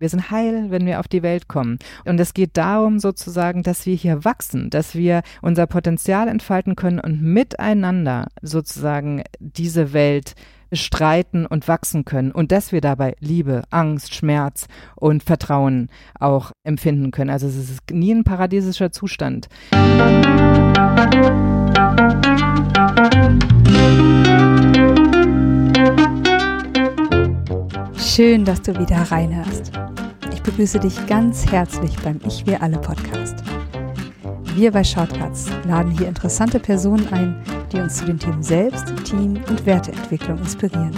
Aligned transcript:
Wir 0.00 0.08
sind 0.08 0.30
heil, 0.30 0.70
wenn 0.70 0.86
wir 0.86 0.98
auf 0.98 1.08
die 1.08 1.22
Welt 1.22 1.46
kommen. 1.46 1.78
Und 2.06 2.18
es 2.18 2.32
geht 2.32 2.56
darum 2.56 2.98
sozusagen, 2.98 3.62
dass 3.62 3.84
wir 3.84 3.94
hier 3.94 4.24
wachsen, 4.24 4.70
dass 4.70 4.94
wir 4.94 5.20
unser 5.42 5.66
Potenzial 5.66 6.26
entfalten 6.26 6.74
können 6.74 6.98
und 6.98 7.22
miteinander 7.22 8.28
sozusagen 8.40 9.22
diese 9.38 9.92
Welt 9.92 10.34
streiten 10.72 11.44
und 11.44 11.68
wachsen 11.68 12.06
können 12.06 12.32
und 12.32 12.50
dass 12.50 12.72
wir 12.72 12.80
dabei 12.80 13.14
Liebe, 13.20 13.62
Angst, 13.68 14.14
Schmerz 14.14 14.68
und 14.94 15.22
Vertrauen 15.22 15.88
auch 16.18 16.52
empfinden 16.64 17.10
können. 17.10 17.28
Also 17.28 17.48
es 17.48 17.56
ist 17.56 17.90
nie 17.90 18.14
ein 18.14 18.24
paradiesischer 18.24 18.92
Zustand. 18.92 19.48
Schön, 28.20 28.44
dass 28.44 28.60
du 28.60 28.78
wieder 28.78 28.98
reinhörst. 29.10 29.72
Ich 30.30 30.42
begrüße 30.42 30.78
dich 30.78 31.06
ganz 31.06 31.50
herzlich 31.50 31.96
beim 32.04 32.20
Ich 32.26 32.44
Wir 32.44 32.62
Alle 32.62 32.76
Podcast. 32.76 33.36
Wir 34.54 34.72
bei 34.72 34.84
Shortcuts 34.84 35.46
laden 35.66 35.90
hier 35.90 36.06
interessante 36.06 36.60
Personen 36.60 37.08
ein, 37.14 37.42
die 37.72 37.78
uns 37.78 37.96
zu 37.96 38.04
den 38.04 38.18
Themen 38.18 38.42
Selbst, 38.42 38.92
Team 39.04 39.40
und 39.48 39.64
Werteentwicklung 39.64 40.36
inspirieren. 40.36 40.92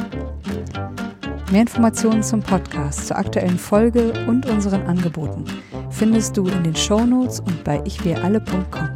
Mehr 1.53 1.61
Informationen 1.61 2.25
zum 2.25 2.41
Podcast, 2.41 3.07
zur 3.07 3.19
aktuellen 3.19 3.57
Folge 3.57 4.13
und 4.27 4.45
unseren 4.47 4.83
Angeboten 4.87 5.45
findest 5.91 6.37
du 6.37 6.49
in 6.49 6.65
den 6.65 6.75
Shownotes 6.75 7.39
und 7.39 7.63
bei 7.63 7.81
ichwiralle.com. 7.85 8.91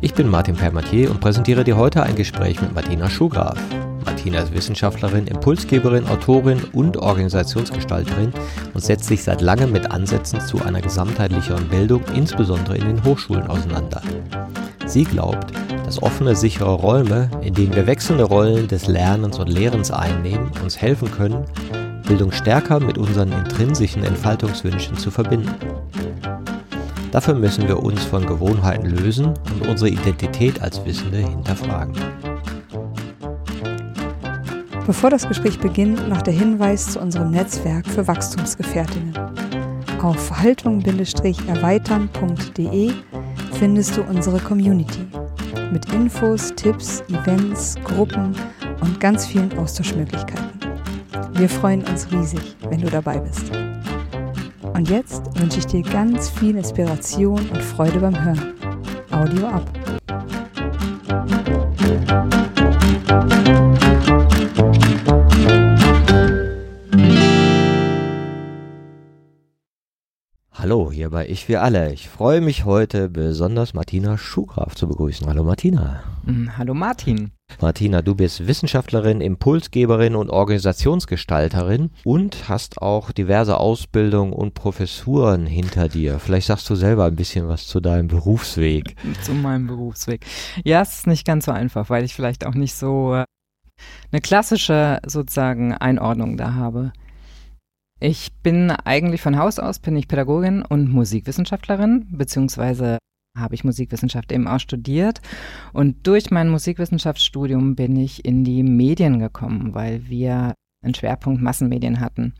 Ich 0.00 0.12
bin 0.12 0.28
Martin 0.28 0.56
Permatier 0.56 1.12
und 1.12 1.20
präsentiere 1.20 1.62
dir 1.62 1.76
heute 1.76 2.02
ein 2.02 2.16
Gespräch 2.16 2.60
mit 2.60 2.74
Martina 2.74 3.08
Schugraf. 3.08 3.56
Martina 4.04 4.40
ist 4.40 4.54
Wissenschaftlerin, 4.54 5.26
Impulsgeberin, 5.26 6.06
Autorin 6.06 6.60
und 6.72 6.96
Organisationsgestalterin 6.96 8.32
und 8.74 8.82
setzt 8.82 9.06
sich 9.06 9.22
seit 9.22 9.40
langem 9.40 9.72
mit 9.72 9.90
Ansätzen 9.90 10.40
zu 10.40 10.62
einer 10.62 10.80
gesamtheitlicheren 10.80 11.68
Bildung, 11.68 12.02
insbesondere 12.14 12.76
in 12.76 12.86
den 12.86 13.04
Hochschulen, 13.04 13.46
auseinander. 13.46 14.02
Sie 14.86 15.04
glaubt, 15.04 15.52
dass 15.84 16.02
offene, 16.02 16.34
sichere 16.34 16.72
Räume, 16.72 17.30
in 17.42 17.54
denen 17.54 17.74
wir 17.74 17.86
wechselnde 17.86 18.24
Rollen 18.24 18.68
des 18.68 18.86
Lernens 18.86 19.38
und 19.38 19.48
Lehrens 19.48 19.90
einnehmen, 19.90 20.50
uns 20.62 20.80
helfen 20.80 21.10
können, 21.10 21.44
Bildung 22.06 22.32
stärker 22.32 22.80
mit 22.80 22.98
unseren 22.98 23.30
intrinsischen 23.30 24.02
Entfaltungswünschen 24.02 24.96
zu 24.96 25.10
verbinden. 25.10 25.54
Dafür 27.12 27.34
müssen 27.34 27.66
wir 27.66 27.82
uns 27.82 28.04
von 28.04 28.24
Gewohnheiten 28.24 28.86
lösen 28.86 29.26
und 29.26 29.68
unsere 29.68 29.90
Identität 29.90 30.62
als 30.62 30.84
Wissende 30.84 31.18
hinterfragen. 31.18 31.94
Bevor 34.86 35.10
das 35.10 35.28
Gespräch 35.28 35.58
beginnt, 35.58 36.08
noch 36.08 36.22
der 36.22 36.32
Hinweis 36.34 36.92
zu 36.92 37.00
unserem 37.00 37.30
Netzwerk 37.30 37.86
für 37.86 38.08
Wachstumsgefährtinnen. 38.08 39.14
Auf 40.02 40.38
haltung-erweitern.de 40.38 42.92
findest 43.52 43.96
du 43.96 44.02
unsere 44.02 44.40
Community 44.40 45.06
mit 45.72 45.92
Infos, 45.92 46.52
Tipps, 46.56 47.04
Events, 47.10 47.76
Gruppen 47.84 48.34
und 48.80 48.98
ganz 48.98 49.26
vielen 49.26 49.56
Austauschmöglichkeiten. 49.58 50.58
Wir 51.34 51.48
freuen 51.48 51.84
uns 51.84 52.10
riesig, 52.10 52.56
wenn 52.68 52.80
du 52.80 52.88
dabei 52.88 53.18
bist. 53.18 53.52
Und 54.74 54.88
jetzt 54.88 55.22
wünsche 55.38 55.58
ich 55.58 55.66
dir 55.66 55.82
ganz 55.82 56.30
viel 56.30 56.56
Inspiration 56.56 57.38
und 57.38 57.62
Freude 57.62 58.00
beim 58.00 58.24
Hören. 58.24 58.54
Audio 59.10 59.48
ab. 59.48 59.79
Hallo, 70.70 70.92
hier 70.92 71.10
bei 71.10 71.26
Ich 71.26 71.48
Wir 71.48 71.64
Alle. 71.64 71.92
Ich 71.92 72.08
freue 72.08 72.40
mich 72.40 72.64
heute 72.64 73.08
besonders 73.08 73.74
Martina 73.74 74.16
Schugraf 74.16 74.76
zu 74.76 74.86
begrüßen. 74.86 75.26
Hallo 75.26 75.42
Martina. 75.42 76.04
Mm, 76.22 76.50
hallo 76.56 76.74
Martin. 76.74 77.32
Martina, 77.60 78.02
du 78.02 78.14
bist 78.14 78.46
Wissenschaftlerin, 78.46 79.20
Impulsgeberin 79.20 80.14
und 80.14 80.30
Organisationsgestalterin 80.30 81.90
und 82.04 82.48
hast 82.48 82.80
auch 82.80 83.10
diverse 83.10 83.58
Ausbildungen 83.58 84.32
und 84.32 84.54
Professuren 84.54 85.44
hinter 85.44 85.88
dir. 85.88 86.20
Vielleicht 86.20 86.46
sagst 86.46 86.70
du 86.70 86.76
selber 86.76 87.06
ein 87.06 87.16
bisschen 87.16 87.48
was 87.48 87.66
zu 87.66 87.80
deinem 87.80 88.06
Berufsweg. 88.06 88.94
Zu 89.24 89.32
meinem 89.32 89.66
Berufsweg. 89.66 90.24
Ja, 90.62 90.82
es 90.82 90.98
ist 90.98 91.08
nicht 91.08 91.26
ganz 91.26 91.46
so 91.46 91.50
einfach, 91.50 91.90
weil 91.90 92.04
ich 92.04 92.14
vielleicht 92.14 92.46
auch 92.46 92.54
nicht 92.54 92.76
so 92.76 93.16
äh, 93.16 93.24
eine 94.12 94.20
klassische 94.20 95.00
sozusagen 95.04 95.74
Einordnung 95.74 96.36
da 96.36 96.54
habe. 96.54 96.92
Ich 98.02 98.32
bin 98.42 98.70
eigentlich 98.70 99.20
von 99.20 99.36
Haus 99.36 99.58
aus 99.58 99.78
bin 99.78 99.94
ich 99.94 100.08
Pädagogin 100.08 100.62
und 100.62 100.90
Musikwissenschaftlerin, 100.90 102.06
beziehungsweise 102.10 102.96
habe 103.36 103.54
ich 103.54 103.62
Musikwissenschaft 103.62 104.32
eben 104.32 104.48
auch 104.48 104.58
studiert. 104.58 105.20
Und 105.74 106.06
durch 106.06 106.30
mein 106.30 106.48
Musikwissenschaftsstudium 106.48 107.76
bin 107.76 107.96
ich 107.96 108.24
in 108.24 108.42
die 108.42 108.62
Medien 108.62 109.18
gekommen, 109.18 109.74
weil 109.74 110.08
wir 110.08 110.54
einen 110.82 110.94
Schwerpunkt 110.94 111.42
Massenmedien 111.42 112.00
hatten. 112.00 112.32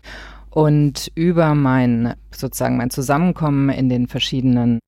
Und 0.49 1.13
über 1.15 1.55
mein 1.55 2.15
sozusagen 2.35 2.79
mein 2.79 2.91
Zusammenkommen 2.91 3.69
in 3.69 3.91
den 3.91 4.09
verschiedenen, 4.09 4.81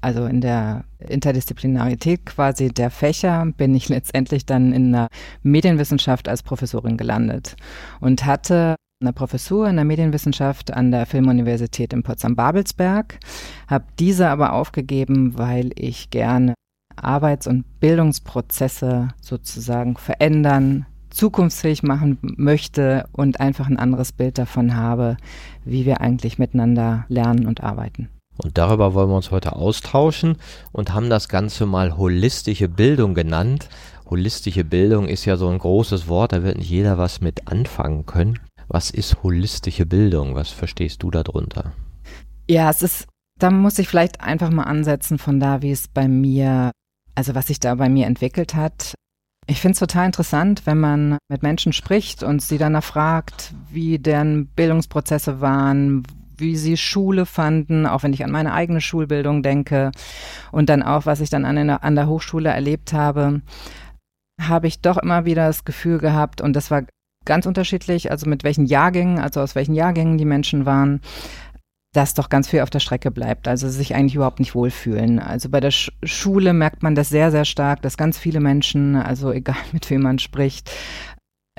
also 0.00 0.24
in 0.24 0.40
der 0.40 0.84
Interdisziplinarität 1.06 2.24
quasi 2.24 2.68
der 2.68 2.90
Fächer, 2.90 3.44
bin 3.58 3.74
ich 3.74 3.90
letztendlich 3.90 4.46
dann 4.46 4.72
in 4.72 4.90
der 4.90 5.08
Medienwissenschaft 5.42 6.28
als 6.30 6.42
Professorin 6.42 6.96
gelandet 6.96 7.56
und 8.00 8.24
hatte 8.24 8.76
eine 9.04 9.12
Professur 9.12 9.68
in 9.68 9.76
der 9.76 9.84
Medienwissenschaft 9.84 10.72
an 10.72 10.90
der 10.90 11.06
Filmuniversität 11.06 11.92
in 11.92 12.02
Potsdam-Babelsberg, 12.02 13.18
habe 13.68 13.84
diese 13.98 14.28
aber 14.28 14.52
aufgegeben, 14.52 15.38
weil 15.38 15.70
ich 15.76 16.10
gerne 16.10 16.54
Arbeits- 16.96 17.46
und 17.46 17.64
Bildungsprozesse 17.80 19.08
sozusagen 19.20 19.96
verändern, 19.96 20.86
zukunftsfähig 21.10 21.82
machen 21.82 22.18
möchte 22.22 23.06
und 23.12 23.40
einfach 23.40 23.68
ein 23.68 23.78
anderes 23.78 24.12
Bild 24.12 24.38
davon 24.38 24.74
habe, 24.74 25.16
wie 25.64 25.86
wir 25.86 26.00
eigentlich 26.00 26.38
miteinander 26.38 27.04
lernen 27.08 27.46
und 27.46 27.62
arbeiten. 27.62 28.08
Und 28.36 28.58
darüber 28.58 28.94
wollen 28.94 29.10
wir 29.10 29.16
uns 29.16 29.30
heute 29.30 29.54
austauschen 29.54 30.36
und 30.72 30.92
haben 30.92 31.08
das 31.08 31.28
Ganze 31.28 31.66
mal 31.66 31.96
holistische 31.96 32.68
Bildung 32.68 33.14
genannt. 33.14 33.68
Holistische 34.10 34.64
Bildung 34.64 35.06
ist 35.06 35.24
ja 35.24 35.36
so 35.36 35.48
ein 35.48 35.58
großes 35.58 36.08
Wort, 36.08 36.32
da 36.32 36.42
wird 36.42 36.58
nicht 36.58 36.68
jeder 36.68 36.98
was 36.98 37.20
mit 37.20 37.46
anfangen 37.46 38.06
können. 38.06 38.40
Was 38.68 38.90
ist 38.90 39.22
holistische 39.22 39.86
Bildung? 39.86 40.34
Was 40.34 40.50
verstehst 40.50 41.02
du 41.02 41.10
darunter? 41.10 41.72
Ja, 42.48 42.70
es 42.70 42.82
ist, 42.82 43.06
da 43.38 43.50
muss 43.50 43.78
ich 43.78 43.88
vielleicht 43.88 44.20
einfach 44.20 44.50
mal 44.50 44.64
ansetzen 44.64 45.18
von 45.18 45.40
da, 45.40 45.62
wie 45.62 45.70
es 45.70 45.88
bei 45.88 46.08
mir, 46.08 46.70
also 47.14 47.34
was 47.34 47.46
sich 47.46 47.60
da 47.60 47.74
bei 47.74 47.88
mir 47.88 48.06
entwickelt 48.06 48.54
hat. 48.54 48.94
Ich 49.46 49.60
finde 49.60 49.72
es 49.72 49.78
total 49.78 50.06
interessant, 50.06 50.62
wenn 50.64 50.80
man 50.80 51.18
mit 51.28 51.42
Menschen 51.42 51.72
spricht 51.72 52.22
und 52.22 52.40
sie 52.40 52.58
danach 52.58 52.84
fragt, 52.84 53.52
wie 53.70 53.98
deren 53.98 54.46
Bildungsprozesse 54.46 55.40
waren, 55.40 56.02
wie 56.36 56.56
sie 56.56 56.76
Schule 56.76 57.26
fanden, 57.26 57.86
auch 57.86 58.02
wenn 58.02 58.12
ich 58.12 58.24
an 58.24 58.30
meine 58.30 58.52
eigene 58.52 58.80
Schulbildung 58.80 59.42
denke 59.42 59.92
und 60.50 60.68
dann 60.68 60.82
auch, 60.82 61.06
was 61.06 61.20
ich 61.20 61.30
dann 61.30 61.44
an, 61.44 61.70
an 61.70 61.94
der 61.94 62.08
Hochschule 62.08 62.50
erlebt 62.50 62.92
habe, 62.92 63.42
habe 64.40 64.66
ich 64.66 64.80
doch 64.80 64.96
immer 64.96 65.26
wieder 65.26 65.46
das 65.46 65.64
Gefühl 65.64 65.98
gehabt, 65.98 66.40
und 66.40 66.54
das 66.54 66.70
war 66.70 66.82
ganz 67.24 67.46
unterschiedlich, 67.46 68.10
also 68.10 68.28
mit 68.28 68.44
welchen 68.44 68.66
Jahrgängen, 68.66 69.18
also 69.18 69.40
aus 69.40 69.54
welchen 69.54 69.74
Jahrgängen 69.74 70.18
die 70.18 70.24
Menschen 70.24 70.66
waren, 70.66 71.00
dass 71.94 72.14
doch 72.14 72.28
ganz 72.28 72.48
viel 72.48 72.60
auf 72.60 72.70
der 72.70 72.80
Strecke 72.80 73.10
bleibt, 73.10 73.46
also 73.46 73.68
sich 73.68 73.94
eigentlich 73.94 74.16
überhaupt 74.16 74.40
nicht 74.40 74.54
wohlfühlen. 74.54 75.20
Also 75.20 75.48
bei 75.48 75.60
der 75.60 75.70
Sch 75.70 75.92
Schule 76.02 76.52
merkt 76.52 76.82
man 76.82 76.94
das 76.94 77.08
sehr, 77.08 77.30
sehr 77.30 77.44
stark, 77.44 77.82
dass 77.82 77.96
ganz 77.96 78.18
viele 78.18 78.40
Menschen, 78.40 78.96
also 78.96 79.32
egal 79.32 79.56
mit 79.72 79.88
wem 79.90 80.02
man 80.02 80.18
spricht, 80.18 80.70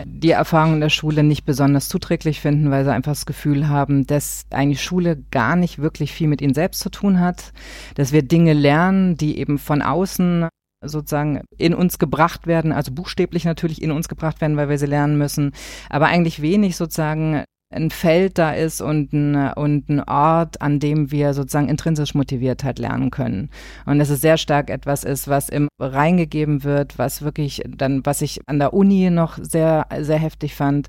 die 0.04 0.32
Erfahrung 0.32 0.74
in 0.74 0.82
der 0.82 0.90
Schule 0.90 1.24
nicht 1.24 1.46
besonders 1.46 1.88
zuträglich 1.88 2.42
finden, 2.42 2.70
weil 2.70 2.84
sie 2.84 2.92
einfach 2.92 3.14
das 3.14 3.26
Gefühl 3.26 3.70
haben, 3.70 4.06
dass 4.06 4.46
eigentlich 4.50 4.84
Schule 4.84 5.24
gar 5.32 5.56
nicht 5.56 5.80
wirklich 5.80 6.12
viel 6.12 6.28
mit 6.28 6.42
ihnen 6.42 6.54
selbst 6.54 6.82
zu 6.82 6.90
tun 6.90 7.22
hat, 7.22 7.54
dass 7.96 8.12
wir 8.12 8.22
Dinge 8.22 8.52
lernen, 8.52 9.16
die 9.16 9.40
eben 9.40 9.58
von 9.58 9.82
außen 9.82 10.50
sozusagen 10.88 11.42
in 11.58 11.74
uns 11.74 12.00
gebracht 12.00 12.48
werden, 12.48 12.72
also 12.72 12.92
buchstäblich 12.92 13.46
natürlich 13.46 13.82
in 13.82 13.92
uns 13.92 14.08
gebracht 14.08 14.42
werden, 14.42 14.58
weil 14.58 14.70
wir 14.70 14.78
sie 14.78 14.86
lernen 14.86 15.18
müssen, 15.18 15.52
aber 15.90 16.08
eigentlich 16.08 16.42
wenig 16.42 16.76
sozusagen 16.78 17.44
ein 17.76 17.92
Feld 17.92 18.38
da 18.38 18.52
ist 18.52 18.82
und 18.82 19.14
ein, 19.14 19.54
und 19.54 19.90
ein 19.90 20.02
Ort, 20.02 20.62
an 20.62 20.80
dem 20.80 21.12
wir 21.12 21.34
sozusagen 21.34 21.70
intrinsisch 21.70 22.16
motiviert 22.16 22.64
halt 22.64 22.80
lernen 22.80 23.12
können. 23.12 23.50
Und 23.86 24.00
dass 24.00 24.10
es 24.10 24.22
sehr 24.22 24.38
stark 24.38 24.70
etwas 24.70 25.04
ist, 25.04 25.28
was 25.28 25.50
im 25.50 25.68
reingegeben 25.80 26.64
wird, 26.64 26.98
was 26.98 27.22
wirklich 27.22 27.64
dann, 27.68 28.06
was 28.06 28.22
ich 28.22 28.42
an 28.48 28.60
der 28.60 28.74
Uni 28.74 29.10
noch 29.10 29.38
sehr, 29.42 29.88
sehr 30.00 30.18
heftig 30.18 30.56
fand, 30.56 30.88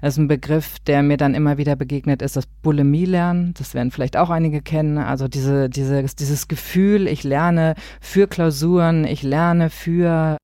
das 0.00 0.14
ist 0.14 0.18
ein 0.18 0.28
Begriff, 0.28 0.78
der 0.86 1.02
mir 1.02 1.16
dann 1.16 1.34
immer 1.34 1.58
wieder 1.58 1.76
begegnet 1.76 2.22
ist, 2.22 2.36
das 2.36 2.46
Bulimie-Lernen. 2.46 3.54
Das 3.58 3.74
werden 3.74 3.90
vielleicht 3.90 4.16
auch 4.16 4.30
einige 4.30 4.62
kennen. 4.62 4.98
Also 4.98 5.28
diese, 5.28 5.68
diese, 5.70 6.02
dieses 6.04 6.48
Gefühl, 6.48 7.06
ich 7.08 7.24
lerne 7.24 7.74
für 8.00 8.26
Klausuren, 8.26 9.04
ich 9.04 9.22
lerne 9.22 9.70
für, 9.70 10.36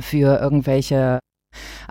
für 0.00 0.40
irgendwelche 0.40 1.18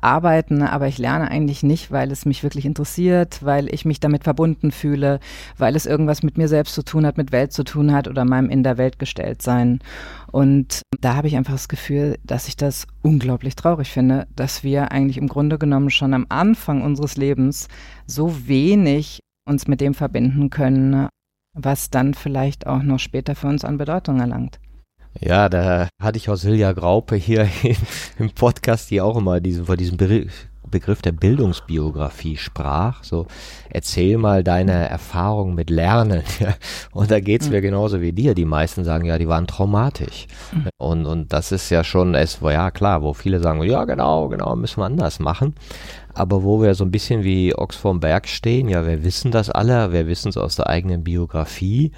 arbeiten, 0.01 0.61
aber 0.61 0.87
ich 0.87 0.97
lerne 0.97 1.29
eigentlich 1.29 1.63
nicht, 1.63 1.91
weil 1.91 2.11
es 2.11 2.25
mich 2.25 2.43
wirklich 2.43 2.65
interessiert, 2.65 3.43
weil 3.43 3.73
ich 3.73 3.85
mich 3.85 3.99
damit 3.99 4.23
verbunden 4.23 4.71
fühle, 4.71 5.19
weil 5.57 5.75
es 5.75 5.85
irgendwas 5.85 6.23
mit 6.23 6.37
mir 6.37 6.47
selbst 6.47 6.75
zu 6.75 6.83
tun 6.83 7.05
hat, 7.05 7.17
mit 7.17 7.31
Welt 7.31 7.53
zu 7.53 7.63
tun 7.63 7.91
hat 7.91 8.07
oder 8.07 8.25
meinem 8.25 8.49
in 8.49 8.63
der 8.63 8.77
Welt 8.77 8.99
gestellt 8.99 9.41
sein. 9.41 9.79
Und 10.31 10.81
da 10.99 11.15
habe 11.15 11.27
ich 11.27 11.35
einfach 11.35 11.53
das 11.53 11.67
Gefühl, 11.67 12.17
dass 12.23 12.47
ich 12.47 12.57
das 12.57 12.87
unglaublich 13.01 13.55
traurig 13.55 13.89
finde, 13.89 14.27
dass 14.35 14.63
wir 14.63 14.91
eigentlich 14.91 15.17
im 15.17 15.27
Grunde 15.27 15.57
genommen 15.57 15.89
schon 15.89 16.13
am 16.13 16.25
Anfang 16.29 16.81
unseres 16.81 17.17
Lebens 17.17 17.67
so 18.07 18.47
wenig 18.47 19.19
uns 19.45 19.67
mit 19.67 19.81
dem 19.81 19.93
verbinden 19.93 20.49
können, 20.49 21.07
was 21.53 21.89
dann 21.89 22.13
vielleicht 22.13 22.65
auch 22.67 22.81
noch 22.81 22.99
später 22.99 23.35
für 23.35 23.47
uns 23.47 23.63
an 23.63 23.77
Bedeutung 23.77 24.19
erlangt. 24.19 24.59
Ja, 25.19 25.49
da 25.49 25.87
hatte 26.01 26.17
ich 26.17 26.29
auch 26.29 26.35
Silja 26.35 26.73
Graupe 26.73 27.15
hier 27.15 27.47
im 28.19 28.31
Podcast, 28.31 28.91
die 28.91 29.01
auch 29.01 29.17
immer 29.17 29.39
diesen, 29.39 29.65
vor 29.65 29.77
diesem 29.77 29.97
Begriff 29.97 31.01
der 31.01 31.11
Bildungsbiografie 31.11 32.37
sprach. 32.37 33.03
So, 33.03 33.27
erzähl 33.69 34.17
mal 34.17 34.43
deine 34.43 34.89
Erfahrung 34.89 35.53
mit 35.53 35.69
Lernen. 35.69 36.23
und 36.91 37.11
da 37.11 37.19
geht's 37.19 37.49
mir 37.49 37.61
genauso 37.61 38.01
wie 38.01 38.11
dir. 38.11 38.33
Die 38.33 38.45
meisten 38.45 38.83
sagen 38.83 39.05
ja, 39.05 39.17
die 39.17 39.27
waren 39.27 39.47
traumatisch. 39.47 40.27
Mhm. 40.51 40.69
Und, 40.77 41.05
und 41.05 41.31
das 41.31 41.51
ist 41.51 41.69
ja 41.69 41.83
schon 41.83 42.15
es, 42.15 42.39
ja 42.41 42.71
klar, 42.71 43.03
wo 43.03 43.13
viele 43.13 43.39
sagen, 43.39 43.61
ja 43.63 43.85
genau, 43.85 44.29
genau, 44.29 44.55
müssen 44.55 44.81
wir 44.81 44.85
anders 44.85 45.19
machen 45.19 45.53
aber 46.13 46.43
wo 46.43 46.61
wir 46.61 46.75
so 46.75 46.83
ein 46.83 46.91
bisschen 46.91 47.23
wie 47.23 47.55
Ochs 47.55 47.75
vorm 47.75 47.99
Berg 47.99 48.27
stehen, 48.27 48.69
ja, 48.69 48.85
wir 48.85 49.03
wissen 49.03 49.31
das 49.31 49.49
alle, 49.49 49.91
wir 49.91 50.07
wissen 50.07 50.29
es 50.29 50.37
aus 50.37 50.55
der 50.55 50.67
eigenen 50.67 51.03
Biografie, 51.03 51.91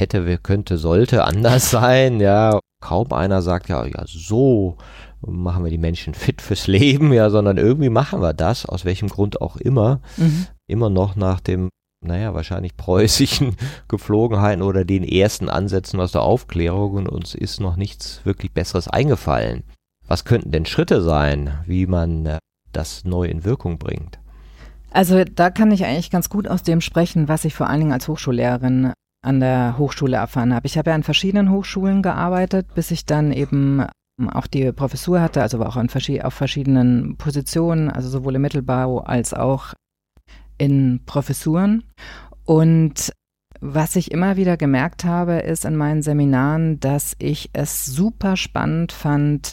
hätte, 0.00 0.38
könnte, 0.38 0.78
sollte 0.78 1.24
anders 1.24 1.70
sein, 1.70 2.20
ja. 2.20 2.58
Kaum 2.82 3.12
einer 3.12 3.42
sagt 3.42 3.68
ja, 3.68 3.84
ja, 3.84 4.04
so 4.06 4.78
machen 5.26 5.64
wir 5.64 5.70
die 5.70 5.78
Menschen 5.78 6.14
fit 6.14 6.40
fürs 6.40 6.66
Leben, 6.66 7.12
ja, 7.12 7.30
sondern 7.30 7.58
irgendwie 7.58 7.90
machen 7.90 8.22
wir 8.22 8.32
das, 8.32 8.64
aus 8.64 8.84
welchem 8.84 9.08
Grund 9.08 9.40
auch 9.40 9.56
immer, 9.56 10.00
mhm. 10.16 10.46
immer 10.66 10.88
noch 10.88 11.14
nach 11.14 11.40
dem, 11.40 11.68
naja, 12.04 12.32
wahrscheinlich 12.34 12.76
preußischen 12.76 13.56
Gepflogenheiten 13.88 14.62
oder 14.62 14.84
den 14.84 15.04
ersten 15.04 15.48
Ansätzen 15.48 16.00
aus 16.00 16.12
der 16.12 16.22
Aufklärung 16.22 16.94
und 16.94 17.08
uns 17.08 17.34
ist 17.34 17.60
noch 17.60 17.76
nichts 17.76 18.22
wirklich 18.24 18.52
Besseres 18.52 18.88
eingefallen. 18.88 19.62
Was 20.06 20.24
könnten 20.24 20.50
denn 20.50 20.66
Schritte 20.66 21.02
sein, 21.02 21.58
wie 21.66 21.86
man 21.86 22.26
äh, 22.26 22.38
das 22.72 23.04
neu 23.04 23.26
in 23.26 23.44
Wirkung 23.44 23.78
bringt? 23.78 24.18
Also 24.90 25.22
da 25.22 25.50
kann 25.50 25.70
ich 25.70 25.84
eigentlich 25.84 26.10
ganz 26.10 26.28
gut 26.30 26.48
aus 26.48 26.62
dem 26.62 26.80
sprechen, 26.80 27.28
was 27.28 27.44
ich 27.44 27.54
vor 27.54 27.68
allen 27.68 27.80
Dingen 27.80 27.92
als 27.92 28.08
Hochschullehrerin 28.08 28.92
an 29.22 29.40
der 29.40 29.76
Hochschule 29.78 30.16
erfahren 30.16 30.54
habe. 30.54 30.66
Ich 30.66 30.78
habe 30.78 30.90
ja 30.90 30.96
an 30.96 31.02
verschiedenen 31.02 31.50
Hochschulen 31.50 32.02
gearbeitet, 32.02 32.74
bis 32.74 32.90
ich 32.90 33.04
dann 33.04 33.32
eben 33.32 33.84
auch 34.32 34.46
die 34.46 34.72
Professur 34.72 35.20
hatte, 35.20 35.42
also 35.42 35.62
auch 35.64 35.82
verschied 35.88 36.24
auf 36.24 36.34
verschiedenen 36.34 37.16
Positionen, 37.16 37.90
also 37.90 38.08
sowohl 38.08 38.36
im 38.36 38.42
Mittelbau 38.42 38.98
als 39.00 39.32
auch 39.34 39.74
in 40.58 41.00
Professuren. 41.06 41.84
Und 42.44 43.12
was 43.60 43.96
ich 43.96 44.10
immer 44.10 44.36
wieder 44.36 44.56
gemerkt 44.56 45.04
habe, 45.04 45.34
ist 45.40 45.64
in 45.64 45.76
meinen 45.76 46.02
Seminaren, 46.02 46.80
dass 46.80 47.14
ich 47.18 47.50
es 47.52 47.86
super 47.86 48.36
spannend 48.36 48.92
fand, 48.92 49.52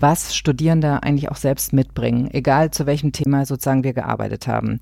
was 0.00 0.34
Studierende 0.34 1.02
eigentlich 1.02 1.30
auch 1.30 1.36
selbst 1.36 1.72
mitbringen, 1.72 2.28
egal 2.32 2.70
zu 2.70 2.86
welchem 2.86 3.12
Thema 3.12 3.46
sozusagen 3.46 3.84
wir 3.84 3.92
gearbeitet 3.92 4.46
haben. 4.46 4.80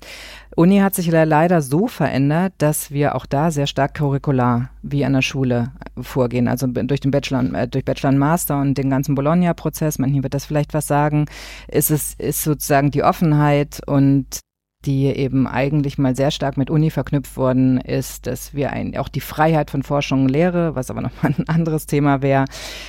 Uni 0.55 0.79
hat 0.79 0.95
sich 0.95 1.09
leider 1.11 1.61
so 1.61 1.87
verändert, 1.87 2.53
dass 2.57 2.91
wir 2.91 3.15
auch 3.15 3.25
da 3.25 3.51
sehr 3.51 3.67
stark 3.67 3.93
curricular 3.93 4.69
wie 4.81 5.05
an 5.05 5.13
der 5.13 5.21
Schule 5.21 5.71
vorgehen, 5.99 6.47
also 6.47 6.67
durch 6.67 6.99
den 6.99 7.11
Bachelor, 7.11 7.43
äh, 7.53 7.67
durch 7.67 7.85
Bachelor 7.85 8.09
und 8.09 8.17
Master 8.17 8.59
und 8.59 8.77
den 8.77 8.89
ganzen 8.89 9.15
Bologna-Prozess, 9.15 9.99
manchen 9.99 10.23
wird 10.23 10.33
das 10.33 10.45
vielleicht 10.45 10.73
was 10.73 10.87
sagen, 10.87 11.25
ist 11.67 11.91
es, 11.91 12.15
ist 12.15 12.43
sozusagen 12.43 12.91
die 12.91 13.03
Offenheit 13.03 13.81
und 13.85 14.41
die 14.85 15.05
eben 15.05 15.47
eigentlich 15.47 15.97
mal 15.97 16.15
sehr 16.15 16.31
stark 16.31 16.57
mit 16.57 16.69
Uni 16.69 16.89
verknüpft 16.89 17.37
worden 17.37 17.79
ist, 17.79 18.27
dass 18.27 18.53
wir 18.53 18.71
ein, 18.71 18.97
auch 18.97 19.09
die 19.09 19.21
Freiheit 19.21 19.69
von 19.69 19.83
Forschung 19.83 20.23
und 20.23 20.29
Lehre, 20.29 20.75
was 20.75 20.89
aber 20.89 21.01
nochmal 21.01 21.35
ein 21.37 21.47
anderes 21.47 21.85
Thema 21.85 22.21
wäre, 22.21 22.45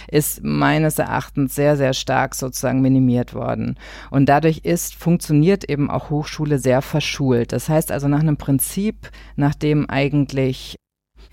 ist 0.09 0.43
meines 0.43 0.99
Erachtens 0.99 1.55
sehr, 1.55 1.77
sehr 1.77 1.93
stark 1.93 2.35
sozusagen 2.35 2.81
minimiert 2.81 3.35
worden. 3.35 3.77
Und 4.11 4.29
dadurch 4.29 4.59
ist, 4.59 4.95
funktioniert 4.95 5.69
eben 5.69 5.91
auch 5.91 6.11
Hochschule 6.11 6.59
sehr 6.59 6.83
verschult. 6.83 7.53
Das 7.53 7.69
heißt 7.69 7.93
also 7.93 8.09
nach 8.09 8.21
einem 8.21 8.37
Prinzip, 8.37 9.11
nach 9.37 9.55
dem 9.55 9.89
eigentlich 9.89 10.77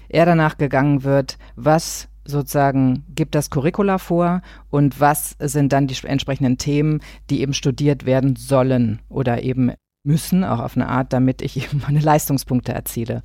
eher 0.09 0.25
danach 0.25 0.57
gegangen 0.57 1.03
wird, 1.03 1.37
was 1.55 2.09
sozusagen 2.25 3.05
gibt 3.09 3.35
das 3.35 3.49
Curricula 3.49 3.97
vor 3.97 4.41
und 4.69 4.99
was 4.99 5.35
sind 5.39 5.73
dann 5.73 5.87
die 5.87 5.95
entsprechenden 6.03 6.57
Themen, 6.57 7.01
die 7.29 7.41
eben 7.41 7.53
studiert 7.53 8.05
werden 8.05 8.35
sollen 8.35 8.99
oder 9.09 9.43
eben 9.43 9.71
müssen, 10.09 10.43
auch 10.43 10.59
auf 10.59 10.75
eine 10.75 10.89
Art, 10.89 11.13
damit 11.13 11.41
ich 11.41 11.57
eben 11.57 11.81
meine 11.87 11.99
Leistungspunkte 11.99 12.73
erziele. 12.73 13.21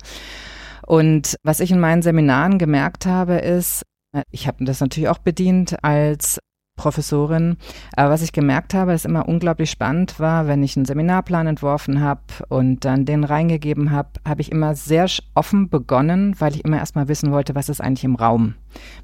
Und 0.85 1.35
was 1.43 1.59
ich 1.59 1.71
in 1.71 1.79
meinen 1.79 2.03
Seminaren 2.03 2.59
gemerkt 2.59 3.05
habe, 3.05 3.35
ist, 3.35 3.83
äh, 4.13 4.23
ich 4.31 4.47
habe 4.47 4.63
das 4.63 4.79
natürlich 4.79 5.09
auch 5.09 5.17
bedient 5.17 5.83
als 5.83 6.39
Professorin. 6.75 7.57
Aber 7.95 8.09
was 8.11 8.21
ich 8.21 8.33
gemerkt 8.33 8.73
habe, 8.73 8.93
ist 8.93 9.05
immer 9.05 9.27
unglaublich 9.27 9.71
spannend 9.71 10.19
war, 10.19 10.47
wenn 10.47 10.61
ich 10.61 10.75
einen 10.75 10.85
Seminarplan 10.85 11.47
entworfen 11.47 12.01
habe 12.01 12.21
und 12.49 12.83
dann 12.85 13.05
den 13.05 13.23
reingegeben 13.23 13.91
habe, 13.91 14.09
habe 14.27 14.41
ich 14.41 14.51
immer 14.51 14.75
sehr 14.75 15.07
offen 15.33 15.69
begonnen, 15.69 16.35
weil 16.39 16.53
ich 16.53 16.65
immer 16.65 16.77
erstmal 16.77 17.07
wissen 17.07 17.31
wollte, 17.31 17.55
was 17.55 17.69
ist 17.69 17.81
eigentlich 17.81 18.03
im 18.03 18.15
Raum. 18.15 18.55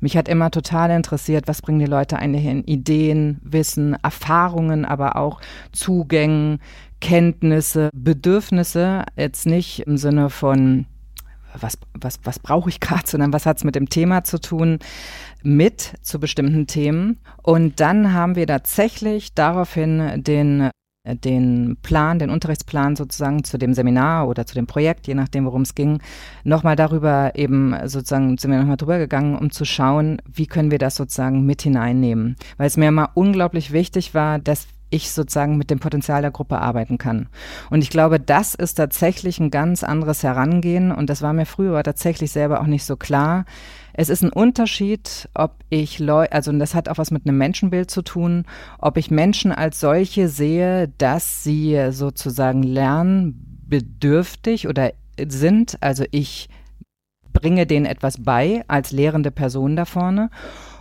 Mich 0.01 0.17
hat 0.17 0.27
immer 0.27 0.51
total 0.51 0.91
interessiert, 0.91 1.47
was 1.47 1.61
bringen 1.61 1.79
die 1.79 1.85
Leute 1.85 2.17
eigentlich 2.17 2.45
in 2.45 2.65
Ideen, 2.65 3.39
Wissen, 3.43 3.95
Erfahrungen, 4.03 4.83
aber 4.83 5.15
auch 5.15 5.39
Zugängen, 5.71 6.59
Kenntnisse, 7.01 7.89
Bedürfnisse, 7.93 9.03
jetzt 9.17 9.45
nicht 9.45 9.81
im 9.81 9.97
Sinne 9.97 10.29
von 10.29 10.85
was, 11.59 11.77
was, 11.93 12.19
was 12.23 12.39
brauche 12.39 12.69
ich 12.69 12.79
gerade, 12.79 13.03
sondern 13.05 13.33
was 13.33 13.45
hat 13.45 13.57
es 13.57 13.63
mit 13.63 13.75
dem 13.75 13.89
Thema 13.89 14.23
zu 14.23 14.39
tun, 14.39 14.79
mit 15.43 15.95
zu 16.01 16.19
bestimmten 16.19 16.67
Themen. 16.67 17.19
Und 17.43 17.81
dann 17.81 18.13
haben 18.13 18.35
wir 18.35 18.47
tatsächlich 18.47 19.33
daraufhin 19.33 20.23
den 20.23 20.69
den 21.03 21.77
Plan, 21.81 22.19
den 22.19 22.29
Unterrichtsplan 22.29 22.95
sozusagen 22.95 23.43
zu 23.43 23.57
dem 23.57 23.73
Seminar 23.73 24.27
oder 24.27 24.45
zu 24.45 24.53
dem 24.53 24.67
Projekt, 24.67 25.07
je 25.07 25.15
nachdem, 25.15 25.45
worum 25.45 25.63
es 25.63 25.73
ging, 25.73 25.99
nochmal 26.43 26.75
darüber 26.75 27.31
eben 27.33 27.75
sozusagen 27.85 28.37
sind 28.37 28.51
wir 28.51 28.59
nochmal 28.59 28.77
drüber 28.77 28.99
gegangen, 28.99 29.35
um 29.35 29.49
zu 29.49 29.65
schauen, 29.65 30.21
wie 30.31 30.45
können 30.45 30.69
wir 30.69 30.77
das 30.77 30.95
sozusagen 30.95 31.43
mit 31.43 31.63
hineinnehmen. 31.63 32.35
Weil 32.57 32.67
es 32.67 32.77
mir 32.77 32.89
immer 32.89 33.09
unglaublich 33.15 33.71
wichtig 33.71 34.13
war, 34.13 34.37
dass 34.37 34.67
ich 34.91 35.11
sozusagen 35.11 35.57
mit 35.57 35.71
dem 35.71 35.79
Potenzial 35.79 36.21
der 36.21 36.31
Gruppe 36.31 36.59
arbeiten 36.59 36.97
kann. 36.97 37.27
Und 37.69 37.81
ich 37.81 37.89
glaube, 37.89 38.19
das 38.19 38.53
ist 38.53 38.75
tatsächlich 38.75 39.39
ein 39.39 39.49
ganz 39.49 39.83
anderes 39.83 40.21
Herangehen 40.21 40.91
und 40.91 41.09
das 41.09 41.21
war 41.21 41.33
mir 41.33 41.45
früher 41.45 41.81
tatsächlich 41.81 42.31
selber 42.31 42.61
auch 42.61 42.67
nicht 42.67 42.85
so 42.85 42.97
klar. 42.97 43.45
Es 43.93 44.09
ist 44.09 44.23
ein 44.23 44.31
Unterschied, 44.31 45.27
ob 45.33 45.55
ich 45.69 45.99
Leute, 45.99 46.33
also 46.33 46.51
das 46.53 46.75
hat 46.75 46.87
auch 46.87 46.97
was 46.97 47.11
mit 47.11 47.25
einem 47.25 47.37
Menschenbild 47.37 47.91
zu 47.91 48.03
tun, 48.03 48.45
ob 48.77 48.97
ich 48.97 49.11
Menschen 49.11 49.51
als 49.51 49.79
solche 49.79 50.29
sehe, 50.29 50.89
dass 50.97 51.43
sie 51.43 51.91
sozusagen 51.91 52.63
lernbedürftig 52.63 54.67
oder 54.67 54.91
sind, 55.27 55.77
also 55.81 56.05
ich 56.11 56.49
bringe 57.33 57.65
denen 57.65 57.85
etwas 57.85 58.23
bei 58.23 58.63
als 58.67 58.91
lehrende 58.91 59.31
Person 59.31 59.75
da 59.75 59.85
vorne, 59.85 60.29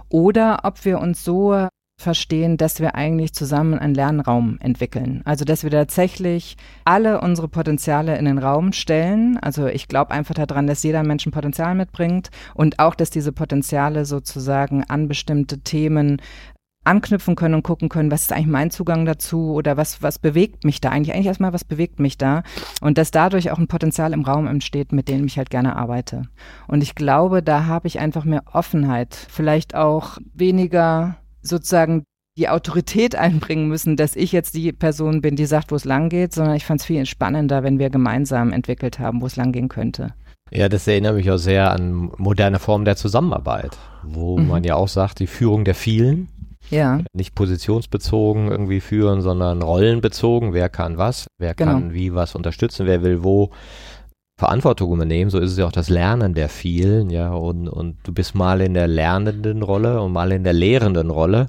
oder 0.08 0.60
ob 0.64 0.84
wir 0.84 1.00
uns 1.00 1.24
so 1.24 1.68
verstehen, 2.00 2.56
dass 2.56 2.80
wir 2.80 2.94
eigentlich 2.94 3.32
zusammen 3.32 3.78
einen 3.78 3.94
Lernraum 3.94 4.58
entwickeln. 4.60 5.22
Also 5.24 5.44
dass 5.44 5.62
wir 5.62 5.70
tatsächlich 5.70 6.56
alle 6.84 7.20
unsere 7.20 7.48
Potenziale 7.48 8.16
in 8.18 8.24
den 8.24 8.38
Raum 8.38 8.72
stellen. 8.72 9.38
Also 9.38 9.66
ich 9.66 9.88
glaube 9.88 10.12
einfach 10.12 10.34
daran, 10.34 10.66
dass 10.66 10.82
jeder 10.82 11.02
Mensch 11.02 11.26
ein 11.26 11.32
Potenzial 11.32 11.74
mitbringt 11.74 12.30
und 12.54 12.78
auch, 12.78 12.94
dass 12.94 13.10
diese 13.10 13.32
Potenziale 13.32 14.04
sozusagen 14.04 14.84
an 14.84 15.08
bestimmte 15.08 15.60
Themen 15.60 16.20
anknüpfen 16.82 17.36
können 17.36 17.54
und 17.54 17.62
gucken 17.62 17.90
können, 17.90 18.10
was 18.10 18.22
ist 18.22 18.32
eigentlich 18.32 18.46
mein 18.46 18.70
Zugang 18.70 19.04
dazu 19.04 19.52
oder 19.52 19.76
was, 19.76 20.02
was 20.02 20.18
bewegt 20.18 20.64
mich 20.64 20.80
da 20.80 20.88
eigentlich? 20.88 21.14
Eigentlich 21.14 21.26
erstmal, 21.26 21.52
was 21.52 21.64
bewegt 21.64 22.00
mich 22.00 22.16
da? 22.16 22.42
Und 22.80 22.96
dass 22.96 23.10
dadurch 23.10 23.50
auch 23.50 23.58
ein 23.58 23.68
Potenzial 23.68 24.14
im 24.14 24.22
Raum 24.22 24.46
entsteht, 24.46 24.92
mit 24.92 25.08
dem 25.08 25.26
ich 25.26 25.36
halt 25.36 25.50
gerne 25.50 25.76
arbeite. 25.76 26.22
Und 26.68 26.82
ich 26.82 26.94
glaube, 26.94 27.42
da 27.42 27.66
habe 27.66 27.86
ich 27.86 28.00
einfach 28.00 28.24
mehr 28.24 28.44
Offenheit, 28.52 29.14
vielleicht 29.14 29.74
auch 29.74 30.16
weniger 30.32 31.16
sozusagen 31.42 32.04
die 32.36 32.48
Autorität 32.48 33.16
einbringen 33.16 33.68
müssen, 33.68 33.96
dass 33.96 34.16
ich 34.16 34.32
jetzt 34.32 34.54
die 34.54 34.72
Person 34.72 35.20
bin, 35.20 35.36
die 35.36 35.46
sagt, 35.46 35.72
wo 35.72 35.76
es 35.76 35.84
lang 35.84 36.08
geht, 36.08 36.32
sondern 36.32 36.54
ich 36.54 36.64
fand 36.64 36.80
es 36.80 36.86
viel 36.86 37.04
spannender, 37.06 37.62
wenn 37.62 37.78
wir 37.78 37.90
gemeinsam 37.90 38.52
entwickelt 38.52 38.98
haben, 38.98 39.20
wo 39.20 39.26
es 39.26 39.36
lang 39.36 39.52
gehen 39.52 39.68
könnte. 39.68 40.14
Ja, 40.50 40.68
das 40.68 40.86
erinnert 40.86 41.14
mich 41.14 41.30
auch 41.30 41.36
sehr 41.36 41.70
an 41.70 42.10
moderne 42.16 42.58
Formen 42.58 42.84
der 42.84 42.96
Zusammenarbeit, 42.96 43.76
wo 44.02 44.38
mhm. 44.38 44.48
man 44.48 44.64
ja 44.64 44.74
auch 44.74 44.88
sagt, 44.88 45.20
die 45.20 45.26
Führung 45.26 45.64
der 45.64 45.74
vielen. 45.74 46.28
Ja. 46.70 47.00
Nicht 47.12 47.34
positionsbezogen 47.34 48.48
irgendwie 48.48 48.80
führen, 48.80 49.22
sondern 49.22 49.62
rollenbezogen. 49.62 50.52
Wer 50.52 50.68
kann 50.68 50.98
was? 50.98 51.26
Wer 51.38 51.54
genau. 51.54 51.72
kann 51.72 51.94
wie 51.94 52.14
was 52.14 52.34
unterstützen? 52.34 52.86
Wer 52.86 53.02
will 53.02 53.24
wo 53.24 53.50
Verantwortung 54.40 54.92
übernehmen, 54.94 55.30
so 55.30 55.38
ist 55.38 55.52
es 55.52 55.58
ja 55.58 55.66
auch 55.66 55.72
das 55.72 55.90
Lernen 55.90 56.32
der 56.32 56.48
vielen, 56.48 57.10
ja, 57.10 57.30
und, 57.32 57.68
und 57.68 57.98
du 58.04 58.12
bist 58.12 58.34
mal 58.34 58.62
in 58.62 58.72
der 58.72 58.88
lernenden 58.88 59.62
Rolle 59.62 60.00
und 60.00 60.12
mal 60.12 60.32
in 60.32 60.44
der 60.44 60.54
lehrenden 60.54 61.10
Rolle 61.10 61.48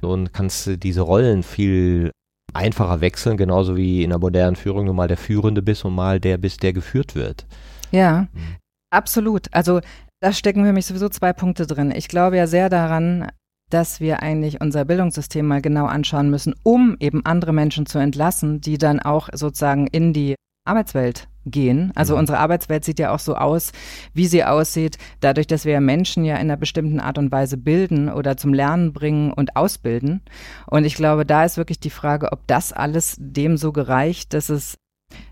und 0.00 0.32
kannst 0.32 0.82
diese 0.82 1.02
Rollen 1.02 1.42
viel 1.42 2.12
einfacher 2.54 3.02
wechseln, 3.02 3.36
genauso 3.36 3.76
wie 3.76 4.02
in 4.02 4.08
der 4.08 4.18
modernen 4.18 4.56
Führung 4.56 4.86
du 4.86 4.94
mal 4.94 5.06
der 5.06 5.18
Führende 5.18 5.60
bist 5.60 5.84
und 5.84 5.94
mal 5.94 6.18
der 6.18 6.38
bist, 6.38 6.62
der 6.62 6.72
geführt 6.72 7.14
wird. 7.14 7.46
Ja, 7.90 8.26
mhm. 8.32 8.56
absolut. 8.90 9.48
Also 9.52 9.80
da 10.20 10.32
stecken 10.32 10.64
für 10.64 10.72
mich 10.72 10.86
sowieso 10.86 11.10
zwei 11.10 11.34
Punkte 11.34 11.66
drin. 11.66 11.92
Ich 11.94 12.08
glaube 12.08 12.38
ja 12.38 12.46
sehr 12.46 12.70
daran, 12.70 13.28
dass 13.70 14.00
wir 14.00 14.22
eigentlich 14.22 14.62
unser 14.62 14.86
Bildungssystem 14.86 15.46
mal 15.46 15.60
genau 15.60 15.84
anschauen 15.84 16.30
müssen, 16.30 16.54
um 16.62 16.96
eben 17.00 17.26
andere 17.26 17.52
Menschen 17.52 17.84
zu 17.84 17.98
entlassen, 17.98 18.62
die 18.62 18.78
dann 18.78 19.00
auch 19.00 19.28
sozusagen 19.34 19.88
in 19.88 20.14
die 20.14 20.36
Arbeitswelt 20.64 21.28
gehen. 21.46 21.92
Also 21.94 22.14
mhm. 22.14 22.20
unsere 22.20 22.38
Arbeitswelt 22.38 22.84
sieht 22.84 22.98
ja 22.98 23.12
auch 23.12 23.18
so 23.18 23.36
aus, 23.36 23.72
wie 24.14 24.26
sie 24.26 24.44
aussieht, 24.44 24.98
dadurch, 25.20 25.46
dass 25.46 25.64
wir 25.64 25.80
Menschen 25.80 26.24
ja 26.24 26.36
in 26.36 26.42
einer 26.42 26.56
bestimmten 26.56 27.00
Art 27.00 27.18
und 27.18 27.30
Weise 27.30 27.56
bilden 27.56 28.08
oder 28.08 28.36
zum 28.36 28.54
Lernen 28.54 28.92
bringen 28.92 29.32
und 29.32 29.56
ausbilden. 29.56 30.22
Und 30.66 30.84
ich 30.84 30.94
glaube, 30.94 31.26
da 31.26 31.44
ist 31.44 31.56
wirklich 31.56 31.80
die 31.80 31.90
Frage, 31.90 32.32
ob 32.32 32.46
das 32.46 32.72
alles 32.72 33.16
dem 33.18 33.56
so 33.56 33.72
gereicht, 33.72 34.32
dass 34.32 34.48
es 34.48 34.78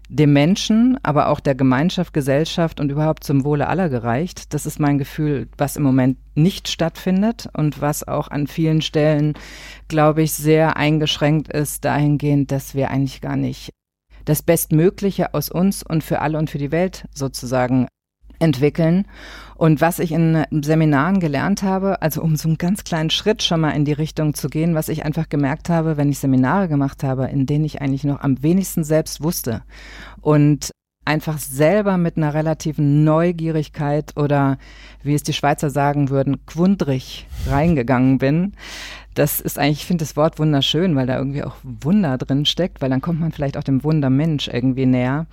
dem 0.09 0.35
Menschen, 0.35 0.99
aber 1.03 1.29
auch 1.29 1.41
der 1.41 1.55
Gemeinschaft, 1.55 2.12
Gesellschaft 2.12 2.79
und 2.79 2.93
überhaupt 2.93 3.25
zum 3.25 3.45
Wohle 3.45 3.67
aller 3.67 3.89
gereicht. 3.89 4.53
Das 4.53 4.67
ist 4.67 4.79
mein 4.79 4.99
Gefühl, 4.99 5.49
was 5.57 5.77
im 5.77 5.83
Moment 5.83 6.19
nicht 6.35 6.69
stattfindet 6.69 7.49
und 7.57 7.81
was 7.81 8.07
auch 8.07 8.29
an 8.29 8.47
vielen 8.47 8.83
Stellen, 8.83 9.33
glaube 9.89 10.23
ich, 10.23 10.35
sehr 10.35 10.77
eingeschränkt 10.77 11.51
ist 11.51 11.87
dahingehend, 11.87 12.53
dass 12.53 12.75
wir 12.75 12.91
eigentlich 12.91 13.23
gar 13.23 13.37
nicht 13.37 13.73
das 14.25 14.43
Bestmögliche 14.43 15.35
aus 15.35 15.49
uns 15.49 15.83
und 15.83 16.05
für 16.05 16.21
alle 16.21 16.38
und 16.38 16.50
für 16.50 16.59
die 16.59 16.73
Welt 16.73 17.07
sozusagen 17.14 17.87
entwickeln. 18.38 19.07
Und 19.57 19.81
was 19.81 20.00
ich 20.00 20.12
in 20.12 20.45
Seminaren 20.50 21.21
gelernt 21.21 21.62
habe, 21.62 22.02
also 22.02 22.21
um 22.23 22.37
so 22.37 22.49
einen 22.49 22.59
ganz 22.59 22.85
kleinen 22.85 23.11
Schritt 23.11 23.43
schon 23.43 23.61
mal 23.61 23.71
in 23.71 23.85
die 23.85 23.93
Richtung 23.93 24.35
zu 24.35 24.49
gehen, 24.49 24.75
was 24.75 24.88
ich 24.88 25.05
einfach 25.05 25.29
gemerkt 25.29 25.69
habe, 25.69 25.97
wenn 25.97 26.11
ich 26.11 26.19
Seminare 26.19 26.69
gemacht 26.69 27.05
habe, 27.05 27.26
in 27.26 27.47
denen 27.47 27.64
ich 27.64 27.81
eigentlich 27.81 28.05
noch 28.05 28.21
am 28.21 28.43
wenigsten 28.43 28.83
selbst 28.83 29.23
wusste 29.23 29.62
und 30.21 30.73
einfach 31.05 31.38
selber 31.38 31.97
mit 31.97 32.17
einer 32.17 32.35
relativen 32.35 33.05
Neugierigkeit 33.05 34.17
oder 34.17 34.59
wie 35.02 35.14
es 35.14 35.23
die 35.23 35.33
Schweizer 35.33 35.71
sagen 35.71 36.11
würden, 36.11 36.47
quundrig 36.47 37.26
reingegangen 37.47 38.19
bin, 38.19 38.52
das 39.14 39.40
ist 39.40 39.59
eigentlich, 39.59 39.81
ich 39.81 39.87
finde 39.87 40.04
das 40.04 40.16
Wort 40.16 40.38
wunderschön, 40.38 40.97
weil 40.97 41.07
da 41.07 41.16
irgendwie 41.19 41.45
auch 41.45 41.57
Wunder 41.62 42.19
drin 42.19 42.45
steckt, 42.45 42.81
weil 42.81 42.90
dann 42.90 43.00
kommt 43.00 43.21
man 43.21 43.33
vielleicht 43.33 43.57
auch 43.57 43.64
dem 43.64 43.85
Wundermensch 43.85 44.49
irgendwie 44.49 44.87
näher. 44.87 45.26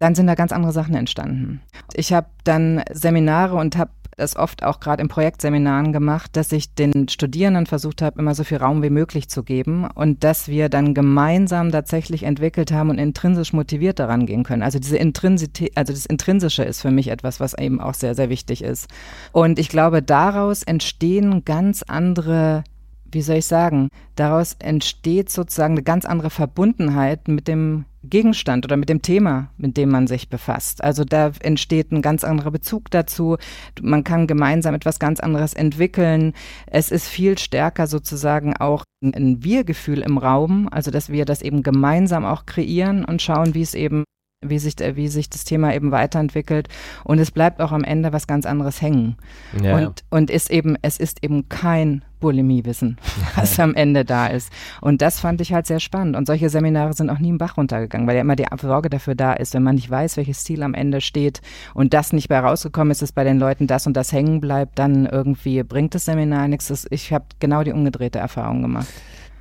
Dann 0.00 0.14
sind 0.14 0.26
da 0.26 0.34
ganz 0.34 0.52
andere 0.52 0.72
Sachen 0.72 0.94
entstanden. 0.94 1.60
Ich 1.94 2.12
habe 2.12 2.26
dann 2.44 2.82
Seminare 2.92 3.56
und 3.56 3.76
habe 3.76 3.92
das 4.16 4.36
oft 4.36 4.62
auch 4.62 4.80
gerade 4.80 5.02
in 5.02 5.08
Projektseminaren 5.08 5.92
gemacht, 5.92 6.36
dass 6.36 6.52
ich 6.52 6.74
den 6.74 7.08
Studierenden 7.08 7.66
versucht 7.66 8.02
habe, 8.02 8.20
immer 8.20 8.34
so 8.34 8.44
viel 8.44 8.58
Raum 8.58 8.82
wie 8.82 8.90
möglich 8.90 9.28
zu 9.28 9.42
geben 9.42 9.88
und 9.94 10.24
dass 10.24 10.48
wir 10.48 10.68
dann 10.68 10.94
gemeinsam 10.94 11.70
tatsächlich 11.70 12.22
entwickelt 12.24 12.72
haben 12.72 12.90
und 12.90 12.98
intrinsisch 12.98 13.52
motiviert 13.52 13.98
daran 13.98 14.26
gehen 14.26 14.44
können. 14.44 14.62
Also 14.62 14.78
diese 14.78 14.96
Intrinsität, 14.96 15.76
also 15.76 15.92
das 15.92 16.06
Intrinsische 16.06 16.62
ist 16.62 16.80
für 16.80 16.90
mich 16.90 17.08
etwas, 17.08 17.40
was 17.40 17.56
eben 17.56 17.80
auch 17.80 17.94
sehr, 17.94 18.14
sehr 18.14 18.28
wichtig 18.28 18.62
ist. 18.62 18.88
Und 19.32 19.58
ich 19.58 19.68
glaube, 19.68 20.02
daraus 20.02 20.62
entstehen 20.62 21.44
ganz 21.44 21.82
andere 21.82 22.64
wie 23.12 23.22
soll 23.22 23.36
ich 23.36 23.46
sagen, 23.46 23.88
daraus 24.16 24.56
entsteht 24.58 25.30
sozusagen 25.30 25.74
eine 25.74 25.82
ganz 25.82 26.04
andere 26.04 26.30
Verbundenheit 26.30 27.28
mit 27.28 27.46
dem 27.46 27.84
Gegenstand 28.04 28.64
oder 28.64 28.76
mit 28.76 28.88
dem 28.88 29.00
Thema, 29.00 29.50
mit 29.56 29.76
dem 29.76 29.90
man 29.90 30.08
sich 30.08 30.28
befasst. 30.28 30.82
Also 30.82 31.04
da 31.04 31.30
entsteht 31.40 31.92
ein 31.92 32.02
ganz 32.02 32.24
anderer 32.24 32.50
Bezug 32.50 32.90
dazu. 32.90 33.36
Man 33.80 34.02
kann 34.02 34.26
gemeinsam 34.26 34.74
etwas 34.74 34.98
ganz 34.98 35.20
anderes 35.20 35.54
entwickeln. 35.54 36.32
Es 36.66 36.90
ist 36.90 37.06
viel 37.06 37.38
stärker 37.38 37.86
sozusagen 37.86 38.56
auch 38.56 38.84
ein 39.04 39.44
Wir-Gefühl 39.44 40.00
im 40.00 40.18
Raum, 40.18 40.68
also 40.70 40.90
dass 40.90 41.10
wir 41.10 41.24
das 41.24 41.42
eben 41.42 41.62
gemeinsam 41.62 42.24
auch 42.24 42.44
kreieren 42.44 43.04
und 43.04 43.22
schauen, 43.22 43.54
wie 43.54 43.62
es 43.62 43.74
eben 43.74 44.04
wie 44.42 44.58
sich, 44.58 44.74
wie 44.78 45.08
sich 45.08 45.30
das 45.30 45.44
Thema 45.44 45.74
eben 45.74 45.90
weiterentwickelt. 45.90 46.68
Und 47.04 47.18
es 47.18 47.30
bleibt 47.30 47.60
auch 47.60 47.72
am 47.72 47.84
Ende 47.84 48.12
was 48.12 48.26
ganz 48.26 48.46
anderes 48.46 48.82
hängen. 48.82 49.16
Ja. 49.62 49.76
Und, 49.76 50.04
und 50.10 50.30
ist 50.30 50.50
eben, 50.50 50.76
es 50.82 50.98
ist 50.98 51.22
eben 51.22 51.48
kein 51.48 52.02
Bulimie-Wissen, 52.22 52.96
was 53.36 53.60
am 53.60 53.74
Ende 53.74 54.06
da 54.06 54.28
ist. 54.28 54.50
Und 54.80 55.02
das 55.02 55.20
fand 55.20 55.42
ich 55.42 55.52
halt 55.52 55.66
sehr 55.66 55.80
spannend. 55.80 56.16
Und 56.16 56.26
solche 56.26 56.48
Seminare 56.48 56.94
sind 56.94 57.10
auch 57.10 57.18
nie 57.18 57.28
im 57.28 57.38
Bach 57.38 57.58
runtergegangen, 57.58 58.06
weil 58.06 58.14
ja 58.14 58.22
immer 58.22 58.36
die 58.36 58.46
Sorge 58.60 58.88
dafür 58.88 59.14
da 59.14 59.34
ist, 59.34 59.52
wenn 59.52 59.62
man 59.62 59.74
nicht 59.74 59.90
weiß, 59.90 60.16
welches 60.16 60.44
Ziel 60.44 60.62
am 60.62 60.72
Ende 60.72 61.02
steht 61.02 61.42
und 61.74 61.92
das 61.92 62.14
nicht 62.14 62.28
bei 62.28 62.38
rausgekommen 62.38 62.92
ist, 62.92 63.02
dass 63.02 63.12
bei 63.12 63.24
den 63.24 63.38
Leuten 63.38 63.66
das 63.66 63.86
und 63.86 63.94
das 63.94 64.12
hängen 64.12 64.40
bleibt, 64.40 64.78
dann 64.78 65.04
irgendwie 65.04 65.62
bringt 65.62 65.94
das 65.94 66.06
Seminar 66.06 66.48
nichts. 66.48 66.86
Ich 66.90 67.12
habe 67.12 67.24
genau 67.40 67.62
die 67.64 67.72
umgedrehte 67.72 68.18
Erfahrung 68.18 68.62
gemacht. 68.62 68.88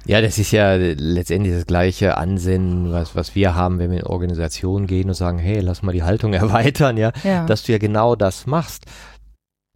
Ja, 0.06 0.22
das 0.22 0.40
ist 0.40 0.52
ja 0.52 0.76
letztendlich 0.76 1.54
das 1.54 1.68
gleiche 1.68 2.18
Ansinnen, 2.18 2.92
was, 2.92 3.16
was 3.16 3.36
wir 3.36 3.56
haben, 3.56 3.80
wenn 3.80 3.92
wir 3.92 4.00
in 4.00 4.08
Organisationen 4.08 4.88
gehen 4.88 5.10
und 5.10 5.14
sagen, 5.14 5.38
hey, 5.38 5.60
lass 5.60 5.84
mal 5.84 5.92
die 5.92 6.04
Haltung 6.04 6.34
erweitern, 6.34 6.98
ja, 6.98 7.12
ja. 7.24 7.46
dass 7.46 7.64
du 7.64 7.72
ja 7.72 7.78
genau 7.78 8.16
das 8.16 8.48
machst. 8.48 8.86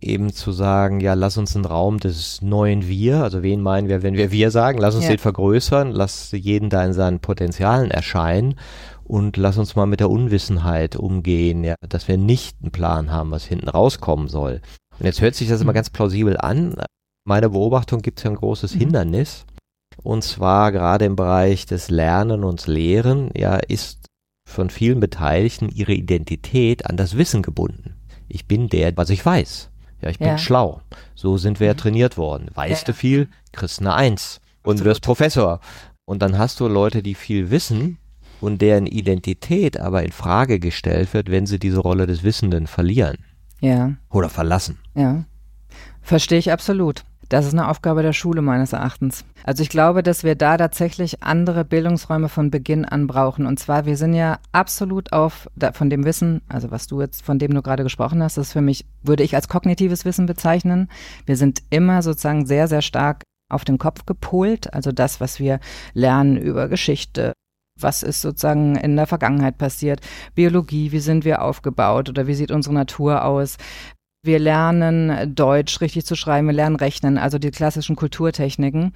Eben 0.02 0.34
zu 0.34 0.52
sagen, 0.52 1.00
ja, 1.00 1.14
lass 1.14 1.38
uns 1.38 1.56
einen 1.56 1.66
Raum 1.66 2.00
des 2.00 2.42
neuen 2.42 2.88
Wir, 2.88 3.24
also 3.24 3.44
wen 3.44 3.62
meinen 3.62 3.88
wir, 3.88 4.04
wenn 4.04 4.16
wir 4.16 4.30
Wir 4.32 4.52
sagen, 4.52 4.78
lass 4.78 4.96
uns 4.96 5.06
ja. 5.06 5.12
den 5.12 5.20
vergrößern, 5.20 5.92
lass 5.92 6.32
jeden 6.32 6.70
da 6.70 6.84
in 6.84 6.94
seinen 6.94 7.20
Potenzialen 7.20 7.92
erscheinen 7.92 8.56
und 9.04 9.38
lass 9.38 9.58
uns 9.58 9.76
mal 9.76 9.86
mit 9.86 10.02
der 10.02 10.10
Unwissenheit 10.10 10.96
umgehen, 10.96 11.64
ja, 11.64 11.76
dass 11.88 12.08
wir 12.08 12.18
nicht 12.18 12.58
einen 12.62 12.72
Plan 12.72 13.12
haben, 13.12 13.32
was 13.32 13.46
hinten 13.46 13.70
rauskommen 13.70 14.28
soll. 14.28 14.62
Und 15.00 15.06
jetzt 15.06 15.22
hört 15.22 15.36
sich 15.36 15.48
das 15.48 15.62
immer 15.62 15.72
mhm. 15.72 15.76
ganz 15.76 15.90
plausibel 15.90 16.38
an. 16.38 16.76
Meine 17.26 17.50
Beobachtung 17.50 18.02
gibt 18.02 18.20
es 18.20 18.24
ja 18.24 18.32
ein 18.32 18.36
großes 18.36 18.76
mhm. 18.76 18.80
Hindernis 18.80 19.46
und 20.06 20.24
zwar 20.24 20.72
gerade 20.72 21.06
im 21.06 21.16
Bereich 21.16 21.66
des 21.66 21.90
Lernen 21.90 22.44
und 22.44 22.68
Lehren, 22.68 23.32
ja, 23.36 23.56
ist 23.56 24.08
von 24.48 24.70
vielen 24.70 25.00
Beteiligten 25.00 25.68
ihre 25.70 25.94
Identität 25.94 26.86
an 26.86 26.96
das 26.96 27.18
Wissen 27.18 27.42
gebunden. 27.42 27.96
Ich 28.28 28.48
bin 28.48 28.70
der, 28.70 28.96
was 28.96 29.10
ich 29.10 29.26
weiß. 29.26 29.72
Ja, 30.02 30.10
ich 30.10 30.20
bin 30.20 30.28
ja. 30.28 30.38
schlau. 30.38 30.82
So 31.16 31.38
sind 31.38 31.60
wir 31.60 31.68
ja 31.68 31.74
trainiert 31.74 32.18
worden. 32.18 32.50
Weißt 32.54 32.84
ja. 32.84 32.86
du 32.86 32.94
viel, 32.94 33.30
kriegst 33.52 33.80
eine 33.80 33.96
Eins 33.96 34.42
und 34.62 34.84
wirst 34.84 35.02
Professor. 35.02 35.60
Und 36.06 36.22
dann 36.22 36.38
hast 36.38 36.60
du 36.60 36.68
Leute, 36.68 37.02
die 37.02 37.16
viel 37.16 37.50
wissen 37.50 37.98
und 38.42 38.62
deren 38.62 38.86
Identität 38.86 39.80
aber 39.80 40.04
in 40.04 40.12
Frage 40.12 40.60
gestellt 40.60 41.16
wird, 41.16 41.32
wenn 41.32 41.48
sie 41.48 41.58
diese 41.58 41.80
Rolle 41.80 42.06
des 42.06 42.22
Wissenden 42.22 42.68
verlieren. 42.68 43.18
Ja. 43.60 43.94
Oder 44.12 44.30
verlassen. 44.30 44.78
Ja. 44.94 45.26
Verstehe 46.04 46.38
ich 46.38 46.52
absolut. 46.52 47.04
Das 47.30 47.46
ist 47.46 47.54
eine 47.54 47.68
Aufgabe 47.70 48.04
der 48.04 48.14
Schule 48.14 48.42
meines 48.42 48.74
Erachtens. 48.74 49.26
Also 49.44 49.64
ich 49.64 49.70
glaube, 49.70 50.04
dass 50.04 50.24
wir 50.24 50.36
da 50.36 50.58
tatsächlich 50.58 51.24
andere 51.24 51.66
Bildungsräume 51.66 52.30
von 52.30 52.52
Beginn 52.52 52.86
an 52.86 53.08
brauchen. 53.08 53.46
Und 53.46 53.60
zwar, 53.60 53.86
wir 53.86 53.98
sind 53.98 54.14
ja 54.14 54.40
absolut 54.52 55.12
auf, 55.14 55.50
von 55.74 55.90
dem 55.90 56.06
Wissen, 56.06 56.42
also 56.48 56.72
was 56.72 56.88
du 56.88 57.02
jetzt, 57.02 57.24
von 57.24 57.40
dem 57.40 57.54
du 57.54 57.62
gerade 57.62 57.84
gesprochen 57.84 58.22
hast, 58.22 58.38
das 58.38 58.54
für 58.54 58.62
mich, 58.62 58.86
würde 59.04 59.24
ich 59.24 59.36
als 59.36 59.48
kognitives 59.48 60.06
Wissen 60.06 60.26
bezeichnen. 60.26 60.90
Wir 61.26 61.38
sind 61.38 61.64
immer 61.70 62.02
sozusagen 62.02 62.46
sehr, 62.46 62.68
sehr 62.68 62.82
stark 62.82 63.24
auf 63.50 63.66
den 63.66 63.78
Kopf 63.78 64.06
gepolt. 64.06 64.74
Also 64.74 64.92
das, 64.92 65.20
was 65.20 65.40
wir 65.40 65.60
lernen 65.94 66.38
über 66.38 66.68
Geschichte, 66.68 67.34
was 67.80 68.04
ist 68.04 68.22
sozusagen 68.22 68.76
in 68.76 68.96
der 68.96 69.08
Vergangenheit 69.08 69.58
passiert, 69.58 70.00
Biologie, 70.34 70.92
wie 70.92 71.00
sind 71.00 71.26
wir 71.26 71.42
aufgebaut 71.42 72.10
oder 72.10 72.28
wie 72.28 72.34
sieht 72.34 72.52
unsere 72.52 72.74
Natur 72.74 73.26
aus, 73.26 73.58
wir 74.26 74.40
lernen 74.40 75.34
Deutsch 75.36 75.82
richtig 75.82 76.06
zu 76.06 76.16
schreiben, 76.16 76.48
wir 76.48 76.54
lernen 76.54 76.76
Rechnen, 76.76 77.18
also 77.18 77.38
die 77.38 77.52
klassischen 77.52 77.96
Kulturtechniken. 77.96 78.94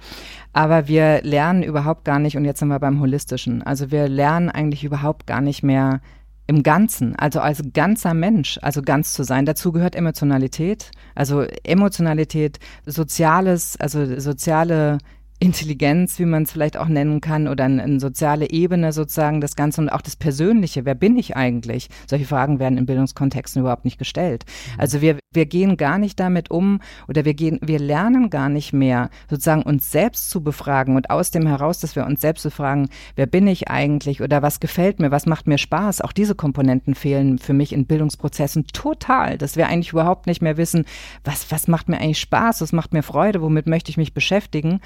Aber 0.52 0.88
wir 0.88 1.22
lernen 1.22 1.62
überhaupt 1.62 2.04
gar 2.04 2.18
nicht, 2.18 2.36
und 2.36 2.44
jetzt 2.44 2.58
sind 2.58 2.68
wir 2.68 2.78
beim 2.78 3.00
Holistischen, 3.00 3.62
also 3.62 3.90
wir 3.90 4.08
lernen 4.08 4.50
eigentlich 4.50 4.84
überhaupt 4.84 5.26
gar 5.26 5.40
nicht 5.40 5.62
mehr 5.62 6.00
im 6.46 6.64
Ganzen, 6.64 7.14
also 7.14 7.38
als 7.38 7.62
ganzer 7.72 8.12
Mensch, 8.12 8.58
also 8.60 8.82
ganz 8.82 9.12
zu 9.12 9.22
sein. 9.22 9.46
Dazu 9.46 9.70
gehört 9.70 9.94
Emotionalität, 9.94 10.90
also 11.14 11.42
Emotionalität, 11.62 12.58
Soziales, 12.86 13.76
also 13.78 14.18
soziale 14.18 14.98
Intelligenz, 15.42 16.18
wie 16.18 16.26
man 16.26 16.42
es 16.42 16.52
vielleicht 16.52 16.76
auch 16.76 16.88
nennen 16.88 17.22
kann, 17.22 17.48
oder 17.48 17.64
eine, 17.64 17.82
eine, 17.82 17.98
soziale 17.98 18.50
Ebene 18.50 18.92
sozusagen, 18.92 19.40
das 19.40 19.56
Ganze 19.56 19.80
und 19.80 19.88
auch 19.88 20.02
das 20.02 20.14
Persönliche. 20.14 20.84
Wer 20.84 20.94
bin 20.94 21.16
ich 21.16 21.34
eigentlich? 21.34 21.88
Solche 22.06 22.26
Fragen 22.26 22.58
werden 22.58 22.76
in 22.76 22.84
Bildungskontexten 22.84 23.62
überhaupt 23.62 23.86
nicht 23.86 23.98
gestellt. 23.98 24.44
Mhm. 24.46 24.80
Also 24.80 25.00
wir, 25.00 25.18
wir 25.32 25.46
gehen 25.46 25.78
gar 25.78 25.98
nicht 25.98 26.20
damit 26.20 26.50
um 26.50 26.80
oder 27.08 27.24
wir 27.24 27.32
gehen, 27.32 27.58
wir 27.62 27.78
lernen 27.78 28.28
gar 28.28 28.50
nicht 28.50 28.74
mehr, 28.74 29.08
sozusagen 29.30 29.62
uns 29.62 29.90
selbst 29.90 30.28
zu 30.28 30.42
befragen 30.42 30.94
und 30.94 31.08
aus 31.08 31.30
dem 31.30 31.46
heraus, 31.46 31.80
dass 31.80 31.96
wir 31.96 32.04
uns 32.04 32.20
selbst 32.20 32.42
befragen, 32.42 32.90
wer 33.16 33.26
bin 33.26 33.46
ich 33.46 33.68
eigentlich 33.68 34.20
oder 34.20 34.42
was 34.42 34.60
gefällt 34.60 35.00
mir, 35.00 35.10
was 35.10 35.24
macht 35.24 35.46
mir 35.46 35.56
Spaß? 35.56 36.02
Auch 36.02 36.12
diese 36.12 36.34
Komponenten 36.34 36.94
fehlen 36.94 37.38
für 37.38 37.54
mich 37.54 37.72
in 37.72 37.86
Bildungsprozessen 37.86 38.66
total, 38.74 39.38
dass 39.38 39.56
wir 39.56 39.68
eigentlich 39.68 39.92
überhaupt 39.92 40.26
nicht 40.26 40.42
mehr 40.42 40.58
wissen, 40.58 40.84
was, 41.24 41.50
was 41.50 41.66
macht 41.66 41.88
mir 41.88 41.98
eigentlich 41.98 42.20
Spaß, 42.20 42.60
was 42.60 42.72
macht 42.72 42.92
mir 42.92 43.02
Freude, 43.02 43.40
womit 43.40 43.66
möchte 43.66 43.90
ich 43.90 43.96
mich 43.96 44.12
beschäftigen 44.12 44.80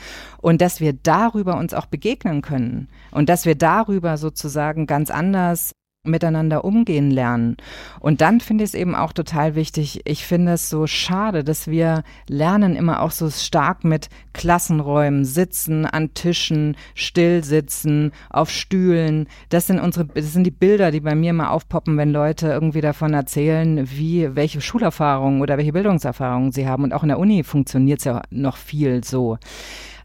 und 0.44 0.60
dass 0.60 0.78
wir 0.78 0.92
darüber 0.92 1.56
uns 1.56 1.72
auch 1.72 1.86
begegnen 1.86 2.42
können 2.42 2.88
und 3.10 3.30
dass 3.30 3.46
wir 3.46 3.54
darüber 3.54 4.18
sozusagen 4.18 4.86
ganz 4.86 5.10
anders 5.10 5.72
miteinander 6.06 6.66
umgehen 6.66 7.10
lernen. 7.10 7.56
Und 7.98 8.20
dann 8.20 8.40
finde 8.40 8.62
ich 8.62 8.70
es 8.70 8.74
eben 8.74 8.94
auch 8.94 9.14
total 9.14 9.54
wichtig. 9.54 10.02
Ich 10.04 10.26
finde 10.26 10.52
es 10.52 10.68
so 10.68 10.86
schade, 10.86 11.44
dass 11.44 11.66
wir 11.66 12.02
lernen 12.28 12.76
immer 12.76 13.00
auch 13.00 13.10
so 13.10 13.30
stark 13.30 13.84
mit 13.84 14.10
Klassenräumen, 14.34 15.24
sitzen 15.24 15.86
an 15.86 16.12
Tischen, 16.12 16.76
still 16.94 17.42
sitzen, 17.42 18.12
auf 18.28 18.50
Stühlen. 18.50 19.28
Das 19.48 19.66
sind 19.66 19.80
unsere, 19.80 20.04
das 20.04 20.34
sind 20.34 20.44
die 20.44 20.50
Bilder, 20.50 20.90
die 20.90 21.00
bei 21.00 21.14
mir 21.14 21.30
immer 21.30 21.52
aufpoppen, 21.52 21.96
wenn 21.96 22.12
Leute 22.12 22.48
irgendwie 22.48 22.82
davon 22.82 23.14
erzählen, 23.14 23.88
wie, 23.90 24.36
welche 24.36 24.60
Schulerfahrungen 24.60 25.40
oder 25.40 25.56
welche 25.56 25.72
Bildungserfahrungen 25.72 26.52
sie 26.52 26.68
haben. 26.68 26.84
Und 26.84 26.92
auch 26.92 27.02
in 27.02 27.08
der 27.08 27.18
Uni 27.18 27.44
funktioniert 27.44 28.00
es 28.00 28.04
ja 28.04 28.20
noch 28.28 28.58
viel 28.58 29.02
so. 29.04 29.38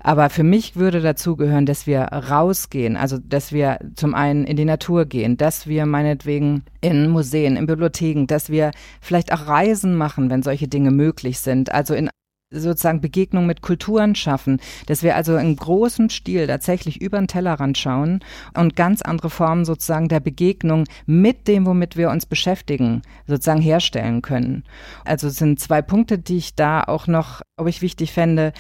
Aber 0.02 0.30
für 0.30 0.44
mich 0.44 0.76
würde 0.76 1.02
dazu 1.02 1.36
gehören, 1.36 1.66
dass 1.66 1.86
wir 1.86 2.02
rausgehen, 2.02 2.96
also 2.96 3.18
dass 3.18 3.52
wir 3.52 3.80
zum 3.96 4.16
einen 4.16 4.46
in 4.46 4.56
die 4.56 4.66
Natur 4.66 5.06
gehen, 5.06 5.38
dass 5.38 5.68
wir 5.68 5.86
meinetwegen 5.86 6.64
in 6.82 7.10
Museen, 7.10 7.58
in 7.58 7.68
Bibliotheken, 7.68 8.26
dass 8.26 8.50
wir 8.50 8.72
vielleicht 9.02 9.34
auch 9.34 9.48
Reisen 9.48 9.96
machen, 9.96 10.30
wenn 10.30 10.44
solche 10.44 10.68
Dinge 10.68 10.92
möglich 10.92 11.40
sind, 11.40 11.72
also 11.72 11.94
in 11.94 12.10
sozusagen 12.52 13.02
Begegnung 13.02 13.46
mit 13.46 13.62
Kulturen 13.62 14.16
schaffen, 14.16 14.60
dass 14.88 15.04
wir 15.04 15.16
also 15.16 15.38
in 15.38 15.56
großem 15.56 16.10
Stil 16.10 16.48
tatsächlich 16.48 17.00
über 17.02 17.20
den 17.20 17.28
Tellerrand 17.28 17.78
schauen 17.78 18.22
und 18.58 18.76
ganz 18.76 19.02
andere 19.02 19.30
Formen 19.30 19.66
sozusagen 19.66 20.10
der 20.10 20.20
Begegnung 20.20 20.86
mit 21.06 21.48
dem, 21.48 21.66
womit 21.66 21.96
wir 21.96 22.10
uns 22.10 22.26
beschäftigen, 22.26 23.04
sozusagen 23.28 23.62
herstellen 23.62 24.22
können. 24.22 24.64
Also 25.06 25.28
es 25.28 25.38
sind 25.38 25.60
zwei 25.60 25.82
Punkte, 25.82 26.18
die 26.18 26.38
ich 26.38 26.56
da 26.56 26.84
auch 26.84 27.06
noch, 27.06 27.42
ob 27.58 27.68
ich 27.68 27.82
wichtig 27.82 28.12
fände, 28.12 28.54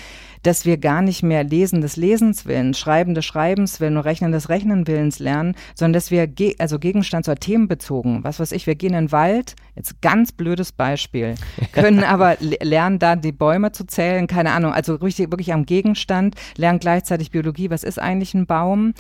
dass 0.43 0.65
wir 0.65 0.77
gar 0.77 1.01
nicht 1.01 1.24
mehr 1.24 1.43
Lesen 1.43 1.81
des 1.81 1.96
Lesens 1.96 2.46
willen, 2.46 2.74
Schreiben 2.74 3.13
des 3.13 3.25
Schreibens 3.25 3.79
willen 3.79 3.98
und 3.98 4.03
Rechnen 4.03 4.31
des 4.31 4.50
Rechnen 4.50 4.88
willens 4.88 5.19
lernen, 5.19 5.55
sondern 5.75 5.93
dass 5.93 6.12
wir, 6.12 6.27
ge 6.27 6.55
also 6.60 6.79
Gegenstands- 6.79 7.27
oder 7.27 7.39
themenbezogen, 7.39 8.24
was 8.24 8.39
weiß 8.39 8.51
ich, 8.51 8.67
wir 8.67 8.75
gehen 8.75 8.93
in 8.93 9.05
den 9.05 9.12
Wald, 9.12 9.55
jetzt 9.75 10.01
ganz 10.01 10.31
blödes 10.31 10.72
Beispiel, 10.72 11.36
können 11.72 12.03
aber 12.03 12.38
lernen, 12.39 13.00
da 13.00 13.15
die 13.15 13.31
Bäume 13.31 13.72
zu 13.72 13.86
zählen, 13.86 14.27
keine 14.27 14.51
Ahnung, 14.51 14.74
also 14.74 14.96
richtig, 14.96 15.31
wirklich 15.31 15.53
am 15.53 15.65
Gegenstand, 15.65 16.36
lernen 16.58 16.79
gleichzeitig 16.79 17.31
Biologie, 17.31 17.69
was 17.69 17.84
ist 17.84 18.00
eigentlich 18.00 18.34
ein 18.34 18.46
Baum 18.46 18.93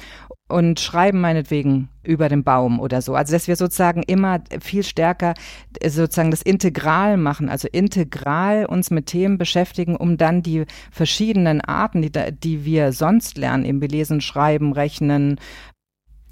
und 0.49 0.79
schreiben 0.79 1.21
meinetwegen 1.21 1.89
über 2.03 2.27
den 2.27 2.43
Baum 2.43 2.79
oder 2.79 3.01
so. 3.01 3.13
Also 3.13 3.33
dass 3.33 3.47
wir 3.47 3.55
sozusagen 3.55 4.01
immer 4.03 4.41
viel 4.61 4.83
stärker 4.83 5.35
äh, 5.79 5.89
sozusagen 5.89 6.31
das 6.31 6.41
Integral 6.41 7.17
machen, 7.17 7.49
also 7.49 7.67
integral 7.71 8.65
uns 8.65 8.89
mit 8.89 9.05
Themen 9.05 9.37
beschäftigen, 9.37 9.95
um 9.95 10.17
dann 10.17 10.41
die 10.41 10.65
verschiedenen 10.91 11.61
Arten, 11.61 12.01
die, 12.01 12.11
die 12.11 12.65
wir 12.65 12.93
sonst 12.93 13.37
lernen, 13.37 13.63
eben 13.63 13.79
lesen, 13.79 14.21
schreiben, 14.21 14.73
rechnen, 14.73 15.39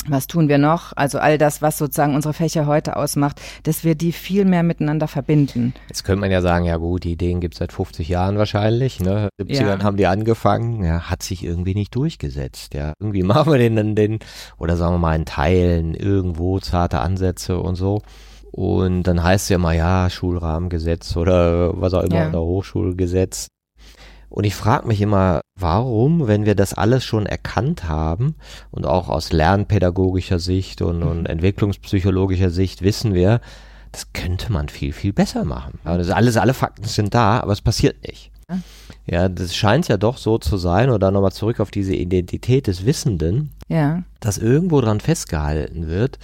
was 0.08 0.28
tun 0.28 0.48
wir 0.48 0.58
noch? 0.58 0.94
Also 0.96 1.20
all 1.20 1.38
das, 1.38 1.62
was 1.62 1.78
sozusagen 1.78 2.16
unsere 2.16 2.34
Fächer 2.34 2.66
heute 2.66 2.96
ausmacht, 2.96 3.42
dass 3.64 3.84
wir 3.84 3.96
die 3.96 4.12
viel 4.12 4.46
mehr 4.46 4.64
miteinander 4.64 5.08
verbinden. 5.08 5.74
Jetzt 5.90 6.04
könnte 6.04 6.22
man 6.22 6.32
ja 6.32 6.42
sagen, 6.42 6.66
ja 6.66 6.78
gut, 6.78 7.04
die 7.04 7.12
Ideen 7.12 7.42
gibt 7.42 7.56
es 7.56 7.60
seit 7.60 7.74
50 7.74 8.08
Jahren 8.08 8.38
wahrscheinlich. 8.38 9.00
Ne? 9.00 9.30
70ern 9.42 9.80
ja. 9.80 9.84
haben 9.84 9.98
die 9.98 10.08
angefangen, 10.08 10.84
ja, 10.84 11.10
hat 11.10 11.24
sich 11.24 11.44
irgendwie 11.44 11.74
nicht 11.74 11.96
durchgesetzt. 11.96 12.74
Ja, 12.74 12.94
irgendwie 13.00 13.24
machen 13.24 13.52
wir 13.52 13.60
den 13.60 13.76
dann 13.76 13.96
den, 13.96 14.20
oder 14.58 14.78
sagen 14.78 14.94
wir 14.96 15.00
mal 15.00 15.16
in 15.16 15.26
Teilen 15.26 15.94
irgendwo 15.94 16.60
zarte 16.60 17.00
Ansätze 17.00 17.60
und 17.60 17.76
so. 17.76 18.02
Und 18.52 19.04
dann 19.04 19.22
heißt 19.22 19.44
es 19.44 19.50
ja 19.50 19.58
mal, 19.58 19.76
ja, 19.76 20.10
Schulrahmengesetz 20.10 21.16
oder 21.18 21.80
was 21.80 21.94
auch 21.94 22.04
immer, 22.04 22.16
ja. 22.16 22.30
oder 22.30 22.42
Hochschulgesetz. 22.42 23.48
Und 24.30 24.44
ich 24.44 24.56
frage 24.56 24.88
mich 24.88 25.02
immer, 25.02 25.42
warum, 25.56 26.28
wenn 26.28 26.46
wir 26.46 26.56
das 26.56 26.74
alles 26.74 27.04
schon 27.06 27.26
erkannt 27.26 27.88
haben 27.88 28.36
und 28.72 28.86
auch 28.86 29.10
aus 29.10 29.32
lernpädagogischer 29.32 30.40
Sicht 30.40 30.82
und, 30.82 31.02
und 31.04 31.22
mhm. 31.22 31.26
entwicklungspsychologischer 31.28 32.50
Sicht 32.50 32.82
wissen 32.82 33.14
wir, 33.14 33.40
das 33.92 34.14
könnte 34.14 34.52
man 34.52 34.70
viel, 34.70 34.94
viel 34.94 35.14
besser 35.14 35.46
machen. 35.46 35.80
Also 35.84 36.14
alles, 36.14 36.38
alle 36.38 36.54
Fakten 36.54 36.84
sind 36.84 37.14
da, 37.14 37.40
aber 37.40 37.54
es 37.54 37.62
passiert 37.62 38.06
nicht. 38.06 38.32
Ja, 39.06 39.28
das 39.28 39.56
scheint 39.56 39.90
ja 39.90 39.98
doch 39.98 40.18
so 40.18 40.38
zu 40.38 40.58
sein, 40.58 40.90
oder 40.90 41.12
nochmal 41.12 41.34
zurück 41.34 41.60
auf 41.60 41.70
diese 41.70 41.94
Identität 41.94 42.68
des 42.68 42.86
Wissenden, 42.86 43.52
ja. 43.68 44.04
dass 44.22 44.38
irgendwo 44.38 44.80
dran 44.80 45.02
festgehalten 45.02 45.88
wird, 45.88 46.18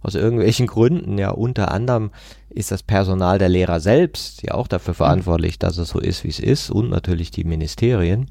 aus 0.00 0.14
irgendwelchen 0.14 0.66
Gründen, 0.66 1.18
ja, 1.18 1.30
unter 1.30 1.72
anderem 1.72 2.10
ist 2.48 2.70
das 2.70 2.84
Personal 2.84 3.38
der 3.38 3.48
Lehrer 3.48 3.80
selbst 3.80 4.42
ja 4.42 4.54
auch 4.54 4.68
dafür 4.68 4.94
verantwortlich, 4.94 5.58
dass 5.58 5.76
es 5.76 5.88
so 5.88 5.98
ist, 5.98 6.22
wie 6.22 6.28
es 6.28 6.38
ist. 6.38 6.70
Und 6.70 6.90
natürlich 6.90 7.32
die 7.32 7.44
Ministerien. 7.44 8.30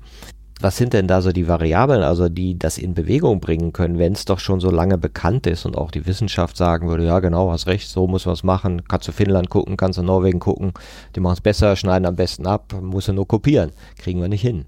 Was 0.64 0.78
sind 0.78 0.94
denn 0.94 1.10
da 1.10 1.22
so 1.22 1.34
die 1.34 1.50
Variablen, 1.50 2.04
also 2.04 2.30
die 2.30 2.58
das 2.58 2.78
in 2.78 2.94
Bewegung 2.94 3.42
bringen 3.42 3.74
können, 3.74 4.00
wenn 4.00 4.14
es 4.14 4.24
doch 4.24 4.40
schon 4.40 4.62
so 4.62 4.72
lange 4.72 4.98
bekannt 4.98 5.46
ist 5.46 5.66
und 5.66 5.78
auch 5.78 5.92
die 5.92 6.06
Wissenschaft 6.06 6.56
sagen 6.56 6.88
würde, 6.88 7.06
ja 7.06 7.20
genau, 7.20 7.52
hast 7.52 7.68
recht, 7.68 7.90
so 7.90 8.08
muss 8.08 8.26
man 8.26 8.32
es 8.32 8.44
machen, 8.44 8.82
kannst 8.88 9.10
du 9.10 9.12
Finnland 9.12 9.50
gucken, 9.50 9.76
kannst 9.76 10.00
du 10.00 10.04
Norwegen 10.04 10.40
gucken, 10.40 10.72
die 11.18 11.20
machen 11.20 11.34
es 11.34 11.42
besser, 11.42 11.76
schneiden 11.76 12.06
am 12.06 12.16
besten 12.16 12.48
ab, 12.48 12.74
muss 12.82 13.08
du 13.08 13.12
nur 13.12 13.28
kopieren, 13.28 13.72
kriegen 13.98 14.22
wir 14.22 14.30
nicht 14.30 14.40
hin. 14.40 14.64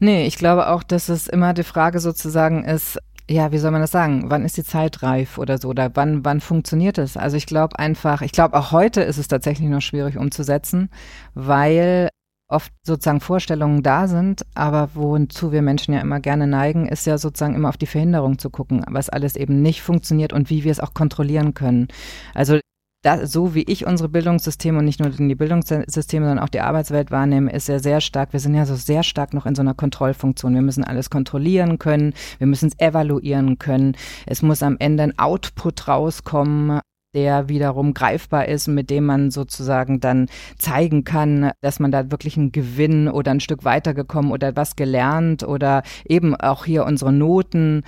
Nee, 0.00 0.26
ich 0.26 0.36
glaube 0.36 0.68
auch, 0.68 0.82
dass 0.82 1.08
es 1.08 1.28
immer 1.28 1.54
die 1.54 1.62
Frage 1.62 1.98
sozusagen 1.98 2.64
ist, 2.64 2.98
ja, 3.26 3.52
wie 3.52 3.58
soll 3.58 3.70
man 3.70 3.80
das 3.80 3.92
sagen? 3.92 4.24
Wann 4.26 4.44
ist 4.44 4.58
die 4.58 4.64
Zeit 4.64 5.02
reif 5.02 5.38
oder 5.38 5.56
so? 5.56 5.68
Oder 5.68 5.92
wann, 5.94 6.26
wann 6.26 6.42
funktioniert 6.42 6.98
es? 6.98 7.16
Also 7.16 7.38
ich 7.38 7.46
glaube 7.46 7.78
einfach, 7.78 8.20
ich 8.20 8.32
glaube 8.32 8.54
auch 8.54 8.70
heute 8.70 9.00
ist 9.00 9.16
es 9.16 9.28
tatsächlich 9.28 9.70
noch 9.70 9.80
schwierig 9.80 10.18
umzusetzen, 10.18 10.90
weil 11.32 12.10
oft 12.50 12.72
sozusagen 12.82 13.20
Vorstellungen 13.20 13.82
da 13.82 14.08
sind, 14.08 14.44
aber 14.54 14.90
wozu 14.94 15.52
wir 15.52 15.62
Menschen 15.62 15.94
ja 15.94 16.00
immer 16.00 16.20
gerne 16.20 16.46
neigen, 16.46 16.86
ist 16.86 17.06
ja 17.06 17.18
sozusagen 17.18 17.54
immer 17.54 17.68
auf 17.68 17.76
die 17.76 17.86
Verhinderung 17.86 18.38
zu 18.38 18.50
gucken, 18.50 18.84
was 18.88 19.08
alles 19.08 19.36
eben 19.36 19.62
nicht 19.62 19.82
funktioniert 19.82 20.32
und 20.32 20.50
wie 20.50 20.64
wir 20.64 20.72
es 20.72 20.80
auch 20.80 20.94
kontrollieren 20.94 21.54
können. 21.54 21.88
Also 22.34 22.58
da, 23.02 23.26
so 23.26 23.54
wie 23.54 23.62
ich 23.62 23.86
unsere 23.86 24.08
Bildungssysteme 24.08 24.78
und 24.78 24.84
nicht 24.84 25.00
nur 25.00 25.10
die 25.10 25.34
Bildungssysteme, 25.34 26.26
sondern 26.26 26.44
auch 26.44 26.50
die 26.50 26.60
Arbeitswelt 26.60 27.10
wahrnehme, 27.10 27.50
ist 27.50 27.68
ja 27.68 27.78
sehr 27.78 28.00
stark, 28.00 28.32
wir 28.32 28.40
sind 28.40 28.54
ja 28.54 28.66
so 28.66 28.74
sehr 28.74 29.02
stark 29.02 29.32
noch 29.32 29.46
in 29.46 29.54
so 29.54 29.62
einer 29.62 29.74
Kontrollfunktion. 29.74 30.54
Wir 30.54 30.62
müssen 30.62 30.84
alles 30.84 31.08
kontrollieren 31.08 31.78
können, 31.78 32.12
wir 32.38 32.46
müssen 32.46 32.68
es 32.68 32.78
evaluieren 32.78 33.58
können. 33.58 33.96
Es 34.26 34.42
muss 34.42 34.62
am 34.62 34.76
Ende 34.78 35.04
ein 35.04 35.18
Output 35.18 35.88
rauskommen, 35.88 36.80
der 37.14 37.48
wiederum 37.48 37.94
greifbar 37.94 38.46
ist, 38.48 38.68
mit 38.68 38.90
dem 38.90 39.06
man 39.06 39.30
sozusagen 39.30 40.00
dann 40.00 40.28
zeigen 40.58 41.04
kann, 41.04 41.52
dass 41.60 41.80
man 41.80 41.90
da 41.90 42.10
wirklich 42.10 42.36
einen 42.36 42.52
Gewinn 42.52 43.08
oder 43.08 43.32
ein 43.32 43.40
Stück 43.40 43.64
weitergekommen 43.64 44.32
oder 44.32 44.56
was 44.56 44.76
gelernt 44.76 45.42
oder 45.42 45.82
eben 46.08 46.34
auch 46.36 46.64
hier 46.64 46.84
unsere 46.84 47.12
Noten 47.12 47.82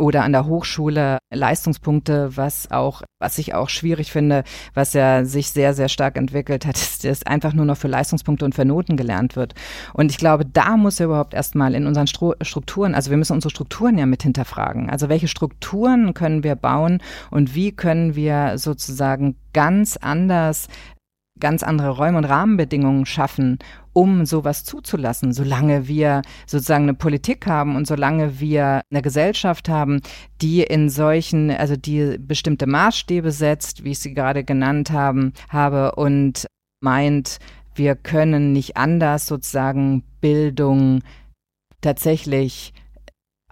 oder 0.00 0.24
an 0.24 0.32
der 0.32 0.46
Hochschule 0.46 1.18
Leistungspunkte, 1.32 2.36
was 2.36 2.70
auch, 2.70 3.02
was 3.20 3.38
ich 3.38 3.54
auch 3.54 3.68
schwierig 3.68 4.10
finde, 4.10 4.44
was 4.74 4.94
ja 4.94 5.24
sich 5.24 5.50
sehr, 5.50 5.74
sehr 5.74 5.88
stark 5.88 6.16
entwickelt 6.16 6.66
hat, 6.66 6.76
ist, 6.80 7.04
dass 7.04 7.24
einfach 7.24 7.52
nur 7.52 7.64
noch 7.64 7.76
für 7.76 7.88
Leistungspunkte 7.88 8.44
und 8.44 8.54
für 8.54 8.64
Noten 8.64 8.96
gelernt 8.96 9.36
wird. 9.36 9.54
Und 9.92 10.10
ich 10.10 10.18
glaube, 10.18 10.44
da 10.44 10.76
muss 10.76 10.98
ja 10.98 11.06
überhaupt 11.06 11.34
erstmal 11.34 11.74
in 11.74 11.86
unseren 11.86 12.06
Strukturen, 12.06 12.94
also 12.94 13.10
wir 13.10 13.18
müssen 13.18 13.34
unsere 13.34 13.50
Strukturen 13.50 13.98
ja 13.98 14.06
mit 14.06 14.22
hinterfragen. 14.22 14.90
Also 14.90 15.08
welche 15.08 15.28
Strukturen 15.28 16.14
können 16.14 16.42
wir 16.42 16.56
bauen 16.56 17.02
und 17.30 17.54
wie 17.54 17.72
können 17.72 18.16
wir 18.16 18.58
sozusagen 18.58 19.36
ganz 19.52 19.96
anders 19.96 20.68
ganz 21.40 21.62
andere 21.62 21.90
Räume 21.90 22.18
und 22.18 22.24
Rahmenbedingungen 22.24 23.06
schaffen, 23.06 23.58
um 23.92 24.24
sowas 24.26 24.64
zuzulassen, 24.64 25.32
solange 25.32 25.88
wir 25.88 26.22
sozusagen 26.46 26.84
eine 26.84 26.94
Politik 26.94 27.46
haben 27.46 27.76
und 27.76 27.86
solange 27.86 28.38
wir 28.38 28.82
eine 28.90 29.02
Gesellschaft 29.02 29.68
haben, 29.68 30.00
die 30.40 30.62
in 30.62 30.88
solchen, 30.88 31.50
also 31.50 31.76
die 31.76 32.18
bestimmte 32.18 32.66
Maßstäbe 32.66 33.32
setzt, 33.32 33.84
wie 33.84 33.90
ich 33.90 33.98
sie 33.98 34.14
gerade 34.14 34.44
genannt 34.44 34.92
haben, 34.92 35.32
habe 35.48 35.96
und 35.96 36.46
meint, 36.80 37.38
wir 37.74 37.96
können 37.96 38.52
nicht 38.52 38.76
anders 38.76 39.26
sozusagen 39.26 40.04
Bildung 40.20 41.02
tatsächlich 41.80 42.72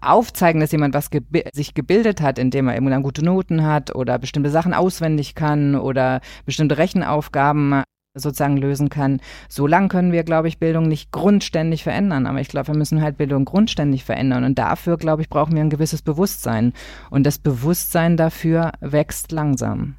aufzeigen, 0.00 0.60
dass 0.60 0.72
jemand 0.72 0.94
was 0.94 1.10
gebi 1.10 1.44
sich 1.52 1.74
gebildet 1.74 2.20
hat, 2.20 2.38
indem 2.38 2.68
er 2.68 2.76
eben 2.76 2.90
dann 2.90 3.02
gute 3.02 3.24
Noten 3.24 3.66
hat 3.66 3.94
oder 3.94 4.18
bestimmte 4.18 4.50
Sachen 4.50 4.74
auswendig 4.74 5.34
kann 5.34 5.74
oder 5.74 6.20
bestimmte 6.44 6.78
Rechenaufgaben 6.78 7.82
sozusagen 8.14 8.56
lösen 8.56 8.88
kann. 8.88 9.20
So 9.48 9.66
lang 9.66 9.88
können 9.88 10.12
wir, 10.12 10.24
glaube 10.24 10.48
ich, 10.48 10.58
Bildung 10.58 10.88
nicht 10.88 11.12
grundständig 11.12 11.82
verändern. 11.82 12.26
Aber 12.26 12.40
ich 12.40 12.48
glaube, 12.48 12.68
wir 12.68 12.76
müssen 12.76 13.02
halt 13.02 13.16
Bildung 13.16 13.44
grundständig 13.44 14.04
verändern. 14.04 14.44
Und 14.44 14.58
dafür, 14.58 14.96
glaube 14.96 15.22
ich, 15.22 15.28
brauchen 15.28 15.54
wir 15.54 15.62
ein 15.62 15.70
gewisses 15.70 16.02
Bewusstsein. 16.02 16.72
Und 17.10 17.24
das 17.24 17.38
Bewusstsein 17.38 18.16
dafür 18.16 18.72
wächst 18.80 19.32
langsam. 19.32 19.96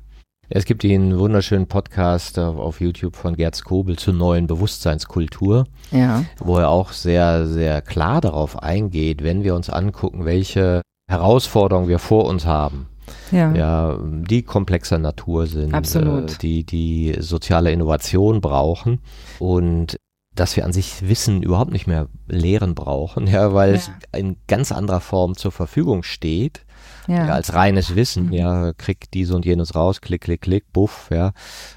Es 0.52 0.66
gibt 0.66 0.82
den 0.82 1.20
wunderschönen 1.20 1.68
Podcast 1.68 2.40
auf 2.40 2.82
YouTube 2.82 3.16
von 3.16 3.36
Gerd 3.36 3.56
Skobel 3.56 3.98
zur 4.00 4.16
neuen 4.16 4.48
Bewusstseinskultur, 4.48 5.68
ja. 5.92 6.26
wo 6.40 6.58
er 6.58 6.70
auch 6.70 6.92
sehr, 6.92 7.46
sehr 7.46 7.84
klar 7.84 8.20
darauf 8.20 8.64
eingeht, 8.64 9.24
wenn 9.24 9.44
wir 9.44 9.54
uns 9.54 9.70
angucken, 9.70 10.26
welche 10.26 10.82
Herausforderungen 11.08 11.88
wir 11.88 12.00
vor 12.00 12.26
uns 12.26 12.48
haben 12.48 12.88
ja. 13.32 13.54
ja 13.54 14.00
die 14.02 14.42
komplexer 14.42 14.98
Natur 14.98 15.46
sind, 15.46 15.74
Absolut. 15.74 16.32
Äh, 16.32 16.38
die 16.42 16.64
die 16.64 17.16
soziale 17.20 17.72
Innovation 17.72 18.42
brauchen 18.42 19.02
und 19.38 19.98
dass 20.36 20.56
wir 20.56 20.66
an 20.66 20.74
sich 20.74 21.08
Wissen 21.08 21.44
überhaupt 21.44 21.72
nicht 21.72 21.86
mehr 21.86 22.08
lehren 22.28 22.74
brauchen, 22.74 23.28
ja, 23.32 23.54
weil 23.54 23.72
ja. 23.72 23.76
es 23.76 23.92
in 24.18 24.38
ganz 24.48 24.72
anderer 24.72 25.02
Form 25.02 25.36
zur 25.36 25.52
Verfügung 25.52 26.02
steht 26.02 26.66
ja. 27.08 27.28
ja. 27.28 27.34
als 27.34 27.54
reines 27.54 27.96
Wissen, 27.96 28.28
mhm. 28.28 28.34
ja, 28.34 28.74
krieg 28.74 29.12
dies 29.12 29.32
und 29.32 29.46
jenes 29.46 29.76
raus, 29.76 30.02
klick, 30.02 30.22
klick, 30.22 30.42
klick, 30.42 30.72
buff, 30.74 31.10
ja. 31.12 31.32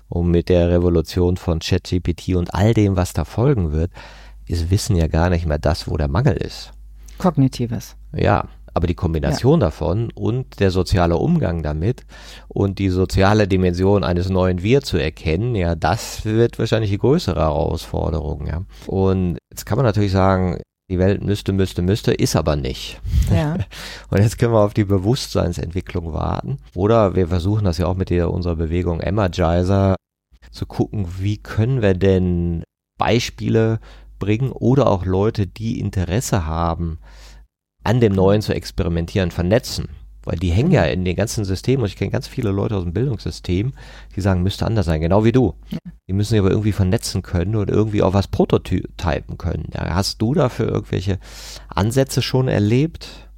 Und 0.09 0.31
mit 0.31 0.49
der 0.49 0.71
Revolution 0.71 1.37
von 1.37 1.59
ChatGPT 1.59 2.37
und 2.37 2.55
all 2.55 2.75
dem, 2.75 2.97
was 2.97 3.13
da 3.13 3.25
folgen 3.25 3.73
wird, 3.73 3.91
ist 4.47 4.71
Wissen 4.71 4.97
ja 4.97 5.07
gar 5.07 5.31
nicht 5.31 5.47
mehr 5.47 5.59
das, 5.59 5.89
wo 5.89 5.97
der 5.97 6.09
Mangel 6.09 6.37
ist. 6.37 6.73
Kognitives. 7.19 7.97
Ja, 8.15 8.49
aber 8.75 8.87
die 8.87 8.95
Kombination 8.95 9.61
ja. 9.61 9.67
davon 9.67 10.11
und 10.15 10.61
der 10.61 10.71
soziale 10.71 11.17
Umgang 11.17 11.63
damit 11.63 12.05
und 12.49 12.79
die 12.79 12.89
soziale 12.89 13.47
Dimension 13.47 14.03
eines 14.03 14.29
neuen 14.31 14.63
Wir 14.63 14.81
zu 14.83 14.97
erkennen, 14.97 15.55
ja, 15.55 15.75
das 15.75 16.25
wird 16.25 16.59
wahrscheinlich 16.59 16.91
die 16.91 16.99
größere 16.99 17.41
Herausforderung, 17.41 18.47
ja. 18.47 18.63
Und 18.87 19.39
jetzt 19.51 19.67
kann 19.67 19.77
man 19.77 19.85
natürlich 19.85 20.13
sagen, 20.13 20.61
die 20.91 20.99
Welt 20.99 21.23
müsste, 21.23 21.53
müsste, 21.53 21.83
müsste, 21.83 22.13
ist 22.13 22.37
aber 22.37 22.57
nicht. 22.57 23.01
Ja. 23.31 23.55
Und 24.11 24.21
jetzt 24.21 24.39
können 24.39 24.53
wir 24.53 24.61
auf 24.61 24.75
die 24.75 24.85
Bewusstseinsentwicklung 24.85 26.13
warten. 26.13 26.59
Oder 26.75 27.15
wir 27.15 27.29
versuchen 27.29 27.65
das 27.65 27.79
ja 27.79 27.87
auch 27.87 27.97
mit 27.97 28.11
der, 28.11 28.31
unserer 28.31 28.57
Bewegung 28.57 29.01
Energizer 29.01 29.97
zu 30.51 30.67
gucken, 30.67 31.07
wie 31.19 31.39
können 31.39 31.81
wir 31.81 31.95
denn 31.95 32.65
Beispiele 32.99 33.81
bringen 34.19 34.53
oder 34.53 34.87
auch 34.87 35.05
Leute, 35.05 35.47
die 35.47 35.81
Interesse 35.81 36.47
haben, 36.47 36.99
an 37.85 38.01
dem 38.01 38.13
Neuen 38.13 38.43
zu 38.43 38.55
experimentieren, 38.55 39.31
vernetzen. 39.31 39.89
Weil 40.25 40.39
die 40.39 40.51
hängen 40.51 40.71
ja 40.71 40.85
in 40.85 41.05
den 41.05 41.17
ganzen 41.17 41.45
Systemen 41.45 41.83
und 41.83 41.89
ich 41.89 41.97
kenne 41.97 42.11
ganz 42.11 42.29
viele 42.29 42.51
Leute 42.51 42.77
aus 42.77 42.85
dem 42.85 42.93
Bildungssystem, 42.93 43.73
die 44.15 44.21
sagen, 44.21 44.43
müsste 44.43 44.67
anders 44.67 44.87
sein, 44.87 45.01
genau 45.01 45.25
wie 45.25 45.33
du. 45.33 45.55
Ja. 45.71 45.79
Die 46.09 46.13
müssen 46.13 46.31
sich 46.31 46.39
aber 46.39 46.51
irgendwie 46.51 46.73
vernetzen 46.73 47.23
können 47.23 47.57
oder 47.57 47.73
irgendwie 47.73 48.03
auch 48.03 48.15
was 48.15 48.29
prototypen 48.29 49.39
können. 49.39 49.69
Ja, 49.75 49.95
hast 49.95 50.23
du 50.23 50.35
dafür 50.35 50.69
irgendwelche 50.69 51.19
Ansätze 51.69 52.23
schon 52.23 52.49
erlebt? 52.49 53.29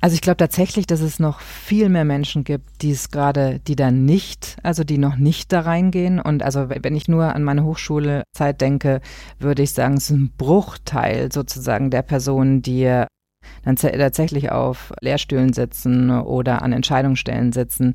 Also 0.00 0.14
ich 0.14 0.20
glaube 0.20 0.36
tatsächlich, 0.36 0.86
dass 0.86 1.00
es 1.00 1.18
noch 1.18 1.40
viel 1.40 1.88
mehr 1.88 2.04
Menschen 2.04 2.44
gibt, 2.44 2.82
die 2.82 2.90
es 2.90 3.10
gerade, 3.10 3.60
die 3.66 3.76
da 3.76 3.90
nicht, 3.90 4.56
also 4.62 4.84
die 4.84 4.98
noch 4.98 5.16
nicht 5.16 5.52
da 5.52 5.60
reingehen. 5.60 6.20
Und 6.20 6.42
also 6.42 6.68
wenn 6.68 6.94
ich 6.94 7.08
nur 7.08 7.34
an 7.34 7.42
meine 7.42 7.64
Hochschulezeit 7.64 8.60
denke, 8.60 9.00
würde 9.38 9.62
ich 9.62 9.72
sagen, 9.72 9.96
es 9.96 10.04
ist 10.04 10.10
ein 10.10 10.32
Bruchteil 10.36 11.32
sozusagen 11.32 11.90
der 11.90 12.02
Personen, 12.02 12.60
die 12.60 13.04
dann 13.64 13.76
tatsächlich 13.76 14.50
auf 14.50 14.92
Lehrstühlen 15.00 15.52
sitzen 15.52 16.10
oder 16.10 16.62
an 16.62 16.72
Entscheidungsstellen 16.72 17.52
sitzen, 17.52 17.94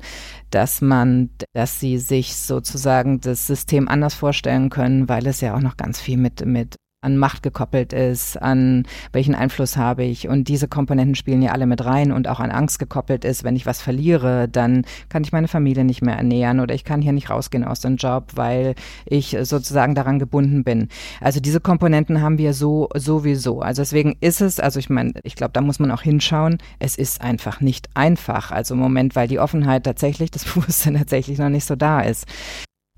dass 0.50 0.80
man, 0.80 1.30
dass 1.54 1.80
sie 1.80 1.98
sich 1.98 2.36
sozusagen 2.36 3.20
das 3.20 3.46
System 3.46 3.88
anders 3.88 4.14
vorstellen 4.14 4.70
können, 4.70 5.08
weil 5.08 5.26
es 5.26 5.40
ja 5.40 5.54
auch 5.54 5.60
noch 5.60 5.76
ganz 5.76 6.00
viel 6.00 6.18
mit, 6.18 6.44
mit 6.44 6.76
an 7.02 7.16
Macht 7.16 7.42
gekoppelt 7.42 7.92
ist, 7.92 8.40
an 8.40 8.84
welchen 9.12 9.34
Einfluss 9.34 9.76
habe 9.76 10.04
ich. 10.04 10.28
Und 10.28 10.48
diese 10.48 10.68
Komponenten 10.68 11.16
spielen 11.16 11.42
ja 11.42 11.52
alle 11.52 11.66
mit 11.66 11.84
rein 11.84 12.12
und 12.12 12.28
auch 12.28 12.40
an 12.40 12.50
Angst 12.50 12.78
gekoppelt 12.78 13.24
ist. 13.24 13.44
Wenn 13.44 13.56
ich 13.56 13.66
was 13.66 13.82
verliere, 13.82 14.48
dann 14.48 14.84
kann 15.08 15.24
ich 15.24 15.32
meine 15.32 15.48
Familie 15.48 15.84
nicht 15.84 16.00
mehr 16.00 16.16
ernähren 16.16 16.60
oder 16.60 16.74
ich 16.74 16.84
kann 16.84 17.02
hier 17.02 17.12
nicht 17.12 17.28
rausgehen 17.28 17.64
aus 17.64 17.80
dem 17.80 17.96
Job, 17.96 18.32
weil 18.36 18.74
ich 19.04 19.36
sozusagen 19.42 19.94
daran 19.94 20.20
gebunden 20.20 20.62
bin. 20.62 20.88
Also 21.20 21.40
diese 21.40 21.60
Komponenten 21.60 22.22
haben 22.22 22.38
wir 22.38 22.54
so 22.54 22.88
sowieso. 22.94 23.60
Also 23.60 23.82
deswegen 23.82 24.16
ist 24.20 24.40
es, 24.40 24.60
also 24.60 24.78
ich 24.78 24.88
meine, 24.88 25.14
ich 25.24 25.34
glaube, 25.34 25.52
da 25.52 25.60
muss 25.60 25.80
man 25.80 25.90
auch 25.90 26.02
hinschauen. 26.02 26.58
Es 26.78 26.96
ist 26.96 27.20
einfach 27.20 27.60
nicht 27.60 27.88
einfach. 27.94 28.52
Also 28.52 28.74
im 28.74 28.80
Moment, 28.80 29.16
weil 29.16 29.26
die 29.26 29.40
Offenheit 29.40 29.84
tatsächlich, 29.84 30.30
das 30.30 30.44
Bewusstsein 30.54 30.94
tatsächlich 30.94 31.38
noch 31.38 31.48
nicht 31.48 31.64
so 31.64 31.74
da 31.74 32.00
ist. 32.00 32.26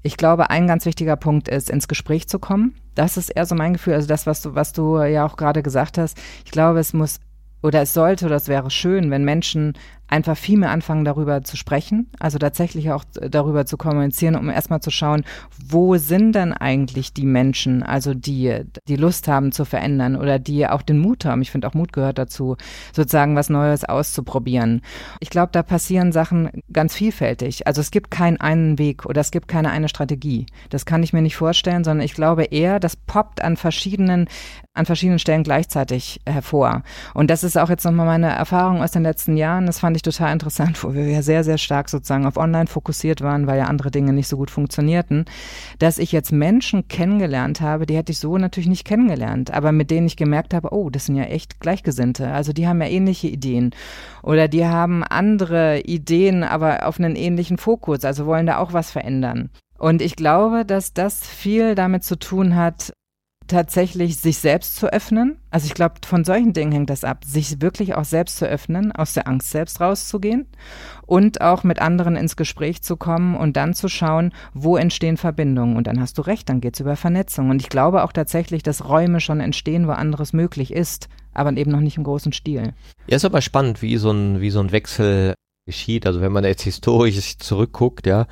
Ich 0.07 0.19
glaube, 0.19 0.51
ein 0.51 0.67
ganz 0.67 0.85
wichtiger 0.85 1.17
Punkt 1.17 1.49
ist, 1.49 1.71
ins 1.71 1.89
Gespräch 1.89 2.29
zu 2.29 2.39
kommen. 2.39 2.75
Das 2.95 3.17
ist 3.17 3.31
eher 3.31 3.47
so 3.47 3.55
mein 3.55 3.73
Gefühl, 3.73 3.95
also 3.95 4.07
das, 4.07 4.27
was 4.27 4.43
du, 4.43 4.55
was 4.55 4.75
du 4.75 5.01
ja 5.01 5.25
auch 5.25 5.37
gerade 5.37 5.63
gesagt 5.63 5.97
hast. 5.97 6.19
Ich 6.45 6.51
glaube, 6.51 6.79
es 6.79 6.93
muss 6.93 7.21
oder 7.63 7.81
es 7.81 7.95
sollte 7.95 8.27
oder 8.27 8.37
es 8.37 8.47
wäre 8.47 8.71
schön, 8.71 9.11
wenn 9.11 9.25
Menschen 9.25 9.73
einfach 10.15 10.37
viel 10.37 10.59
mehr 10.59 10.71
anfangen, 10.71 11.05
darüber 11.05 11.43
zu 11.43 11.57
sprechen, 11.57 12.09
also 12.21 12.39
tatsächlich 12.39 12.93
auch 12.93 13.03
darüber 13.21 13.67
zu 13.67 13.77
kommunizieren, 13.77 14.37
um 14.37 14.49
erstmal 14.49 14.79
zu 14.79 14.93
schauen, 14.93 15.25
wo 15.67 15.97
sind 15.97 16.37
denn 16.37 16.53
eigentlich 16.53 17.13
die 17.13 17.27
Menschen, 17.27 17.83
also 17.83 18.15
die, 18.15 18.61
die 18.87 18.95
Lust 18.95 19.27
haben 19.27 19.51
zu 19.51 19.65
verändern 19.65 20.15
oder 20.15 20.39
die 20.39 20.69
auch 20.69 20.83
den 20.83 21.01
Mut 21.01 21.25
haben. 21.25 21.43
Ich 21.43 21.51
finde 21.51 21.67
auch 21.67 21.75
Mut 21.75 21.93
gehört 21.93 22.19
dazu, 22.19 22.57
sozusagen 22.93 23.35
was 23.35 23.51
Neues 23.51 23.85
auszuprobieren. 23.85 24.83
Ich 25.19 25.31
glaube, 25.31 25.51
da 25.51 25.65
passieren 25.65 26.13
Sachen 26.13 26.63
ganz 26.73 26.95
vielfältig. 26.95 27.67
Also 27.67 27.81
es 27.81 27.91
gibt 27.91 28.13
keinen 28.13 28.41
einen 28.41 28.79
Weg 28.79 29.07
oder 29.07 29.21
es 29.21 29.33
gibt 29.33 29.49
keine 29.49 29.71
eine 29.71 29.89
Strategie. 29.89 30.47
Das 30.71 30.87
kann 30.87 31.03
ich 31.03 31.13
mir 31.13 31.23
nicht 31.23 31.37
vorstellen, 31.37 31.83
sondern 31.83 32.05
ich 32.05 32.15
glaube 32.15 32.45
eher, 32.45 32.79
das 32.79 32.95
poppt 32.95 33.43
an 33.43 33.57
verschiedenen 33.57 34.29
an 34.75 34.87
verschiedenen 34.87 35.21
Stellen 35.21 35.45
gleichzeitig 35.45 36.21
hervor. 36.27 36.83
Und 37.15 37.31
das 37.31 37.45
ist 37.45 37.57
auch 37.57 37.71
jetzt 37.71 37.85
nochmal 37.85 38.07
meine 38.07 38.31
Erfahrung 38.31 38.83
aus 38.83 38.91
den 38.91 39.05
letzten 39.05 39.37
Jahren. 39.37 39.67
Das 39.67 39.79
fand 39.79 39.97
ich 39.97 40.03
total 40.05 40.33
interessant, 40.33 40.83
wo 40.85 40.95
wir 40.95 41.09
ja 41.09 41.23
sehr, 41.23 41.45
sehr 41.45 41.59
stark 41.59 41.89
sozusagen 41.89 42.27
auf 42.27 42.37
Online 42.37 42.67
fokussiert 42.67 43.21
waren, 43.21 43.47
weil 43.47 43.59
ja 43.59 43.65
andere 43.65 43.91
Dinge 43.91 44.13
nicht 44.13 44.29
so 44.29 44.37
gut 44.37 44.51
funktionierten, 44.51 45.25
dass 45.79 45.99
ich 45.99 46.13
jetzt 46.13 46.33
Menschen 46.33 46.89
kennengelernt 46.89 47.61
habe, 47.61 47.87
die 47.87 47.97
hätte 47.97 48.13
ich 48.13 48.19
so 48.19 48.39
natürlich 48.39 48.69
nicht 48.69 48.85
kennengelernt, 48.85 49.53
aber 49.53 49.73
mit 49.73 49.91
denen 49.91 50.07
ich 50.07 50.17
gemerkt 50.17 50.55
habe, 50.55 50.73
oh, 50.73 50.91
das 50.91 51.07
sind 51.07 51.17
ja 51.17 51.25
echt 51.25 51.61
Gleichgesinnte. 51.61 52.29
Also 52.31 52.53
die 52.53 52.69
haben 52.69 52.81
ja 52.81 52.89
ähnliche 52.89 53.29
Ideen 53.29 53.71
oder 54.23 54.49
die 54.49 54.67
haben 54.67 55.03
andere 55.03 55.81
Ideen, 55.81 56.45
aber 56.45 56.87
auf 56.87 56.99
einen 56.99 57.17
ähnlichen 57.17 57.59
Fokus, 57.59 58.05
also 58.05 58.27
wollen 58.27 58.47
da 58.47 58.59
auch 58.59 58.73
was 58.73 58.91
verändern. 58.91 59.51
Und 59.79 60.01
ich 60.01 60.17
glaube, 60.17 60.65
dass 60.65 60.93
das 60.93 61.27
viel 61.27 61.75
damit 61.75 62.05
zu 62.05 62.17
tun 62.19 62.55
hat, 62.57 62.93
tatsächlich 63.47 64.17
sich 64.17 64.39
selbst 64.39 64.77
zu 64.77 64.93
öffnen. 64.93 65.39
Also 65.51 65.67
ich 65.67 65.75
glaube, 65.75 65.95
von 66.05 66.25
solchen 66.25 66.53
Dingen 66.53 66.73
hängt 66.73 66.91
das 66.91 67.05
ab, 67.05 67.25
sich 67.25 67.61
wirklich 67.61 67.95
auch 67.95 68.05
selbst 68.05 68.39
zu 68.39 68.47
öffnen, 68.47 68.93
aus 68.93 69.13
der 69.13 69.29
Angst 69.29 69.51
selbst 69.51 69.81
rauszugehen 69.81 70.47
und 71.07 71.41
auch 71.41 71.65
mit 71.65 71.81
anderen 71.81 72.17
ins 72.17 72.37
Gespräch 72.37 72.83
zu 72.83 72.97
kommen 72.97 73.37
und 73.37 73.57
dann 73.57 73.75
zu 73.75 73.89
schauen, 73.89 74.33
wo 74.53 74.77
entstehen 74.77 75.17
Verbindungen. 75.17 75.77
Und 75.77 75.87
dann 75.87 76.01
hast 76.01 76.19
du 76.19 76.23
recht, 76.23 76.49
dann 76.49 76.61
geht 76.61 76.75
es 76.75 76.81
über 76.81 76.97
Vernetzung. 76.97 77.51
Und 77.51 77.61
ich 77.61 77.69
glaube 77.69 78.05
auch 78.05 78.13
tatsächlich, 78.13 78.63
dass 78.63 78.89
Räume 78.89 79.21
schon 79.21 79.41
entstehen, 79.41 79.87
wo 79.87 79.93
anderes 79.93 80.33
möglich 80.33 80.73
ist, 80.73 81.09
aber 81.33 81.53
eben 81.57 81.71
noch 81.71 81.81
nicht 81.81 81.97
im 81.97 82.05
großen 82.05 82.33
Stil. 82.33 82.73
Ja, 83.07 83.17
ist 83.17 83.25
aber 83.25 83.43
spannend, 83.43 83.83
wie 83.83 83.97
so 83.97 84.11
ein, 84.11 84.41
wie 84.41 84.51
so 84.51 84.61
ein 84.61 84.73
Wechsel 84.73 85.35
geschieht. 85.67 86.07
Also 86.07 86.21
wenn 86.21 86.33
man 86.33 86.45
jetzt 86.45 86.63
historisch 86.63 87.39
zurückguckt, 87.39 88.07
ja, 88.07 88.27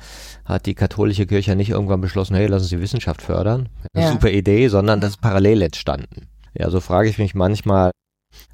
hat 0.45 0.65
die 0.65 0.75
katholische 0.75 1.25
Kirche 1.25 1.55
nicht 1.55 1.69
irgendwann 1.69 2.01
beschlossen, 2.01 2.35
hey, 2.35 2.47
lassen 2.47 2.65
Sie 2.65 2.79
Wissenschaft 2.79 3.21
fördern. 3.21 3.69
Ja. 3.95 4.11
Super 4.11 4.31
Idee, 4.31 4.67
sondern 4.67 5.01
das 5.01 5.11
ist 5.11 5.21
parallel 5.21 5.61
entstanden. 5.63 6.27
Ja, 6.53 6.69
so 6.69 6.79
frage 6.79 7.09
ich 7.09 7.17
mich 7.17 7.33
manchmal, 7.33 7.91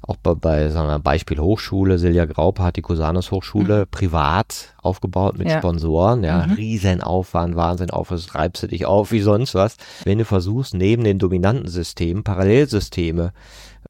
auch 0.02 0.16
bei, 0.16 0.34
bei 0.34 0.68
sagen 0.68 0.88
wir, 0.88 0.98
Beispiel 0.98 1.38
Hochschule, 1.38 1.98
Silja 1.98 2.26
Graupe 2.26 2.62
hat 2.62 2.76
die 2.76 2.82
Cusanus 2.82 3.30
Hochschule 3.30 3.80
mhm. 3.80 3.90
privat 3.90 4.74
aufgebaut 4.82 5.38
mit 5.38 5.48
ja. 5.48 5.58
Sponsoren, 5.58 6.24
ja, 6.24 6.46
mhm. 6.46 6.54
Riesenaufwand, 6.54 7.56
Wahnsinn, 7.56 7.90
auf, 7.90 8.10
es 8.10 8.34
reibst 8.34 8.62
du 8.62 8.66
dich 8.66 8.86
auf 8.86 9.12
wie 9.12 9.20
sonst 9.20 9.54
was. 9.54 9.76
Wenn 10.04 10.18
du 10.18 10.24
versuchst, 10.24 10.74
neben 10.74 11.04
den 11.04 11.18
dominanten 11.18 11.68
Systemen 11.68 12.24
Parallelsysteme 12.24 13.32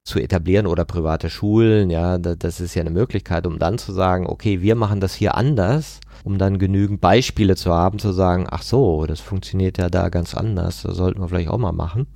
zu 0.04 0.18
etablieren 0.18 0.66
oder 0.66 0.84
private 0.84 1.30
Schulen, 1.30 1.90
ja, 1.90 2.18
das 2.18 2.60
ist 2.60 2.74
ja 2.74 2.80
eine 2.80 2.90
Möglichkeit, 2.90 3.46
um 3.46 3.58
dann 3.58 3.78
zu 3.78 3.92
sagen, 3.92 4.26
okay, 4.26 4.60
wir 4.62 4.74
machen 4.74 5.00
das 5.00 5.14
hier 5.14 5.34
anders, 5.34 6.00
um 6.24 6.38
dann 6.38 6.58
genügend 6.58 7.00
Beispiele 7.00 7.56
zu 7.56 7.72
haben, 7.72 7.98
zu 7.98 8.12
sagen, 8.12 8.46
ach 8.50 8.62
so, 8.62 9.06
das 9.06 9.20
funktioniert 9.20 9.78
ja 9.78 9.88
da 9.88 10.08
ganz 10.08 10.34
anders, 10.34 10.82
das 10.82 10.96
sollten 10.96 11.20
wir 11.20 11.28
vielleicht 11.28 11.50
auch 11.50 11.58
mal 11.58 11.72
machen 11.72 12.06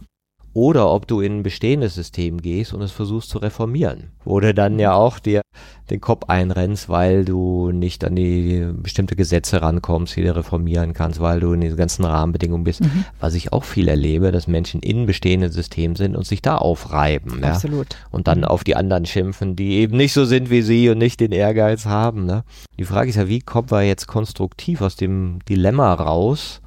oder 0.54 0.90
ob 0.90 1.08
du 1.08 1.20
in 1.20 1.38
ein 1.38 1.42
bestehendes 1.42 1.94
System 1.94 2.40
gehst 2.40 2.72
und 2.72 2.80
es 2.80 2.92
versuchst 2.92 3.28
zu 3.28 3.38
reformieren. 3.38 4.12
Wo 4.24 4.38
du 4.40 4.54
dann 4.54 4.78
ja 4.78 4.94
auch 4.94 5.18
dir 5.18 5.42
den 5.90 6.00
Kopf 6.00 6.28
einrennst, 6.28 6.88
weil 6.88 7.24
du 7.24 7.70
nicht 7.70 8.04
an 8.04 8.16
die 8.16 8.66
bestimmte 8.72 9.16
Gesetze 9.16 9.60
rankommst, 9.60 10.16
die 10.16 10.22
du 10.22 10.34
reformieren 10.34 10.94
kannst, 10.94 11.20
weil 11.20 11.40
du 11.40 11.52
in 11.52 11.60
diesen 11.60 11.76
ganzen 11.76 12.04
Rahmenbedingungen 12.04 12.64
bist. 12.64 12.82
Mhm. 12.82 13.04
Was 13.20 13.34
ich 13.34 13.52
auch 13.52 13.64
viel 13.64 13.88
erlebe, 13.88 14.32
dass 14.32 14.46
Menschen 14.46 14.80
in 14.80 15.06
bestehenden 15.06 15.52
Systemen 15.52 15.96
sind 15.96 16.16
und 16.16 16.26
sich 16.26 16.40
da 16.40 16.56
aufreiben. 16.56 17.40
Ja? 17.42 17.50
Absolut. 17.50 17.88
Und 18.10 18.28
dann 18.28 18.38
mhm. 18.38 18.44
auf 18.44 18.64
die 18.64 18.76
anderen 18.76 19.04
schimpfen, 19.06 19.56
die 19.56 19.74
eben 19.74 19.96
nicht 19.96 20.14
so 20.14 20.24
sind 20.24 20.50
wie 20.50 20.62
sie 20.62 20.88
und 20.88 20.98
nicht 20.98 21.20
den 21.20 21.32
Ehrgeiz 21.32 21.84
haben. 21.84 22.24
Ne? 22.24 22.44
Die 22.78 22.84
Frage 22.84 23.10
ist 23.10 23.16
ja, 23.16 23.28
wie 23.28 23.40
kommen 23.40 23.70
wir 23.70 23.82
jetzt 23.82 24.06
konstruktiv 24.06 24.80
aus 24.80 24.96
dem 24.96 25.40
Dilemma 25.48 25.92
raus, 25.92 26.62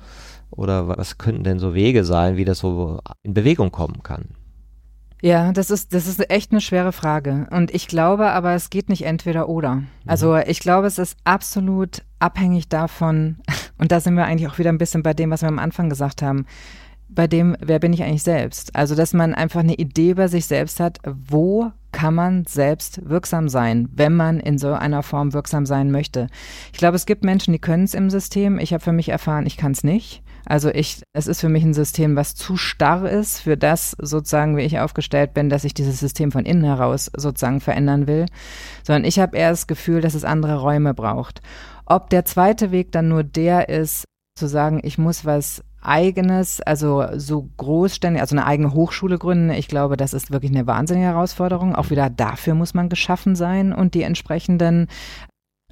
oder 0.52 0.88
was 0.88 1.18
könnten 1.18 1.44
denn 1.44 1.60
so 1.60 1.74
Wege 1.74 2.04
sein, 2.04 2.38
wie 2.38 2.46
das 2.46 2.60
so 2.60 3.00
in 3.24 3.34
Bewegung 3.34 3.72
kommen 3.72 4.04
kann? 4.04 4.30
Ja, 5.22 5.52
das 5.52 5.72
ist, 5.72 5.94
das 5.94 6.08
ist 6.08 6.30
echt 6.30 6.52
eine 6.52 6.62
schwere 6.62 6.92
Frage. 6.92 7.48
Und 7.50 7.74
ich 7.74 7.88
glaube 7.88 8.32
aber, 8.32 8.54
es 8.54 8.70
geht 8.70 8.88
nicht 8.88 9.04
entweder 9.04 9.50
oder. 9.50 9.76
Mhm. 9.76 9.88
Also 10.06 10.38
ich 10.38 10.60
glaube, 10.60 10.88
es 10.88 11.00
ist 11.00 11.18
absolut 11.24 12.04
abhängig 12.20 12.70
davon, 12.70 13.38
und 13.78 13.92
da 13.92 14.00
sind 14.00 14.16
wir 14.16 14.26
eigentlich 14.26 14.50
auch 14.50 14.60
wieder 14.60 14.70
ein 14.70 14.78
bisschen 14.78 15.04
bei 15.04 15.14
dem, 15.14 15.32
was 15.32 15.42
wir 15.42 15.50
am 15.50 15.60
Anfang 15.60 15.90
gesagt 15.90 16.22
haben, 16.22 16.46
bei 17.10 17.26
dem, 17.26 17.56
wer 17.62 17.80
bin 17.80 17.94
ich 17.94 18.04
eigentlich 18.04 18.24
selbst? 18.24 18.76
Also, 18.76 18.94
dass 18.94 19.14
man 19.14 19.34
einfach 19.34 19.62
eine 19.62 19.76
Idee 19.76 20.12
über 20.12 20.28
sich 20.28 20.46
selbst 20.46 20.80
hat, 20.80 21.00
wo 21.06 21.72
kann 21.94 22.14
man 22.14 22.46
selbst 22.46 23.10
wirksam 23.10 23.48
sein, 23.48 23.88
wenn 23.96 24.14
man 24.14 24.40
in 24.40 24.58
so 24.58 24.74
einer 24.74 25.04
Form 25.04 25.34
wirksam 25.34 25.66
sein 25.66 25.90
möchte. 25.90 26.28
Ich 26.74 26.80
glaube, 26.80 26.98
es 26.98 27.06
gibt 27.06 27.24
Menschen, 27.24 27.54
die 27.54 27.60
können 27.60 27.86
es 27.86 27.94
im 27.94 28.10
System. 28.10 28.60
Ich 28.60 28.74
habe 28.74 28.84
für 28.84 28.92
mich 28.92 29.10
erfahren, 29.10 29.46
ich 29.46 29.56
kann 29.56 29.72
es 29.72 29.86
nicht. 29.86 30.22
Also 30.48 30.70
ich, 30.70 31.02
es 31.14 31.28
ist 31.28 31.42
für 31.42 31.50
mich 31.50 31.64
ein 31.64 31.74
System, 31.74 32.16
was 32.16 32.36
zu 32.36 32.56
starr 32.56 33.10
ist 33.10 33.42
für 33.42 33.58
das 33.58 33.92
sozusagen, 34.00 34.56
wie 34.56 34.62
ich 34.62 34.80
aufgestellt 34.80 35.34
bin, 35.34 35.50
dass 35.50 35.66
ich 35.66 35.74
dieses 35.74 36.00
System 36.00 36.32
von 36.32 36.46
innen 36.46 36.64
heraus 36.64 37.12
sozusagen 37.16 37.60
verändern 37.60 38.08
will, 38.08 38.26
sondern 38.84 39.04
ich 39.04 39.20
habe 39.20 39.38
eher 39.38 39.50
das 39.50 39.68
Gefühl, 39.68 40.02
dass 40.02 40.14
es 40.14 40.24
andere 40.24 40.62
Räume 40.62 40.94
braucht. 40.94 41.42
Ob 41.86 42.10
der 42.10 42.26
zweite 42.26 42.72
Weg 42.72 42.92
dann 42.92 43.10
nur 43.10 43.24
der 43.24 43.70
ist, 43.70 44.06
zu 44.38 44.48
sagen, 44.48 44.80
ich 44.84 44.98
muss 44.98 45.26
was 45.26 45.64
eigenes, 45.82 46.62
also 46.62 47.06
so 47.16 47.50
großständig, 47.58 48.22
also 48.22 48.36
eine 48.36 48.46
eigene 48.46 48.74
Hochschule 48.74 49.18
gründen. 49.18 49.50
Ich 49.52 49.68
glaube, 49.68 49.98
das 49.98 50.14
ist 50.14 50.32
wirklich 50.32 50.52
eine 50.52 50.68
wahnsinnige 50.68 51.08
Herausforderung. 51.08 51.76
Auch 51.76 51.90
wieder 51.90 52.10
dafür 52.10 52.56
muss 52.56 52.74
man 52.74 52.90
geschaffen 52.90 53.36
sein 53.36 53.74
und 53.74 53.94
die 53.94 54.04
entsprechenden 54.04 54.88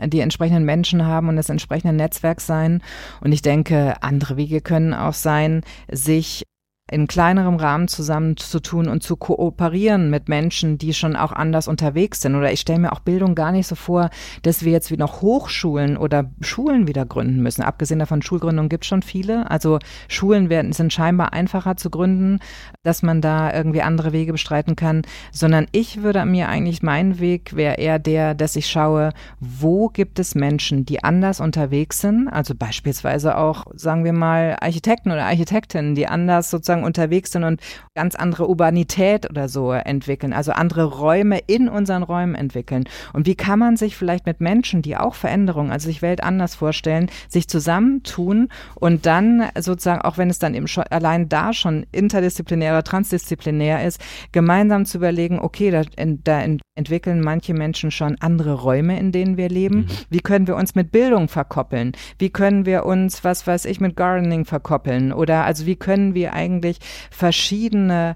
die 0.04 0.20
entsprechenden 0.20 0.66
Menschen 0.66 1.06
haben 1.06 1.30
und 1.30 1.36
das 1.36 1.50
entsprechende 1.50 1.94
Netzwerk 1.94 2.42
sein. 2.42 2.82
Und 3.22 3.32
ich 3.32 3.42
denke, 3.42 3.96
andere 4.02 4.38
Wege 4.38 4.62
können 4.62 4.94
auch 4.94 5.14
sein, 5.14 5.62
sich 5.90 6.46
in 6.92 7.08
kleinerem 7.08 7.56
Rahmen 7.56 7.88
zusammenzutun 7.88 8.88
und 8.88 9.02
zu 9.02 9.16
kooperieren 9.16 10.12
mit 10.12 10.30
Menschen, 10.30 10.78
die 10.78 10.94
schon 10.94 11.16
auch 11.16 11.32
anders 11.32 11.68
unterwegs 11.68 12.22
sind. 12.22 12.36
Oder 12.36 12.52
ich 12.52 12.60
stelle 12.60 12.78
mir 12.78 12.94
auch 12.94 13.00
Bildung 13.00 13.34
gar 13.34 13.52
nicht 13.52 13.66
so 13.66 13.74
vor, 13.74 14.12
dass 14.44 14.64
wir 14.64 14.72
jetzt 14.72 14.92
wieder 14.92 15.08
Hochschulen 15.08 15.98
oder 15.98 16.30
Schulen 16.42 16.88
wieder 16.88 17.08
gründen 17.08 17.42
müssen. 17.42 17.64
Abgesehen 17.64 17.98
davon, 17.98 18.22
Schulgründungen 18.22 18.70
gibt 18.70 18.84
es 18.84 18.88
schon 18.88 19.02
viele. 19.02 19.50
Also 19.50 19.80
Schulen 20.08 20.50
werden, 20.50 20.74
sind 20.74 20.94
scheinbar 20.94 21.34
einfacher 21.34 21.76
zu 21.76 21.90
gründen, 21.90 22.38
dass 22.84 23.02
man 23.02 23.20
da 23.20 23.52
irgendwie 23.52 23.82
andere 23.82 24.12
Wege 24.12 24.32
bestreiten 24.32 24.76
kann. 24.76 25.02
Sondern 25.32 25.66
ich 25.72 26.04
würde 26.04 26.24
mir 26.26 26.50
eigentlich, 26.50 26.84
mein 26.84 27.20
Weg 27.20 27.56
wäre 27.56 27.78
eher 27.78 27.98
der, 27.98 28.36
dass 28.36 28.56
ich 28.56 28.68
schaue, 28.68 29.12
wo 29.40 29.88
gibt 29.88 30.20
es 30.20 30.36
Menschen, 30.36 30.86
die 30.86 31.04
anders 31.04 31.40
unterwegs 31.40 32.02
sind. 32.02 32.28
Also 32.28 32.54
beispielsweise 32.54 33.40
auch, 33.40 33.66
sagen 33.74 34.04
wir 34.04 34.14
mal, 34.14 34.56
Architekten 34.62 35.12
oder 35.12 35.26
Architektinnen, 35.26 35.96
die 35.96 36.08
anders 36.08 36.52
sozusagen 36.52 36.75
sozusagen 36.76 36.84
unterwegs 36.84 37.32
sind 37.32 37.44
und 37.44 37.62
ganz 37.96 38.16
andere 38.16 38.48
Urbanität 38.48 39.30
oder 39.30 39.48
so 39.48 39.72
entwickeln, 39.72 40.34
also 40.34 40.52
andere 40.52 40.86
Räume 40.86 41.40
in 41.48 41.70
unseren 41.70 42.04
Räumen 42.04 42.36
entwickeln. 42.36 42.86
Und 43.14 43.26
wie 43.26 43.36
kann 43.36 43.60
man 43.60 43.78
sich 43.78 43.96
vielleicht 43.96 44.26
mit 44.26 44.42
Menschen, 44.42 44.82
die 44.82 44.98
auch 44.98 45.16
Veränderungen, 45.16 45.72
also 45.72 45.88
sich 45.88 46.02
Welt 46.02 46.24
anders 46.24 46.56
vorstellen, 46.56 47.10
sich 47.30 47.48
zusammentun 47.48 48.50
und 48.76 49.06
dann 49.06 49.50
sozusagen, 49.58 50.02
auch 50.02 50.18
wenn 50.18 50.30
es 50.30 50.40
dann 50.40 50.54
eben 50.54 50.68
schon 50.68 50.84
allein 50.90 51.30
da 51.30 51.54
schon 51.54 51.86
interdisziplinär 51.92 52.74
oder 52.74 52.84
transdisziplinär 52.84 53.86
ist, 53.86 54.02
gemeinsam 54.32 54.86
zu 54.86 54.98
überlegen, 54.98 55.40
okay, 55.40 55.72
da, 55.72 55.84
da 55.96 56.42
entwickeln 56.76 57.22
manche 57.22 57.54
Menschen 57.54 57.92
schon 57.92 58.18
andere 58.20 58.54
Räume, 58.54 59.00
in 59.00 59.12
denen 59.12 59.38
wir 59.38 59.50
leben. 59.50 59.78
Mhm. 59.78 59.88
Wie 60.10 60.20
können 60.20 60.48
wir 60.48 60.56
uns 60.56 60.76
mit 60.76 60.92
Bildung 60.92 61.30
verkoppeln? 61.30 61.94
Wie 62.20 62.30
können 62.30 62.66
wir 62.66 62.86
uns, 62.86 63.24
was 63.24 63.48
weiß 63.48 63.66
ich, 63.66 63.80
mit 63.80 63.96
Gardening 63.96 64.46
verkoppeln? 64.46 65.14
Oder 65.14 65.46
also 65.46 65.66
wie 65.66 65.78
können 65.78 66.14
wir 66.14 66.34
eigentlich 66.34 66.65
verschiedene 67.12 68.16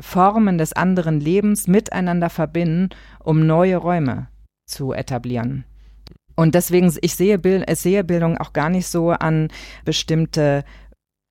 Formen 0.00 0.58
des 0.58 0.72
anderen 0.72 1.20
Lebens 1.20 1.68
miteinander 1.68 2.30
verbinden, 2.30 2.90
um 3.20 3.46
neue 3.46 3.76
Räume 3.76 4.28
zu 4.66 4.92
etablieren? 4.92 5.64
Und 6.36 6.54
deswegen, 6.54 6.92
ich 7.00 7.14
sehe, 7.14 7.38
Bild, 7.38 7.70
ich 7.70 7.78
sehe 7.78 8.02
Bildung 8.02 8.38
auch 8.38 8.52
gar 8.52 8.68
nicht 8.68 8.88
so 8.88 9.10
an 9.10 9.48
bestimmte 9.84 10.64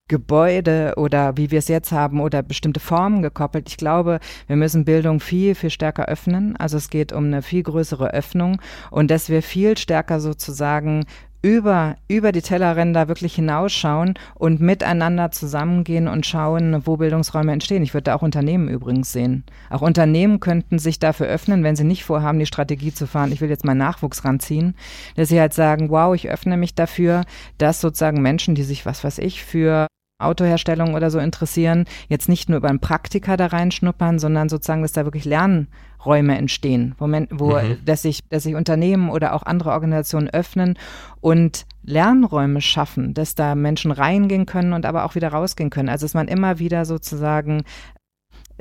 Gebäude 0.10 0.94
oder 0.98 1.38
wie 1.38 1.50
wir 1.50 1.60
es 1.60 1.70
jetzt 1.70 1.92
haben 1.92 2.20
oder 2.20 2.44
bestimmte 2.44 2.80
Formen 2.80 3.22
gekoppelt. 3.22 3.70
Ich 3.70 3.78
glaube, 3.78 4.20
wir 4.48 4.56
müssen 4.56 4.86
Bildung 4.86 5.20
viel, 5.20 5.56
viel 5.56 5.70
stärker 5.70 6.06
öffnen. 6.06 6.58
Also 6.58 6.78
es 6.78 6.90
geht 6.90 7.14
um 7.14 7.26
eine 7.26 7.42
viel 7.42 7.64
größere 7.64 8.14
Öffnung 8.14 8.62
und 8.92 9.10
dass 9.10 9.30
wir 9.30 9.42
viel 9.42 9.78
stärker 9.78 10.20
sozusagen 10.20 11.06
über, 11.44 11.98
über 12.08 12.32
die 12.32 12.42
Tellerränder 12.42 13.10
wirklich 13.10 13.36
hinausschauen 13.36 14.14
und 14.34 14.62
miteinander 14.62 15.30
zusammengehen 15.30 16.08
und 16.08 16.26
schauen, 16.26 16.82
wo 16.86 16.98
Bildungsräume 16.98 17.52
entstehen. 17.52 17.84
Ich 17.84 17.94
würde 17.94 18.06
da 18.06 18.16
auch 18.16 18.22
Unternehmen 18.22 18.70
übrigens 18.70 19.12
sehen. 19.12 19.44
Auch 19.70 19.82
Unternehmen 19.82 20.40
könnten 20.40 20.80
sich 20.80 21.00
dafür 21.00 21.28
öffnen, 21.28 21.64
wenn 21.64 21.76
sie 21.76 21.84
nicht 21.84 22.06
vorhaben, 22.06 22.40
die 22.40 22.46
Strategie 22.46 22.94
zu 22.94 23.06
fahren, 23.08 23.34
ich 23.34 23.42
will 23.42 23.50
jetzt 23.50 23.66
meinen 23.66 23.80
Nachwuchs 23.80 24.24
ranziehen, 24.24 24.74
dass 25.18 25.28
sie 25.28 25.40
halt 25.40 25.54
sagen, 25.54 25.90
wow, 25.90 26.16
ich 26.16 26.30
öffne 26.30 26.56
mich 26.56 26.76
dafür, 26.76 27.26
dass 27.58 27.82
sozusagen 27.82 28.22
Menschen, 28.22 28.56
die 28.56 28.64
sich, 28.64 28.86
was 28.86 29.04
weiß 29.04 29.18
ich, 29.20 29.44
für 29.44 29.88
Autoherstellung 30.26 30.94
oder 30.94 31.10
so 31.10 31.20
interessieren, 31.20 31.86
jetzt 32.10 32.30
nicht 32.30 32.50
nur 32.50 32.58
über 32.58 32.70
einen 32.70 32.80
Praktiker 32.80 33.38
da 33.38 33.48
reinschnuppern, 33.48 34.20
sondern 34.20 34.50
sozusagen, 34.50 34.82
dass 34.82 34.94
da 34.94 35.06
wirklich 35.06 35.26
Lernräume 35.26 36.38
entstehen, 36.38 36.96
wo, 36.98 37.08
man, 37.08 37.28
wo 37.32 37.58
mhm. 37.58 37.78
dass, 37.86 38.02
sich, 38.02 38.28
dass 38.30 38.44
sich 38.44 38.56
Unternehmen 38.56 39.10
oder 39.10 39.34
auch 39.34 39.44
andere 39.44 39.72
Organisationen 39.72 40.30
öffnen 40.30 40.78
und 41.22 41.66
Lernräume 41.84 42.62
schaffen, 42.62 43.14
dass 43.14 43.36
da 43.36 43.56
Menschen 43.56 43.92
reingehen 43.92 44.46
können 44.46 44.74
und 44.74 44.86
aber 44.86 45.06
auch 45.06 45.16
wieder 45.16 45.30
rausgehen 45.30 45.70
können. 45.70 45.90
Also 45.90 46.06
dass 46.06 46.14
man 46.14 46.28
immer 46.28 46.60
wieder 46.60 46.86
sozusagen 46.86 47.64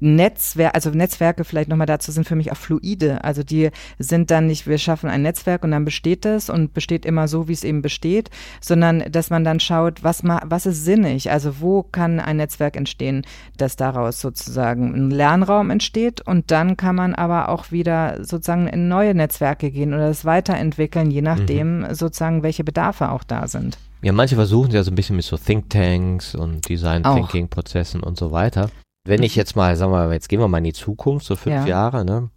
Netzwerk, 0.02 0.74
also 0.74 0.90
Netzwerke 0.90 1.44
vielleicht 1.44 1.68
nochmal 1.68 1.86
dazu 1.86 2.10
sind 2.10 2.26
für 2.26 2.34
mich 2.34 2.50
auch 2.50 2.56
fluide. 2.56 3.22
Also 3.22 3.44
die 3.44 3.70
sind 4.00 4.32
dann 4.32 4.48
nicht, 4.48 4.66
wir 4.66 4.78
schaffen 4.78 5.08
ein 5.08 5.22
Netzwerk 5.22 5.62
und 5.62 5.70
dann 5.70 5.84
besteht 5.84 6.26
es 6.26 6.50
und 6.50 6.74
besteht 6.74 7.06
immer 7.06 7.28
so, 7.28 7.46
wie 7.46 7.52
es 7.52 7.62
eben 7.62 7.82
besteht, 7.82 8.28
sondern 8.60 9.04
dass 9.10 9.30
man 9.30 9.44
dann 9.44 9.60
schaut, 9.60 10.02
was, 10.02 10.24
ma, 10.24 10.42
was 10.44 10.66
ist 10.66 10.84
sinnig? 10.84 11.30
Also 11.30 11.60
wo 11.60 11.84
kann 11.84 12.18
ein 12.18 12.38
Netzwerk 12.38 12.76
entstehen, 12.76 13.22
dass 13.56 13.76
daraus 13.76 14.20
sozusagen 14.20 14.92
ein 14.92 15.10
Lernraum 15.10 15.70
entsteht 15.70 16.20
und 16.20 16.50
dann 16.50 16.76
kann 16.76 16.96
man 16.96 17.14
aber 17.14 17.48
auch 17.48 17.70
wieder 17.70 18.24
sozusagen 18.24 18.66
in 18.66 18.88
neue 18.88 19.14
Netzwerke 19.14 19.70
gehen 19.70 19.94
oder 19.94 20.08
das 20.08 20.24
weiterentwickeln, 20.24 21.12
je 21.12 21.22
nachdem 21.22 21.82
mhm. 21.82 21.94
sozusagen, 21.94 22.42
welche 22.42 22.64
Bedarfe 22.64 23.10
auch 23.10 23.22
da 23.22 23.46
sind. 23.46 23.78
Ja, 24.02 24.10
manche 24.10 24.34
versuchen 24.34 24.72
ja 24.72 24.82
so 24.82 24.90
ein 24.90 24.96
bisschen 24.96 25.14
mit 25.14 25.24
so 25.24 25.36
Thinktanks 25.36 26.34
und 26.34 26.68
Design 26.68 27.04
Thinking 27.04 27.46
Prozessen 27.46 28.02
und 28.02 28.18
so 28.18 28.32
weiter. 28.32 28.68
Wenn 29.04 29.22
ich 29.22 29.34
jetzt 29.34 29.56
mal, 29.56 29.76
sagen 29.76 29.92
wir 29.92 30.06
mal, 30.06 30.12
jetzt 30.12 30.28
gehen 30.28 30.40
wir 30.40 30.48
mal 30.48 30.58
in 30.58 30.64
die 30.64 30.72
Zukunft, 30.72 31.26
so 31.26 31.36
fünf 31.36 31.54
ja. 31.54 31.66
Jahre, 31.66 32.04
ne? 32.04 32.30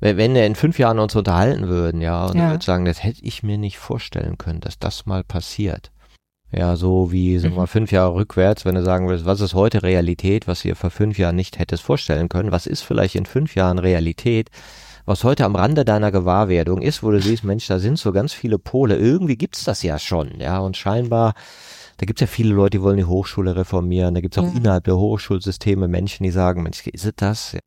Wenn 0.00 0.34
wir 0.34 0.46
in 0.46 0.54
fünf 0.54 0.78
Jahren 0.78 0.98
uns 0.98 1.14
unterhalten 1.16 1.68
würden, 1.68 2.00
ja, 2.00 2.26
und 2.26 2.36
ja. 2.36 2.50
würde 2.50 2.64
sagen, 2.64 2.84
das 2.84 3.02
hätte 3.02 3.24
ich 3.24 3.42
mir 3.42 3.58
nicht 3.58 3.78
vorstellen 3.78 4.38
können, 4.38 4.60
dass 4.60 4.78
das 4.78 5.04
mal 5.06 5.24
passiert. 5.24 5.90
Ja, 6.52 6.76
so 6.76 7.10
wie, 7.12 7.38
sagen 7.38 7.54
wir 7.54 7.58
mal, 7.58 7.62
mhm. 7.62 7.68
fünf 7.68 7.92
Jahre 7.92 8.14
rückwärts, 8.14 8.64
wenn 8.64 8.76
du 8.76 8.84
sagen 8.84 9.08
würdest, 9.08 9.26
was 9.26 9.40
ist 9.40 9.54
heute 9.54 9.82
Realität, 9.82 10.46
was 10.46 10.64
ihr 10.64 10.76
vor 10.76 10.90
fünf 10.90 11.18
Jahren 11.18 11.36
nicht 11.36 11.58
hättest 11.58 11.82
vorstellen 11.82 12.28
können, 12.28 12.52
was 12.52 12.66
ist 12.66 12.82
vielleicht 12.82 13.16
in 13.16 13.26
fünf 13.26 13.56
Jahren 13.56 13.78
Realität, 13.78 14.50
was 15.06 15.24
heute 15.24 15.44
am 15.44 15.56
Rande 15.56 15.84
deiner 15.84 16.12
Gewahrwerdung 16.12 16.82
ist, 16.82 17.02
wo 17.02 17.10
du 17.10 17.20
siehst, 17.20 17.44
Mensch, 17.44 17.66
da 17.66 17.78
sind 17.78 17.98
so 17.98 18.12
ganz 18.12 18.32
viele 18.32 18.58
Pole, 18.58 18.96
irgendwie 18.96 19.36
gibt's 19.36 19.64
das 19.64 19.82
ja 19.82 19.98
schon, 19.98 20.40
ja, 20.40 20.58
und 20.60 20.76
scheinbar 20.76 21.34
da 21.98 22.04
gibt 22.04 22.20
es 22.20 22.28
ja 22.28 22.32
viele 22.32 22.54
Leute, 22.54 22.78
die 22.78 22.82
wollen 22.82 22.98
die 22.98 23.04
Hochschule 23.04 23.54
reformieren. 23.56 24.14
Da 24.14 24.20
gibt 24.20 24.36
es 24.36 24.42
auch 24.42 24.48
ja. 24.48 24.56
innerhalb 24.56 24.84
der 24.84 24.96
Hochschulsysteme 24.96 25.88
Menschen, 25.88 26.24
die 26.24 26.30
sagen, 26.30 26.62
Mensch, 26.62 26.86
ist 26.86 27.06
es 27.06 27.12
das? 27.16 27.52
Ja. 27.52 27.60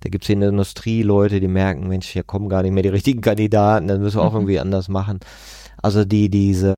Da 0.00 0.08
gibt 0.08 0.24
es 0.24 0.30
in 0.30 0.40
der 0.40 0.48
Industrie 0.48 1.02
Leute, 1.02 1.38
die 1.40 1.48
merken, 1.48 1.88
Mensch, 1.88 2.08
hier 2.08 2.22
kommen 2.22 2.48
gar 2.48 2.62
nicht 2.62 2.72
mehr 2.72 2.82
die 2.82 2.88
richtigen 2.88 3.20
Kandidaten, 3.20 3.88
dann 3.88 4.00
müssen 4.00 4.16
wir 4.18 4.22
auch 4.22 4.32
mhm. 4.32 4.38
irgendwie 4.38 4.60
anders 4.60 4.88
machen. 4.88 5.20
Also 5.82 6.06
die, 6.06 6.30
diese 6.30 6.72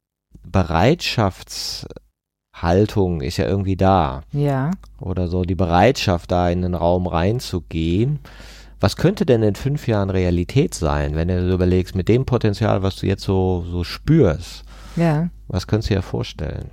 Bereitschaftshaltung 0.44 3.20
ist 3.20 3.36
ja 3.36 3.46
irgendwie 3.46 3.76
da. 3.76 4.22
Ja. 4.32 4.72
Oder 5.00 5.28
so, 5.28 5.42
die 5.42 5.54
Bereitschaft, 5.54 6.32
da 6.32 6.50
in 6.50 6.62
den 6.62 6.74
Raum 6.74 7.06
reinzugehen. 7.06 8.18
Was 8.80 8.96
könnte 8.96 9.24
denn 9.24 9.44
in 9.44 9.54
fünf 9.54 9.86
Jahren 9.86 10.10
Realität 10.10 10.74
sein, 10.74 11.14
wenn 11.14 11.28
du 11.28 11.52
überlegst, 11.52 11.94
mit 11.94 12.08
dem 12.08 12.26
Potenzial, 12.26 12.82
was 12.82 12.96
du 12.96 13.06
jetzt 13.06 13.22
so, 13.22 13.64
so 13.70 13.84
spürst? 13.84 14.64
Ja. 14.96 15.28
Was 15.48 15.66
könntest 15.66 15.90
du 15.90 15.94
dir 15.94 16.02
vorstellen? 16.02 16.70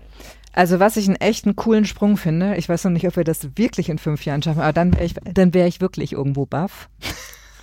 Also 0.53 0.79
was 0.79 0.97
ich 0.97 1.07
einen 1.07 1.15
echten 1.17 1.55
coolen 1.55 1.85
Sprung 1.85 2.15
finde, 2.15 2.55
ich 2.55 2.69
weiß 2.69 2.83
noch 2.85 2.91
nicht, 2.91 3.07
ob 3.07 3.17
wir 3.17 3.23
das 3.23 3.57
wirklich 3.57 3.89
in 3.89 3.97
fünf 3.97 4.23
Jahren 4.23 4.43
schaffen, 4.43 4.61
aber 4.61 4.73
dann 4.73 4.93
wäre 4.93 5.03
ich, 5.03 5.15
dann 5.25 5.53
wäre 5.53 5.67
ich 5.67 5.81
wirklich 5.81 6.13
irgendwo 6.13 6.45
baff, 6.45 6.89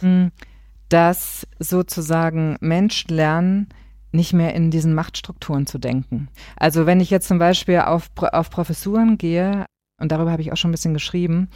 hm, 0.00 0.32
dass 0.88 1.46
sozusagen 1.60 2.56
Menschen 2.60 3.14
lernen, 3.14 3.68
nicht 4.12 4.32
mehr 4.32 4.54
in 4.54 4.72
diesen 4.72 4.92
Machtstrukturen 4.92 5.66
zu 5.66 5.78
denken. 5.78 6.28
Also 6.56 6.84
wenn 6.84 6.98
ich 6.98 7.10
jetzt 7.10 7.28
zum 7.28 7.38
Beispiel 7.38 7.78
auf, 7.78 8.10
auf 8.16 8.50
Professuren 8.50 9.18
gehe, 9.18 9.66
und 10.00 10.10
darüber 10.10 10.32
habe 10.32 10.42
ich 10.42 10.52
auch 10.52 10.56
schon 10.56 10.70
ein 10.70 10.72
bisschen 10.72 10.94
geschrieben, 10.94 11.48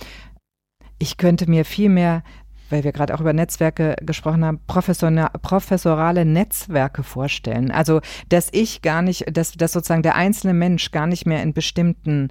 ich 1.01 1.17
könnte 1.17 1.51
mir 1.51 1.65
viel 1.65 1.89
mehr 1.89 2.23
weil 2.71 2.85
wir 2.85 2.93
gerade 2.93 3.15
auch 3.15 3.21
über 3.21 3.33
Netzwerke 3.33 3.97
gesprochen 4.01 4.45
haben, 4.45 4.61
professorale 4.67 6.25
Netzwerke 6.25 7.03
vorstellen. 7.03 7.71
Also, 7.71 8.01
dass 8.29 8.49
ich 8.53 8.83
gar 8.83 9.03
nicht, 9.03 9.37
dass, 9.37 9.53
dass 9.53 9.73
sozusagen 9.73 10.03
der 10.03 10.15
einzelne 10.15 10.55
Mensch 10.55 10.91
gar 10.91 11.07
nicht 11.07 11.27
mehr 11.27 11.43
in 11.43 11.53
bestimmten 11.53 12.31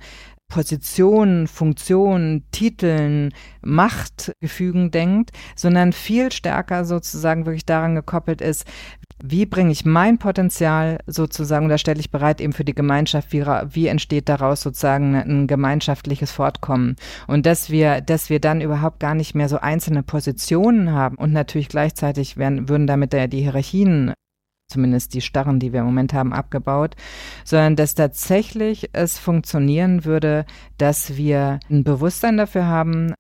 Positionen, 0.54 1.48
Funktionen, 1.48 2.46
Titeln, 2.52 3.34
Machtgefügen 3.64 4.92
denkt, 4.92 5.32
sondern 5.56 5.94
viel 5.94 6.32
stärker 6.32 6.86
sozusagen 6.86 7.48
wirklich 7.48 7.66
daran 7.66 7.96
gekoppelt 7.96 8.40
ist, 8.40 8.68
wie 9.26 9.46
bringe 9.46 9.72
ich 9.72 9.86
mein 9.86 10.18
Potenzial 10.18 11.00
sozusagen, 11.08 11.66
und 11.66 11.70
da 11.70 11.78
stelle 11.78 12.02
ich 12.02 12.12
bereit 12.12 12.42
eben 12.42 12.52
für 12.52 12.66
die 12.66 12.76
Gemeinschaft, 12.76 13.32
wie, 13.32 13.42
wie 13.42 13.88
entsteht 13.88 14.28
daraus 14.28 14.62
sozusagen 14.62 15.16
ein 15.16 15.48
gemeinschaftliches 15.48 16.34
Fortkommen. 16.34 16.98
Und 17.26 17.46
dass 17.46 17.70
wir, 17.70 18.02
dass 18.02 18.30
wir 18.30 18.42
dann 18.42 18.60
überhaupt 18.60 19.00
gar 19.00 19.16
nicht 19.16 19.34
mehr 19.34 19.48
so 19.48 19.60
einzelne 19.60 20.04
Positionen 20.04 20.92
haben 20.92 21.16
und 21.16 21.32
natürlich 21.32 21.70
gleichzeitig 21.70 22.36
werden, 22.36 22.68
würden 22.68 22.86
damit 22.86 23.14
die 23.14 23.42
Hierarchien 23.42 24.14
zumindest 24.70 25.14
die 25.14 25.22
Starren, 25.22 25.60
die 25.60 25.72
wir 25.72 25.82
im 25.82 25.86
Moment 25.86 26.14
haben, 26.14 26.34
abgebaut, 26.34 26.96
sondern 27.46 27.76
dass 27.76 27.96
tatsächlich 27.96 28.90
es 28.94 29.20
funktionieren 29.20 30.04
würde, 30.04 30.46
dass 30.78 31.16
wir 31.16 31.60
ein 31.70 31.84
Bewusstsein 31.84 32.38
dafür 32.38 32.66
haben, 32.66 33.14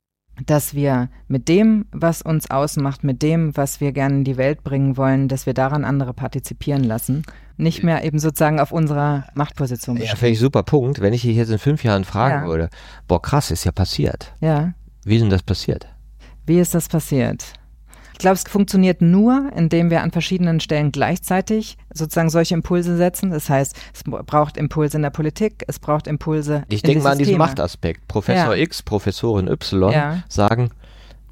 dass 0.45 0.73
wir 0.73 1.09
mit 1.27 1.47
dem, 1.47 1.85
was 1.91 2.21
uns 2.21 2.49
ausmacht, 2.49 3.03
mit 3.03 3.21
dem, 3.21 3.55
was 3.55 3.79
wir 3.81 3.91
gerne 3.91 4.15
in 4.15 4.23
die 4.23 4.37
Welt 4.37 4.63
bringen 4.63 4.97
wollen, 4.97 5.27
dass 5.27 5.45
wir 5.45 5.53
daran 5.53 5.85
andere 5.85 6.13
partizipieren 6.13 6.83
lassen. 6.83 7.23
Nicht 7.55 7.83
mehr 7.83 8.03
eben 8.03 8.17
sozusagen 8.17 8.59
auf 8.59 8.71
unserer 8.71 9.27
Machtposition 9.35 9.95
bestehen. 9.95 10.15
Ja, 10.15 10.17
finde 10.17 10.33
ich 10.33 10.39
super 10.39 10.63
Punkt. 10.63 11.01
Wenn 11.01 11.13
ich 11.13 11.21
dich 11.21 11.35
jetzt 11.35 11.51
in 11.51 11.59
fünf 11.59 11.83
Jahren 11.83 12.03
fragen 12.03 12.43
ja. 12.43 12.47
würde, 12.47 12.69
boah, 13.07 13.21
krass, 13.21 13.51
ist 13.51 13.63
ja 13.63 13.71
passiert. 13.71 14.33
Ja. 14.41 14.73
Wie 15.05 15.15
ist 15.15 15.21
denn 15.21 15.29
das 15.29 15.43
passiert? 15.43 15.87
Wie 16.45 16.59
ist 16.59 16.73
das 16.73 16.87
passiert? 16.87 17.53
Ich 18.13 18.19
glaube, 18.19 18.35
es 18.35 18.43
funktioniert 18.43 19.01
nur, 19.01 19.51
indem 19.55 19.89
wir 19.89 20.01
an 20.01 20.11
verschiedenen 20.11 20.59
Stellen 20.59 20.91
gleichzeitig 20.91 21.77
sozusagen 21.93 22.29
solche 22.29 22.53
Impulse 22.53 22.95
setzen. 22.95 23.31
Das 23.31 23.49
heißt, 23.49 23.75
es 23.93 24.03
braucht 24.03 24.57
Impulse 24.57 24.97
in 24.97 25.03
der 25.03 25.09
Politik, 25.09 25.63
es 25.67 25.79
braucht 25.79 26.07
Impulse. 26.07 26.63
Ich 26.69 26.83
denke 26.83 27.03
mal 27.03 27.13
an 27.13 27.17
diesen 27.17 27.37
Machtaspekt. 27.37 28.07
Professor 28.07 28.55
ja. 28.55 28.63
X, 28.63 28.83
Professorin 28.83 29.47
Y 29.47 29.91
ja. 29.91 30.23
sagen, 30.29 30.69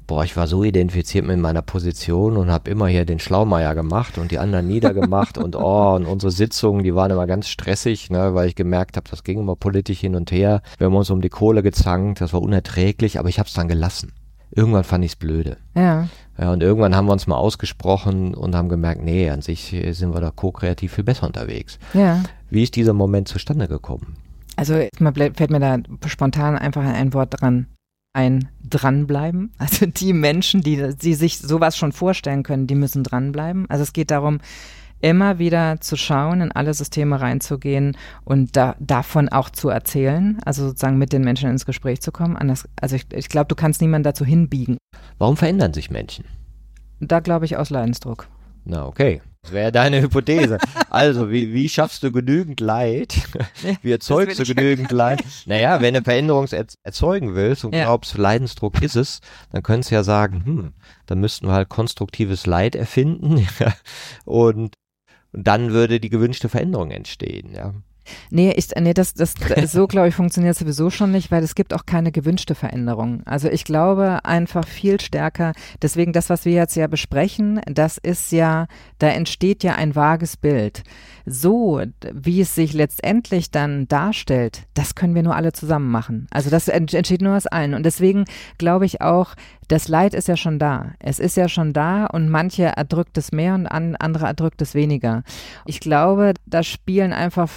boah, 0.08 0.24
ich 0.24 0.36
war 0.36 0.46
so 0.46 0.64
identifiziert 0.64 1.24
mit 1.24 1.38
meiner 1.38 1.62
Position 1.62 2.36
und 2.36 2.50
habe 2.50 2.68
immer 2.68 2.88
hier 2.88 3.04
den 3.04 3.20
Schlaumeier 3.20 3.74
gemacht 3.74 4.18
und 4.18 4.30
die 4.30 4.38
anderen 4.38 4.66
niedergemacht 4.66 5.38
und 5.38 5.56
oh, 5.56 5.94
und 5.94 6.06
unsere 6.06 6.32
Sitzungen, 6.32 6.82
die 6.82 6.94
waren 6.94 7.12
immer 7.12 7.26
ganz 7.26 7.48
stressig, 7.48 8.10
ne, 8.10 8.34
weil 8.34 8.48
ich 8.48 8.56
gemerkt 8.56 8.96
habe, 8.96 9.08
das 9.08 9.24
ging 9.24 9.38
immer 9.38 9.56
politisch 9.56 10.00
hin 10.00 10.16
und 10.16 10.32
her. 10.32 10.62
Wir 10.78 10.88
haben 10.88 10.96
uns 10.96 11.10
um 11.10 11.22
die 11.22 11.30
Kohle 11.30 11.62
gezankt, 11.62 12.20
das 12.20 12.32
war 12.32 12.42
unerträglich, 12.42 13.18
aber 13.18 13.28
ich 13.28 13.38
habe 13.38 13.46
es 13.46 13.54
dann 13.54 13.68
gelassen 13.68 14.12
irgendwann 14.54 14.84
fand 14.84 15.04
ich 15.04 15.12
es 15.12 15.16
blöde. 15.16 15.56
Ja. 15.74 16.08
Ja. 16.38 16.52
Und 16.52 16.62
irgendwann 16.62 16.96
haben 16.96 17.06
wir 17.06 17.12
uns 17.12 17.26
mal 17.26 17.36
ausgesprochen 17.36 18.34
und 18.34 18.54
haben 18.54 18.68
gemerkt, 18.68 19.02
nee, 19.02 19.30
an 19.30 19.42
sich 19.42 19.76
sind 19.90 20.14
wir 20.14 20.20
da 20.20 20.30
ko-kreativ 20.30 20.94
viel 20.94 21.04
besser 21.04 21.26
unterwegs. 21.26 21.78
Ja. 21.94 22.22
Wie 22.50 22.62
ist 22.62 22.76
dieser 22.76 22.92
Moment 22.92 23.28
zustande 23.28 23.68
gekommen? 23.68 24.16
Also 24.56 24.74
fällt 24.74 25.50
mir 25.50 25.60
da 25.60 25.78
spontan 26.06 26.56
einfach 26.56 26.84
ein 26.84 27.14
Wort 27.14 27.40
dran 27.40 27.66
ein 28.14 28.48
dranbleiben. 28.68 29.52
Also 29.58 29.86
die 29.86 30.12
Menschen, 30.12 30.62
die, 30.62 30.94
die 30.94 31.14
sich 31.14 31.38
sowas 31.38 31.76
schon 31.76 31.92
vorstellen 31.92 32.42
können, 32.42 32.66
die 32.66 32.74
müssen 32.74 33.04
dranbleiben. 33.04 33.68
Also 33.70 33.82
es 33.82 33.92
geht 33.92 34.10
darum, 34.10 34.40
immer 35.02 35.38
wieder 35.38 35.80
zu 35.80 35.96
schauen, 35.96 36.40
in 36.40 36.52
alle 36.52 36.72
Systeme 36.72 37.20
reinzugehen 37.20 37.96
und 38.24 38.56
da, 38.56 38.76
davon 38.78 39.28
auch 39.28 39.50
zu 39.50 39.68
erzählen, 39.68 40.40
also 40.44 40.68
sozusagen 40.68 40.96
mit 40.96 41.12
den 41.12 41.22
Menschen 41.22 41.50
ins 41.50 41.66
Gespräch 41.66 42.00
zu 42.00 42.12
kommen. 42.12 42.36
Anders, 42.36 42.68
also 42.80 42.96
ich, 42.96 43.06
ich 43.12 43.28
glaube, 43.28 43.48
du 43.48 43.54
kannst 43.54 43.80
niemanden 43.80 44.04
dazu 44.04 44.24
hinbiegen. 44.24 44.78
Warum 45.18 45.36
verändern 45.36 45.74
sich 45.74 45.90
Menschen? 45.90 46.24
Da 47.00 47.20
glaube 47.20 47.44
ich 47.44 47.56
aus 47.56 47.70
Leidensdruck. 47.70 48.28
Na, 48.64 48.86
okay. 48.86 49.20
Das 49.42 49.50
wäre 49.50 49.72
deine 49.72 50.00
Hypothese. 50.00 50.58
Also, 50.88 51.30
wie, 51.32 51.52
wie 51.52 51.68
schaffst 51.68 52.04
du 52.04 52.12
genügend 52.12 52.60
Leid? 52.60 53.16
Wie 53.82 53.90
erzeugst 53.90 54.38
du 54.38 54.44
genügend 54.44 54.92
Leid? 54.92 55.24
Naja, 55.46 55.80
wenn 55.80 55.94
du 55.94 56.02
Veränderung 56.02 56.46
erzeugen 56.84 57.34
willst 57.34 57.64
und 57.64 57.74
ja. 57.74 57.84
glaubst, 57.84 58.16
Leidensdruck 58.16 58.80
ist 58.82 58.94
es, 58.94 59.20
dann 59.50 59.64
könntest 59.64 59.90
du 59.90 59.96
ja 59.96 60.04
sagen, 60.04 60.44
hm, 60.44 60.72
dann 61.06 61.18
müssten 61.18 61.48
wir 61.48 61.54
halt 61.54 61.68
konstruktives 61.70 62.46
Leid 62.46 62.76
erfinden 62.76 63.44
und 64.24 64.76
und 65.32 65.46
dann 65.46 65.72
würde 65.72 66.00
die 66.00 66.10
gewünschte 66.10 66.48
Veränderung 66.48 66.90
entstehen, 66.90 67.52
ja. 67.54 67.74
Nee, 68.30 68.52
ich, 68.56 68.68
nee 68.78 68.94
das, 68.94 69.14
das, 69.14 69.34
so 69.66 69.86
glaube 69.86 70.08
ich, 70.08 70.14
funktioniert 70.14 70.56
sowieso 70.56 70.90
schon 70.90 71.12
nicht, 71.12 71.30
weil 71.30 71.42
es 71.42 71.54
gibt 71.54 71.74
auch 71.74 71.86
keine 71.86 72.12
gewünschte 72.12 72.54
Veränderung. 72.54 73.22
Also 73.24 73.48
ich 73.48 73.64
glaube 73.64 74.24
einfach 74.24 74.66
viel 74.66 75.00
stärker, 75.00 75.52
deswegen 75.80 76.12
das, 76.12 76.30
was 76.30 76.44
wir 76.44 76.52
jetzt 76.52 76.76
ja 76.76 76.86
besprechen, 76.86 77.60
das 77.66 77.98
ist 77.98 78.32
ja, 78.32 78.66
da 78.98 79.08
entsteht 79.08 79.62
ja 79.62 79.74
ein 79.74 79.94
vages 79.94 80.36
Bild. 80.36 80.82
So, 81.24 81.80
wie 82.12 82.40
es 82.40 82.54
sich 82.54 82.72
letztendlich 82.72 83.50
dann 83.50 83.86
darstellt, 83.86 84.62
das 84.74 84.94
können 84.94 85.14
wir 85.14 85.22
nur 85.22 85.36
alle 85.36 85.52
zusammen 85.52 85.90
machen. 85.90 86.26
Also 86.30 86.50
das 86.50 86.68
entsteht 86.68 87.22
nur 87.22 87.36
aus 87.36 87.46
allen. 87.46 87.74
Und 87.74 87.84
deswegen 87.84 88.24
glaube 88.58 88.86
ich 88.86 89.00
auch, 89.00 89.34
das 89.68 89.88
Leid 89.88 90.14
ist 90.14 90.28
ja 90.28 90.36
schon 90.36 90.58
da. 90.58 90.92
Es 90.98 91.18
ist 91.18 91.36
ja 91.36 91.48
schon 91.48 91.72
da 91.72 92.06
und 92.06 92.28
manche 92.28 92.64
erdrückt 92.64 93.16
es 93.18 93.32
mehr 93.32 93.54
und 93.54 93.66
andere 93.66 94.26
erdrückt 94.26 94.60
es 94.62 94.74
weniger. 94.74 95.22
Ich 95.64 95.80
glaube, 95.80 96.34
da 96.46 96.62
spielen 96.62 97.12
einfach 97.12 97.48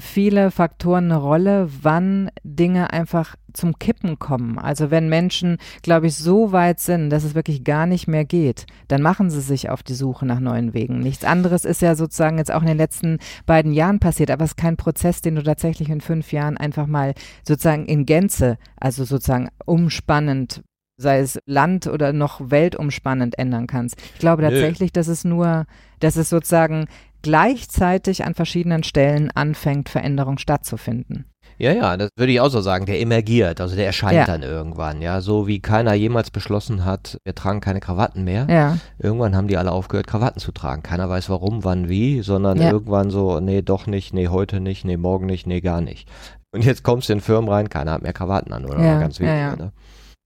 viele 0.00 0.50
Faktoren 0.50 1.04
eine 1.04 1.16
Rolle, 1.16 1.68
wann 1.82 2.30
Dinge 2.42 2.92
einfach 2.92 3.36
zum 3.52 3.78
Kippen 3.78 4.18
kommen. 4.18 4.58
Also 4.58 4.90
wenn 4.90 5.08
Menschen, 5.08 5.58
glaube 5.82 6.06
ich, 6.06 6.16
so 6.16 6.52
weit 6.52 6.80
sind, 6.80 7.10
dass 7.10 7.24
es 7.24 7.34
wirklich 7.34 7.64
gar 7.64 7.86
nicht 7.86 8.06
mehr 8.06 8.24
geht, 8.24 8.66
dann 8.88 9.02
machen 9.02 9.30
sie 9.30 9.40
sich 9.40 9.70
auf 9.70 9.82
die 9.82 9.94
Suche 9.94 10.26
nach 10.26 10.40
neuen 10.40 10.74
Wegen. 10.74 11.00
Nichts 11.00 11.24
anderes 11.24 11.64
ist 11.64 11.82
ja 11.82 11.94
sozusagen 11.94 12.38
jetzt 12.38 12.52
auch 12.52 12.62
in 12.62 12.68
den 12.68 12.76
letzten 12.76 13.18
beiden 13.46 13.72
Jahren 13.72 13.98
passiert, 13.98 14.30
aber 14.30 14.44
es 14.44 14.52
ist 14.52 14.56
kein 14.56 14.76
Prozess, 14.76 15.20
den 15.20 15.34
du 15.34 15.42
tatsächlich 15.42 15.90
in 15.90 16.00
fünf 16.00 16.32
Jahren 16.32 16.56
einfach 16.56 16.86
mal 16.86 17.14
sozusagen 17.46 17.86
in 17.86 18.06
Gänze, 18.06 18.56
also 18.76 19.04
sozusagen 19.04 19.48
umspannend 19.66 20.62
sei 21.00 21.20
es 21.20 21.38
Land 21.46 21.86
oder 21.86 22.12
noch 22.12 22.40
weltumspannend 22.50 23.38
ändern 23.38 23.66
kannst. 23.66 23.96
Ich 24.14 24.20
glaube 24.20 24.42
tatsächlich, 24.42 24.92
dass 24.92 25.08
es 25.08 25.24
nur, 25.24 25.64
dass 26.00 26.16
es 26.16 26.28
sozusagen 26.28 26.86
gleichzeitig 27.22 28.24
an 28.24 28.34
verschiedenen 28.34 28.82
Stellen 28.82 29.30
anfängt, 29.30 29.88
Veränderung 29.88 30.38
stattzufinden. 30.38 31.24
Ja, 31.58 31.72
ja, 31.72 31.96
das 31.98 32.08
würde 32.16 32.32
ich 32.32 32.40
auch 32.40 32.48
so 32.48 32.62
sagen. 32.62 32.86
Der 32.86 33.00
emergiert, 33.00 33.60
also 33.60 33.76
der 33.76 33.84
erscheint 33.84 34.14
ja. 34.14 34.24
dann 34.24 34.42
irgendwann, 34.42 35.02
ja. 35.02 35.20
So 35.20 35.46
wie 35.46 35.60
keiner 35.60 35.92
jemals 35.92 36.30
beschlossen 36.30 36.86
hat, 36.86 37.18
wir 37.22 37.34
tragen 37.34 37.60
keine 37.60 37.80
Krawatten 37.80 38.24
mehr. 38.24 38.46
Ja. 38.48 38.78
Irgendwann 38.98 39.36
haben 39.36 39.46
die 39.46 39.58
alle 39.58 39.70
aufgehört, 39.70 40.06
Krawatten 40.06 40.40
zu 40.40 40.52
tragen. 40.52 40.82
Keiner 40.82 41.10
weiß 41.10 41.28
warum, 41.28 41.62
wann, 41.62 41.90
wie, 41.90 42.22
sondern 42.22 42.58
ja. 42.58 42.70
irgendwann 42.70 43.10
so, 43.10 43.40
nee, 43.40 43.60
doch 43.60 43.86
nicht, 43.86 44.14
nee, 44.14 44.28
heute 44.28 44.60
nicht, 44.60 44.86
nee, 44.86 44.96
morgen 44.96 45.26
nicht, 45.26 45.46
nee, 45.46 45.60
gar 45.60 45.82
nicht. 45.82 46.08
Und 46.50 46.64
jetzt 46.64 46.82
kommst 46.82 47.10
du 47.10 47.12
in 47.12 47.20
Firmen 47.20 47.50
rein, 47.50 47.68
keiner 47.68 47.92
hat 47.92 48.02
mehr 48.02 48.14
Krawatten 48.14 48.54
an, 48.54 48.64
oder? 48.64 48.82
Ja, 48.82 48.98
ganz 48.98 49.20
wenige, 49.20 49.36
ja, 49.36 49.56
ne? 49.56 49.72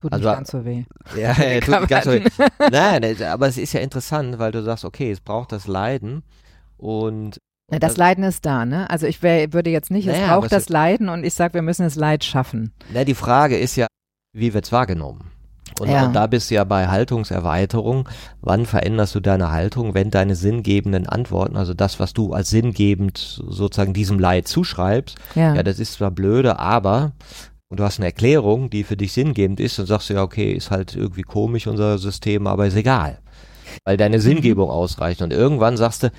Tut 0.05 0.13
also, 0.13 0.29
nicht 0.29 0.37
ganz 0.37 0.51
so 0.51 0.65
weh. 0.65 0.83
Ja, 1.15 1.33
ja 1.33 1.59
tut 1.59 1.79
nicht 1.79 1.89
ganz 1.89 2.05
so 2.05 2.11
weh. 2.11 2.23
Nein, 2.71 3.23
aber 3.23 3.47
es 3.47 3.57
ist 3.57 3.73
ja 3.73 3.79
interessant, 3.79 4.37
weil 4.39 4.51
du 4.51 4.63
sagst, 4.63 4.85
okay, 4.85 5.11
es 5.11 5.19
braucht 5.19 5.51
das 5.51 5.67
Leiden 5.67 6.23
und 6.77 7.39
ja, 7.71 7.79
das 7.79 7.97
Leiden 7.97 8.23
ist 8.23 8.45
da, 8.45 8.63
ne? 8.63 8.87
Also 8.91 9.07
ich 9.07 9.23
wär, 9.23 9.51
würde 9.51 9.71
jetzt 9.71 9.89
nicht, 9.89 10.05
naja, 10.05 10.19
es 10.19 10.27
braucht 10.27 10.51
das 10.51 10.69
Leiden 10.69 11.09
und 11.09 11.23
ich 11.23 11.33
sage, 11.33 11.55
wir 11.55 11.63
müssen 11.63 11.81
das 11.81 11.95
Leid 11.95 12.23
schaffen. 12.23 12.71
Na, 12.93 13.03
die 13.03 13.15
Frage 13.15 13.57
ist 13.57 13.75
ja, 13.75 13.87
wie 14.33 14.53
wird 14.53 14.65
es 14.65 14.71
wahrgenommen? 14.71 15.31
Und, 15.79 15.89
ja. 15.89 16.05
und, 16.05 16.13
da 16.13 16.27
bist 16.27 16.51
du 16.51 16.55
ja 16.55 16.63
bei 16.63 16.87
Haltungserweiterung. 16.87 18.07
Wann 18.41 18.67
veränderst 18.67 19.15
du 19.15 19.19
deine 19.19 19.51
Haltung, 19.51 19.95
wenn 19.95 20.11
deine 20.11 20.35
sinngebenden 20.35 21.07
Antworten, 21.09 21.57
also 21.57 21.73
das, 21.73 21.99
was 21.99 22.13
du 22.13 22.33
als 22.33 22.51
sinngebend 22.51 23.17
sozusagen 23.17 23.93
diesem 23.93 24.19
Leid 24.19 24.47
zuschreibst, 24.47 25.17
ja, 25.33 25.55
ja 25.55 25.63
das 25.63 25.79
ist 25.79 25.93
zwar 25.93 26.11
blöde, 26.11 26.59
aber 26.59 27.13
und 27.75 27.81
du 27.81 27.83
hast 27.83 27.99
eine 27.99 28.05
Erklärung, 28.05 28.69
die 28.69 28.85
für 28.85 28.95
dich 28.95 29.11
sinngebend 29.11 29.59
ist, 29.59 29.77
dann 29.77 29.85
sagst 29.85 30.09
du 30.09 30.13
ja, 30.13 30.23
okay, 30.23 30.53
ist 30.53 30.71
halt 30.71 30.95
irgendwie 30.95 31.23
komisch 31.23 31.67
unser 31.67 31.97
System, 31.97 32.47
aber 32.47 32.67
ist 32.67 32.77
egal. 32.77 33.19
Weil 33.83 33.97
deine 33.97 34.15
mhm. 34.15 34.21
Sinngebung 34.21 34.69
ausreicht. 34.69 35.21
Und 35.21 35.33
irgendwann 35.33 35.75
sagst 35.75 36.03
du, 36.03 36.11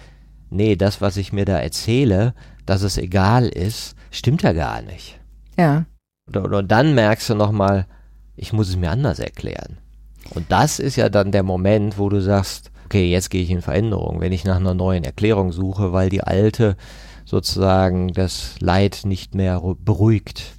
nee, 0.50 0.76
das, 0.76 1.00
was 1.00 1.16
ich 1.16 1.32
mir 1.32 1.46
da 1.46 1.58
erzähle, 1.58 2.34
dass 2.66 2.82
es 2.82 2.98
egal 2.98 3.48
ist, 3.48 3.96
stimmt 4.10 4.42
ja 4.42 4.52
gar 4.52 4.82
nicht. 4.82 5.18
Ja. 5.56 5.86
Oder, 6.28 6.44
oder 6.44 6.62
dann 6.62 6.94
merkst 6.94 7.30
du 7.30 7.34
nochmal, 7.34 7.86
ich 8.36 8.52
muss 8.52 8.68
es 8.68 8.76
mir 8.76 8.90
anders 8.90 9.18
erklären. 9.18 9.78
Und 10.34 10.52
das 10.52 10.78
ist 10.78 10.96
ja 10.96 11.08
dann 11.08 11.32
der 11.32 11.42
Moment, 11.42 11.96
wo 11.96 12.10
du 12.10 12.20
sagst, 12.20 12.70
okay, 12.84 13.10
jetzt 13.10 13.30
gehe 13.30 13.42
ich 13.42 13.50
in 13.50 13.62
Veränderung, 13.62 14.20
wenn 14.20 14.32
ich 14.32 14.44
nach 14.44 14.56
einer 14.56 14.74
neuen 14.74 15.04
Erklärung 15.04 15.52
suche, 15.52 15.94
weil 15.94 16.10
die 16.10 16.22
alte 16.22 16.76
sozusagen 17.24 18.12
das 18.12 18.56
Leid 18.60 19.00
nicht 19.04 19.34
mehr 19.34 19.62
beruhigt. 19.78 20.55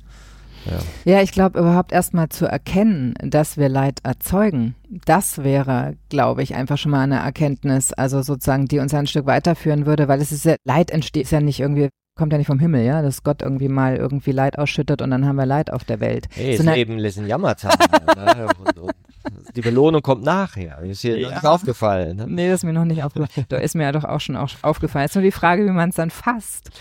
Ja, 0.69 1.13
ja 1.13 1.21
ich 1.21 1.31
glaube 1.31 1.59
überhaupt 1.59 1.91
erstmal 1.91 2.29
zu 2.29 2.45
erkennen, 2.45 3.13
dass 3.21 3.57
wir 3.57 3.69
Leid 3.69 3.99
erzeugen, 4.03 4.75
das 5.05 5.43
wäre, 5.43 5.95
glaube 6.09 6.43
ich, 6.43 6.55
einfach 6.55 6.77
schon 6.77 6.91
mal 6.91 7.01
eine 7.01 7.17
Erkenntnis, 7.17 7.93
also 7.93 8.21
sozusagen, 8.21 8.65
die 8.65 8.79
uns 8.79 8.93
ein 8.93 9.07
Stück 9.07 9.25
weiterführen 9.25 9.85
würde, 9.85 10.07
weil 10.07 10.21
es 10.21 10.31
ist 10.31 10.45
ja, 10.45 10.55
Leid 10.63 10.91
entsteht 10.91 11.23
ist 11.23 11.31
ja 11.31 11.41
nicht 11.41 11.59
irgendwie 11.59 11.89
kommt 12.17 12.31
ja 12.31 12.37
nicht 12.37 12.47
vom 12.47 12.59
Himmel, 12.59 12.83
ja, 12.83 13.01
dass 13.01 13.23
Gott 13.23 13.41
irgendwie 13.41 13.69
mal 13.69 13.95
irgendwie 13.95 14.31
Leid 14.31 14.57
ausschüttet 14.57 15.01
und 15.01 15.11
dann 15.11 15.25
haben 15.25 15.35
wir 15.35 15.45
Leid 15.45 15.71
auf 15.71 15.83
der 15.83 15.99
Welt. 15.99 16.27
Hey, 16.33 16.57
so 16.57 16.63
das 16.63 16.75
Leben 16.75 16.97
ist 16.97 17.17
ein 17.17 17.27
Jammertag. 17.27 17.77
ne? 18.15 18.47
die 19.55 19.61
Belohnung 19.61 20.01
kommt 20.01 20.23
nachher. 20.23 20.79
Ist 20.81 21.03
dir 21.03 21.17
ja. 21.17 21.29
nicht 21.29 21.45
aufgefallen. 21.45 22.17
Ne? 22.17 22.25
Nee, 22.27 22.49
das 22.49 22.61
ist 22.61 22.63
mir 22.63 22.73
noch 22.73 22.85
nicht 22.85 23.03
aufgefallen. 23.03 23.45
da 23.49 23.57
ist 23.57 23.75
mir 23.75 23.83
ja 23.83 23.91
doch 23.91 24.03
auch 24.03 24.19
schon 24.19 24.35
aufgefallen. 24.35 25.05
Es 25.05 25.11
ist 25.11 25.15
nur 25.15 25.23
die 25.23 25.31
Frage, 25.31 25.65
wie 25.65 25.71
man 25.71 25.89
es 25.89 25.95
dann 25.95 26.09
fasst. 26.09 26.71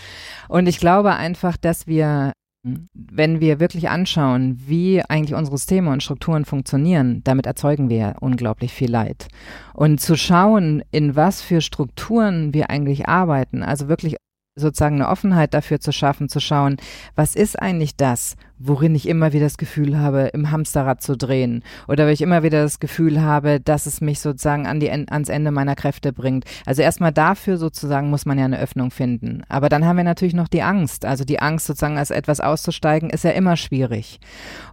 Und 0.49 0.67
ich 0.67 0.79
glaube 0.79 1.15
einfach, 1.15 1.55
dass 1.55 1.87
wir 1.87 2.33
wenn 2.63 3.39
wir 3.39 3.59
wirklich 3.59 3.89
anschauen, 3.89 4.57
wie 4.65 5.01
eigentlich 5.01 5.37
unsere 5.37 5.57
Systeme 5.57 5.91
und 5.91 6.03
Strukturen 6.03 6.45
funktionieren, 6.45 7.21
damit 7.23 7.45
erzeugen 7.45 7.89
wir 7.89 8.15
unglaublich 8.19 8.73
viel 8.73 8.91
Leid. 8.91 9.27
Und 9.73 10.01
zu 10.01 10.15
schauen, 10.15 10.83
in 10.91 11.15
was 11.15 11.41
für 11.41 11.61
Strukturen 11.61 12.53
wir 12.53 12.69
eigentlich 12.69 13.07
arbeiten, 13.07 13.63
also 13.63 13.87
wirklich 13.87 14.17
sozusagen 14.55 14.95
eine 14.95 15.09
Offenheit 15.09 15.53
dafür 15.53 15.79
zu 15.79 15.91
schaffen, 15.91 16.29
zu 16.29 16.39
schauen, 16.39 16.77
was 17.15 17.35
ist 17.35 17.59
eigentlich 17.59 17.95
das, 17.95 18.35
worin 18.59 18.95
ich 18.95 19.07
immer 19.07 19.33
wieder 19.33 19.45
das 19.45 19.57
Gefühl 19.57 19.97
habe, 19.97 20.29
im 20.33 20.51
Hamsterrad 20.51 21.01
zu 21.01 21.15
drehen 21.15 21.63
oder 21.87 22.07
wo 22.07 22.09
ich 22.09 22.21
immer 22.21 22.43
wieder 22.43 22.63
das 22.63 22.79
Gefühl 22.79 23.21
habe, 23.21 23.59
dass 23.59 23.85
es 23.85 24.01
mich 24.01 24.19
sozusagen 24.19 24.67
an 24.67 24.79
die, 24.79 24.89
ans 24.89 25.29
Ende 25.29 25.51
meiner 25.51 25.75
Kräfte 25.75 26.13
bringt. 26.13 26.45
Also 26.65 26.81
erstmal 26.81 27.11
dafür 27.11 27.57
sozusagen 27.57 28.09
muss 28.09 28.25
man 28.25 28.37
ja 28.37 28.45
eine 28.45 28.59
Öffnung 28.59 28.91
finden. 28.91 29.43
Aber 29.49 29.69
dann 29.69 29.85
haben 29.85 29.97
wir 29.97 30.03
natürlich 30.03 30.33
noch 30.33 30.47
die 30.47 30.63
Angst. 30.63 31.05
Also 31.05 31.23
die 31.23 31.39
Angst 31.39 31.67
sozusagen 31.67 31.97
als 31.97 32.11
etwas 32.11 32.39
auszusteigen 32.39 33.09
ist 33.09 33.23
ja 33.23 33.31
immer 33.31 33.57
schwierig. 33.57 34.19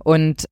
Und 0.03 0.47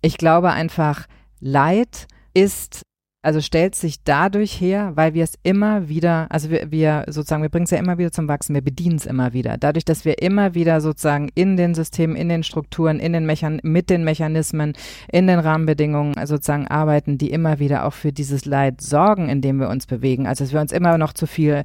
ich 0.00 0.16
glaube 0.16 0.50
einfach, 0.50 1.06
Leid 1.40 2.06
ist 2.34 2.82
also 3.20 3.40
stellt 3.40 3.74
sich 3.74 4.04
dadurch 4.04 4.60
her, 4.60 4.92
weil 4.94 5.12
wir 5.12 5.24
es 5.24 5.34
immer 5.42 5.88
wieder, 5.88 6.28
also 6.30 6.50
wir, 6.50 6.70
wir 6.70 7.04
sozusagen, 7.08 7.42
wir 7.42 7.48
bringen 7.48 7.64
es 7.64 7.72
ja 7.72 7.78
immer 7.78 7.98
wieder 7.98 8.12
zum 8.12 8.28
Wachsen, 8.28 8.54
wir 8.54 8.62
bedienen 8.62 8.96
es 8.96 9.06
immer 9.06 9.32
wieder. 9.32 9.56
Dadurch, 9.58 9.84
dass 9.84 10.04
wir 10.04 10.22
immer 10.22 10.54
wieder 10.54 10.80
sozusagen 10.80 11.28
in 11.34 11.56
den 11.56 11.74
Systemen, 11.74 12.14
in 12.14 12.28
den 12.28 12.44
Strukturen, 12.44 13.00
in 13.00 13.12
den 13.12 13.26
Mechan 13.26 13.60
mit 13.64 13.90
den 13.90 14.04
Mechanismen, 14.04 14.74
in 15.10 15.26
den 15.26 15.40
Rahmenbedingungen 15.40 16.14
sozusagen 16.26 16.68
arbeiten, 16.68 17.18
die 17.18 17.30
immer 17.32 17.58
wieder 17.58 17.86
auch 17.86 17.92
für 17.92 18.12
dieses 18.12 18.44
Leid 18.44 18.80
sorgen, 18.80 19.28
in 19.28 19.40
dem 19.40 19.58
wir 19.58 19.68
uns 19.68 19.86
bewegen. 19.86 20.28
Also 20.28 20.44
dass 20.44 20.52
wir 20.52 20.60
uns 20.60 20.72
immer 20.72 20.96
noch 20.96 21.12
zu 21.12 21.26
viel 21.26 21.64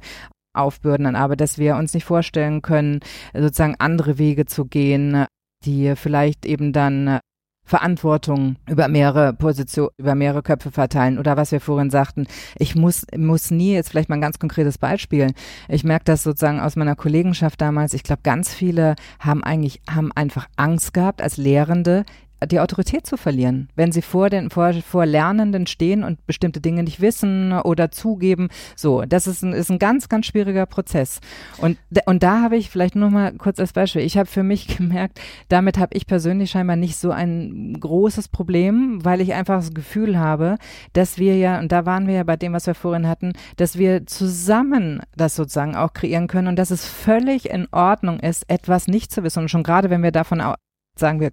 aufbürden, 0.54 1.14
aber 1.14 1.36
dass 1.36 1.58
wir 1.58 1.76
uns 1.76 1.94
nicht 1.94 2.04
vorstellen 2.04 2.62
können, 2.62 3.00
sozusagen 3.32 3.76
andere 3.78 4.18
Wege 4.18 4.46
zu 4.46 4.64
gehen, 4.64 5.24
die 5.64 5.94
vielleicht 5.96 6.46
eben 6.46 6.72
dann 6.72 7.20
Verantwortung 7.64 8.56
über 8.68 8.88
mehrere 8.88 9.32
Positionen, 9.32 9.90
über 9.96 10.14
mehrere 10.14 10.42
Köpfe 10.42 10.70
verteilen 10.70 11.18
oder 11.18 11.36
was 11.36 11.50
wir 11.50 11.60
vorhin 11.60 11.90
sagten. 11.90 12.26
Ich 12.56 12.74
muss, 12.74 13.06
muss 13.16 13.50
nie, 13.50 13.72
jetzt 13.72 13.90
vielleicht 13.90 14.08
mal 14.08 14.16
ein 14.16 14.20
ganz 14.20 14.38
konkretes 14.38 14.78
Beispiel. 14.78 15.32
Ich 15.68 15.82
merke 15.82 16.04
das 16.04 16.22
sozusagen 16.22 16.60
aus 16.60 16.76
meiner 16.76 16.94
Kollegenschaft 16.94 17.60
damals. 17.60 17.94
Ich 17.94 18.02
glaube, 18.02 18.20
ganz 18.22 18.52
viele 18.52 18.96
haben 19.18 19.42
eigentlich, 19.42 19.80
haben 19.90 20.12
einfach 20.12 20.46
Angst 20.56 20.92
gehabt 20.92 21.22
als 21.22 21.36
Lehrende, 21.38 22.04
die 22.46 22.60
Autorität 22.60 23.06
zu 23.06 23.16
verlieren, 23.16 23.68
wenn 23.74 23.92
sie 23.92 24.02
vor 24.02 24.30
den 24.30 24.50
vor, 24.50 24.72
vor 24.74 25.06
Lernenden 25.06 25.66
stehen 25.66 26.04
und 26.04 26.26
bestimmte 26.26 26.60
Dinge 26.60 26.82
nicht 26.82 27.00
wissen 27.00 27.52
oder 27.52 27.90
zugeben. 27.90 28.48
So, 28.76 29.02
das 29.02 29.26
ist 29.26 29.42
ein, 29.42 29.52
ist 29.52 29.70
ein 29.70 29.78
ganz, 29.78 30.08
ganz 30.08 30.26
schwieriger 30.26 30.66
Prozess. 30.66 31.20
Und, 31.58 31.78
und 32.06 32.22
da 32.22 32.42
habe 32.42 32.56
ich 32.56 32.70
vielleicht 32.70 32.96
nur 32.96 33.10
mal 33.10 33.32
kurz 33.34 33.58
als 33.60 33.72
Beispiel. 33.72 34.02
Ich 34.02 34.16
habe 34.16 34.28
für 34.28 34.42
mich 34.42 34.66
gemerkt, 34.76 35.20
damit 35.48 35.78
habe 35.78 35.96
ich 35.96 36.06
persönlich 36.06 36.50
scheinbar 36.50 36.76
nicht 36.76 36.96
so 36.96 37.10
ein 37.10 37.76
großes 37.78 38.28
Problem, 38.28 39.04
weil 39.04 39.20
ich 39.20 39.34
einfach 39.34 39.56
das 39.56 39.74
Gefühl 39.74 40.18
habe, 40.18 40.56
dass 40.92 41.18
wir 41.18 41.36
ja, 41.36 41.58
und 41.58 41.72
da 41.72 41.86
waren 41.86 42.06
wir 42.06 42.14
ja 42.14 42.24
bei 42.24 42.36
dem, 42.36 42.52
was 42.52 42.66
wir 42.66 42.74
vorhin 42.74 43.08
hatten, 43.08 43.32
dass 43.56 43.78
wir 43.78 44.06
zusammen 44.06 45.02
das 45.16 45.36
sozusagen 45.36 45.76
auch 45.76 45.92
kreieren 45.92 46.26
können 46.26 46.48
und 46.48 46.56
dass 46.56 46.70
es 46.70 46.86
völlig 46.86 47.50
in 47.50 47.66
Ordnung 47.72 48.20
ist, 48.20 48.48
etwas 48.48 48.88
nicht 48.88 49.12
zu 49.12 49.22
wissen. 49.22 49.40
Und 49.40 49.48
schon 49.48 49.62
gerade, 49.62 49.90
wenn 49.90 50.02
wir 50.02 50.12
davon 50.12 50.42
sagen 50.96 51.20
wir, 51.20 51.30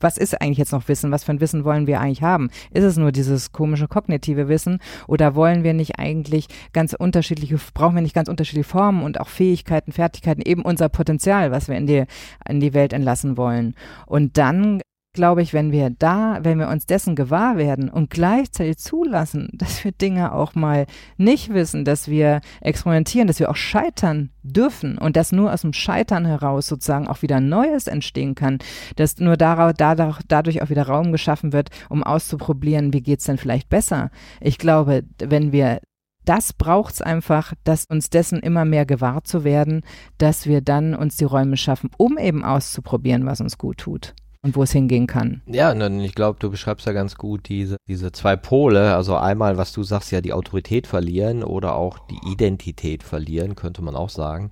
was 0.00 0.18
ist 0.18 0.40
eigentlich 0.40 0.58
jetzt 0.58 0.72
noch 0.72 0.86
Wissen? 0.88 1.10
Was 1.10 1.24
für 1.24 1.32
ein 1.32 1.40
Wissen 1.40 1.64
wollen 1.64 1.86
wir 1.86 2.00
eigentlich 2.00 2.22
haben? 2.22 2.50
Ist 2.72 2.84
es 2.84 2.96
nur 2.96 3.12
dieses 3.12 3.52
komische 3.52 3.88
kognitive 3.88 4.48
Wissen 4.48 4.78
oder 5.08 5.34
wollen 5.34 5.64
wir 5.64 5.74
nicht 5.74 5.98
eigentlich 5.98 6.46
ganz 6.72 6.92
unterschiedliche, 6.92 7.58
brauchen 7.74 7.96
wir 7.96 8.02
nicht 8.02 8.14
ganz 8.14 8.28
unterschiedliche 8.28 8.68
Formen 8.68 9.02
und 9.02 9.20
auch 9.20 9.28
Fähigkeiten, 9.28 9.92
Fertigkeiten, 9.92 10.42
eben 10.42 10.62
unser 10.62 10.88
Potenzial, 10.88 11.50
was 11.50 11.68
wir 11.68 11.76
in 11.76 11.86
die, 11.86 12.04
in 12.48 12.60
die 12.60 12.74
Welt 12.74 12.92
entlassen 12.92 13.36
wollen? 13.36 13.74
Und 14.06 14.38
dann 14.38 14.80
glaube 15.14 15.42
ich, 15.42 15.54
wenn 15.54 15.72
wir 15.72 15.90
da, 15.90 16.40
wenn 16.42 16.58
wir 16.58 16.68
uns 16.68 16.86
dessen 16.86 17.14
gewahr 17.14 17.56
werden 17.56 17.88
und 17.88 18.10
gleichzeitig 18.10 18.78
zulassen, 18.78 19.48
dass 19.52 19.82
wir 19.84 19.92
Dinge 19.92 20.32
auch 20.32 20.54
mal 20.54 20.86
nicht 21.16 21.54
wissen, 21.54 21.84
dass 21.84 22.08
wir 22.08 22.40
experimentieren, 22.60 23.26
dass 23.26 23.40
wir 23.40 23.50
auch 23.50 23.56
scheitern 23.56 24.30
dürfen 24.42 24.98
und 24.98 25.16
dass 25.16 25.32
nur 25.32 25.52
aus 25.52 25.62
dem 25.62 25.72
Scheitern 25.72 26.26
heraus 26.26 26.66
sozusagen 26.66 27.08
auch 27.08 27.22
wieder 27.22 27.40
Neues 27.40 27.86
entstehen 27.86 28.34
kann, 28.34 28.58
dass 28.96 29.18
nur 29.18 29.36
darauf, 29.36 29.72
dadurch, 29.76 30.18
dadurch 30.28 30.60
auch 30.60 30.68
wieder 30.68 30.86
Raum 30.86 31.12
geschaffen 31.12 31.52
wird, 31.52 31.70
um 31.88 32.02
auszuprobieren, 32.02 32.92
wie 32.92 33.02
geht's 33.02 33.24
denn 33.24 33.38
vielleicht 33.38 33.70
besser. 33.70 34.10
Ich 34.40 34.58
glaube, 34.58 35.04
wenn 35.18 35.52
wir 35.52 35.80
das 36.24 36.54
braucht's 36.54 37.02
einfach, 37.02 37.52
dass 37.64 37.84
uns 37.84 38.08
dessen 38.10 38.40
immer 38.40 38.64
mehr 38.64 38.86
gewahr 38.86 39.24
zu 39.24 39.44
werden, 39.44 39.82
dass 40.18 40.46
wir 40.46 40.62
dann 40.62 40.94
uns 40.94 41.18
die 41.18 41.24
Räume 41.24 41.56
schaffen, 41.56 41.90
um 41.98 42.18
eben 42.18 42.44
auszuprobieren, 42.44 43.26
was 43.26 43.40
uns 43.40 43.58
gut 43.58 43.78
tut 43.78 44.14
und 44.44 44.54
wo 44.56 44.62
es 44.62 44.72
hingehen 44.72 45.06
kann. 45.06 45.40
Ja, 45.46 45.72
und 45.72 46.00
ich 46.00 46.14
glaube, 46.14 46.38
du 46.38 46.50
beschreibst 46.50 46.86
ja 46.86 46.92
ganz 46.92 47.16
gut 47.16 47.48
diese, 47.48 47.78
diese 47.88 48.12
zwei 48.12 48.36
Pole. 48.36 48.94
Also 48.94 49.16
einmal, 49.16 49.56
was 49.56 49.72
du 49.72 49.82
sagst, 49.82 50.12
ja, 50.12 50.20
die 50.20 50.34
Autorität 50.34 50.86
verlieren 50.86 51.42
oder 51.42 51.74
auch 51.74 51.98
die 51.98 52.18
Identität 52.30 53.02
verlieren, 53.02 53.56
könnte 53.56 53.82
man 53.82 53.96
auch 53.96 54.10
sagen. 54.10 54.50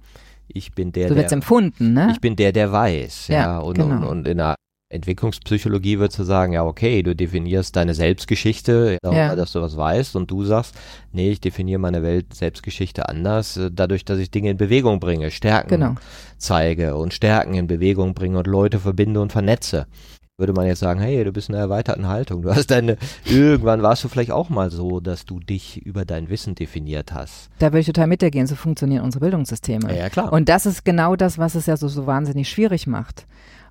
Ich 0.48 0.72
bin 0.72 0.92
der, 0.92 1.10
so 1.10 1.14
wird's 1.14 1.28
der, 1.28 1.36
empfunden, 1.36 1.92
ne? 1.92 2.08
Ich 2.10 2.20
bin 2.20 2.36
der, 2.36 2.52
der 2.52 2.72
weiß. 2.72 3.28
Ja, 3.28 3.34
ja 3.34 3.58
und, 3.58 3.74
genau. 3.74 3.96
und, 3.96 4.04
und 4.04 4.28
in 4.28 4.38
der 4.38 4.54
Entwicklungspsychologie 4.92 5.98
würdest 5.98 6.18
du 6.18 6.24
sagen, 6.24 6.52
ja, 6.52 6.64
okay, 6.64 7.02
du 7.02 7.16
definierst 7.16 7.74
deine 7.74 7.94
Selbstgeschichte, 7.94 8.98
ja. 9.02 9.34
dass 9.34 9.52
du 9.52 9.60
was 9.60 9.76
weißt, 9.76 10.16
und 10.16 10.30
du 10.30 10.44
sagst, 10.44 10.74
nee, 11.12 11.30
ich 11.30 11.40
definiere 11.40 11.78
meine 11.78 12.02
Welt 12.02 12.34
Selbstgeschichte 12.34 13.08
anders, 13.08 13.56
äh, 13.56 13.70
dadurch, 13.72 14.04
dass 14.04 14.18
ich 14.18 14.30
Dinge 14.30 14.50
in 14.50 14.56
Bewegung 14.56 15.00
bringe, 15.00 15.30
Stärken 15.30 15.70
genau. 15.70 15.94
zeige 16.36 16.96
und 16.96 17.14
Stärken 17.14 17.54
in 17.54 17.66
Bewegung 17.66 18.14
bringe 18.14 18.38
und 18.38 18.46
Leute 18.46 18.78
verbinde 18.78 19.20
und 19.20 19.32
vernetze. 19.32 19.86
Würde 20.38 20.54
man 20.54 20.66
jetzt 20.66 20.80
sagen, 20.80 20.98
hey, 20.98 21.22
du 21.24 21.30
bist 21.30 21.50
in 21.50 21.54
einer 21.54 21.64
erweiterten 21.64 22.08
Haltung. 22.08 22.42
Du 22.42 22.54
hast 22.54 22.70
deine, 22.70 22.96
irgendwann 23.26 23.82
warst 23.82 24.02
du 24.02 24.08
vielleicht 24.08 24.30
auch 24.30 24.48
mal 24.48 24.70
so, 24.70 24.98
dass 24.98 25.26
du 25.26 25.38
dich 25.38 25.84
über 25.84 26.04
dein 26.04 26.30
Wissen 26.30 26.54
definiert 26.54 27.12
hast. 27.12 27.50
Da 27.58 27.66
würde 27.66 27.80
ich 27.80 27.86
total 27.86 28.06
mit 28.06 28.22
dir 28.22 28.30
gehen, 28.30 28.46
so 28.46 28.56
funktionieren 28.56 29.04
unsere 29.04 29.20
Bildungssysteme. 29.20 29.90
Ja, 29.90 30.04
ja, 30.04 30.08
klar. 30.08 30.32
Und 30.32 30.48
das 30.48 30.64
ist 30.66 30.84
genau 30.84 31.16
das, 31.16 31.38
was 31.38 31.54
es 31.54 31.66
ja 31.66 31.76
so, 31.76 31.86
so 31.86 32.06
wahnsinnig 32.06 32.48
schwierig 32.48 32.86
macht. 32.86 33.26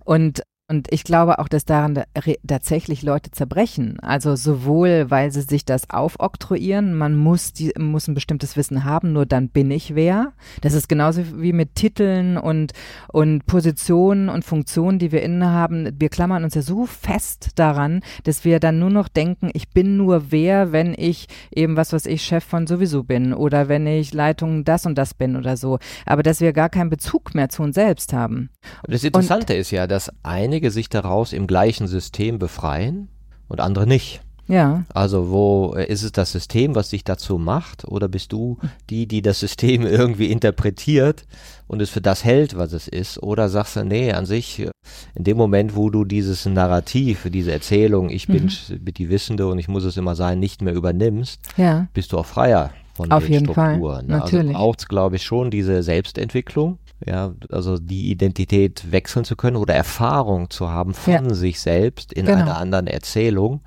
Und 0.06 0.44
und 0.72 0.88
ich 0.90 1.04
glaube 1.04 1.40
auch, 1.40 1.50
dass 1.50 1.66
daran 1.66 2.02
tatsächlich 2.48 3.04
Leute 3.04 3.30
zerbrechen. 3.32 4.00
Also 4.00 4.38
sowohl, 4.38 5.12
weil 5.12 5.30
sie 5.30 5.42
sich 5.42 5.66
das 5.66 5.90
aufoktroyieren, 5.90 6.96
man 6.96 7.18
muss, 7.18 7.52
die, 7.52 7.74
muss 7.78 8.08
ein 8.08 8.14
bestimmtes 8.14 8.56
Wissen 8.56 8.86
haben, 8.86 9.12
nur 9.12 9.26
dann 9.26 9.50
bin 9.50 9.70
ich 9.70 9.96
wer. 9.96 10.32
Das 10.62 10.72
ist 10.72 10.88
genauso 10.88 11.24
wie 11.42 11.52
mit 11.52 11.76
Titeln 11.76 12.38
und, 12.38 12.72
und 13.10 13.46
Positionen 13.48 14.30
und 14.30 14.46
Funktionen, 14.46 14.98
die 14.98 15.12
wir 15.12 15.22
innehaben. 15.24 15.90
Wir 16.00 16.08
klammern 16.08 16.46
uns 16.46 16.56
ja 16.56 16.62
so 16.62 16.86
fest 16.86 17.50
daran, 17.56 18.00
dass 18.24 18.46
wir 18.46 18.62
dann 18.62 18.80
nur 18.80 18.92
noch 18.92 19.10
denken, 19.10 19.50
ich 19.54 19.72
bin 19.72 19.98
nur 19.98 20.32
wer, 20.32 20.72
wenn 20.72 20.96
ich 20.98 21.28
eben, 21.54 21.76
was 21.76 21.92
weiß 21.92 22.06
ich, 22.06 22.24
Chef 22.24 22.46
von 22.46 22.66
sowieso 22.66 23.04
bin 23.04 23.34
oder 23.34 23.68
wenn 23.68 23.86
ich 23.88 24.14
Leitung 24.14 24.64
das 24.64 24.86
und 24.86 24.98
das 24.98 25.16
bin 25.16 25.36
oder 25.36 25.58
so. 25.58 25.80
Aber 26.06 26.24
dass 26.24 26.40
wir 26.40 26.54
gar 26.54 26.70
keinen 26.70 26.90
Bezug 26.90 27.36
mehr 27.36 27.50
zu 27.50 27.62
uns 27.62 27.76
selbst 27.76 28.14
haben. 28.14 28.52
Das 28.88 29.04
Interessante 29.04 29.52
und, 29.52 29.60
ist 29.60 29.72
ja, 29.72 29.86
dass 29.86 30.10
einige 30.24 30.61
einige 30.62 30.72
sich 30.72 30.90
daraus 30.90 31.34
im 31.34 31.48
gleichen 31.48 31.88
System 31.88 32.38
befreien 32.38 33.08
und 33.48 33.60
andere 33.60 33.88
nicht. 33.88 34.22
Ja. 34.48 34.84
Also 34.94 35.32
wo 35.32 35.74
äh, 35.76 35.86
ist 35.88 36.04
es 36.04 36.12
das 36.12 36.32
System, 36.32 36.76
was 36.76 36.90
dich 36.90 37.04
dazu 37.04 37.40
macht, 37.40 37.86
oder 37.88 38.08
bist 38.08 38.32
du 38.32 38.60
die, 38.90 39.08
die 39.08 39.24
das 39.24 39.40
System 39.40 39.86
irgendwie 39.88 40.30
interpretiert 40.30 41.26
und 41.68 41.82
es 41.82 41.90
für 41.90 42.02
das 42.02 42.24
hält, 42.24 42.58
was 42.58 42.74
es 42.74 42.88
ist, 42.88 43.24
oder 43.24 43.50
sagst 43.50 43.76
du, 43.76 43.86
nee, 43.86 44.12
an 44.12 44.28
sich, 44.28 44.60
äh, 44.60 44.70
in 45.16 45.24
dem 45.24 45.38
Moment, 45.38 45.76
wo 45.76 45.90
du 45.90 46.06
dieses 46.06 46.46
Narrativ, 46.46 47.28
diese 47.32 47.52
Erzählung, 47.52 48.12
ich 48.12 48.28
bin, 48.28 48.52
mhm. 48.70 48.84
bin 48.84 48.94
die 48.94 49.10
Wissende 49.10 49.48
und 49.48 49.58
ich 49.58 49.68
muss 49.68 49.84
es 49.84 49.98
immer 49.98 50.16
sein, 50.16 50.40
nicht 50.40 50.62
mehr 50.62 50.74
übernimmst, 50.76 51.40
ja. 51.58 51.88
bist 51.94 52.12
du 52.12 52.20
auch 52.20 52.28
freier 52.28 52.70
von 52.94 53.12
Auf 53.12 53.24
den 53.24 53.34
jeden 53.34 53.46
Strukturen. 53.46 53.80
Fall. 53.80 54.04
Ne? 54.04 54.22
Also 54.22 54.38
Natürlich. 54.38 54.56
Also 54.56 54.60
braucht 54.60 54.80
es, 54.80 54.88
glaube 54.88 55.16
ich, 55.16 55.24
schon 55.24 55.50
diese 55.50 55.82
Selbstentwicklung 55.82 56.78
ja, 57.06 57.34
also 57.50 57.78
die 57.78 58.12
Identität 58.12 58.92
wechseln 58.92 59.26
zu 59.26 59.36
können 59.36 59.58
oder 59.58 59.74
Erfahrung 59.74 60.50
zu 60.50 60.70
haben 60.70 60.94
von 60.94 61.14
ja. 61.14 61.34
sich 61.34 61.60
selbst 61.60 62.14
in 62.14 62.26
genau. 62.26 62.40
einer 62.40 62.58
anderen 62.58 62.88
Erzählung 62.88 63.62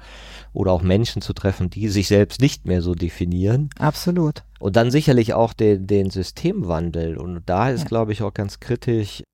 oder 0.52 0.72
auch 0.72 0.82
Menschen 0.82 1.20
zu 1.20 1.32
treffen, 1.32 1.68
die 1.68 1.88
sich 1.88 2.08
selbst 2.08 2.40
nicht 2.40 2.66
mehr 2.66 2.80
so 2.80 2.94
definieren. 2.94 3.70
Absolut. 3.78 4.44
Und 4.60 4.76
dann 4.76 4.90
sicherlich 4.90 5.34
auch 5.34 5.52
den, 5.52 5.86
den 5.86 6.10
Systemwandel. 6.10 7.16
Und 7.16 7.42
da 7.46 7.70
ist, 7.70 7.82
ja. 7.82 7.86
glaube 7.88 8.12
ich, 8.12 8.22
auch 8.22 8.32
ganz 8.32 8.60
kritisch, 8.60 9.24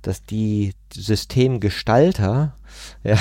dass 0.00 0.22
die 0.22 0.72
Systemgestalter, 0.92 2.56
ja, 3.02 3.18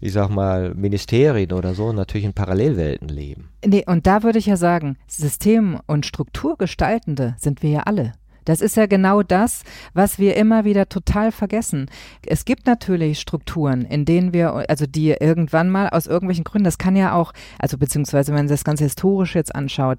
ich 0.00 0.12
sag 0.12 0.28
mal, 0.28 0.74
Ministerien 0.74 1.52
oder 1.52 1.74
so, 1.74 1.92
natürlich 1.92 2.26
in 2.26 2.32
Parallelwelten 2.32 3.08
leben. 3.08 3.50
Nee, 3.64 3.84
und 3.86 4.06
da 4.06 4.22
würde 4.22 4.38
ich 4.38 4.46
ja 4.46 4.56
sagen, 4.56 4.96
System- 5.08 5.80
und 5.86 6.06
Strukturgestaltende 6.06 7.34
sind 7.38 7.62
wir 7.62 7.70
ja 7.70 7.80
alle. 7.80 8.12
Das 8.48 8.62
ist 8.62 8.76
ja 8.76 8.86
genau 8.86 9.22
das, 9.22 9.62
was 9.92 10.18
wir 10.18 10.36
immer 10.36 10.64
wieder 10.64 10.88
total 10.88 11.32
vergessen. 11.32 11.90
Es 12.24 12.46
gibt 12.46 12.66
natürlich 12.66 13.20
Strukturen, 13.20 13.82
in 13.82 14.06
denen 14.06 14.32
wir, 14.32 14.64
also 14.70 14.86
die 14.86 15.10
irgendwann 15.10 15.68
mal 15.68 15.90
aus 15.90 16.06
irgendwelchen 16.06 16.44
Gründen, 16.44 16.64
das 16.64 16.78
kann 16.78 16.96
ja 16.96 17.12
auch, 17.12 17.34
also 17.58 17.76
beziehungsweise 17.76 18.32
wenn 18.32 18.40
man 18.40 18.48
das 18.48 18.64
Ganze 18.64 18.84
historisch 18.84 19.34
jetzt 19.34 19.54
anschaut, 19.54 19.98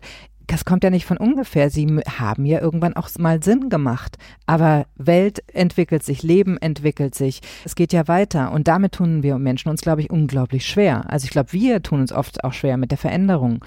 das 0.51 0.65
kommt 0.65 0.83
ja 0.83 0.89
nicht 0.89 1.05
von 1.05 1.17
ungefähr. 1.17 1.69
Sie 1.69 1.85
haben 2.17 2.43
ja 2.45 2.59
irgendwann 2.59 2.95
auch 2.95 3.09
mal 3.19 3.43
Sinn 3.43 3.69
gemacht. 3.69 4.17
Aber 4.47 4.87
Welt 4.95 5.43
entwickelt 5.53 6.03
sich, 6.03 6.23
Leben 6.23 6.57
entwickelt 6.57 7.13
sich. 7.13 7.41
Es 7.65 7.75
geht 7.75 7.93
ja 7.93 8.07
weiter. 8.07 8.51
Und 8.51 8.67
damit 8.67 8.93
tun 8.93 9.21
wir 9.21 9.37
Menschen 9.37 9.69
uns, 9.69 9.81
glaube 9.81 10.01
ich, 10.01 10.09
unglaublich 10.09 10.65
schwer. 10.65 11.05
Also 11.07 11.25
ich 11.25 11.31
glaube, 11.31 11.53
wir 11.53 11.83
tun 11.83 12.01
uns 12.01 12.11
oft 12.11 12.43
auch 12.43 12.53
schwer 12.53 12.77
mit 12.77 12.89
der 12.89 12.97
Veränderung. 12.97 13.63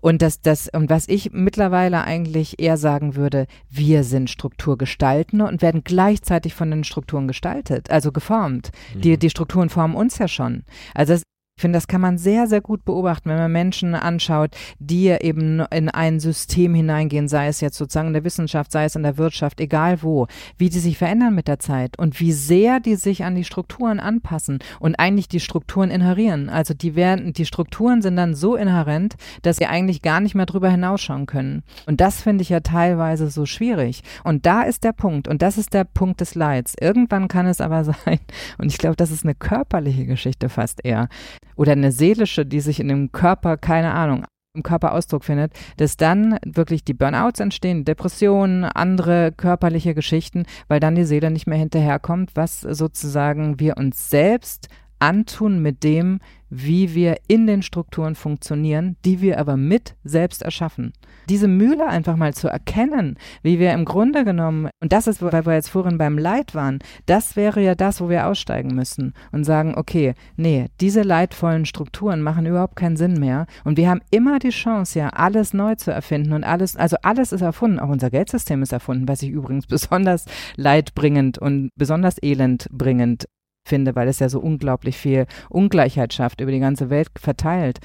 Und 0.00 0.22
das, 0.22 0.40
das, 0.40 0.68
und 0.72 0.90
was 0.90 1.06
ich 1.06 1.32
mittlerweile 1.32 2.02
eigentlich 2.02 2.58
eher 2.58 2.76
sagen 2.76 3.14
würde, 3.14 3.46
wir 3.70 4.02
sind 4.02 4.30
Strukturgestaltende 4.30 5.46
und 5.46 5.62
werden 5.62 5.84
gleichzeitig 5.84 6.54
von 6.54 6.70
den 6.70 6.82
Strukturen 6.82 7.28
gestaltet, 7.28 7.90
also 7.90 8.10
geformt. 8.10 8.72
Mhm. 8.94 9.00
Die, 9.02 9.18
die 9.18 9.30
Strukturen 9.30 9.68
formen 9.68 9.94
uns 9.94 10.18
ja 10.18 10.26
schon. 10.26 10.64
Also 10.94 11.12
es 11.12 11.22
ich 11.22 11.31
finde, 11.62 11.78
das 11.78 11.88
kann 11.88 12.02
man 12.02 12.18
sehr, 12.18 12.46
sehr 12.46 12.60
gut 12.60 12.84
beobachten, 12.84 13.30
wenn 13.30 13.38
man 13.38 13.50
Menschen 13.50 13.94
anschaut, 13.94 14.50
die 14.78 15.08
eben 15.08 15.60
in 15.70 15.88
ein 15.88 16.20
System 16.20 16.74
hineingehen, 16.74 17.28
sei 17.28 17.46
es 17.46 17.62
jetzt 17.62 17.78
sozusagen 17.78 18.08
in 18.08 18.14
der 18.14 18.24
Wissenschaft, 18.24 18.70
sei 18.70 18.84
es 18.84 18.96
in 18.96 19.02
der 19.02 19.16
Wirtschaft, 19.16 19.60
egal 19.60 20.02
wo, 20.02 20.26
wie 20.58 20.68
die 20.68 20.78
sich 20.78 20.98
verändern 20.98 21.34
mit 21.34 21.48
der 21.48 21.58
Zeit 21.58 21.98
und 21.98 22.20
wie 22.20 22.32
sehr 22.32 22.80
die 22.80 22.96
sich 22.96 23.24
an 23.24 23.34
die 23.34 23.44
Strukturen 23.44 24.00
anpassen 24.00 24.58
und 24.80 24.96
eigentlich 24.96 25.28
die 25.28 25.40
Strukturen 25.40 25.90
inherieren. 25.90 26.50
Also 26.50 26.74
die 26.74 26.94
werden, 26.94 27.32
die 27.32 27.46
Strukturen 27.46 28.02
sind 28.02 28.16
dann 28.16 28.34
so 28.34 28.56
inhärent, 28.56 29.14
dass 29.42 29.56
sie 29.56 29.66
eigentlich 29.66 30.02
gar 30.02 30.20
nicht 30.20 30.34
mehr 30.34 30.46
drüber 30.46 30.68
hinausschauen 30.68 31.26
können. 31.26 31.62
Und 31.86 32.00
das 32.00 32.20
finde 32.20 32.42
ich 32.42 32.48
ja 32.48 32.60
teilweise 32.60 33.30
so 33.30 33.46
schwierig. 33.46 34.02
Und 34.24 34.44
da 34.44 34.62
ist 34.62 34.84
der 34.84 34.92
Punkt 34.92 35.28
und 35.28 35.42
das 35.42 35.56
ist 35.56 35.72
der 35.72 35.84
Punkt 35.84 36.20
des 36.20 36.34
Leids. 36.34 36.74
Irgendwann 36.80 37.28
kann 37.28 37.46
es 37.46 37.60
aber 37.60 37.84
sein, 38.04 38.18
und 38.58 38.66
ich 38.66 38.78
glaube, 38.78 38.96
das 38.96 39.10
ist 39.10 39.24
eine 39.24 39.34
körperliche 39.34 40.06
Geschichte 40.06 40.48
fast 40.48 40.84
eher, 40.84 41.08
oder 41.56 41.72
eine 41.72 41.92
seelische, 41.92 42.46
die 42.46 42.60
sich 42.60 42.80
in 42.80 42.88
dem 42.88 43.12
Körper, 43.12 43.56
keine 43.56 43.92
Ahnung, 43.92 44.24
im 44.54 44.62
Körper 44.62 44.92
Ausdruck 44.92 45.24
findet, 45.24 45.52
dass 45.78 45.96
dann 45.96 46.38
wirklich 46.44 46.84
die 46.84 46.92
Burnouts 46.92 47.40
entstehen, 47.40 47.84
Depressionen, 47.84 48.64
andere 48.64 49.32
körperliche 49.32 49.94
Geschichten, 49.94 50.44
weil 50.68 50.78
dann 50.78 50.94
die 50.94 51.04
Seele 51.04 51.30
nicht 51.30 51.46
mehr 51.46 51.58
hinterherkommt, 51.58 52.32
was 52.34 52.60
sozusagen 52.60 53.58
wir 53.58 53.78
uns 53.78 54.10
selbst 54.10 54.68
antun 55.02 55.60
mit 55.60 55.82
dem, 55.82 56.20
wie 56.48 56.94
wir 56.94 57.16
in 57.28 57.46
den 57.46 57.62
Strukturen 57.62 58.14
funktionieren, 58.14 58.96
die 59.04 59.20
wir 59.20 59.40
aber 59.40 59.56
mit 59.56 59.96
selbst 60.04 60.42
erschaffen. 60.42 60.92
Diese 61.28 61.48
Mühle 61.48 61.88
einfach 61.88 62.16
mal 62.16 62.34
zu 62.34 62.46
erkennen, 62.46 63.16
wie 63.42 63.58
wir 63.58 63.72
im 63.72 63.84
Grunde 63.84 64.24
genommen, 64.24 64.68
und 64.80 64.92
das 64.92 65.06
ist, 65.06 65.22
weil 65.22 65.46
wir 65.46 65.54
jetzt 65.54 65.70
vorhin 65.70 65.96
beim 65.96 66.18
Leid 66.18 66.54
waren, 66.54 66.80
das 67.06 67.36
wäre 67.36 67.62
ja 67.62 67.74
das, 67.74 68.00
wo 68.00 68.10
wir 68.10 68.26
aussteigen 68.26 68.76
müssen 68.76 69.14
und 69.32 69.44
sagen, 69.44 69.74
okay, 69.76 70.14
nee, 70.36 70.66
diese 70.80 71.02
leidvollen 71.02 71.64
Strukturen 71.64 72.20
machen 72.20 72.46
überhaupt 72.46 72.76
keinen 72.76 72.98
Sinn 72.98 73.14
mehr 73.14 73.46
und 73.64 73.78
wir 73.78 73.88
haben 73.88 74.02
immer 74.10 74.38
die 74.38 74.50
Chance, 74.50 74.98
ja, 74.98 75.08
alles 75.08 75.54
neu 75.54 75.74
zu 75.76 75.90
erfinden 75.90 76.34
und 76.34 76.44
alles, 76.44 76.76
also 76.76 76.96
alles 77.02 77.32
ist 77.32 77.40
erfunden, 77.40 77.80
auch 77.80 77.88
unser 77.88 78.10
Geldsystem 78.10 78.62
ist 78.62 78.72
erfunden, 78.72 79.08
was 79.08 79.22
ich 79.22 79.30
übrigens 79.30 79.66
besonders 79.66 80.26
leidbringend 80.56 81.38
und 81.38 81.70
besonders 81.76 82.18
elendbringend 82.18 83.24
finde, 83.64 83.94
weil 83.94 84.08
es 84.08 84.18
ja 84.18 84.28
so 84.28 84.40
unglaublich 84.40 84.96
viel 84.96 85.26
Ungleichheit 85.48 86.12
schafft, 86.12 86.40
über 86.40 86.50
die 86.50 86.60
ganze 86.60 86.90
Welt 86.90 87.08
verteilt. 87.16 87.78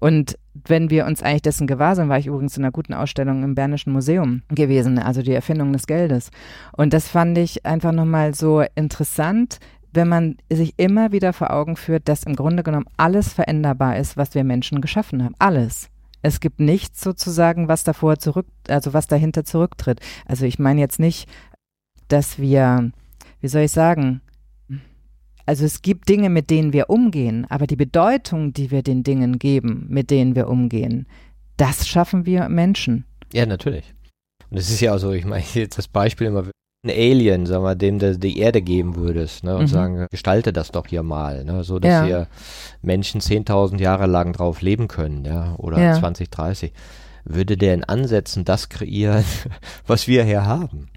Und 0.00 0.38
wenn 0.54 0.90
wir 0.90 1.06
uns 1.06 1.22
eigentlich 1.22 1.42
dessen 1.42 1.66
gewahr 1.66 1.96
sind, 1.96 2.08
war 2.08 2.18
ich 2.18 2.26
übrigens 2.26 2.56
in 2.56 2.64
einer 2.64 2.72
guten 2.72 2.94
Ausstellung 2.94 3.42
im 3.42 3.54
Bernischen 3.54 3.92
Museum 3.92 4.42
gewesen, 4.48 4.98
also 4.98 5.22
die 5.22 5.32
Erfindung 5.32 5.72
des 5.72 5.86
Geldes. 5.86 6.30
Und 6.76 6.92
das 6.92 7.08
fand 7.08 7.36
ich 7.38 7.66
einfach 7.66 7.92
nochmal 7.92 8.34
so 8.34 8.62
interessant, 8.74 9.58
wenn 9.92 10.08
man 10.08 10.36
sich 10.50 10.74
immer 10.76 11.12
wieder 11.12 11.32
vor 11.32 11.52
Augen 11.52 11.76
führt, 11.76 12.08
dass 12.08 12.24
im 12.24 12.36
Grunde 12.36 12.62
genommen 12.62 12.86
alles 12.96 13.32
veränderbar 13.32 13.96
ist, 13.96 14.16
was 14.16 14.34
wir 14.34 14.44
Menschen 14.44 14.80
geschaffen 14.80 15.22
haben. 15.22 15.34
Alles. 15.38 15.88
Es 16.22 16.40
gibt 16.40 16.58
nichts 16.58 17.00
sozusagen, 17.00 17.68
was 17.68 17.84
davor 17.84 18.18
zurück, 18.18 18.46
also 18.68 18.94
was 18.94 19.06
dahinter 19.06 19.44
zurücktritt. 19.44 20.00
Also 20.26 20.46
ich 20.46 20.58
meine 20.58 20.80
jetzt 20.80 20.98
nicht, 20.98 21.28
dass 22.08 22.38
wir, 22.38 22.90
wie 23.40 23.48
soll 23.48 23.62
ich 23.62 23.72
sagen, 23.72 24.20
also 25.46 25.64
es 25.64 25.82
gibt 25.82 26.08
Dinge, 26.08 26.30
mit 26.30 26.50
denen 26.50 26.72
wir 26.72 26.90
umgehen, 26.90 27.46
aber 27.48 27.66
die 27.66 27.76
Bedeutung, 27.76 28.52
die 28.52 28.70
wir 28.70 28.82
den 28.82 29.02
Dingen 29.02 29.38
geben, 29.38 29.86
mit 29.88 30.10
denen 30.10 30.34
wir 30.34 30.48
umgehen, 30.48 31.06
das 31.56 31.86
schaffen 31.86 32.26
wir 32.26 32.48
Menschen. 32.48 33.04
Ja, 33.32 33.46
natürlich. 33.46 33.94
Und 34.50 34.58
es 34.58 34.70
ist 34.70 34.80
ja 34.80 34.94
auch 34.94 34.98
so, 34.98 35.12
ich 35.12 35.24
meine 35.24 35.44
jetzt 35.54 35.78
das 35.78 35.88
Beispiel 35.88 36.28
immer, 36.28 36.44
ein 36.84 36.90
Alien, 36.90 37.46
sagen 37.46 37.64
wir, 37.64 37.74
dem 37.74 37.98
du 37.98 38.16
die 38.18 38.38
Erde 38.38 38.60
geben 38.60 38.96
würdest, 38.96 39.42
ne, 39.42 39.56
und 39.56 39.62
mhm. 39.62 39.68
sagen, 39.68 40.06
gestalte 40.10 40.52
das 40.52 40.70
doch 40.70 40.86
hier 40.86 41.02
mal, 41.02 41.44
ne, 41.44 41.64
so 41.64 41.78
dass 41.78 41.90
ja. 41.90 42.04
hier 42.04 42.26
Menschen 42.82 43.20
10.000 43.20 43.80
Jahre 43.80 44.06
lang 44.06 44.32
drauf 44.34 44.60
leben 44.60 44.86
können, 44.86 45.24
ja, 45.24 45.54
oder 45.56 45.78
ja. 45.78 45.98
20, 45.98 46.30
30, 46.30 46.72
würde 47.24 47.56
der 47.56 47.74
in 47.74 47.84
Ansätzen 47.84 48.44
das 48.44 48.68
kreieren, 48.68 49.24
was 49.86 50.06
wir 50.08 50.24
hier 50.24 50.44
haben. 50.44 50.88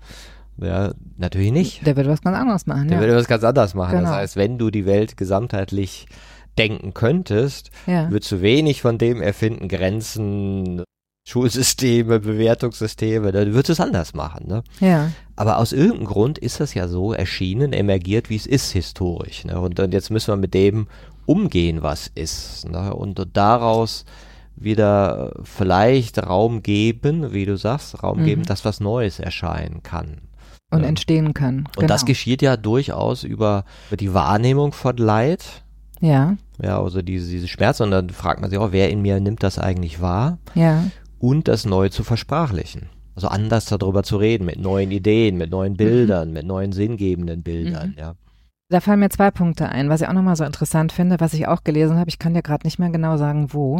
Ja, 0.60 0.94
natürlich 1.18 1.52
nicht. 1.52 1.86
Der 1.86 1.96
würde 1.96 2.10
was 2.10 2.22
ganz 2.22 2.38
anderes 2.38 2.66
machen. 2.66 2.88
Der 2.88 2.98
ja. 2.98 3.04
würde 3.04 3.16
was 3.16 3.28
ganz 3.28 3.44
anderes 3.44 3.74
machen. 3.74 3.98
Genau. 3.98 4.10
Das 4.10 4.18
heißt, 4.18 4.36
wenn 4.36 4.58
du 4.58 4.72
die 4.72 4.86
Welt 4.86 5.18
gesamtheitlich 5.18 6.08
denken 6.58 6.94
könntest, 6.94 7.72
ja. 7.86 8.10
würdest 8.10 8.32
du 8.32 8.42
wenig 8.42 8.82
von 8.82 8.98
dem 8.98 9.22
erfinden, 9.22 9.68
Grenzen, 9.68 10.84
Schulsysteme, 11.28 12.20
Bewertungssysteme, 12.20 13.32
dann 13.32 13.48
würdest 13.54 13.70
du 13.70 13.74
es 13.74 13.80
anders 13.80 14.14
machen. 14.14 14.48
Ne? 14.48 14.64
Ja. 14.80 15.12
Aber 15.36 15.58
aus 15.58 15.74
irgendeinem 15.74 16.06
Grund 16.06 16.38
ist 16.38 16.60
das 16.60 16.74
ja 16.74 16.88
so 16.88 17.14
erschienen, 17.14 17.74
emergiert, 17.74 18.30
wie 18.30 18.38
es 18.38 18.48
ist 18.48 18.72
historisch. 18.72 19.46
Ne? 19.46 19.60
Und, 19.60 19.80
und 19.80 19.94
jetzt 19.94 20.10
müssen 20.10 20.32
wir 20.32 20.38
mit 20.38 20.54
dem 20.54 20.88
umgehen, 21.26 21.84
was 21.84 22.08
ist. 22.08 22.70
Ne? 22.70 22.94
Und, 22.94 23.20
und 23.20 23.36
daraus 23.36 24.06
wieder 24.56 25.34
vielleicht 25.44 26.18
Raum 26.18 26.64
geben, 26.64 27.34
wie 27.34 27.46
du 27.46 27.58
sagst, 27.58 28.02
Raum 28.02 28.22
mhm. 28.22 28.26
geben, 28.26 28.44
dass 28.44 28.66
was 28.66 28.80
Neues 28.80 29.20
erscheinen 29.20 29.84
kann. 29.84 30.22
Und 30.70 30.82
ja. 30.82 30.88
entstehen 30.88 31.34
kann. 31.34 31.60
Und 31.60 31.76
genau. 31.76 31.88
das 31.88 32.06
geschieht 32.06 32.42
ja 32.42 32.58
durchaus 32.58 33.24
über 33.24 33.64
die 33.98 34.14
Wahrnehmung 34.14 34.74
von 34.74 34.98
Leid. 34.98 35.64
Ja. 36.02 36.36
Ja, 36.62 36.82
also 36.82 37.02
diese, 37.02 37.30
diese 37.30 37.48
Schmerz. 37.48 37.80
Und 37.80 37.92
dann 37.92 38.10
fragt 38.10 38.42
man 38.42 38.50
sich 38.50 38.60
auch, 38.60 38.72
wer 38.72 38.90
in 38.90 39.02
mir 39.02 39.20
nimmt 39.20 39.44
das 39.44 39.60
eigentlich 39.60 40.02
wahr? 40.02 40.40
Ja. 40.56 40.84
Und 41.20 41.48
das 41.48 41.66
neu 41.66 41.90
zu 41.90 42.04
versprachlichen. 42.04 42.90
Also 43.16 43.30
anders 43.30 43.66
darüber 43.66 44.04
zu 44.04 44.18
reden, 44.18 44.46
mit 44.46 44.60
neuen 44.60 44.92
Ideen, 44.92 45.38
mit 45.38 45.50
neuen 45.50 45.76
Bildern, 45.76 46.28
mhm. 46.28 46.34
mit 46.34 46.46
neuen 46.46 46.72
sinngebenden 46.72 47.42
Bildern, 47.42 47.92
mhm. 47.92 47.98
ja. 47.98 48.16
Da 48.70 48.82
fallen 48.82 49.00
mir 49.00 49.10
zwei 49.10 49.32
Punkte 49.32 49.70
ein, 49.70 49.88
was 49.88 50.02
ich 50.02 50.10
auch 50.10 50.14
nochmal 50.14 50.36
so 50.36 50.44
interessant 50.44 50.92
finde, 50.92 51.22
was 51.22 51.34
ich 51.34 51.48
auch 51.48 51.64
gelesen 51.64 51.98
habe. 51.98 52.10
Ich 52.10 52.20
kann 52.20 52.34
dir 52.34 52.42
gerade 52.42 52.68
nicht 52.68 52.80
mehr 52.80 52.90
genau 52.90 53.16
sagen, 53.16 53.54
wo. 53.54 53.80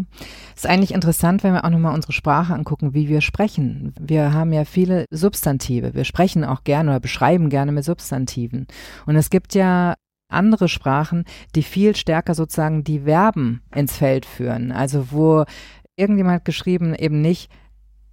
Ist 0.56 0.66
eigentlich 0.66 0.94
interessant, 0.94 1.44
wenn 1.44 1.54
wir 1.54 1.66
auch 1.66 1.70
nochmal 1.70 1.94
unsere 1.94 2.14
Sprache 2.14 2.54
angucken, 2.54 2.94
wie 2.94 3.10
wir 3.10 3.20
sprechen. 3.20 3.94
Wir 4.00 4.34
haben 4.34 4.54
ja 4.54 4.64
viele 4.64 5.04
Substantive. 5.12 5.94
Wir 5.94 6.06
sprechen 6.06 6.46
auch 6.46 6.64
gerne 6.64 6.92
oder 6.92 7.00
beschreiben 7.02 7.50
gerne 7.50 7.74
mit 7.74 7.84
Substantiven. 7.84 8.66
Und 9.06 9.18
es 9.18 9.30
gibt 9.30 9.56
ja 9.56 9.96
andere 10.30 10.70
Sprachen, 10.70 11.26
die 11.54 11.64
viel 11.64 11.94
stärker 11.94 12.34
sozusagen 12.34 12.86
die 12.86 13.02
Verben 13.02 13.64
ins 13.76 13.98
Feld 13.98 14.26
führen. 14.26 14.72
Also 14.72 15.12
wo 15.12 15.44
irgendjemand 15.98 16.46
geschrieben 16.46 16.96
eben 16.96 17.20
nicht 17.20 17.52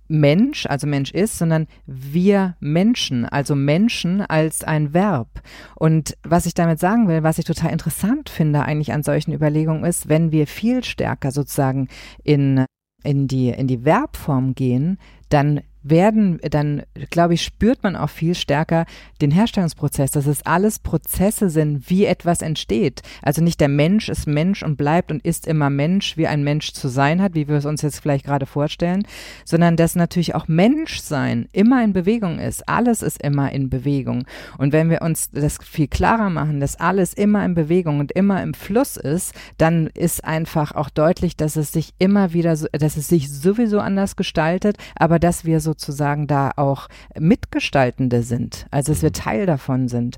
Mensch, 0.08 0.66
also 0.66 0.86
Mensch 0.86 1.10
ist, 1.12 1.38
sondern 1.38 1.66
wir 1.86 2.56
Menschen, 2.60 3.24
also 3.24 3.54
Menschen 3.54 4.20
als 4.20 4.62
ein 4.62 4.92
Verb. 4.92 5.42
Und 5.74 6.16
was 6.22 6.46
ich 6.46 6.54
damit 6.54 6.78
sagen 6.78 7.08
will, 7.08 7.22
was 7.22 7.38
ich 7.38 7.44
total 7.44 7.72
interessant 7.72 8.28
finde 8.28 8.62
eigentlich 8.62 8.92
an 8.92 9.02
solchen 9.02 9.32
Überlegungen 9.32 9.84
ist, 9.84 10.08
wenn 10.08 10.32
wir 10.32 10.46
viel 10.46 10.84
stärker 10.84 11.30
sozusagen 11.30 11.88
in, 12.22 12.64
in, 13.02 13.28
die, 13.28 13.48
in 13.48 13.66
die 13.66 13.78
Verbform 13.84 14.54
gehen, 14.54 14.98
dann 15.28 15.60
werden, 15.84 16.40
dann 16.50 16.82
glaube 17.10 17.34
ich, 17.34 17.42
spürt 17.42 17.82
man 17.82 17.94
auch 17.94 18.10
viel 18.10 18.34
stärker 18.34 18.86
den 19.20 19.30
Herstellungsprozess, 19.30 20.10
dass 20.10 20.26
es 20.26 20.44
alles 20.46 20.78
Prozesse 20.78 21.50
sind, 21.50 21.88
wie 21.90 22.06
etwas 22.06 22.42
entsteht. 22.42 23.02
Also 23.22 23.42
nicht 23.42 23.60
der 23.60 23.68
Mensch 23.68 24.08
ist 24.08 24.26
Mensch 24.26 24.62
und 24.62 24.76
bleibt 24.76 25.10
und 25.10 25.24
ist 25.24 25.46
immer 25.46 25.70
Mensch, 25.70 26.16
wie 26.16 26.26
ein 26.26 26.42
Mensch 26.42 26.72
zu 26.72 26.88
sein 26.88 27.20
hat, 27.20 27.34
wie 27.34 27.48
wir 27.48 27.56
es 27.56 27.66
uns 27.66 27.82
jetzt 27.82 28.00
vielleicht 28.00 28.24
gerade 28.24 28.46
vorstellen, 28.46 29.06
sondern 29.44 29.76
dass 29.76 29.94
natürlich 29.94 30.34
auch 30.34 30.48
Menschsein 30.48 31.48
immer 31.52 31.84
in 31.84 31.92
Bewegung 31.92 32.38
ist. 32.38 32.68
Alles 32.68 33.02
ist 33.02 33.22
immer 33.22 33.52
in 33.52 33.68
Bewegung. 33.68 34.24
Und 34.58 34.72
wenn 34.72 34.90
wir 34.90 35.02
uns 35.02 35.30
das 35.30 35.58
viel 35.62 35.88
klarer 35.88 36.30
machen, 36.30 36.60
dass 36.60 36.80
alles 36.80 37.14
immer 37.14 37.44
in 37.44 37.54
Bewegung 37.54 38.00
und 38.00 38.12
immer 38.12 38.42
im 38.42 38.54
Fluss 38.54 38.96
ist, 38.96 39.34
dann 39.58 39.88
ist 39.88 40.24
einfach 40.24 40.72
auch 40.72 40.90
deutlich, 40.90 41.36
dass 41.36 41.56
es 41.56 41.72
sich 41.72 41.92
immer 41.98 42.32
wieder, 42.32 42.56
so, 42.56 42.66
dass 42.72 42.96
es 42.96 43.08
sich 43.08 43.30
sowieso 43.30 43.80
anders 43.80 44.16
gestaltet, 44.16 44.76
aber 44.96 45.18
dass 45.18 45.44
wir 45.44 45.60
sozusagen 45.74 46.26
da 46.26 46.52
auch 46.56 46.88
Mitgestaltende 47.18 48.22
sind, 48.22 48.66
also 48.70 48.92
dass 48.92 49.02
wir 49.02 49.10
mhm. 49.10 49.14
Teil 49.14 49.46
davon 49.46 49.88
sind. 49.88 50.16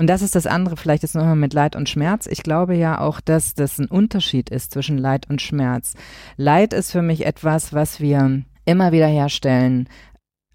Und 0.00 0.08
das 0.08 0.22
ist 0.22 0.34
das 0.34 0.46
andere, 0.46 0.76
vielleicht 0.76 1.02
jetzt 1.02 1.14
nochmal 1.14 1.36
mit 1.36 1.54
Leid 1.54 1.76
und 1.76 1.88
Schmerz. 1.88 2.26
Ich 2.26 2.42
glaube 2.42 2.74
ja 2.74 3.00
auch, 3.00 3.20
dass 3.20 3.54
das 3.54 3.78
ein 3.78 3.86
Unterschied 3.86 4.50
ist 4.50 4.72
zwischen 4.72 4.98
Leid 4.98 5.28
und 5.30 5.40
Schmerz. 5.40 5.94
Leid 6.36 6.72
ist 6.72 6.90
für 6.92 7.02
mich 7.02 7.24
etwas, 7.24 7.72
was 7.72 8.00
wir 8.00 8.42
immer 8.64 8.92
wieder 8.92 9.06
herstellen, 9.06 9.88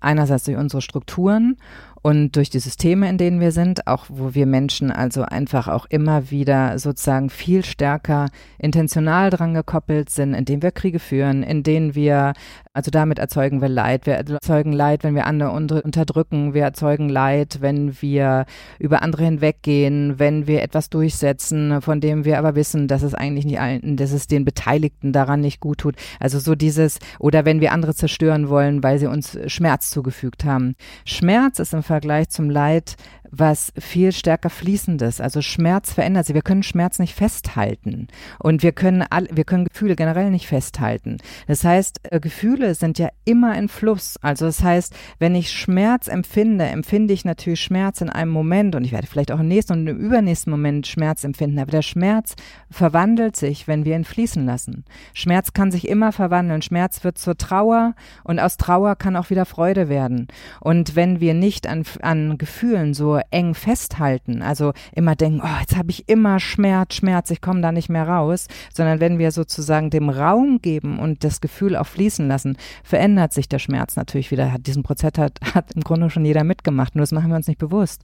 einerseits 0.02 0.44
durch 0.44 0.58
unsere 0.58 0.82
Strukturen 0.82 1.58
Und 2.04 2.36
durch 2.36 2.50
die 2.50 2.60
Systeme, 2.60 3.08
in 3.10 3.18
denen 3.18 3.40
wir 3.40 3.52
sind, 3.52 3.86
auch 3.86 4.06
wo 4.10 4.34
wir 4.34 4.48
Menschen 4.48 4.92
also 4.92 5.22
einfach 5.22 5.68
auch 5.68 5.86
immer 5.88 6.32
wieder 6.32 6.80
sozusagen 6.80 7.30
viel 7.30 7.64
stärker 7.64 8.30
intentional 8.58 9.30
dran 9.30 9.54
gekoppelt 9.54 10.10
sind, 10.10 10.34
indem 10.34 10.64
wir 10.64 10.72
Kriege 10.72 10.98
führen, 10.98 11.44
in 11.44 11.62
denen 11.62 11.94
wir, 11.94 12.34
also 12.74 12.90
damit 12.90 13.20
erzeugen 13.20 13.62
wir 13.62 13.70
Leid. 13.70 14.08
Wir 14.08 14.16
erzeugen 14.16 14.74
Leid, 14.74 15.04
wenn 15.04 15.14
wir 15.14 15.28
andere 15.28 15.52
unterdrücken. 15.52 16.56
Wir 16.56 16.64
erzeugen 16.64 17.08
Leid, 17.08 17.58
wenn 17.62 18.02
wir 18.02 18.46
über 18.80 19.04
andere 19.04 19.26
hinweggehen, 19.26 20.18
wenn 20.18 20.48
wir 20.48 20.64
etwas 20.64 20.90
durchsetzen, 20.90 21.82
von 21.82 22.02
dem 22.02 22.26
wir 22.26 22.40
aber 22.40 22.56
wissen, 22.56 22.88
dass 22.88 23.04
es 23.04 23.14
eigentlich 23.14 23.46
nicht 23.46 23.60
allen, 23.60 23.96
dass 23.96 24.12
es 24.12 24.26
den 24.26 24.44
Beteiligten 24.44 25.14
daran 25.14 25.42
nicht 25.42 25.60
gut 25.60 25.78
tut. 25.80 25.96
Also 26.20 26.40
so 26.40 26.56
dieses, 26.56 26.98
oder 27.20 27.46
wenn 27.46 27.62
wir 27.62 27.74
andere 27.74 27.94
zerstören 27.94 28.50
wollen, 28.50 28.82
weil 28.82 28.98
sie 28.98 29.08
uns 29.08 29.38
Schmerz 29.46 29.92
zugefügt 29.92 30.46
haben. 30.46 30.76
Schmerz 31.06 31.60
ist 31.60 31.74
im 31.74 31.84
Vergleich 31.92 32.30
zum 32.30 32.50
Leid 32.50 32.96
was 33.32 33.72
viel 33.80 34.12
stärker 34.12 34.50
fließendes. 34.50 35.22
Also 35.22 35.42
Schmerz 35.42 35.94
verändert 35.94 36.26
sich. 36.26 36.36
Wir 36.36 36.42
können 36.42 36.64
Schmerz 36.64 37.00
nicht 37.00 37.16
festhalten 37.16 38.08
und 38.40 38.62
wir 38.62 38.74
können 38.74 39.04
all, 39.10 39.28
wir 39.32 39.46
können 39.46 39.66
Gefühle 39.66 39.96
generell 39.96 40.30
nicht 40.30 40.48
festhalten. 40.48 41.18
Das 41.48 41.64
heißt, 41.64 42.02
äh, 42.04 42.20
Gefühle 42.20 42.76
sind 42.76 43.00
ja 43.00 43.10
immer 43.26 43.58
in 43.58 43.70
Fluss. 43.70 44.18
Also 44.22 44.46
das 44.46 44.64
heißt, 44.64 44.94
wenn 45.20 45.34
ich 45.34 45.52
Schmerz 45.52 46.08
empfinde, 46.08 46.66
empfinde 46.66 47.14
ich 47.14 47.24
natürlich 47.26 47.62
Schmerz 47.62 48.02
in 48.02 48.10
einem 48.10 48.32
Moment 48.32 48.76
und 48.76 48.84
ich 48.84 48.92
werde 48.92 49.08
vielleicht 49.08 49.32
auch 49.32 49.40
im 49.40 49.48
nächsten 49.48 49.74
und 49.74 49.88
im 49.88 49.98
übernächsten 49.98 50.52
Moment 50.52 50.88
Schmerz 50.88 51.24
empfinden. 51.24 51.60
Aber 51.60 51.72
der 51.72 51.82
Schmerz 51.82 52.36
verwandelt 52.70 53.38
sich, 53.38 53.68
wenn 53.68 53.86
wir 53.86 53.96
ihn 53.96 54.04
fließen 54.04 54.46
lassen. 54.46 54.84
Schmerz 55.14 55.54
kann 55.54 55.72
sich 55.72 55.88
immer 55.88 56.12
verwandeln. 56.12 56.62
Schmerz 56.62 57.04
wird 57.04 57.18
zur 57.18 57.38
Trauer 57.38 57.96
und 58.24 58.40
aus 58.40 58.58
Trauer 58.58 58.96
kann 58.96 59.16
auch 59.16 59.30
wieder 59.30 59.46
Freude 59.46 59.88
werden. 59.88 60.28
Und 60.60 60.96
wenn 60.96 61.22
wir 61.22 61.34
nicht 61.34 61.68
an, 61.68 61.84
an 62.02 62.38
Gefühlen 62.38 62.94
so 62.94 63.21
eng 63.32 63.54
festhalten, 63.54 64.42
also 64.42 64.74
immer 64.94 65.16
denken, 65.16 65.42
oh, 65.44 65.60
jetzt 65.60 65.76
habe 65.76 65.92
ich 65.92 66.10
immer 66.10 66.40
Schmerz, 66.40 66.96
Schmerz, 66.96 67.30
ich 67.32 67.42
komme 67.42 67.62
da 67.62 67.72
nicht 67.72 67.90
mehr 67.90 68.08
raus, 68.08 68.48
sondern 68.74 69.00
wenn 69.00 69.20
wir 69.20 69.32
sozusagen 69.32 69.90
dem 69.90 70.10
Raum 70.10 70.60
geben 70.62 71.00
und 71.00 71.24
das 71.24 71.42
Gefühl 71.42 71.76
auch 71.76 71.88
fließen 71.88 72.28
lassen, 72.28 72.58
verändert 72.84 73.34
sich 73.34 73.48
der 73.48 73.60
Schmerz 73.60 73.96
natürlich 73.96 74.32
wieder. 74.32 74.52
Hat 74.52 74.68
diesen 74.68 74.84
Prozess 74.84 75.14
hat, 75.18 75.40
hat 75.54 75.74
im 75.74 75.82
Grunde 75.82 76.10
schon 76.10 76.26
jeder 76.26 76.44
mitgemacht, 76.44 76.96
nur 76.96 77.04
das 77.04 77.12
machen 77.12 77.30
wir 77.30 77.36
uns 77.36 77.48
nicht 77.48 77.60
bewusst. 77.60 78.02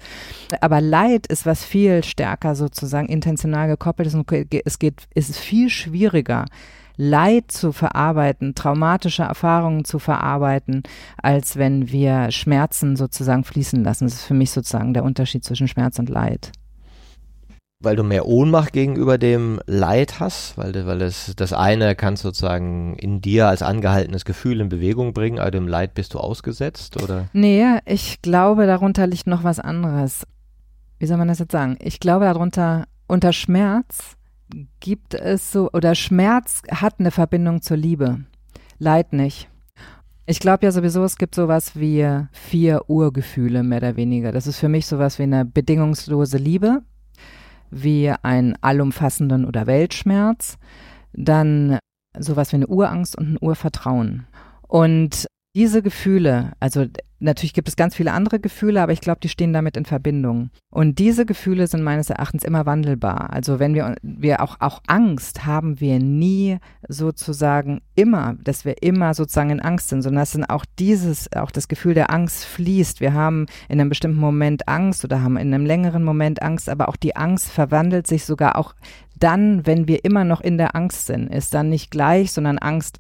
Aber 0.62 0.82
Leid 0.82 1.28
ist 1.28 1.46
was 1.46 1.64
viel 1.64 2.04
stärker 2.04 2.56
sozusagen 2.56 3.08
intentional 3.08 3.68
gekoppelt 3.68 4.08
ist 4.08 4.16
und 4.16 4.32
es 4.66 4.80
geht, 4.80 5.08
ist 5.14 5.38
viel 5.38 5.70
schwieriger 5.70 6.46
Leid 6.98 7.52
zu 7.52 7.72
verarbeiten, 7.72 8.56
traumatische 8.56 9.24
Erfahrungen 9.24 9.86
zu 9.86 10.00
verarbeiten, 10.00 10.84
als 11.22 11.56
wenn 11.56 11.92
wir 11.92 12.32
Schmerzen 12.32 12.96
sozusagen 12.96 13.44
fließen 13.44 13.84
lassen. 13.84 14.06
Das 14.06 14.16
ist 14.16 14.26
für 14.26 14.34
mich 14.34 14.52
sozusagen 14.52 14.94
der 14.94 15.04
Unterschied 15.04 15.44
zwischen 15.44 15.68
Schmerz 15.68 16.00
und 16.00 16.10
Leid 16.10 16.52
weil 17.80 17.96
du 17.96 18.04
mehr 18.04 18.26
Ohnmacht 18.26 18.74
gegenüber 18.74 19.18
dem 19.18 19.60
Leid 19.68 20.20
hast, 20.20 20.58
weil, 20.58 20.74
weil 20.86 21.00
das, 21.00 21.34
das 21.36 21.54
eine 21.54 21.96
kann 21.96 22.16
sozusagen 22.16 22.96
in 22.96 23.22
dir 23.22 23.48
als 23.48 23.62
angehaltenes 23.62 24.26
Gefühl 24.26 24.62
in 24.62 24.70
Bewegung 24.70 25.14
bringen, 25.14 25.40
aber 25.40 25.52
dem 25.52 25.68
Leid 25.68 25.94
bist 25.94 26.14
du 26.14 26.20
ausgesetzt, 26.20 27.02
oder? 27.02 27.28
Nee, 27.34 27.80
ich 27.86 28.22
glaube, 28.22 28.66
darunter 28.66 29.06
liegt 29.06 29.28
noch 29.28 29.44
was 29.44 29.60
anderes. 29.60 30.26
Wie 30.98 31.06
soll 31.06 31.18
man 31.18 31.28
das 31.28 31.40
jetzt 31.40 31.52
sagen? 31.52 31.78
Ich 31.80 32.00
glaube, 32.00 32.26
darunter, 32.26 32.86
unter 33.08 33.32
Schmerz 33.32 34.17
gibt 34.80 35.14
es 35.14 35.52
so, 35.52 35.70
oder 35.74 35.96
Schmerz 35.96 36.62
hat 36.70 37.00
eine 37.00 37.12
Verbindung 37.12 37.62
zur 37.62 37.78
Liebe, 37.78 38.26
Leid 38.80 39.14
nicht. 39.14 39.50
Ich 40.26 40.40
glaube 40.40 40.66
ja 40.66 40.72
sowieso, 40.72 41.04
es 41.04 41.18
gibt 41.18 41.36
sowas 41.36 41.76
wie 41.76 42.06
vier 42.32 42.90
Urgefühle, 42.90 43.64
mehr 43.64 43.80
oder 43.80 43.96
weniger. 43.96 44.32
Das 44.32 44.46
ist 44.46 44.60
für 44.60 44.70
mich 44.70 44.86
sowas 44.86 45.20
wie 45.20 45.24
eine 45.24 45.46
bedingungslose 45.46 46.38
Liebe, 46.38 46.84
wie 47.72 48.10
einen 48.10 48.56
allumfassenden 48.62 49.46
oder 49.46 49.68
Weltschmerz, 49.68 50.58
dann 51.14 51.80
sowas 52.18 52.52
wie 52.52 52.58
eine 52.58 52.68
Urangst 52.68 53.18
und 53.18 53.34
ein 53.34 53.38
Urvertrauen. 53.40 54.28
Und 54.68 55.28
diese 55.58 55.82
Gefühle, 55.82 56.52
also 56.60 56.86
natürlich 57.18 57.56
gibt 57.56 57.68
es 57.68 57.76
ganz 57.76 57.96
viele 57.96 58.12
andere 58.12 58.40
Gefühle, 58.40 58.80
aber 58.80 58.92
ich 58.92 59.02
glaube, 59.02 59.22
die 59.22 59.28
stehen 59.28 59.54
damit 59.54 59.76
in 59.76 59.86
Verbindung. 59.86 60.52
Und 60.70 61.00
diese 61.00 61.26
Gefühle 61.26 61.66
sind 61.66 61.82
meines 61.82 62.12
Erachtens 62.12 62.44
immer 62.44 62.68
wandelbar. 62.68 63.34
Also 63.34 63.58
wenn 63.58 63.74
wir, 63.74 63.96
wir 64.04 64.44
auch, 64.44 64.58
auch 64.60 64.84
Angst 64.86 65.48
haben 65.48 65.80
wir 65.80 65.98
nie 65.98 66.60
sozusagen 66.88 67.82
immer, 67.96 68.36
dass 68.44 68.66
wir 68.66 68.84
immer 68.84 69.16
sozusagen 69.16 69.50
in 69.50 69.60
Angst 69.60 69.90
sind, 69.90 70.04
sondern 70.04 70.22
dass 70.22 70.34
dann 70.34 70.46
auch 70.46 70.64
dieses, 70.78 71.34
auch 71.34 71.50
das 71.50 71.68
Gefühl 71.68 71.96
der 71.96 72.12
Angst 72.12 72.46
fließt. 72.46 73.02
Wir 73.02 73.14
haben 73.14 73.48
in 73.68 73.82
einem 73.82 73.90
bestimmten 73.90 74.20
Moment 74.20 74.68
Angst 74.68 75.04
oder 75.04 75.24
haben 75.24 75.38
in 75.38 75.52
einem 75.52 75.66
längeren 75.66 76.04
Moment 76.04 76.44
Angst, 76.44 76.70
aber 76.70 76.88
auch 76.88 76.98
die 76.98 77.16
Angst 77.16 77.50
verwandelt 77.50 78.06
sich 78.06 78.26
sogar 78.26 78.58
auch 78.58 78.76
dann, 79.20 79.66
wenn 79.66 79.88
wir 79.88 80.06
immer 80.06 80.24
noch 80.24 80.42
in 80.42 80.60
der 80.60 80.76
Angst 80.76 81.08
sind, 81.08 81.34
ist 81.34 81.56
dann 81.56 81.70
nicht 81.70 81.90
gleich, 81.90 82.32
sondern 82.32 82.60
Angst 82.60 83.00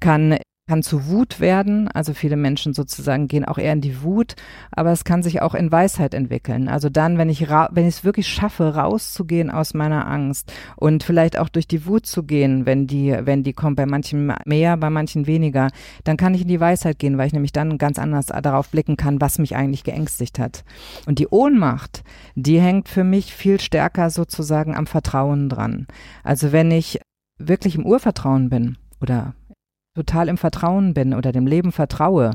kann 0.00 0.38
kann 0.68 0.82
zu 0.82 1.06
Wut 1.06 1.40
werden. 1.40 1.88
Also 1.88 2.14
viele 2.14 2.36
Menschen 2.36 2.74
sozusagen 2.74 3.26
gehen 3.26 3.44
auch 3.44 3.58
eher 3.58 3.72
in 3.72 3.80
die 3.80 4.02
Wut, 4.02 4.36
aber 4.70 4.92
es 4.92 5.04
kann 5.04 5.22
sich 5.22 5.42
auch 5.42 5.54
in 5.54 5.72
Weisheit 5.72 6.14
entwickeln. 6.14 6.68
Also 6.68 6.90
dann, 6.90 7.18
wenn 7.18 7.30
ich 7.30 7.48
wenn 7.48 7.88
ich 7.88 7.96
es 7.96 8.04
wirklich 8.04 8.28
schaffe, 8.28 8.74
rauszugehen 8.74 9.50
aus 9.50 9.74
meiner 9.74 10.06
Angst 10.06 10.52
und 10.76 11.02
vielleicht 11.02 11.38
auch 11.38 11.48
durch 11.48 11.66
die 11.66 11.86
Wut 11.86 12.06
zu 12.06 12.22
gehen, 12.22 12.66
wenn 12.66 12.86
die 12.86 13.16
wenn 13.22 13.42
die 13.42 13.54
kommt, 13.54 13.76
bei 13.76 13.86
manchen 13.86 14.32
mehr, 14.44 14.76
bei 14.76 14.90
manchen 14.90 15.26
weniger, 15.26 15.68
dann 16.04 16.16
kann 16.16 16.34
ich 16.34 16.42
in 16.42 16.48
die 16.48 16.60
Weisheit 16.60 16.98
gehen, 16.98 17.18
weil 17.18 17.26
ich 17.26 17.32
nämlich 17.32 17.52
dann 17.52 17.78
ganz 17.78 17.98
anders 17.98 18.26
darauf 18.26 18.68
blicken 18.68 18.96
kann, 18.96 19.20
was 19.20 19.38
mich 19.38 19.56
eigentlich 19.56 19.84
geängstigt 19.84 20.38
hat. 20.38 20.64
Und 21.06 21.18
die 21.18 21.28
Ohnmacht, 21.28 22.04
die 22.34 22.60
hängt 22.60 22.88
für 22.88 23.04
mich 23.04 23.34
viel 23.34 23.58
stärker 23.58 24.10
sozusagen 24.10 24.76
am 24.76 24.86
Vertrauen 24.86 25.48
dran. 25.48 25.86
Also 26.22 26.52
wenn 26.52 26.70
ich 26.70 27.00
wirklich 27.38 27.76
im 27.76 27.86
Urvertrauen 27.86 28.50
bin 28.50 28.76
oder 29.00 29.34
total 29.98 30.28
im 30.28 30.38
Vertrauen 30.38 30.94
bin 30.94 31.12
oder 31.12 31.32
dem 31.32 31.46
Leben 31.46 31.72
vertraue, 31.72 32.34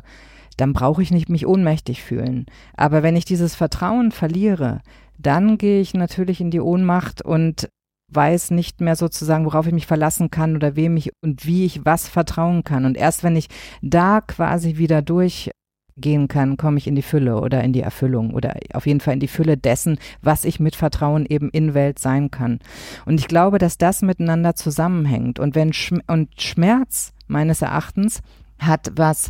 dann 0.58 0.74
brauche 0.74 1.02
ich 1.02 1.12
nicht 1.12 1.30
mich 1.30 1.48
ohnmächtig 1.48 2.04
fühlen. 2.04 2.46
Aber 2.76 3.04
wenn 3.04 3.16
ich 3.16 3.26
dieses 3.26 3.56
Vertrauen 3.56 4.12
verliere, 4.12 4.82
dann 5.18 5.58
gehe 5.58 5.82
ich 5.82 5.94
natürlich 5.94 6.42
in 6.42 6.52
die 6.52 6.60
Ohnmacht 6.60 7.22
und 7.22 7.70
weiß 8.12 8.52
nicht 8.52 8.82
mehr 8.82 8.96
sozusagen, 8.96 9.46
worauf 9.46 9.66
ich 9.66 9.74
mich 9.74 9.88
verlassen 9.88 10.30
kann 10.30 10.56
oder 10.56 10.76
wem 10.76 10.98
ich 10.98 11.12
und 11.24 11.46
wie 11.46 11.66
ich 11.66 11.86
was 11.86 12.08
vertrauen 12.08 12.64
kann. 12.64 12.86
Und 12.86 12.98
erst 12.98 13.24
wenn 13.24 13.36
ich 13.36 13.48
da 13.82 14.22
quasi 14.22 14.78
wieder 14.78 15.02
durchgehen 15.02 16.28
kann, 16.28 16.58
komme 16.58 16.78
ich 16.78 16.86
in 16.86 16.96
die 16.96 17.02
Fülle 17.02 17.40
oder 17.40 17.64
in 17.64 17.74
die 17.74 17.82
Erfüllung 17.82 18.34
oder 18.34 18.56
auf 18.74 18.86
jeden 18.86 19.00
Fall 19.00 19.16
in 19.16 19.20
die 19.20 19.28
Fülle 19.28 19.58
dessen, 19.58 19.98
was 20.22 20.46
ich 20.46 20.60
mit 20.60 20.76
Vertrauen 20.76 21.26
eben 21.26 21.50
in 21.50 21.74
Welt 21.74 21.98
sein 21.98 22.30
kann. 22.30 22.60
Und 23.06 23.20
ich 23.20 23.28
glaube, 23.28 23.58
dass 23.58 23.78
das 23.78 24.04
miteinander 24.04 24.54
zusammenhängt. 24.56 25.40
Und 25.40 25.56
wenn 25.56 25.74
Sch 25.74 25.94
und 26.06 26.30
Schmerz 26.40 27.14
meines 27.28 27.62
Erachtens, 27.62 28.22
hat 28.60 28.92
was, 28.96 29.30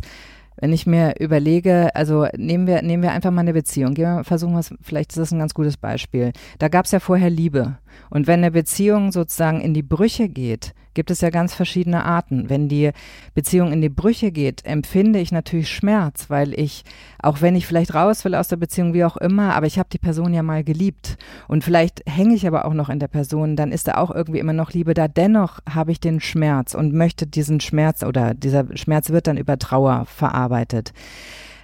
wenn 0.56 0.72
ich 0.72 0.86
mir 0.86 1.14
überlege, 1.18 1.94
also 1.94 2.26
nehmen 2.36 2.66
wir, 2.66 2.82
nehmen 2.82 3.02
wir 3.02 3.12
einfach 3.12 3.30
mal 3.30 3.40
eine 3.40 3.52
Beziehung, 3.52 3.94
Gehen 3.94 4.16
wir, 4.16 4.24
versuchen 4.24 4.52
wir 4.52 4.60
es, 4.60 4.74
vielleicht 4.80 5.10
ist 5.10 5.18
das 5.18 5.32
ein 5.32 5.38
ganz 5.38 5.54
gutes 5.54 5.76
Beispiel. 5.76 6.32
Da 6.58 6.68
gab 6.68 6.84
es 6.84 6.92
ja 6.92 7.00
vorher 7.00 7.30
Liebe. 7.30 7.78
Und 8.10 8.26
wenn 8.26 8.40
eine 8.40 8.50
Beziehung 8.50 9.12
sozusagen 9.12 9.60
in 9.60 9.74
die 9.74 9.82
Brüche 9.82 10.28
geht, 10.28 10.74
gibt 10.94 11.10
es 11.10 11.20
ja 11.20 11.30
ganz 11.30 11.54
verschiedene 11.54 12.04
Arten. 12.04 12.48
Wenn 12.48 12.68
die 12.68 12.92
Beziehung 13.34 13.72
in 13.72 13.80
die 13.80 13.88
Brüche 13.88 14.32
geht, 14.32 14.64
empfinde 14.64 15.18
ich 15.18 15.32
natürlich 15.32 15.68
Schmerz, 15.68 16.30
weil 16.30 16.58
ich, 16.58 16.84
auch 17.20 17.42
wenn 17.42 17.56
ich 17.56 17.66
vielleicht 17.66 17.94
raus 17.94 18.24
will 18.24 18.34
aus 18.34 18.48
der 18.48 18.56
Beziehung, 18.56 18.94
wie 18.94 19.04
auch 19.04 19.16
immer, 19.16 19.54
aber 19.54 19.66
ich 19.66 19.78
habe 19.78 19.88
die 19.92 19.98
Person 19.98 20.32
ja 20.32 20.42
mal 20.42 20.64
geliebt. 20.64 21.18
Und 21.48 21.64
vielleicht 21.64 22.02
hänge 22.08 22.34
ich 22.34 22.46
aber 22.46 22.64
auch 22.64 22.74
noch 22.74 22.88
in 22.88 23.00
der 23.00 23.08
Person, 23.08 23.56
dann 23.56 23.72
ist 23.72 23.88
da 23.88 23.96
auch 23.96 24.10
irgendwie 24.10 24.38
immer 24.38 24.52
noch 24.52 24.72
Liebe 24.72 24.94
da. 24.94 25.08
Dennoch 25.08 25.60
habe 25.68 25.92
ich 25.92 26.00
den 26.00 26.20
Schmerz 26.20 26.74
und 26.74 26.94
möchte 26.94 27.26
diesen 27.26 27.60
Schmerz 27.60 28.02
oder 28.02 28.34
dieser 28.34 28.64
Schmerz 28.76 29.10
wird 29.10 29.26
dann 29.26 29.36
über 29.36 29.58
Trauer 29.58 30.06
verarbeitet. 30.06 30.92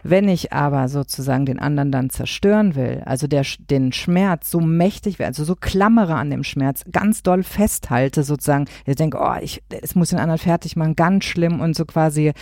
Wenn 0.02 0.28
ich 0.28 0.52
aber 0.52 0.88
sozusagen 0.88 1.46
den 1.46 1.58
anderen 1.58 1.92
dann 1.92 2.10
zerstören 2.10 2.74
will, 2.74 3.02
also 3.04 3.26
der, 3.26 3.44
den 3.58 3.92
Schmerz 3.92 4.50
so 4.50 4.60
mächtig 4.60 5.18
will, 5.18 5.26
also 5.26 5.44
so 5.44 5.54
klammere 5.54 6.14
an 6.14 6.30
dem 6.30 6.44
Schmerz, 6.44 6.84
ganz 6.90 7.22
doll 7.22 7.42
festhalte 7.42 8.22
sozusagen, 8.22 8.66
ich 8.86 8.96
denke, 8.96 9.18
oh, 9.20 9.36
ich, 9.40 9.62
es 9.68 9.94
muss 9.94 10.10
den 10.10 10.18
anderen 10.18 10.38
fertig 10.38 10.76
machen, 10.76 10.96
ganz 10.96 11.24
schlimm 11.24 11.60
und 11.60 11.76
so 11.76 11.84
quasi 11.84 12.32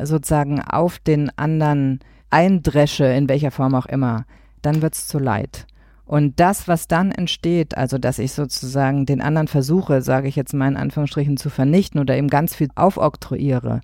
sozusagen 0.00 0.60
auf 0.60 0.98
den 0.98 1.30
anderen 1.36 2.00
eindresche, 2.30 3.04
in 3.04 3.28
welcher 3.28 3.50
Form 3.50 3.74
auch 3.74 3.86
immer, 3.86 4.24
dann 4.62 4.82
wird's 4.82 5.06
zu 5.06 5.18
leid. 5.18 5.66
Und 6.04 6.40
das, 6.40 6.68
was 6.68 6.88
dann 6.88 7.12
entsteht, 7.12 7.76
also 7.76 7.96
dass 7.96 8.18
ich 8.18 8.32
sozusagen 8.32 9.06
den 9.06 9.22
anderen 9.22 9.48
versuche, 9.48 10.02
sage 10.02 10.28
ich 10.28 10.36
jetzt 10.36 10.52
mal 10.52 10.68
in 10.68 10.76
Anführungsstrichen, 10.76 11.36
zu 11.36 11.48
vernichten 11.48 12.00
oder 12.00 12.16
ihm 12.16 12.28
ganz 12.28 12.54
viel 12.54 12.68
aufoktroyiere, 12.74 13.80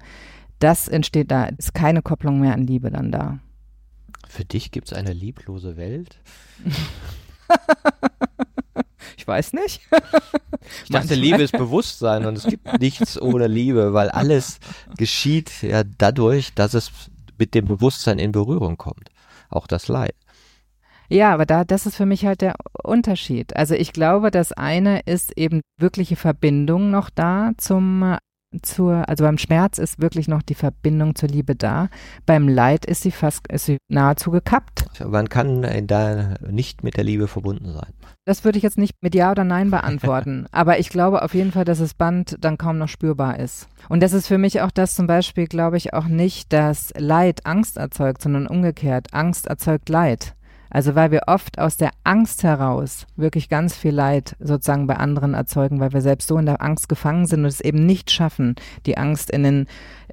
das 0.59 0.88
entsteht 0.88 1.30
da, 1.30 1.46
ist 1.46 1.74
keine 1.74 2.02
Kopplung 2.02 2.40
mehr 2.40 2.54
an 2.54 2.66
Liebe 2.66 2.90
dann 2.90 3.12
da. 3.12 3.38
Für 4.28 4.44
dich 4.44 4.70
gibt 4.70 4.88
es 4.88 4.92
eine 4.92 5.12
lieblose 5.12 5.76
Welt? 5.76 6.18
ich 9.16 9.26
weiß 9.26 9.54
nicht. 9.54 9.80
ich 10.84 10.90
dachte, 10.90 11.14
Liebe 11.14 11.42
ist 11.42 11.52
Bewusstsein 11.52 12.26
und 12.26 12.36
es 12.36 12.44
gibt 12.44 12.80
nichts 12.80 13.20
ohne 13.20 13.46
Liebe, 13.46 13.94
weil 13.94 14.11
alles 14.11 14.59
geschieht 14.96 15.62
ja 15.62 15.82
dadurch, 15.84 16.54
dass 16.54 16.74
es 16.74 16.90
mit 17.38 17.54
dem 17.54 17.66
Bewusstsein 17.66 18.18
in 18.18 18.32
Berührung 18.32 18.76
kommt. 18.76 19.11
Auch 19.48 19.66
das 19.66 19.88
Leid. 19.88 20.14
Ja, 21.09 21.32
aber 21.32 21.46
da, 21.46 21.64
das 21.64 21.86
ist 21.86 21.96
für 21.96 22.04
mich 22.04 22.26
halt 22.26 22.42
der 22.42 22.56
Unterschied. 22.82 23.56
Also 23.56 23.74
ich 23.74 23.94
glaube, 23.94 24.30
das 24.30 24.52
eine 24.52 25.00
ist 25.00 25.32
eben 25.38 25.62
wirkliche 25.78 26.16
Verbindung 26.16 26.90
noch 26.90 27.09
da 27.09 27.52
zum 27.56 28.18
zur, 28.62 29.09
also 29.09 29.24
beim 29.24 29.38
Schmerz 29.38 29.78
ist 29.78 30.01
wirklich 30.01 30.28
noch 30.28 30.42
die 30.42 30.55
Verbindung 30.55 31.14
zur 31.14 31.28
Liebe 31.28 31.55
da. 31.55 31.88
Beim 32.26 32.49
Leid 32.49 32.84
ist 32.84 33.03
sie 33.03 33.11
fast, 33.11 33.46
ist 33.49 33.66
sie 33.66 33.78
nahezu 33.88 34.30
gekappt. 34.30 34.86
Man 35.07 35.28
kann 35.28 35.66
da 35.86 36.34
nicht 36.49 36.82
mit 36.82 36.96
der 36.96 37.05
Liebe 37.05 37.28
verbunden 37.28 37.72
sein. 37.72 37.92
Das 38.24 38.44
würde 38.44 38.59
ich 38.59 38.64
jetzt 38.64 38.78
nicht 38.78 38.94
mit 39.01 39.14
Ja 39.14 39.30
oder 39.30 39.44
Nein 39.44 39.70
beantworten. 39.70 40.46
aber 40.53 40.78
ich 40.78 40.88
glaube 40.88 41.22
auf 41.22 41.34
jeden 41.34 41.53
Fall, 41.53 41.64
dass 41.64 41.78
das 41.78 41.94
Band 41.94 42.36
dann 42.40 42.59
kaum 42.59 42.78
noch 42.78 42.88
spürbar 42.88 43.38
ist. 43.38 43.68
Und 43.88 44.03
das 44.03 44.12
ist 44.12 44.26
für 44.26 44.38
mich 44.38 44.61
auch 44.61 44.70
das 44.70 44.94
zum 44.94 45.07
Beispiel, 45.07 45.46
glaube 45.46 45.76
ich, 45.76 45.92
auch 45.94 46.07
nicht, 46.07 46.53
dass 46.53 46.92
Leid 46.96 47.46
Angst 47.46 47.76
erzeugt, 47.76 48.22
sondern 48.22 48.46
umgekehrt. 48.46 49.09
Angst 49.12 49.46
erzeugt 49.46 49.88
Leid. 49.88 50.34
Also 50.70 50.94
weil 50.94 51.10
wir 51.10 51.22
oft 51.26 51.58
aus 51.58 51.76
der 51.76 51.90
Angst 52.04 52.42
heraus 52.42 53.06
wirklich 53.16 53.48
ganz 53.48 53.76
viel 53.76 53.92
Leid 53.92 54.36
sozusagen 54.40 54.86
bei 54.86 54.96
anderen 54.96 55.34
erzeugen, 55.34 55.80
weil 55.80 55.92
wir 55.92 56.02
selbst 56.02 56.28
so 56.28 56.38
in 56.38 56.46
der 56.46 56.62
Angst 56.62 56.88
gefangen 56.88 57.26
sind 57.26 57.40
und 57.40 57.46
es 57.46 57.60
eben 57.60 57.84
nicht 57.86 58.10
schaffen, 58.10 58.56
die 58.86 58.98
Angst 58.98 59.30
in 59.30 59.42
den, 59.42 59.66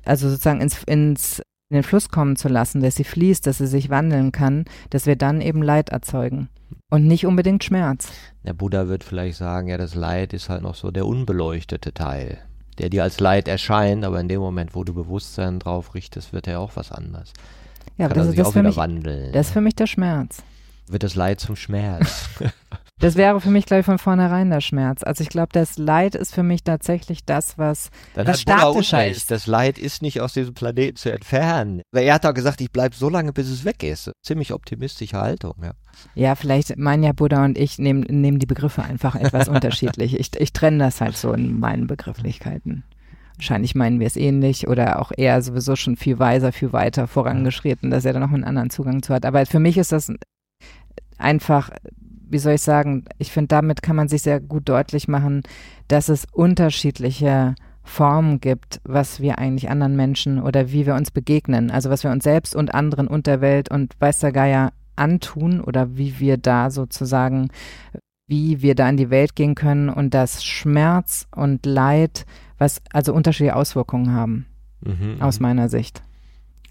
also 0.03 0.29
sozusagen 0.29 0.61
ins, 0.61 0.83
ins 0.83 1.41
in 1.69 1.75
den 1.75 1.83
Fluss 1.83 2.09
kommen 2.09 2.35
zu 2.35 2.47
lassen, 2.47 2.81
dass 2.81 2.95
sie 2.95 3.03
fließt, 3.03 3.47
dass 3.47 3.57
sie 3.57 3.67
sich 3.67 3.89
wandeln 3.89 4.31
kann, 4.31 4.65
dass 4.91 5.07
wir 5.07 5.15
dann 5.15 5.41
eben 5.41 5.63
Leid 5.63 5.89
erzeugen 5.89 6.49
und 6.91 7.07
nicht 7.07 7.25
unbedingt 7.25 7.63
Schmerz. 7.63 8.11
Der 8.43 8.53
Buddha 8.53 8.87
wird 8.87 9.03
vielleicht 9.03 9.37
sagen, 9.37 9.67
ja, 9.67 9.77
das 9.77 9.95
Leid 9.95 10.33
ist 10.33 10.49
halt 10.49 10.61
noch 10.61 10.75
so 10.75 10.91
der 10.91 11.07
unbeleuchtete 11.07 11.93
Teil, 11.93 12.37
der 12.77 12.89
dir 12.89 13.03
als 13.03 13.19
Leid 13.19 13.47
erscheint, 13.47 14.05
aber 14.05 14.19
in 14.19 14.27
dem 14.27 14.41
Moment, 14.41 14.75
wo 14.75 14.83
du 14.83 14.93
Bewusstsein 14.93 15.59
drauf 15.59 15.95
richtest, 15.95 16.33
wird 16.33 16.47
er 16.47 16.59
auch 16.59 16.75
was 16.75 16.91
anderes. 16.91 17.33
Ja, 17.97 18.05
aber 18.05 18.15
das, 18.15 18.27
ist, 18.27 18.37
das, 18.37 18.51
für 18.51 18.63
mich, 18.63 18.75
wandeln. 18.75 19.31
das 19.31 19.47
ist 19.47 19.53
für 19.53 19.61
mich 19.61 19.75
der 19.75 19.87
Schmerz. 19.87 20.43
Wird 20.87 21.03
das 21.03 21.15
Leid 21.15 21.39
zum 21.39 21.55
Schmerz? 21.55 22.29
das 22.99 23.15
wäre 23.15 23.41
für 23.41 23.49
mich, 23.49 23.65
glaube 23.65 23.79
ich, 23.79 23.85
von 23.85 23.97
vornherein 23.97 24.49
der 24.49 24.61
Schmerz. 24.61 25.01
Also 25.01 25.23
ich 25.23 25.29
glaube, 25.29 25.49
das 25.51 25.77
Leid 25.77 26.13
ist 26.13 26.33
für 26.33 26.43
mich 26.43 26.63
tatsächlich 26.63 27.25
das, 27.25 27.57
was 27.57 27.89
Dann 28.13 28.27
das 28.27 28.41
Statische 28.41 29.03
ist. 29.03 29.31
Das 29.31 29.47
Leid 29.47 29.79
ist 29.79 30.01
nicht 30.01 30.21
aus 30.21 30.33
diesem 30.33 30.53
Planeten 30.53 30.97
zu 30.97 31.11
entfernen. 31.11 31.81
Er 31.91 32.13
hat 32.13 32.25
auch 32.25 32.33
gesagt, 32.33 32.61
ich 32.61 32.71
bleibe 32.71 32.95
so 32.95 33.09
lange, 33.09 33.33
bis 33.33 33.49
es 33.49 33.65
weg 33.65 33.81
ist. 33.81 34.11
Ziemlich 34.21 34.53
optimistische 34.53 35.17
Haltung, 35.17 35.55
ja. 35.63 35.71
Ja, 36.13 36.35
vielleicht 36.35 36.77
meinen 36.77 37.03
ja 37.03 37.13
Buddha 37.13 37.45
und 37.45 37.57
ich 37.57 37.79
nehmen, 37.79 38.01
nehmen 38.01 38.39
die 38.39 38.45
Begriffe 38.45 38.83
einfach 38.83 39.15
etwas 39.15 39.47
unterschiedlich. 39.49 40.19
Ich, 40.19 40.39
ich 40.39 40.53
trenne 40.53 40.79
das 40.79 41.01
halt 41.01 41.17
so 41.17 41.31
in 41.33 41.59
meinen 41.59 41.87
Begrifflichkeiten. 41.87 42.83
Wahrscheinlich 43.37 43.75
meinen 43.75 43.99
wir 43.99 44.07
es 44.07 44.15
ähnlich 44.15 44.67
oder 44.67 44.99
auch 44.99 45.11
eher 45.15 45.41
sowieso 45.41 45.75
schon 45.75 45.97
viel 45.97 46.19
weiser, 46.19 46.51
viel 46.51 46.73
weiter 46.73 47.07
vorangeschritten, 47.07 47.91
dass 47.91 48.05
er 48.05 48.13
da 48.13 48.19
noch 48.19 48.31
einen 48.31 48.43
anderen 48.43 48.69
Zugang 48.69 49.03
zu 49.03 49.13
hat. 49.13 49.25
Aber 49.25 49.45
für 49.45 49.59
mich 49.59 49.77
ist 49.77 49.91
das 49.91 50.11
einfach, 51.17 51.69
wie 52.29 52.37
soll 52.37 52.53
ich 52.53 52.61
sagen, 52.61 53.05
ich 53.17 53.31
finde, 53.31 53.49
damit 53.49 53.81
kann 53.81 53.95
man 53.95 54.07
sich 54.07 54.21
sehr 54.21 54.39
gut 54.39 54.69
deutlich 54.69 55.07
machen, 55.07 55.43
dass 55.87 56.09
es 56.09 56.25
unterschiedliche 56.31 57.55
Formen 57.83 58.39
gibt, 58.39 58.81
was 58.83 59.19
wir 59.19 59.37
eigentlich 59.37 59.69
anderen 59.69 59.95
Menschen 59.95 60.41
oder 60.41 60.71
wie 60.71 60.85
wir 60.85 60.95
uns 60.95 61.11
begegnen. 61.11 61.71
Also 61.71 61.89
was 61.89 62.03
wir 62.03 62.11
uns 62.11 62.23
selbst 62.23 62.55
und 62.55 62.73
anderen 62.73 63.07
Unterwelt 63.07 63.69
und 63.69 63.93
weiß 63.99 64.19
der 64.19 64.31
Geier 64.31 64.73
antun 64.95 65.61
oder 65.61 65.95
wie 65.95 66.19
wir 66.19 66.37
da 66.37 66.71
sozusagen, 66.71 67.49
wie 68.27 68.61
wir 68.61 68.75
da 68.75 68.89
in 68.89 68.97
die 68.97 69.11
Welt 69.11 69.35
gehen 69.35 69.55
können 69.55 69.89
und 69.89 70.13
dass 70.13 70.43
Schmerz 70.43 71.27
und 71.35 71.65
Leid 71.65 72.25
was 72.57 72.81
also 72.91 73.13
unterschiedliche 73.13 73.55
Auswirkungen 73.55 74.13
haben, 74.13 74.45
mhm, 74.81 75.21
aus 75.21 75.39
mhm. 75.39 75.43
meiner 75.43 75.69
Sicht. 75.69 76.01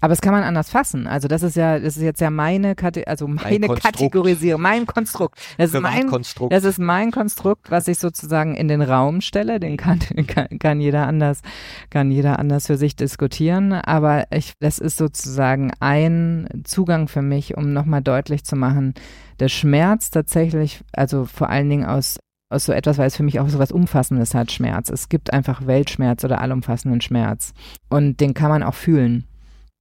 Aber 0.01 0.13
es 0.13 0.21
kann 0.21 0.33
man 0.33 0.43
anders 0.43 0.69
fassen. 0.69 1.07
Also 1.07 1.27
das 1.27 1.41
ist 1.41 1.55
ja, 1.55 1.79
das 1.79 1.97
ist 1.97 2.03
jetzt 2.03 2.21
ja 2.21 2.29
meine, 2.29 2.75
Kate 2.75 3.07
also 3.07 3.27
meine 3.27 3.67
Kategorisierung, 3.67 4.61
mein 4.61 4.85
Konstrukt. 4.85 5.39
Das 5.57 5.73
ist 5.73 5.81
mein, 5.81 6.07
Konstrukt. 6.07 6.53
das 6.53 6.63
ist 6.63 6.77
mein 6.77 7.09
Konstrukt, 7.11 7.71
was 7.71 7.87
ich 7.87 7.97
sozusagen 7.97 8.55
in 8.55 8.67
den 8.67 8.83
Raum 8.83 9.21
stelle. 9.21 9.59
Den 9.59 9.77
kann, 9.77 9.99
kann, 10.27 10.59
kann 10.59 10.79
jeder 10.79 11.07
anders, 11.07 11.41
kann 11.89 12.11
jeder 12.11 12.39
anders 12.39 12.67
für 12.67 12.77
sich 12.77 12.95
diskutieren. 12.95 13.73
Aber 13.73 14.25
ich, 14.31 14.53
das 14.59 14.79
ist 14.79 14.97
sozusagen 14.97 15.71
ein 15.79 16.49
Zugang 16.65 17.07
für 17.07 17.21
mich, 17.21 17.57
um 17.57 17.73
nochmal 17.73 18.01
deutlich 18.01 18.43
zu 18.43 18.55
machen, 18.55 18.93
der 19.39 19.49
Schmerz 19.49 20.11
tatsächlich, 20.11 20.83
also 20.93 21.25
vor 21.25 21.49
allen 21.49 21.69
Dingen 21.69 21.85
aus 21.85 22.19
so 22.63 22.71
etwas, 22.71 22.97
weil 22.97 23.07
es 23.07 23.17
für 23.17 23.23
mich 23.23 23.39
auch 23.39 23.49
so 23.49 23.59
was 23.59 23.73
Umfassendes 23.73 24.33
hat, 24.33 24.51
Schmerz. 24.51 24.89
Es 24.89 25.09
gibt 25.09 25.33
einfach 25.33 25.67
Weltschmerz 25.67 26.23
oder 26.23 26.39
allumfassenden 26.39 27.01
Schmerz. 27.01 27.53
Und 27.89 28.21
den 28.21 28.33
kann 28.33 28.49
man 28.49 28.63
auch 28.63 28.75
fühlen. 28.75 29.25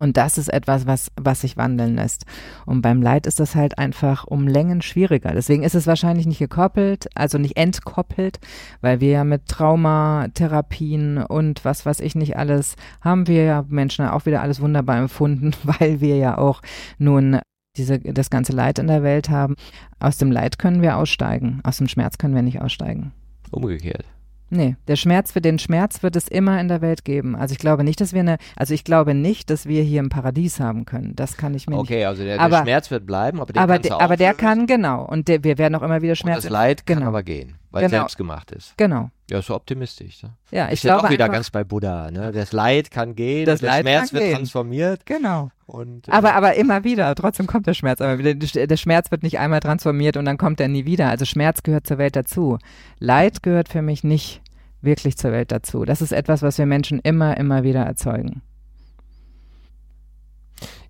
Und 0.00 0.16
das 0.16 0.38
ist 0.38 0.48
etwas, 0.48 0.86
was, 0.86 1.10
was 1.16 1.42
sich 1.42 1.56
wandeln 1.56 1.94
lässt. 1.94 2.26
Und 2.66 2.82
beim 2.82 3.00
Leid 3.00 3.26
ist 3.26 3.38
das 3.38 3.54
halt 3.54 3.78
einfach 3.78 4.24
um 4.24 4.48
Längen 4.48 4.82
schwieriger. 4.82 5.32
Deswegen 5.32 5.62
ist 5.62 5.74
es 5.74 5.86
wahrscheinlich 5.86 6.26
nicht 6.26 6.40
gekoppelt, 6.40 7.08
also 7.14 7.38
nicht 7.38 7.56
entkoppelt, 7.56 8.40
weil 8.80 9.00
wir 9.00 9.10
ja 9.10 9.24
mit 9.24 9.46
Traumatherapien 9.46 11.18
und 11.18 11.64
was 11.64 11.86
weiß 11.86 12.00
ich 12.00 12.16
nicht 12.16 12.36
alles, 12.36 12.74
haben 13.00 13.28
wir 13.28 13.44
ja 13.44 13.64
Menschen 13.68 14.06
auch 14.06 14.26
wieder 14.26 14.42
alles 14.42 14.60
wunderbar 14.60 14.98
empfunden, 14.98 15.52
weil 15.62 16.00
wir 16.00 16.16
ja 16.16 16.38
auch 16.38 16.60
nun 16.98 17.38
diese, 17.76 17.98
das 17.98 18.30
ganze 18.30 18.52
Leid 18.52 18.78
in 18.78 18.86
der 18.86 19.02
Welt 19.02 19.30
haben. 19.30 19.56
Aus 19.98 20.18
dem 20.18 20.30
Leid 20.30 20.58
können 20.58 20.82
wir 20.82 20.96
aussteigen, 20.96 21.60
aus 21.64 21.78
dem 21.78 21.88
Schmerz 21.88 22.18
können 22.18 22.34
wir 22.34 22.42
nicht 22.42 22.60
aussteigen. 22.60 23.12
Umgekehrt. 23.50 24.04
Nee, 24.50 24.76
der 24.86 24.96
Schmerz 24.96 25.32
für 25.32 25.40
den 25.40 25.58
Schmerz 25.58 26.02
wird 26.02 26.16
es 26.16 26.28
immer 26.28 26.60
in 26.60 26.68
der 26.68 26.80
Welt 26.80 27.04
geben. 27.04 27.34
Also 27.34 27.52
ich 27.52 27.58
glaube 27.58 27.82
nicht, 27.82 28.00
dass 28.00 28.12
wir 28.12 28.20
eine, 28.20 28.36
also 28.56 28.72
ich 28.72 28.84
glaube 28.84 29.14
nicht, 29.14 29.50
dass 29.50 29.66
wir 29.66 29.82
hier 29.82 30.02
ein 30.02 30.10
Paradies 30.10 30.60
haben 30.60 30.84
können. 30.84 31.16
Das 31.16 31.36
kann 31.36 31.54
ich 31.54 31.66
mir 31.66 31.76
okay, 31.76 31.82
nicht. 31.82 31.90
Okay, 31.90 32.04
also 32.04 32.22
der, 32.22 32.40
aber, 32.40 32.56
der, 32.58 32.62
Schmerz 32.62 32.90
wird 32.90 33.06
bleiben, 33.06 33.40
aber, 33.40 33.58
aber, 33.58 33.78
de, 33.78 33.90
aber 33.90 34.16
der 34.16 34.34
kann 34.34 34.66
genau 34.66 35.04
und 35.04 35.28
der, 35.28 35.42
wir 35.42 35.58
werden 35.58 35.74
auch 35.74 35.82
immer 35.82 36.02
wieder 36.02 36.14
Schmerz. 36.14 36.36
Und 36.36 36.44
das 36.44 36.52
Leid 36.52 36.86
genau. 36.86 37.00
kann 37.00 37.08
aber 37.08 37.22
gehen, 37.22 37.56
weil 37.70 37.82
genau. 37.82 37.96
es 37.96 38.00
selbst 38.02 38.16
gemacht 38.16 38.52
ist. 38.52 38.74
Genau. 38.76 39.10
Ja, 39.30 39.40
so 39.40 39.54
optimistisch. 39.54 40.22
Ne? 40.22 40.34
Ja, 40.50 40.70
ich, 40.70 40.82
glaube 40.82 41.04
auch 41.06 41.10
wieder 41.10 41.28
ganz 41.30 41.50
bei 41.50 41.64
Buddha. 41.64 42.10
Ne? 42.10 42.30
Das 42.32 42.52
Leid 42.52 42.90
kann 42.90 43.14
gehen, 43.14 43.46
das 43.46 43.60
der 43.60 43.70
Leid 43.70 43.80
Schmerz 43.82 44.12
wird 44.12 44.22
gehen. 44.22 44.36
transformiert. 44.36 45.06
Genau. 45.06 45.50
Und, 45.66 46.08
äh, 46.08 46.10
aber, 46.10 46.34
aber 46.34 46.54
immer 46.54 46.84
wieder. 46.84 47.14
Trotzdem 47.14 47.46
kommt 47.46 47.66
der 47.66 47.72
Schmerz. 47.72 48.02
Aber 48.02 48.22
der, 48.22 48.34
der 48.34 48.76
Schmerz 48.76 49.10
wird 49.10 49.22
nicht 49.22 49.38
einmal 49.38 49.60
transformiert 49.60 50.18
und 50.18 50.26
dann 50.26 50.36
kommt 50.36 50.60
er 50.60 50.68
nie 50.68 50.84
wieder. 50.84 51.08
Also 51.08 51.24
Schmerz 51.24 51.62
gehört 51.62 51.86
zur 51.86 51.96
Welt 51.96 52.16
dazu. 52.16 52.58
Leid 52.98 53.42
gehört 53.42 53.70
für 53.70 53.80
mich 53.80 54.04
nicht 54.04 54.42
wirklich 54.82 55.16
zur 55.16 55.32
Welt 55.32 55.50
dazu. 55.50 55.86
Das 55.86 56.02
ist 56.02 56.12
etwas, 56.12 56.42
was 56.42 56.58
wir 56.58 56.66
Menschen 56.66 56.98
immer, 56.98 57.38
immer 57.38 57.62
wieder 57.62 57.82
erzeugen. 57.82 58.42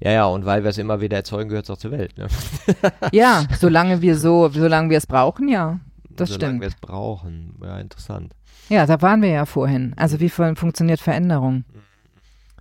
Ja, 0.01 0.11
ja, 0.11 0.27
und 0.27 0.45
weil 0.45 0.65
wir 0.65 0.71
es 0.71 0.79
immer 0.79 1.01
wieder 1.01 1.19
erzeugen, 1.19 1.49
gehört 1.49 1.67
es 1.67 1.71
auch 1.71 1.79
zur 1.79 1.93
Welt. 1.93 2.19
Ne? 2.19 2.27
ja, 3.13 3.45
solange 3.61 4.03
wir 4.03 4.19
so, 4.19 4.49
solange 4.49 4.91
wir 4.91 4.99
es 4.99 5.07
brauchen, 5.07 5.49
ja. 5.49 5.79
Das 6.17 6.31
solange 6.31 6.53
stimmt. 6.53 6.61
wir 6.61 6.69
es 6.69 6.77
brauchen, 6.77 7.55
ja, 7.63 7.79
interessant. 7.79 8.35
Ja, 8.69 8.87
da 8.87 9.01
waren 9.03 9.23
wir 9.23 9.31
ja 9.31 9.47
vorhin. 9.47 9.95
Also 9.97 10.21
wie 10.21 10.29
funktioniert 10.29 11.01
Veränderung? 11.01 11.65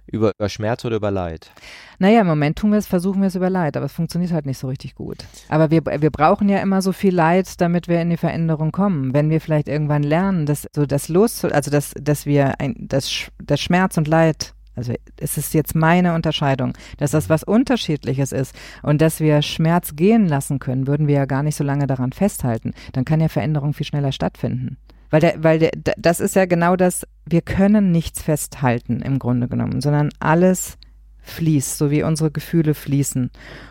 Über, 0.06 0.32
über 0.38 0.50
Schmerz 0.50 0.84
oder 0.84 0.98
über 0.98 1.12
Leid? 1.12 1.50
Naja, 1.98 2.22
im 2.22 2.28
Moment 2.28 2.58
tun 2.60 2.72
wir 2.72 2.78
es, 2.78 2.88
versuchen 2.88 3.22
wir 3.22 3.28
es 3.28 3.36
über 3.36 3.50
Leid, 3.50 3.78
aber 3.78 3.86
es 3.86 3.94
funktioniert 3.94 4.32
halt 4.34 4.46
nicht 4.46 4.58
so 4.58 4.68
richtig 4.68 4.96
gut. 4.96 5.18
Aber 5.48 5.72
wir, 5.72 5.86
wir 5.86 6.12
brauchen 6.12 6.50
ja 6.50 6.60
immer 6.60 6.82
so 6.82 6.92
viel 6.92 7.16
Leid, 7.16 7.62
damit 7.62 7.88
wir 7.88 8.02
in 8.02 8.10
die 8.10 8.18
Veränderung 8.18 8.72
kommen. 8.72 9.14
Wenn 9.14 9.30
wir 9.30 9.40
vielleicht 9.40 9.70
irgendwann 9.70 10.04
lernen, 10.04 10.46
dass 10.46 10.68
so 10.76 10.86
das 10.86 11.08
Los, 11.08 11.46
also 11.46 11.72
dass, 11.72 11.94
dass 12.00 12.26
wir 12.26 12.60
ein, 12.60 12.76
das, 12.78 13.32
das 13.42 13.62
Schmerz 13.62 13.98
und 13.98 14.08
Leid 14.08 14.54
also 14.76 14.94
es 15.18 15.38
ist 15.38 15.54
jetzt 15.54 15.76
meine 15.76 16.14
Unterscheidung, 16.14 16.74
dass 16.98 17.12
das 17.12 17.30
was 17.30 17.44
Unterschiedliches 17.44 18.32
ist 18.32 18.56
und 18.82 19.02
dass 19.02 19.20
wir 19.20 19.42
Schmerz 19.42 19.96
gehen 19.96 20.28
lassen 20.28 20.60
können, 20.60 20.88
würden 20.88 21.08
wir 21.08 21.16
ja 21.16 21.26
gar 21.26 21.44
nicht 21.44 21.56
so 21.56 21.64
lange 21.64 21.88
daran 21.88 22.12
festhalten. 22.12 22.74
Dann 22.92 23.06
kann 23.06 23.22
ja 23.22 23.28
Veränderung 23.28 23.74
viel 23.74 23.86
schneller 23.86 24.12
stattfinden. 24.12 24.78
Weil, 25.10 25.22
der, 25.22 25.44
weil 25.44 25.60
der, 25.60 25.72
das 25.98 26.20
ist 26.20 26.36
ja 26.36 26.46
genau 26.46 26.76
das, 26.76 27.06
wir 27.26 27.42
können 27.42 27.92
nichts 27.92 28.24
festhalten 28.24 29.02
im 29.02 29.20
Grunde 29.20 29.48
genommen, 29.48 29.80
sondern 29.80 30.10
alles 30.20 30.78
fließt, 31.22 31.78
so 31.78 31.92
wie 31.92 32.04
unsere 32.04 32.32
Gefühle 32.32 32.74
fließen. 32.74 33.30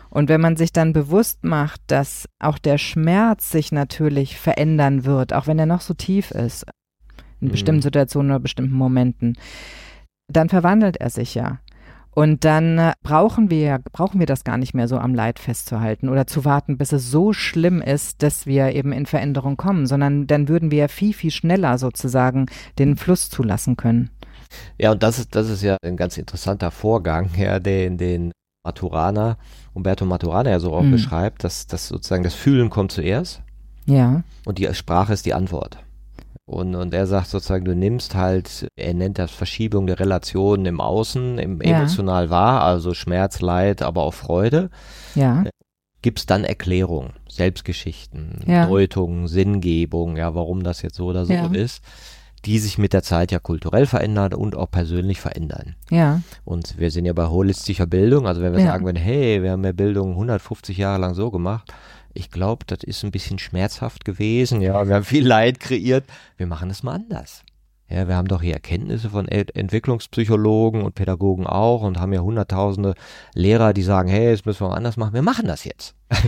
Und 0.09 0.29
wenn 0.29 0.41
man 0.41 0.55
sich 0.55 0.71
dann 0.71 0.93
bewusst 0.93 1.43
macht, 1.43 1.81
dass 1.87 2.29
auch 2.39 2.57
der 2.57 2.77
Schmerz 2.77 3.51
sich 3.51 3.71
natürlich 3.71 4.37
verändern 4.37 5.05
wird, 5.05 5.33
auch 5.33 5.47
wenn 5.47 5.59
er 5.59 5.65
noch 5.65 5.81
so 5.81 5.93
tief 5.93 6.31
ist, 6.31 6.65
in 7.41 7.47
mhm. 7.47 7.51
bestimmten 7.51 7.81
Situationen 7.81 8.31
oder 8.31 8.39
bestimmten 8.39 8.75
Momenten, 8.75 9.37
dann 10.35 10.49
verwandelt 10.49 10.97
er 10.97 11.09
sich 11.09 11.35
ja. 11.35 11.59
Und 12.15 12.45
dann 12.45 12.77
äh, 12.77 12.93
brauchen 13.01 13.49
wir, 13.49 13.79
brauchen 13.91 14.19
wir 14.19 14.27
das 14.27 14.43
gar 14.43 14.57
nicht 14.57 14.75
mehr 14.75 14.87
so 14.87 14.97
am 14.97 15.15
Leid 15.15 15.39
festzuhalten 15.39 16.09
oder 16.09 16.27
zu 16.27 16.45
warten, 16.45 16.77
bis 16.77 16.91
es 16.91 17.09
so 17.09 17.33
schlimm 17.33 17.81
ist, 17.81 18.21
dass 18.21 18.45
wir 18.45 18.73
eben 18.73 18.91
in 18.91 19.07
Veränderung 19.07 19.57
kommen, 19.57 19.87
sondern 19.87 20.27
dann 20.27 20.47
würden 20.47 20.69
wir 20.69 20.89
viel, 20.89 21.13
viel 21.13 21.31
schneller 21.31 21.77
sozusagen 21.79 22.45
den 22.77 22.97
Fluss 22.97 23.29
zulassen 23.29 23.77
können. 23.77 24.11
Ja, 24.77 24.91
und 24.91 25.01
das 25.01 25.17
ist, 25.17 25.35
das 25.35 25.49
ist 25.49 25.63
ja 25.63 25.77
ein 25.83 25.97
ganz 25.97 26.17
interessanter 26.17 26.69
Vorgang, 26.69 27.29
ja, 27.35 27.59
den, 27.59 27.97
den 27.97 28.31
Maturana, 28.63 29.37
Umberto 29.73 30.05
Maturana 30.05 30.51
ja 30.51 30.59
so 30.59 30.73
auch 30.73 30.83
mhm. 30.83 30.91
beschreibt, 30.91 31.43
dass, 31.43 31.65
dass 31.65 31.87
sozusagen 31.87 32.23
das 32.23 32.35
Fühlen 32.35 32.69
kommt 32.69 32.91
zuerst. 32.91 33.41
Ja. 33.85 34.23
Und 34.45 34.59
die 34.59 34.71
Sprache 34.73 35.13
ist 35.13 35.25
die 35.25 35.33
Antwort. 35.33 35.79
Und, 36.45 36.75
und 36.75 36.93
er 36.93 37.07
sagt 37.07 37.27
sozusagen, 37.27 37.63
du 37.63 37.73
nimmst 37.75 38.15
halt, 38.15 38.67
er 38.75 38.93
nennt 38.93 39.17
das 39.17 39.31
Verschiebung 39.31 39.87
der 39.87 39.99
Relationen 39.99 40.65
im 40.65 40.81
Außen, 40.81 41.39
im 41.39 41.61
ja. 41.61 41.77
emotional 41.77 42.29
wahr, 42.29 42.63
also 42.63 42.93
Schmerz, 42.93 43.39
Leid, 43.39 43.81
aber 43.81 44.03
auch 44.03 44.13
Freude. 44.13 44.69
Ja. 45.15 45.43
gibt 46.01 46.19
es 46.19 46.25
dann 46.25 46.43
Erklärungen, 46.43 47.13
Selbstgeschichten, 47.29 48.41
Ja. 48.45 48.65
Deutungen, 48.67 49.27
Sinngebung, 49.29 50.17
ja, 50.17 50.35
warum 50.35 50.63
das 50.63 50.81
jetzt 50.81 50.95
so 50.95 51.05
oder 51.05 51.25
so 51.25 51.31
Ja. 51.31 51.45
ist, 51.45 51.81
die 52.43 52.59
sich 52.59 52.77
mit 52.77 52.91
der 52.91 53.03
Zeit 53.03 53.31
ja 53.31 53.39
kulturell 53.39 53.85
verändern 53.85 54.33
und 54.33 54.53
auch 54.57 54.69
persönlich 54.69 55.21
verändern. 55.21 55.75
Ja, 55.89 56.21
Und 56.43 56.77
wir 56.77 56.91
sind 56.91 57.05
ja 57.05 57.13
bei 57.13 57.27
holistischer 57.27 57.85
Bildung, 57.85 58.27
also 58.27 58.41
wenn 58.41 58.51
wir 58.51 58.59
Ja. 58.59 58.71
sagen 58.73 58.83
würden, 58.83 58.97
hey, 58.97 59.41
wir 59.41 59.51
haben 59.51 59.63
ja 59.63 59.71
Bildung 59.71 60.09
150 60.15 60.77
Jahre 60.77 60.99
lang 60.99 61.13
so 61.13 61.31
gemacht, 61.31 61.71
ich 62.13 62.29
glaube, 62.31 62.65
das 62.67 62.83
ist 62.83 63.03
ein 63.03 63.11
bisschen 63.11 63.39
schmerzhaft 63.39 64.05
gewesen, 64.05 64.61
ja, 64.61 64.87
wir 64.87 64.95
haben 64.95 65.03
viel 65.05 65.25
Leid 65.25 65.59
kreiert, 65.59 66.05
wir 66.37 66.47
machen 66.47 66.69
es 66.69 66.83
mal 66.83 66.95
anders. 66.95 67.43
Ja, 67.89 68.07
wir 68.07 68.15
haben 68.15 68.27
doch 68.27 68.41
hier 68.41 68.53
Erkenntnisse 68.53 69.09
von 69.09 69.27
Ent- 69.27 69.55
Entwicklungspsychologen 69.55 70.81
und 70.81 70.95
Pädagogen 70.95 71.45
auch 71.45 71.81
und 71.81 71.99
haben 71.99 72.13
ja 72.13 72.21
hunderttausende 72.21 72.95
Lehrer, 73.35 73.73
die 73.73 73.83
sagen, 73.83 74.09
hey, 74.09 74.31
das 74.31 74.45
müssen 74.45 74.61
wir 74.61 74.69
mal 74.69 74.77
anders 74.77 74.97
machen. 74.97 75.13
Wir 75.13 75.21
machen 75.21 75.47
das 75.47 75.63
jetzt. 75.63 75.93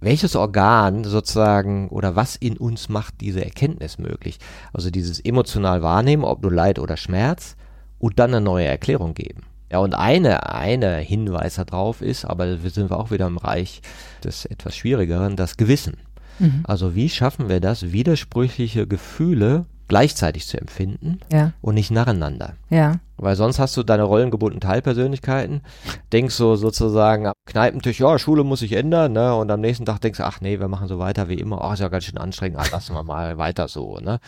Welches 0.00 0.36
Organ 0.36 1.04
sozusagen 1.04 1.88
oder 1.88 2.16
was 2.16 2.36
in 2.36 2.56
uns 2.56 2.88
macht 2.88 3.20
diese 3.20 3.44
Erkenntnis 3.44 3.98
möglich? 3.98 4.38
Also 4.72 4.90
dieses 4.90 5.20
emotional 5.20 5.82
wahrnehmen, 5.82 6.24
ob 6.24 6.42
nur 6.42 6.52
Leid 6.52 6.78
oder 6.78 6.96
Schmerz 6.96 7.56
und 7.98 8.18
dann 8.18 8.32
eine 8.34 8.42
neue 8.44 8.66
Erklärung 8.66 9.14
geben. 9.14 9.42
Ja, 9.70 9.78
und 9.78 9.94
eine, 9.94 10.54
eine 10.54 10.96
Hinweis 10.98 11.56
darauf 11.56 12.00
ist, 12.00 12.24
aber 12.24 12.62
wir 12.62 12.70
sind 12.70 12.92
auch 12.92 13.10
wieder 13.10 13.26
im 13.26 13.38
Reich 13.38 13.82
des 14.22 14.44
etwas 14.44 14.76
Schwierigeren, 14.76 15.36
das 15.36 15.56
Gewissen. 15.56 15.96
mhm. 16.38 16.62
Also 16.64 16.94
wie 16.94 17.08
schaffen 17.08 17.48
wir 17.48 17.60
das, 17.60 17.92
widersprüchliche 17.92 18.86
Gefühle 18.86 19.66
gleichzeitig 19.88 20.46
zu 20.46 20.60
empfinden 20.60 21.20
ja, 21.32 21.52
und 21.62 21.74
nicht 21.74 21.90
nacheinander? 21.90 22.54
ja, 22.70 22.96
Weil 23.16 23.34
sonst 23.34 23.58
hast 23.58 23.76
du 23.76 23.82
deine 23.82 24.02
rollengebundenen 24.04 24.60
Teilpersönlichkeiten, 24.60 25.62
denkst 26.12 26.34
so 26.34 26.54
sozusagen 26.56 27.26
am 27.26 27.34
Kneipentisch, 27.46 27.98
ja, 28.00 28.18
Schule 28.18 28.44
muss 28.44 28.60
sich 28.60 28.72
ändern, 28.72 29.12
ne? 29.12 29.34
Und 29.34 29.50
am 29.50 29.60
nächsten 29.60 29.86
Tag 29.86 30.00
denkst 30.00 30.18
du, 30.18 30.24
ach 30.24 30.40
nee, 30.40 30.60
wir 30.60 30.68
machen 30.68 30.88
so 30.88 30.98
weiter 30.98 31.28
wie 31.28 31.38
immer, 31.38 31.62
ach, 31.62 31.74
ist 31.74 31.80
ja 31.80 31.88
ganz 31.88 32.04
schön 32.04 32.18
anstrengend, 32.18 32.58
ah, 32.58 32.66
lassen 32.70 32.94
wir 32.94 33.02
mal 33.02 33.38
weiter 33.38 33.68
so, 33.68 33.98
ne? 33.98 34.20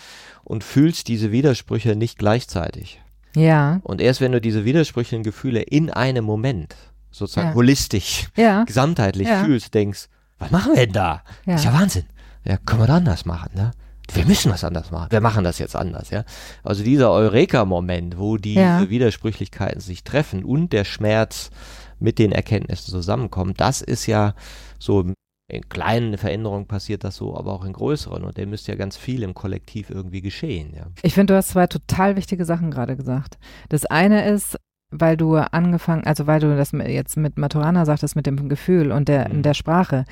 Und 0.42 0.64
fühlst 0.64 1.08
diese 1.08 1.30
Widersprüche 1.30 1.94
nicht 1.94 2.18
gleichzeitig. 2.18 3.00
Ja, 3.36 3.80
Und 3.82 4.00
erst 4.00 4.20
wenn 4.20 4.32
du 4.32 4.40
diese 4.40 4.64
widersprüchlichen 4.64 5.22
Gefühle 5.22 5.60
in 5.62 5.90
einem 5.90 6.24
Moment 6.24 6.74
sozusagen 7.10 7.48
Ja. 7.48 7.54
holistisch, 7.54 8.28
ja, 8.36 8.64
gesamtheitlich 8.64 9.28
Ja. 9.28 9.44
fühlst, 9.44 9.74
denkst, 9.74 10.08
was 10.38 10.50
machen 10.50 10.72
wir 10.74 10.84
denn 10.86 10.92
da? 10.92 11.22
Ja. 11.46 11.54
Ist 11.56 11.64
ja 11.64 11.72
Wahnsinn. 11.72 12.04
Ja, 12.44 12.56
können 12.58 12.80
wir 12.80 12.86
da 12.86 12.96
anders 12.96 13.24
machen, 13.26 13.50
ne? 13.54 13.72
Wir 14.14 14.24
müssen 14.24 14.50
was 14.50 14.64
anders 14.64 14.90
machen. 14.90 15.10
Wir 15.10 15.20
machen 15.20 15.44
das 15.44 15.58
jetzt 15.58 15.76
anders, 15.76 16.08
ja. 16.10 16.24
Also 16.64 16.82
dieser 16.82 17.10
Eureka-Moment, 17.10 18.18
wo 18.18 18.38
diese 18.38 18.60
Ja. 18.60 18.88
Widersprüchlichkeiten 18.88 19.80
sich 19.80 20.02
treffen 20.04 20.44
und 20.44 20.72
der 20.72 20.84
Schmerz 20.84 21.50
mit 21.98 22.18
den 22.18 22.32
Erkenntnissen 22.32 22.90
zusammenkommen, 22.90 23.52
das 23.56 23.82
ist 23.82 24.06
ja 24.06 24.34
so 24.78 25.12
in 25.50 25.68
kleinen 25.68 26.18
Veränderungen 26.18 26.66
passiert 26.66 27.04
das 27.04 27.16
so, 27.16 27.36
aber 27.36 27.52
auch 27.54 27.64
in 27.64 27.72
größeren. 27.72 28.22
Und 28.24 28.36
der 28.36 28.46
müsste 28.46 28.72
ja 28.72 28.78
ganz 28.78 28.96
viel 28.96 29.22
im 29.22 29.34
Kollektiv 29.34 29.88
irgendwie 29.90 30.20
geschehen, 30.20 30.74
ja. 30.76 30.86
Ich 31.02 31.14
finde, 31.14 31.32
du 31.32 31.36
hast 31.38 31.48
zwei 31.48 31.66
total 31.66 32.16
wichtige 32.16 32.44
Sachen 32.44 32.70
gerade 32.70 32.96
gesagt. 32.96 33.38
Das 33.70 33.86
eine 33.86 34.28
ist, 34.28 34.58
weil 34.90 35.16
du 35.16 35.36
angefangen, 35.36 36.04
also 36.04 36.26
weil 36.26 36.40
du 36.40 36.54
das 36.56 36.72
jetzt 36.72 37.16
mit 37.16 37.38
Maturana 37.38 37.84
sagtest, 37.84 38.16
mit 38.16 38.26
dem 38.26 38.48
Gefühl 38.48 38.92
und 38.92 39.08
der, 39.08 39.28
Mhm. 39.28 39.42
der 39.42 39.54
Sprache. 39.54 40.04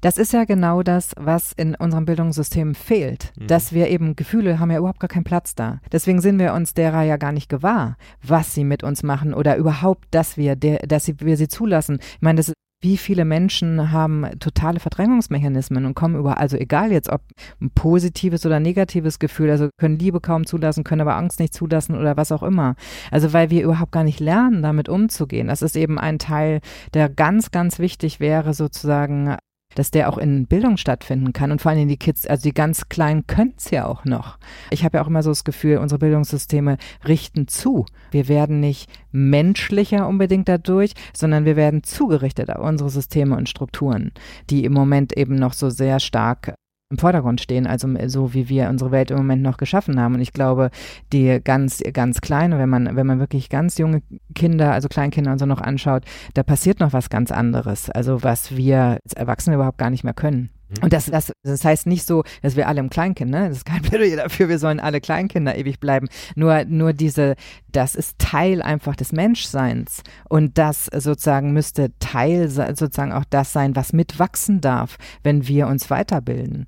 Das 0.00 0.16
ist 0.16 0.32
ja 0.32 0.44
genau 0.44 0.82
das, 0.82 1.12
was 1.18 1.52
in 1.52 1.74
unserem 1.74 2.04
Bildungssystem 2.04 2.74
fehlt. 2.74 3.32
Mhm. 3.38 3.46
Dass 3.46 3.72
wir 3.72 3.88
eben 3.88 4.16
Gefühle 4.16 4.58
haben 4.58 4.70
ja 4.70 4.78
überhaupt 4.78 5.00
gar 5.00 5.08
keinen 5.08 5.24
Platz 5.24 5.54
da. 5.54 5.80
Deswegen 5.92 6.20
sind 6.20 6.38
wir 6.38 6.54
uns 6.54 6.72
derer 6.74 7.02
ja 7.02 7.16
gar 7.16 7.32
nicht 7.32 7.48
gewahr, 7.48 7.96
was 8.22 8.54
sie 8.54 8.64
mit 8.64 8.82
uns 8.84 9.02
machen 9.02 9.34
oder 9.34 9.56
überhaupt, 9.56 10.06
dass 10.12 10.36
wir, 10.36 10.56
der, 10.56 10.78
dass 10.86 11.04
sie, 11.06 11.20
wir 11.20 11.36
sie 11.36 11.48
zulassen. 11.48 11.98
Ich 12.00 12.22
meine, 12.22 12.36
das 12.36 12.48
ist 12.48 12.54
wie 12.80 12.96
viele 12.96 13.24
Menschen 13.24 13.90
haben 13.90 14.26
totale 14.38 14.78
Verdrängungsmechanismen 14.78 15.84
und 15.84 15.94
kommen 15.94 16.16
über, 16.16 16.38
also 16.38 16.56
egal 16.56 16.92
jetzt, 16.92 17.08
ob 17.08 17.22
ein 17.60 17.70
positives 17.70 18.46
oder 18.46 18.60
negatives 18.60 19.18
Gefühl, 19.18 19.50
also 19.50 19.68
können 19.78 19.98
Liebe 19.98 20.20
kaum 20.20 20.46
zulassen, 20.46 20.84
können 20.84 21.00
aber 21.00 21.16
Angst 21.16 21.40
nicht 21.40 21.54
zulassen 21.54 21.96
oder 21.96 22.16
was 22.16 22.30
auch 22.30 22.42
immer. 22.42 22.76
Also 23.10 23.32
weil 23.32 23.50
wir 23.50 23.64
überhaupt 23.64 23.92
gar 23.92 24.04
nicht 24.04 24.20
lernen, 24.20 24.62
damit 24.62 24.88
umzugehen. 24.88 25.48
Das 25.48 25.62
ist 25.62 25.76
eben 25.76 25.98
ein 25.98 26.18
Teil, 26.18 26.60
der 26.94 27.08
ganz, 27.08 27.50
ganz 27.50 27.78
wichtig 27.78 28.20
wäre, 28.20 28.54
sozusagen 28.54 29.36
dass 29.74 29.90
der 29.90 30.08
auch 30.08 30.18
in 30.18 30.46
Bildung 30.46 30.76
stattfinden 30.76 31.32
kann 31.32 31.52
und 31.52 31.62
vor 31.62 31.70
allem 31.70 31.88
die 31.88 31.96
Kids, 31.96 32.26
also 32.26 32.42
die 32.42 32.54
ganz 32.54 32.88
Kleinen 32.88 33.26
können 33.26 33.54
es 33.56 33.70
ja 33.70 33.86
auch 33.86 34.04
noch. 34.04 34.38
Ich 34.70 34.84
habe 34.84 34.98
ja 34.98 35.04
auch 35.04 35.08
immer 35.08 35.22
so 35.22 35.30
das 35.30 35.44
Gefühl, 35.44 35.78
unsere 35.78 35.98
Bildungssysteme 35.98 36.78
richten 37.06 37.48
zu. 37.48 37.86
Wir 38.10 38.28
werden 38.28 38.60
nicht 38.60 38.90
menschlicher 39.12 40.08
unbedingt 40.08 40.48
dadurch, 40.48 40.94
sondern 41.14 41.44
wir 41.44 41.56
werden 41.56 41.82
zugerichtet 41.82 42.50
auf 42.50 42.64
unsere 42.64 42.90
Systeme 42.90 43.36
und 43.36 43.48
Strukturen, 43.48 44.12
die 44.50 44.64
im 44.64 44.72
Moment 44.72 45.16
eben 45.16 45.36
noch 45.36 45.52
so 45.52 45.70
sehr 45.70 46.00
stark 46.00 46.54
im 46.90 46.98
Vordergrund 46.98 47.40
stehen, 47.40 47.66
also 47.66 47.86
so 48.06 48.32
wie 48.32 48.48
wir 48.48 48.70
unsere 48.70 48.90
Welt 48.90 49.10
im 49.10 49.18
Moment 49.18 49.42
noch 49.42 49.58
geschaffen 49.58 50.00
haben. 50.00 50.14
Und 50.14 50.20
ich 50.22 50.32
glaube, 50.32 50.70
die 51.12 51.38
ganz, 51.42 51.82
ganz 51.92 52.20
kleine, 52.22 52.58
wenn 52.58 52.68
man, 52.68 52.96
wenn 52.96 53.06
man 53.06 53.20
wirklich 53.20 53.50
ganz 53.50 53.76
junge 53.76 54.02
Kinder, 54.34 54.72
also 54.72 54.88
Kleinkinder 54.88 55.32
und 55.32 55.38
so 55.38 55.44
noch 55.44 55.60
anschaut, 55.60 56.04
da 56.32 56.42
passiert 56.42 56.80
noch 56.80 56.94
was 56.94 57.10
ganz 57.10 57.30
anderes. 57.30 57.90
Also 57.90 58.22
was 58.22 58.56
wir 58.56 59.00
als 59.04 59.12
Erwachsene 59.12 59.56
überhaupt 59.56 59.78
gar 59.78 59.90
nicht 59.90 60.04
mehr 60.04 60.14
können. 60.14 60.50
Und 60.82 60.92
das, 60.92 61.06
das, 61.06 61.32
das 61.42 61.64
heißt 61.64 61.86
nicht 61.86 62.06
so, 62.06 62.24
dass 62.42 62.56
wir 62.56 62.68
alle 62.68 62.80
im 62.80 62.90
Kleinkind, 62.90 63.30
ne? 63.30 63.48
Das 63.48 63.58
ist 63.58 63.64
kein 63.64 63.82
Plädoyer 63.82 64.16
dafür, 64.16 64.48
wir 64.48 64.58
sollen 64.58 64.80
alle 64.80 65.00
Kleinkinder 65.00 65.56
ewig 65.56 65.80
bleiben. 65.80 66.08
Nur, 66.34 66.64
nur 66.66 66.92
diese, 66.92 67.36
das 67.72 67.94
ist 67.94 68.18
Teil 68.18 68.60
einfach 68.62 68.94
des 68.94 69.12
Menschseins. 69.12 70.02
Und 70.28 70.58
das 70.58 70.86
sozusagen 70.86 71.52
müsste 71.52 71.92
Teil 71.98 72.48
sozusagen 72.48 73.12
auch 73.12 73.24
das 73.30 73.52
sein, 73.52 73.76
was 73.76 73.92
mitwachsen 73.92 74.60
darf, 74.60 74.98
wenn 75.22 75.48
wir 75.48 75.68
uns 75.68 75.90
weiterbilden. 75.90 76.66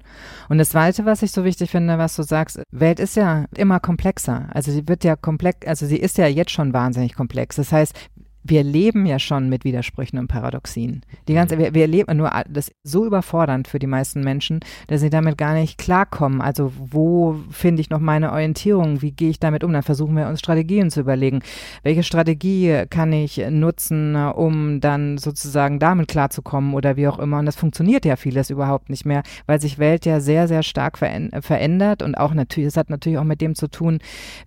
Und 0.48 0.58
das 0.58 0.70
Zweite, 0.70 1.04
was 1.04 1.22
ich 1.22 1.32
so 1.32 1.44
wichtig 1.44 1.70
finde, 1.70 1.98
was 1.98 2.16
du 2.16 2.22
sagst, 2.22 2.60
Welt 2.70 3.00
ist 3.00 3.16
ja 3.16 3.44
immer 3.56 3.80
komplexer. 3.80 4.48
Also 4.52 4.72
sie 4.72 4.88
wird 4.88 5.04
ja 5.04 5.16
komplex, 5.16 5.66
also 5.66 5.86
sie 5.86 5.98
ist 5.98 6.18
ja 6.18 6.26
jetzt 6.26 6.52
schon 6.52 6.72
wahnsinnig 6.72 7.14
komplex. 7.14 7.56
Das 7.56 7.72
heißt, 7.72 7.94
wir 8.42 8.62
leben 8.62 9.06
ja 9.06 9.18
schon 9.18 9.48
mit 9.48 9.64
Widersprüchen 9.64 10.18
und 10.18 10.28
Paradoxien. 10.28 11.02
Die 11.28 11.34
ganze, 11.34 11.58
wir, 11.58 11.74
wir 11.74 11.86
leben 11.86 12.16
nur, 12.16 12.30
das 12.48 12.68
ist 12.68 12.76
so 12.82 13.04
überfordernd 13.04 13.68
für 13.68 13.78
die 13.78 13.86
meisten 13.86 14.22
Menschen, 14.22 14.60
dass 14.86 15.00
sie 15.00 15.10
damit 15.10 15.36
gar 15.36 15.54
nicht 15.54 15.78
klarkommen. 15.78 16.40
Also 16.40 16.72
wo 16.76 17.36
finde 17.50 17.82
ich 17.82 17.90
noch 17.90 18.00
meine 18.00 18.32
Orientierung? 18.32 19.02
Wie 19.02 19.12
gehe 19.12 19.30
ich 19.30 19.40
damit 19.40 19.62
um? 19.62 19.72
Dann 19.72 19.82
versuchen 19.82 20.16
wir 20.16 20.26
uns 20.26 20.40
Strategien 20.40 20.90
zu 20.90 21.00
überlegen. 21.00 21.40
Welche 21.82 22.02
Strategie 22.02 22.84
kann 22.88 23.12
ich 23.12 23.42
nutzen, 23.50 24.16
um 24.16 24.80
dann 24.80 25.18
sozusagen 25.18 25.78
damit 25.78 26.08
klarzukommen 26.08 26.74
oder 26.74 26.96
wie 26.96 27.08
auch 27.08 27.18
immer? 27.18 27.38
Und 27.38 27.46
das 27.46 27.56
funktioniert 27.56 28.04
ja 28.04 28.16
vieles 28.16 28.50
überhaupt 28.50 28.90
nicht 28.90 29.04
mehr, 29.04 29.22
weil 29.46 29.60
sich 29.60 29.78
Welt 29.78 30.06
ja 30.06 30.20
sehr, 30.20 30.48
sehr 30.48 30.62
stark 30.62 30.98
verändert 30.98 32.02
und 32.02 32.16
auch 32.16 32.32
natürlich, 32.32 32.68
es 32.68 32.76
hat 32.76 32.90
natürlich 32.90 33.18
auch 33.18 33.24
mit 33.24 33.40
dem 33.40 33.54
zu 33.54 33.68
tun, 33.68 33.98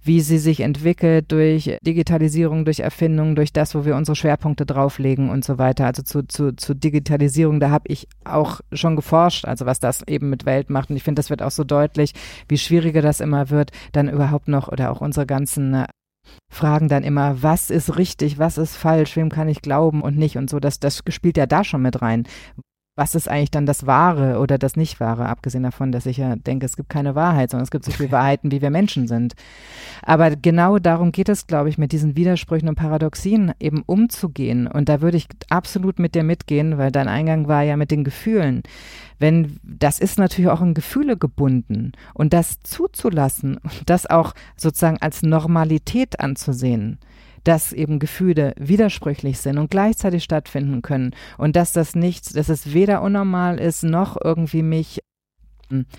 wie 0.02 0.22
sie 0.22 0.40
sich 0.40 0.62
entwickelt 0.62 1.32
durch 1.32 1.78
Digitalisierung, 1.86 2.66
durch 2.66 2.80
Erfindung, 2.80 3.36
durch 3.36 3.54
das, 3.54 3.76
wo 3.76 3.83
wir 3.86 3.96
unsere 3.96 4.16
Schwerpunkte 4.16 4.66
drauflegen 4.66 5.30
und 5.30 5.46
so 5.46 5.58
weiter. 5.58 5.86
Also 5.86 6.04
zu, 6.04 6.28
zu, 6.28 6.56
zu 6.56 6.74
Digitalisierung, 6.74 7.60
da 7.60 7.70
habe 7.70 7.86
ich 7.88 8.08
auch 8.24 8.62
schon 8.72 8.96
geforscht, 8.96 9.46
also 9.46 9.66
was 9.66 9.80
das 9.80 10.08
eben 10.08 10.30
mit 10.30 10.46
Welt 10.46 10.70
macht. 10.70 10.90
Und 10.90 10.96
ich 10.96 11.04
finde, 11.04 11.20
das 11.20 11.30
wird 11.30 11.42
auch 11.42 11.52
so 11.52 11.64
deutlich, 11.64 12.14
wie 12.48 12.58
schwieriger 12.58 13.02
das 13.02 13.20
immer 13.20 13.50
wird, 13.50 13.72
dann 13.92 14.10
überhaupt 14.10 14.48
noch 14.48 14.68
oder 14.68 14.92
auch 14.92 15.02
unsere 15.02 15.26
ganzen 15.26 15.86
Fragen 16.50 16.88
dann 16.88 17.04
immer, 17.04 17.42
was 17.42 17.70
ist 17.70 17.98
richtig, 17.98 18.40
was 18.40 18.58
ist 18.58 18.78
falsch, 18.78 19.16
wem 19.16 19.30
kann 19.30 19.48
ich 19.48 19.62
glauben 19.62 20.02
und 20.02 20.18
nicht 20.18 20.38
und 20.38 20.50
so. 20.50 20.60
Das, 20.60 20.80
das 20.80 21.04
spielt 21.10 21.38
ja 21.38 21.46
da 21.46 21.64
schon 21.64 21.82
mit 21.82 22.02
rein. 22.02 22.26
Was 22.96 23.16
ist 23.16 23.28
eigentlich 23.28 23.50
dann 23.50 23.66
das 23.66 23.88
Wahre 23.88 24.38
oder 24.38 24.60
das 24.60 24.76
Nicht-Wahre, 24.76 25.28
abgesehen 25.28 25.64
davon, 25.64 25.92
dass 25.92 26.06
ich 26.06 26.18
ja 26.18 26.36
denke, 26.36 26.68
es 26.68 26.76
gibt 26.76 26.90
keine 26.90 27.16
Wahrheit, 27.16 27.50
sondern 27.50 27.64
es 27.64 27.72
gibt 27.72 27.86
so 27.86 27.92
viele 27.92 28.12
Wahrheiten, 28.12 28.52
wie 28.52 28.62
wir 28.62 28.70
Menschen 28.70 29.08
sind. 29.08 29.34
Aber 30.04 30.36
genau 30.36 30.78
darum 30.78 31.12
geht 31.12 31.28
es, 31.28 31.48
glaube 31.48 31.70
ich, 31.70 31.80
mit 31.80 31.92
diesen 31.92 32.16
Widersprüchen 32.16 32.70
und 32.70 32.76
Paradoxien 32.76 33.54
eben 33.60 33.82
umzugehen. 33.88 34.68
Und 34.68 34.90
da 34.90 35.02
würde 35.02 35.18
ich 35.18 35.28
absolut 35.50 35.98
mit 35.98 36.14
dir 36.14 36.24
mitgehen, 36.24 36.78
weil 36.78 36.92
dein 36.92 37.08
Eingang 37.08 37.48
war 37.48 37.64
ja 37.64 37.78
mit 37.78 37.90
den 37.90 38.04
Gefühlen. 38.04 38.62
Wenn, 39.18 39.58
das 39.64 39.98
ist 39.98 40.20
natürlich 40.20 40.52
auch 40.52 40.62
in 40.62 40.76
Gefühle 40.76 41.18
gebunden. 41.18 41.94
Und 42.14 42.32
das 42.32 42.62
zuzulassen 42.62 43.58
und 43.58 43.90
das 43.90 44.08
auch 44.08 44.36
sozusagen 44.56 45.02
als 45.02 45.24
Normalität 45.24 46.20
anzusehen 46.20 47.00
dass 47.44 47.74
eben 47.74 48.00
Gefühle 48.00 48.54
widersprüchlich 48.58 49.40
sind 49.40 49.58
und 49.58 49.70
gleichzeitig 49.70 50.24
stattfinden 50.24 50.82
können. 50.82 51.12
Und 51.38 51.56
dass 51.56 51.74
das 51.74 51.96
nicht, 51.96 52.36
dass 52.36 52.50
es 52.50 52.74
weder 52.74 53.02
unnormal 53.02 53.60
ist, 53.60 53.84
noch 53.84 54.18
irgendwie 54.24 54.64
mich, 54.64 55.02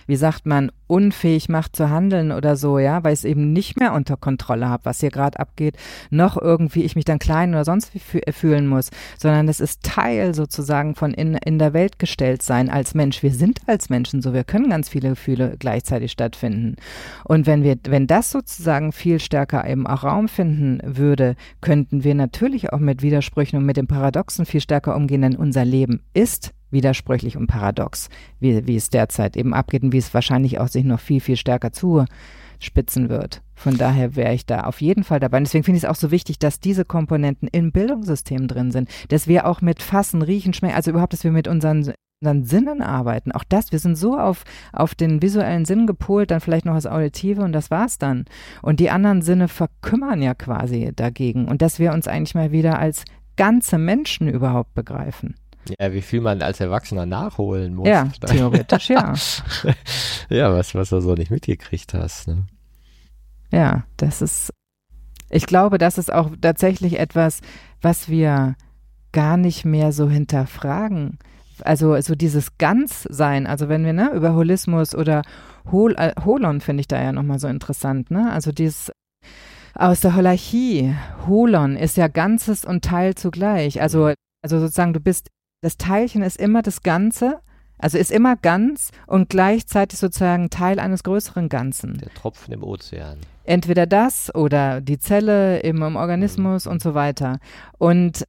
wie 0.06 0.16
sagt 0.16 0.46
man, 0.46 0.70
unfähig 0.86 1.48
macht 1.48 1.76
zu 1.76 1.90
handeln 1.90 2.30
oder 2.30 2.56
so, 2.56 2.78
ja, 2.78 3.02
weil 3.04 3.14
ich 3.14 3.20
es 3.20 3.24
eben 3.24 3.52
nicht 3.52 3.78
mehr 3.78 3.94
unter 3.94 4.16
Kontrolle 4.16 4.68
habe, 4.68 4.84
was 4.84 5.00
hier 5.00 5.10
gerade 5.10 5.38
abgeht, 5.38 5.76
noch 6.10 6.36
irgendwie 6.40 6.82
ich 6.82 6.94
mich 6.94 7.04
dann 7.04 7.18
klein 7.18 7.50
oder 7.50 7.64
sonst 7.64 7.94
wie 7.94 7.98
fü 7.98 8.20
fühlen 8.32 8.66
muss, 8.66 8.90
sondern 9.18 9.48
es 9.48 9.60
ist 9.60 9.82
Teil 9.82 10.34
sozusagen 10.34 10.94
von 10.94 11.14
in, 11.14 11.34
in 11.34 11.58
der 11.58 11.72
Welt 11.72 11.98
gestellt 11.98 12.42
sein 12.42 12.68
als 12.68 12.94
Mensch. 12.94 13.22
Wir 13.22 13.32
sind 13.32 13.60
als 13.66 13.88
Menschen 13.88 14.22
so, 14.22 14.34
wir 14.34 14.44
können 14.44 14.70
ganz 14.70 14.88
viele 14.88 15.10
Gefühle 15.10 15.56
gleichzeitig 15.58 16.12
stattfinden. 16.12 16.76
Und 17.24 17.46
wenn 17.46 17.62
wir, 17.62 17.76
wenn 17.88 18.06
das 18.06 18.30
sozusagen 18.30 18.92
viel 18.92 19.20
stärker 19.20 19.68
eben 19.68 19.86
auch 19.86 20.04
Raum 20.04 20.28
finden 20.28 20.80
würde, 20.84 21.36
könnten 21.60 22.04
wir 22.04 22.14
natürlich 22.14 22.72
auch 22.72 22.78
mit 22.78 23.02
Widersprüchen 23.02 23.58
und 23.58 23.66
mit 23.66 23.76
den 23.76 23.86
Paradoxen 23.86 24.46
viel 24.46 24.60
stärker 24.60 24.94
umgehen, 24.96 25.22
denn 25.22 25.36
unser 25.36 25.64
Leben 25.64 26.02
ist 26.12 26.52
widersprüchlich 26.74 27.38
und 27.38 27.46
paradox, 27.46 28.10
wie, 28.40 28.66
wie 28.66 28.76
es 28.76 28.90
derzeit 28.90 29.38
eben 29.38 29.54
abgeht 29.54 29.82
und 29.82 29.92
wie 29.92 29.98
es 29.98 30.12
wahrscheinlich 30.12 30.60
auch 30.60 30.68
sich 30.68 30.84
noch 30.84 31.00
viel, 31.00 31.20
viel 31.20 31.36
stärker 31.36 31.72
zuspitzen 31.72 33.08
wird. 33.08 33.40
Von 33.54 33.78
daher 33.78 34.16
wäre 34.16 34.34
ich 34.34 34.44
da 34.44 34.64
auf 34.64 34.82
jeden 34.82 35.04
Fall 35.04 35.20
dabei. 35.20 35.38
Und 35.38 35.44
deswegen 35.44 35.64
finde 35.64 35.78
ich 35.78 35.84
es 35.84 35.88
auch 35.88 35.94
so 35.94 36.10
wichtig, 36.10 36.38
dass 36.38 36.60
diese 36.60 36.84
Komponenten 36.84 37.48
im 37.50 37.72
Bildungssystem 37.72 38.48
drin 38.48 38.72
sind, 38.72 38.90
dass 39.08 39.26
wir 39.28 39.46
auch 39.46 39.62
mit 39.62 39.80
Fassen, 39.80 40.20
Riechen, 40.20 40.52
Schmecken, 40.52 40.76
also 40.76 40.90
überhaupt, 40.90 41.14
dass 41.14 41.24
wir 41.24 41.32
mit 41.32 41.48
unseren 41.48 41.94
unseren 42.24 42.44
Sinnen 42.44 42.82
arbeiten. 42.82 43.32
Auch 43.32 43.44
das, 43.46 43.72
wir 43.72 43.78
sind 43.78 43.96
so 43.96 44.18
auf, 44.18 44.44
auf 44.72 44.94
den 44.94 45.20
visuellen 45.20 45.64
Sinn 45.64 45.86
gepolt, 45.86 46.30
dann 46.30 46.40
vielleicht 46.40 46.64
noch 46.64 46.74
das 46.74 46.86
Auditive 46.86 47.42
und 47.42 47.52
das 47.52 47.70
war's 47.70 47.98
dann. 47.98 48.24
Und 48.62 48.80
die 48.80 48.90
anderen 48.90 49.20
Sinne 49.20 49.48
verkümmern 49.48 50.22
ja 50.22 50.34
quasi 50.34 50.92
dagegen. 50.94 51.46
Und 51.46 51.60
dass 51.60 51.78
wir 51.78 51.92
uns 51.92 52.08
eigentlich 52.08 52.34
mal 52.34 52.50
wieder 52.50 52.78
als 52.78 53.04
ganze 53.36 53.78
Menschen 53.78 54.28
überhaupt 54.28 54.74
begreifen. 54.74 55.34
Ja, 55.78 55.92
wie 55.92 56.02
viel 56.02 56.20
man 56.20 56.42
als 56.42 56.60
Erwachsener 56.60 57.06
nachholen 57.06 57.74
muss. 57.74 57.88
Ja, 57.88 58.08
theoretisch 58.26 58.90
ja. 58.90 59.14
ja, 60.28 60.52
was, 60.52 60.74
was 60.74 60.90
du 60.90 61.00
so 61.00 61.14
nicht 61.14 61.30
mitgekriegt 61.30 61.94
hast. 61.94 62.28
Ne? 62.28 62.46
Ja, 63.50 63.84
das 63.96 64.22
ist, 64.22 64.50
ich 65.30 65.46
glaube, 65.46 65.78
das 65.78 65.98
ist 65.98 66.12
auch 66.12 66.30
tatsächlich 66.40 66.98
etwas, 66.98 67.40
was 67.80 68.08
wir 68.08 68.56
gar 69.12 69.36
nicht 69.36 69.64
mehr 69.64 69.92
so 69.92 70.08
hinterfragen. 70.08 71.18
Also 71.62 72.00
so 72.00 72.14
dieses 72.16 72.58
Ganzsein, 72.58 73.46
also 73.46 73.68
wenn 73.68 73.84
wir 73.84 73.92
ne, 73.92 74.10
über 74.12 74.34
Holismus 74.34 74.94
oder 74.94 75.22
Hol, 75.70 75.94
äh, 75.96 76.12
Holon 76.24 76.60
finde 76.60 76.80
ich 76.80 76.88
da 76.88 77.00
ja 77.00 77.12
nochmal 77.12 77.38
so 77.38 77.46
interessant, 77.46 78.10
ne? 78.10 78.30
Also 78.32 78.52
dieses 78.52 78.90
aus 79.74 80.00
der 80.00 80.14
Holachie, 80.14 80.94
Holon 81.26 81.76
ist 81.76 81.96
ja 81.96 82.08
Ganzes 82.08 82.64
und 82.64 82.84
Teil 82.84 83.14
zugleich. 83.14 83.80
Also, 83.80 84.12
also 84.42 84.60
sozusagen, 84.60 84.92
du 84.92 85.00
bist 85.00 85.30
das 85.64 85.78
Teilchen 85.78 86.22
ist 86.22 86.36
immer 86.36 86.60
das 86.60 86.82
Ganze, 86.82 87.40
also 87.78 87.96
ist 87.96 88.10
immer 88.10 88.36
ganz 88.36 88.90
und 89.06 89.30
gleichzeitig 89.30 89.98
sozusagen 89.98 90.50
Teil 90.50 90.78
eines 90.78 91.02
größeren 91.02 91.48
Ganzen. 91.48 91.96
Der 91.98 92.12
Tropfen 92.12 92.52
im 92.52 92.62
Ozean. 92.62 93.18
Entweder 93.44 93.86
das 93.86 94.34
oder 94.34 94.82
die 94.82 94.98
Zelle 94.98 95.60
im, 95.60 95.82
im 95.82 95.96
Organismus 95.96 96.66
mhm. 96.66 96.72
und 96.72 96.82
so 96.82 96.94
weiter. 96.94 97.38
Und 97.78 98.24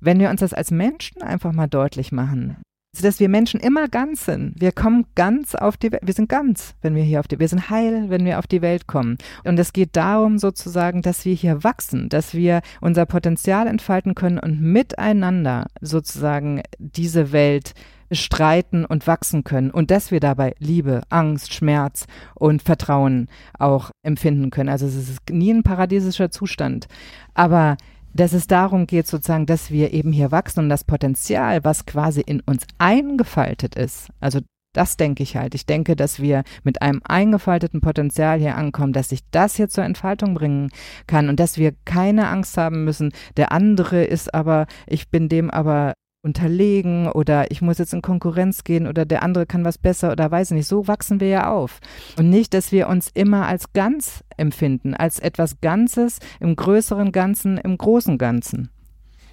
wenn 0.00 0.18
wir 0.18 0.30
uns 0.30 0.40
das 0.40 0.52
als 0.52 0.72
Menschen 0.72 1.22
einfach 1.22 1.52
mal 1.52 1.68
deutlich 1.68 2.10
machen, 2.10 2.56
dass 2.98 3.20
wir 3.20 3.28
Menschen 3.28 3.60
immer 3.60 3.88
ganz 3.88 4.24
sind. 4.24 4.54
Wir 4.58 4.72
kommen 4.72 5.06
ganz 5.14 5.54
auf 5.54 5.76
die 5.76 5.92
Welt. 5.92 6.02
Wir 6.04 6.14
sind 6.14 6.28
ganz, 6.28 6.74
wenn 6.82 6.94
wir 6.94 7.02
hier 7.02 7.20
auf 7.20 7.28
die 7.28 7.38
Wir 7.38 7.48
sind 7.48 7.70
heil, 7.70 8.06
wenn 8.08 8.24
wir 8.24 8.38
auf 8.38 8.46
die 8.46 8.62
Welt 8.62 8.86
kommen. 8.86 9.16
Und 9.44 9.58
es 9.58 9.72
geht 9.72 9.96
darum 9.96 10.38
sozusagen, 10.38 11.02
dass 11.02 11.24
wir 11.24 11.34
hier 11.34 11.62
wachsen, 11.62 12.08
dass 12.08 12.34
wir 12.34 12.62
unser 12.80 13.06
Potenzial 13.06 13.66
entfalten 13.68 14.14
können 14.14 14.38
und 14.38 14.60
miteinander 14.60 15.66
sozusagen 15.80 16.62
diese 16.78 17.32
Welt 17.32 17.74
bestreiten 18.08 18.84
und 18.84 19.06
wachsen 19.06 19.44
können 19.44 19.70
und 19.70 19.92
dass 19.92 20.10
wir 20.10 20.18
dabei 20.18 20.54
Liebe, 20.58 21.02
Angst, 21.10 21.54
Schmerz 21.54 22.06
und 22.34 22.60
Vertrauen 22.60 23.28
auch 23.56 23.92
empfinden 24.02 24.50
können. 24.50 24.68
Also 24.68 24.86
es 24.86 24.96
ist 24.96 25.30
nie 25.30 25.52
ein 25.52 25.62
paradiesischer 25.62 26.32
Zustand. 26.32 26.88
Aber 27.34 27.76
dass 28.12 28.32
es 28.32 28.46
darum 28.46 28.86
geht, 28.86 29.06
sozusagen, 29.06 29.46
dass 29.46 29.70
wir 29.70 29.92
eben 29.92 30.12
hier 30.12 30.30
wachsen 30.30 30.60
und 30.60 30.68
das 30.68 30.84
Potenzial, 30.84 31.64
was 31.64 31.86
quasi 31.86 32.20
in 32.20 32.40
uns 32.40 32.66
eingefaltet 32.78 33.74
ist, 33.74 34.08
also 34.20 34.40
das 34.72 34.96
denke 34.96 35.22
ich 35.22 35.36
halt. 35.36 35.54
Ich 35.54 35.66
denke, 35.66 35.96
dass 35.96 36.20
wir 36.20 36.44
mit 36.62 36.80
einem 36.80 37.00
eingefalteten 37.04 37.80
Potenzial 37.80 38.38
hier 38.38 38.56
ankommen, 38.56 38.92
dass 38.92 39.08
sich 39.08 39.20
das 39.30 39.56
hier 39.56 39.68
zur 39.68 39.84
Entfaltung 39.84 40.34
bringen 40.34 40.70
kann 41.06 41.28
und 41.28 41.40
dass 41.40 41.58
wir 41.58 41.74
keine 41.84 42.28
Angst 42.28 42.56
haben 42.56 42.84
müssen. 42.84 43.12
Der 43.36 43.52
andere 43.52 44.04
ist 44.04 44.32
aber, 44.32 44.66
ich 44.86 45.10
bin 45.10 45.28
dem 45.28 45.50
aber 45.50 45.94
unterlegen 46.22 47.08
oder 47.08 47.50
ich 47.50 47.62
muss 47.62 47.78
jetzt 47.78 47.94
in 47.94 48.02
Konkurrenz 48.02 48.64
gehen 48.64 48.86
oder 48.86 49.04
der 49.04 49.22
andere 49.22 49.46
kann 49.46 49.64
was 49.64 49.78
besser 49.78 50.12
oder 50.12 50.30
weiß 50.30 50.50
nicht. 50.52 50.66
So 50.66 50.86
wachsen 50.86 51.20
wir 51.20 51.28
ja 51.28 51.50
auf. 51.50 51.80
Und 52.18 52.30
nicht, 52.30 52.52
dass 52.54 52.72
wir 52.72 52.88
uns 52.88 53.10
immer 53.14 53.46
als 53.46 53.72
ganz 53.72 54.22
empfinden, 54.36 54.94
als 54.94 55.18
etwas 55.18 55.60
Ganzes 55.60 56.18
im 56.38 56.56
größeren 56.56 57.12
Ganzen, 57.12 57.58
im 57.58 57.78
großen 57.78 58.18
Ganzen. 58.18 58.70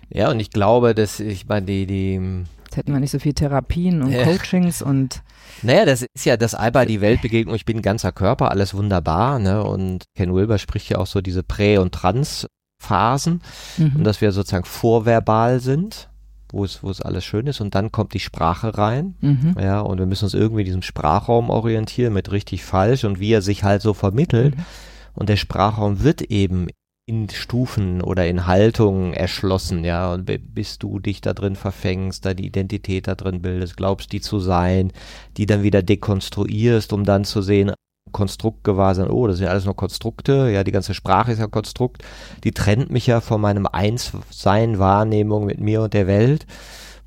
Ja, 0.10 0.32
und 0.32 0.40
ich 0.40 0.52
glaube, 0.52 0.96
dass 0.96 1.20
ich 1.20 1.48
meine, 1.48 1.66
die, 1.66 1.86
die 1.86 2.46
Jetzt 2.66 2.76
hätten 2.76 2.92
wir 2.92 3.00
nicht 3.00 3.12
so 3.12 3.20
viel 3.20 3.34
Therapien 3.34 4.02
und. 4.02 4.14
Coachings 4.14 4.82
und 4.82 5.22
naja, 5.62 5.86
das 5.86 6.02
ist 6.02 6.26
ja 6.26 6.36
das 6.36 6.54
Alba 6.54 6.84
die 6.86 7.00
Weltbegegnung, 7.00 7.56
ich 7.56 7.64
bin 7.64 7.82
ganzer 7.82 8.12
Körper, 8.12 8.52
alles 8.52 8.74
wunderbar, 8.74 9.40
ne? 9.40 9.64
Und 9.64 10.04
Ken 10.16 10.34
Wilber 10.34 10.58
spricht 10.58 10.90
ja 10.90 10.98
auch 10.98 11.08
so 11.08 11.22
diese 11.22 11.44
Prä- 11.44 11.78
und 11.78 11.94
Trans-Phasen 11.94 13.42
mhm. 13.78 13.96
und 13.96 14.04
dass 14.04 14.20
wir 14.20 14.34
sozusagen 14.34 14.66
vorverbal 14.66 15.62
sind 15.62 16.10
wo 16.52 16.64
es, 16.64 16.84
wo 16.84 16.90
es 16.90 17.02
alles 17.02 17.26
schön 17.26 17.48
ist 17.48 17.62
und 17.62 17.76
dann 17.76 17.92
kommt 17.92 18.14
die 18.14 18.20
Sprache 18.20 18.78
rein. 18.78 19.16
Mhm. 19.22 19.56
Ja, 19.60 19.82
und 19.82 20.00
wir 20.00 20.06
müssen 20.06 20.26
uns 20.26 20.34
irgendwie 20.34 20.62
in 20.62 20.68
diesem 20.68 20.82
Sprachraum 20.82 21.50
orientieren 21.50 22.14
mit 22.14 22.32
richtig 22.32 22.64
falsch 22.64 23.04
und 23.04 23.20
wie 23.20 23.32
er 23.32 23.42
sich 23.42 23.64
halt 23.64 23.82
so 23.82 23.94
vermittelt. 23.94 24.56
Mhm. 24.56 24.66
Und 25.14 25.30
der 25.30 25.38
Sprachraum 25.38 26.04
wird 26.04 26.22
eben 26.22 26.68
in 27.08 27.30
Stufen 27.30 28.02
oder 28.02 28.28
in 28.28 28.48
Haltungen 28.48 29.14
erschlossen, 29.14 29.86
ja, 29.86 30.14
und 30.14 30.30
bis 30.54 30.78
du 30.78 31.00
dich 31.00 31.22
da 31.22 31.34
drin 31.34 31.56
verfängst, 31.56 32.26
da 32.26 32.34
die 32.34 32.46
Identität 32.46 33.08
da 33.08 33.16
drin 33.16 33.42
bildest, 33.42 33.78
glaubst 33.78 34.12
die 34.12 34.20
zu 34.20 34.40
sein, 34.40 34.92
die 35.38 35.46
dann 35.46 35.64
wieder 35.64 35.82
dekonstruierst, 35.82 36.92
um 36.92 37.06
dann 37.06 37.24
zu 37.24 37.42
sehen, 37.42 37.72
Konstrukt 38.12 38.64
gewahr 38.64 38.96
sein, 38.96 39.10
oh, 39.10 39.28
das 39.28 39.38
sind 39.38 39.46
ja 39.46 39.52
alles 39.52 39.66
nur 39.66 39.76
Konstrukte, 39.76 40.50
ja, 40.52 40.64
die 40.64 40.72
ganze 40.72 40.94
Sprache 40.94 41.32
ist 41.32 41.40
ja 41.40 41.48
Konstrukt, 41.48 42.04
die 42.44 42.52
trennt 42.52 42.90
mich 42.90 43.08
ja 43.08 43.22
von 43.22 43.42
meinem 43.42 43.66
Einssein, 43.66 44.80
Wahrnehmung 44.80 45.46
mit 45.46 45.60
mir 45.60 45.82
und 45.82 45.94
der 45.94 46.08
Welt, 46.08 46.46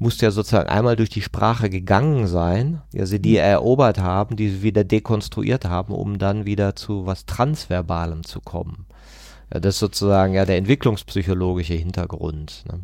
musste 0.00 0.24
ja 0.24 0.30
sozusagen 0.30 0.68
einmal 0.68 0.96
durch 0.96 1.10
die 1.10 1.22
Sprache 1.22 1.68
gegangen 1.68 2.26
sein, 2.26 2.80
ja, 2.92 3.06
sie 3.06 3.20
die 3.20 3.32
mhm. 3.32 3.44
erobert 3.44 3.98
haben, 3.98 4.34
die 4.34 4.48
sie 4.48 4.62
wieder 4.62 4.82
dekonstruiert 4.82 5.66
haben, 5.66 5.94
um 5.94 6.18
dann 6.18 6.46
wieder 6.46 6.74
zu 6.74 7.06
was 7.06 7.26
Transverbalem 7.26 8.24
zu 8.24 8.40
kommen. 8.40 8.86
Ja, 9.52 9.60
das 9.60 9.74
ist 9.74 9.80
sozusagen 9.80 10.34
ja 10.34 10.46
der 10.46 10.56
entwicklungspsychologische 10.56 11.74
Hintergrund. 11.74 12.64
Ne? 12.70 12.80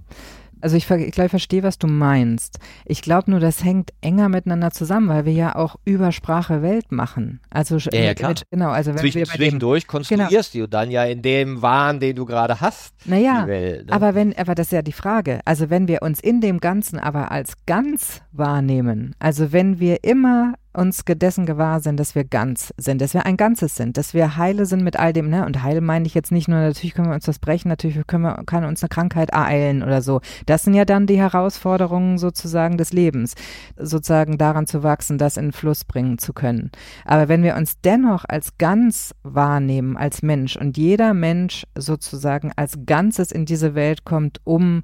Also 0.60 0.76
ich, 0.76 0.90
ich 0.90 1.12
glaube, 1.12 1.26
ich 1.26 1.30
verstehe, 1.30 1.62
was 1.62 1.78
du 1.78 1.86
meinst. 1.86 2.58
Ich 2.84 3.02
glaube 3.02 3.30
nur, 3.30 3.40
das 3.40 3.62
hängt 3.62 3.92
enger 4.00 4.28
miteinander 4.28 4.70
zusammen, 4.70 5.08
weil 5.08 5.24
wir 5.24 5.32
ja 5.32 5.54
auch 5.56 5.76
über 5.84 6.12
Sprache 6.12 6.62
Welt 6.62 6.92
machen. 6.92 7.40
Also 7.50 7.76
ja, 7.76 8.00
ja 8.00 8.14
klar. 8.14 8.30
Mit, 8.30 8.44
genau, 8.50 8.70
also 8.70 8.92
wenn 8.92 9.00
Zwischen, 9.00 9.18
wir 9.18 9.26
zwischendurch 9.26 9.84
dem, 9.84 9.88
konstruierst 9.88 10.52
genau. 10.52 10.64
du 10.64 10.70
dann 10.70 10.90
ja 10.90 11.04
in 11.04 11.22
dem 11.22 11.62
Wahn, 11.62 12.00
den 12.00 12.16
du 12.16 12.24
gerade 12.24 12.60
hast. 12.60 12.94
Naja, 13.04 13.46
Welt, 13.46 13.86
ne? 13.86 13.92
aber 13.92 14.14
wenn, 14.14 14.36
aber 14.36 14.54
das 14.54 14.68
ist 14.68 14.72
ja 14.72 14.82
die 14.82 14.92
Frage. 14.92 15.40
Also 15.44 15.70
wenn 15.70 15.88
wir 15.88 16.02
uns 16.02 16.20
in 16.20 16.40
dem 16.40 16.60
Ganzen 16.60 16.98
aber 16.98 17.30
als 17.30 17.54
ganz 17.66 18.22
wahrnehmen, 18.32 19.14
also 19.18 19.52
wenn 19.52 19.78
wir 19.78 20.04
immer 20.04 20.54
uns 20.76 21.04
dessen 21.04 21.46
gewahr 21.46 21.80
sind, 21.80 21.98
dass 21.98 22.14
wir 22.14 22.24
ganz 22.24 22.72
sind, 22.76 23.00
dass 23.00 23.14
wir 23.14 23.26
ein 23.26 23.36
Ganzes 23.36 23.76
sind, 23.76 23.96
dass 23.96 24.14
wir 24.14 24.36
heile 24.36 24.66
sind 24.66 24.82
mit 24.82 24.98
all 24.98 25.12
dem, 25.12 25.28
ne? 25.28 25.44
Und 25.46 25.62
heile 25.62 25.80
meine 25.80 26.06
ich 26.06 26.14
jetzt 26.14 26.32
nicht 26.32 26.48
nur, 26.48 26.58
natürlich 26.58 26.94
können 26.94 27.08
wir 27.08 27.14
uns 27.14 27.24
das 27.24 27.38
brechen, 27.38 27.68
natürlich 27.68 28.06
können 28.06 28.24
wir, 28.24 28.42
kann 28.46 28.64
uns 28.64 28.82
eine 28.82 28.88
Krankheit 28.88 29.30
ereilen 29.30 29.82
oder 29.82 30.02
so. 30.02 30.20
Das 30.46 30.62
sind 30.62 30.74
ja 30.74 30.84
dann 30.84 31.06
die 31.06 31.18
Herausforderungen 31.18 32.18
sozusagen 32.18 32.76
des 32.76 32.92
Lebens, 32.92 33.34
sozusagen 33.76 34.38
daran 34.38 34.66
zu 34.66 34.82
wachsen, 34.82 35.18
das 35.18 35.36
in 35.36 35.52
Fluss 35.52 35.84
bringen 35.84 36.18
zu 36.18 36.32
können. 36.32 36.70
Aber 37.04 37.28
wenn 37.28 37.42
wir 37.42 37.56
uns 37.56 37.80
dennoch 37.80 38.24
als 38.28 38.58
ganz 38.58 39.14
wahrnehmen, 39.22 39.96
als 39.96 40.22
Mensch 40.22 40.56
und 40.56 40.76
jeder 40.76 41.14
Mensch 41.14 41.66
sozusagen 41.76 42.52
als 42.56 42.78
Ganzes 42.86 43.32
in 43.32 43.46
diese 43.46 43.74
Welt 43.74 44.04
kommt, 44.04 44.40
um 44.44 44.82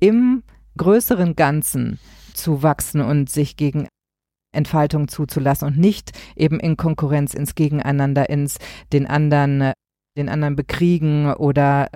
im 0.00 0.42
größeren 0.76 1.36
Ganzen 1.36 1.98
zu 2.34 2.62
wachsen 2.62 3.00
und 3.00 3.30
sich 3.30 3.56
gegen 3.56 3.86
Entfaltung 4.54 5.08
zuzulassen 5.08 5.68
und 5.68 5.78
nicht 5.78 6.12
eben 6.36 6.60
in 6.60 6.76
Konkurrenz, 6.76 7.34
ins 7.34 7.54
Gegeneinander, 7.54 8.28
ins 8.28 8.58
den 8.92 9.06
anderen, 9.06 9.72
den 10.16 10.28
anderen 10.28 10.56
bekriegen 10.56 11.32
oder 11.34 11.88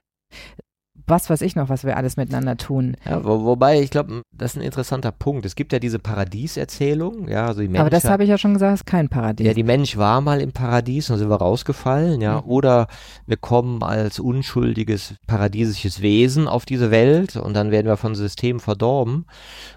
was 1.08 1.30
weiß 1.30 1.40
ich 1.42 1.56
noch, 1.56 1.68
was 1.68 1.84
wir 1.84 1.96
alles 1.96 2.16
miteinander 2.16 2.56
tun. 2.56 2.96
Ja, 3.04 3.24
wo, 3.24 3.44
wobei, 3.44 3.80
ich 3.80 3.90
glaube, 3.90 4.22
das 4.32 4.52
ist 4.52 4.56
ein 4.58 4.62
interessanter 4.62 5.12
Punkt. 5.12 5.46
Es 5.46 5.56
gibt 5.56 5.72
ja 5.72 5.78
diese 5.78 5.98
Paradieserzählung, 5.98 7.28
ja, 7.28 7.46
also 7.46 7.60
die 7.60 7.68
Mensch 7.68 7.80
Aber 7.80 7.90
das 7.90 8.04
habe 8.04 8.24
ich 8.24 8.30
ja 8.30 8.38
schon 8.38 8.54
gesagt, 8.54 8.74
ist 8.74 8.86
kein 8.86 9.08
Paradies. 9.08 9.46
Ja, 9.46 9.54
die 9.54 9.62
Mensch 9.62 9.96
war 9.96 10.20
mal 10.20 10.40
im 10.40 10.52
Paradies 10.52 11.10
und 11.10 11.18
sind 11.18 11.30
wir 11.30 11.36
rausgefallen, 11.36 12.20
ja, 12.20 12.40
mhm. 12.40 12.48
oder 12.48 12.86
wir 13.26 13.36
kommen 13.36 13.82
als 13.82 14.18
unschuldiges 14.18 15.14
paradiesisches 15.26 16.02
Wesen 16.02 16.48
auf 16.48 16.64
diese 16.64 16.90
Welt 16.90 17.36
und 17.36 17.54
dann 17.54 17.70
werden 17.70 17.86
wir 17.86 17.96
von 17.96 18.14
System 18.14 18.60
verdorben. 18.60 19.26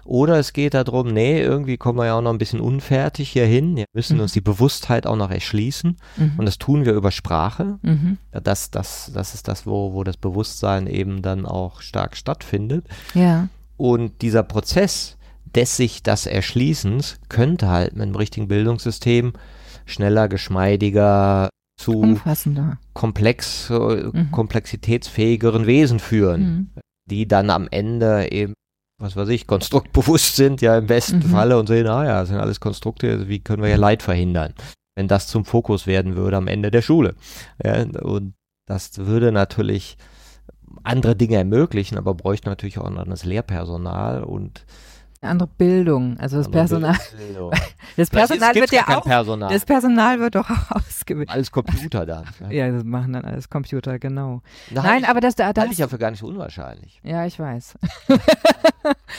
Oder 0.04 0.38
es 0.38 0.52
geht 0.52 0.74
darum, 0.74 1.08
nee, 1.08 1.40
irgendwie 1.40 1.76
kommen 1.76 1.98
wir 1.98 2.06
ja 2.06 2.18
auch 2.18 2.22
noch 2.22 2.32
ein 2.32 2.38
bisschen 2.38 2.60
unfertig 2.60 3.30
hier 3.30 3.46
hin, 3.46 3.76
wir 3.76 3.86
müssen 3.92 4.16
mhm. 4.16 4.22
uns 4.22 4.32
die 4.32 4.40
Bewusstheit 4.40 5.06
auch 5.06 5.16
noch 5.16 5.30
erschließen 5.30 5.96
mhm. 6.16 6.32
und 6.36 6.46
das 6.46 6.58
tun 6.58 6.84
wir 6.84 6.92
über 6.92 7.10
Sprache. 7.10 7.78
Mhm. 7.82 8.18
Das, 8.30 8.70
das, 8.70 9.10
das 9.14 9.34
ist 9.34 9.48
das, 9.48 9.66
wo, 9.66 9.92
wo 9.94 10.04
das 10.04 10.16
Bewusstsein 10.16 10.86
eben 10.86 11.21
dann 11.22 11.46
auch 11.46 11.80
stark 11.80 12.16
stattfindet. 12.16 12.86
Ja. 13.14 13.48
Und 13.76 14.22
dieser 14.22 14.42
Prozess 14.42 15.16
des 15.54 15.76
sich 15.76 16.02
das 16.02 16.26
Erschließens 16.26 17.18
könnte 17.28 17.68
halt 17.68 17.94
mit 17.94 18.02
einem 18.02 18.16
richtigen 18.16 18.48
Bildungssystem 18.48 19.32
schneller, 19.86 20.28
geschmeidiger, 20.28 21.48
zu 21.78 22.00
Umfassender. 22.00 22.78
komplex, 22.92 23.70
äh, 23.70 23.74
mhm. 24.12 24.30
komplexitätsfähigeren 24.30 25.66
Wesen 25.66 25.98
führen, 25.98 26.42
mhm. 26.42 26.70
die 27.10 27.26
dann 27.26 27.50
am 27.50 27.68
Ende 27.70 28.30
eben 28.30 28.54
was 29.02 29.16
weiß 29.16 29.28
ich, 29.30 29.48
konstruktbewusst 29.48 30.36
sind, 30.36 30.62
ja 30.62 30.78
im 30.78 30.86
besten 30.86 31.18
mhm. 31.18 31.22
Falle 31.22 31.58
und 31.58 31.66
sehen, 31.66 31.88
ah 31.88 32.04
ja, 32.04 32.20
das 32.20 32.28
sind 32.28 32.38
alles 32.38 32.60
Konstrukte, 32.60 33.28
wie 33.28 33.40
können 33.40 33.62
wir 33.62 33.68
ja 33.68 33.76
Leid 33.76 34.02
verhindern, 34.02 34.54
wenn 34.94 35.08
das 35.08 35.26
zum 35.26 35.44
Fokus 35.44 35.88
werden 35.88 36.14
würde 36.14 36.36
am 36.36 36.46
Ende 36.46 36.70
der 36.70 36.82
Schule. 36.82 37.16
Ja, 37.62 37.82
und 37.82 38.34
das 38.66 38.98
würde 38.98 39.32
natürlich 39.32 39.96
andere 40.84 41.16
Dinge 41.16 41.36
ermöglichen, 41.36 41.98
aber 41.98 42.14
bräuchte 42.14 42.48
natürlich 42.48 42.78
auch 42.78 42.86
ein 42.86 42.98
anderes 42.98 43.24
Lehrpersonal 43.24 44.22
und 44.24 44.64
eine 45.22 45.30
andere 45.30 45.48
Bildung. 45.48 46.18
Also 46.18 46.36
das 46.36 46.50
Personal. 46.50 46.96
Das 47.96 48.08
Personal 48.08 48.54
wird 48.54 48.72
ja 48.72 48.88
auch. 48.88 49.04
Personal. 49.04 49.52
Das 49.52 49.66
Personal 49.66 50.18
wird 50.18 50.34
doch 50.34 50.48
auch 50.48 50.70
ausgebildet. 50.76 51.30
Alles 51.30 51.50
Computer 51.50 52.06
dann. 52.06 52.24
ja, 52.48 52.70
das 52.70 52.84
machen 52.84 53.12
dann 53.12 53.24
alles 53.24 53.50
Computer, 53.50 53.98
genau. 53.98 54.40
Da 54.70 54.82
Nein, 54.82 55.04
aber 55.04 55.20
das 55.20 55.34
da. 55.34 55.52
Das 55.52 55.62
halte 55.62 55.74
ich 55.74 55.78
ja 55.78 55.88
für 55.88 55.98
gar 55.98 56.10
nicht 56.10 56.20
so 56.20 56.26
unwahrscheinlich. 56.26 57.00
Ja, 57.04 57.26
ich 57.26 57.38
weiß. 57.38 57.74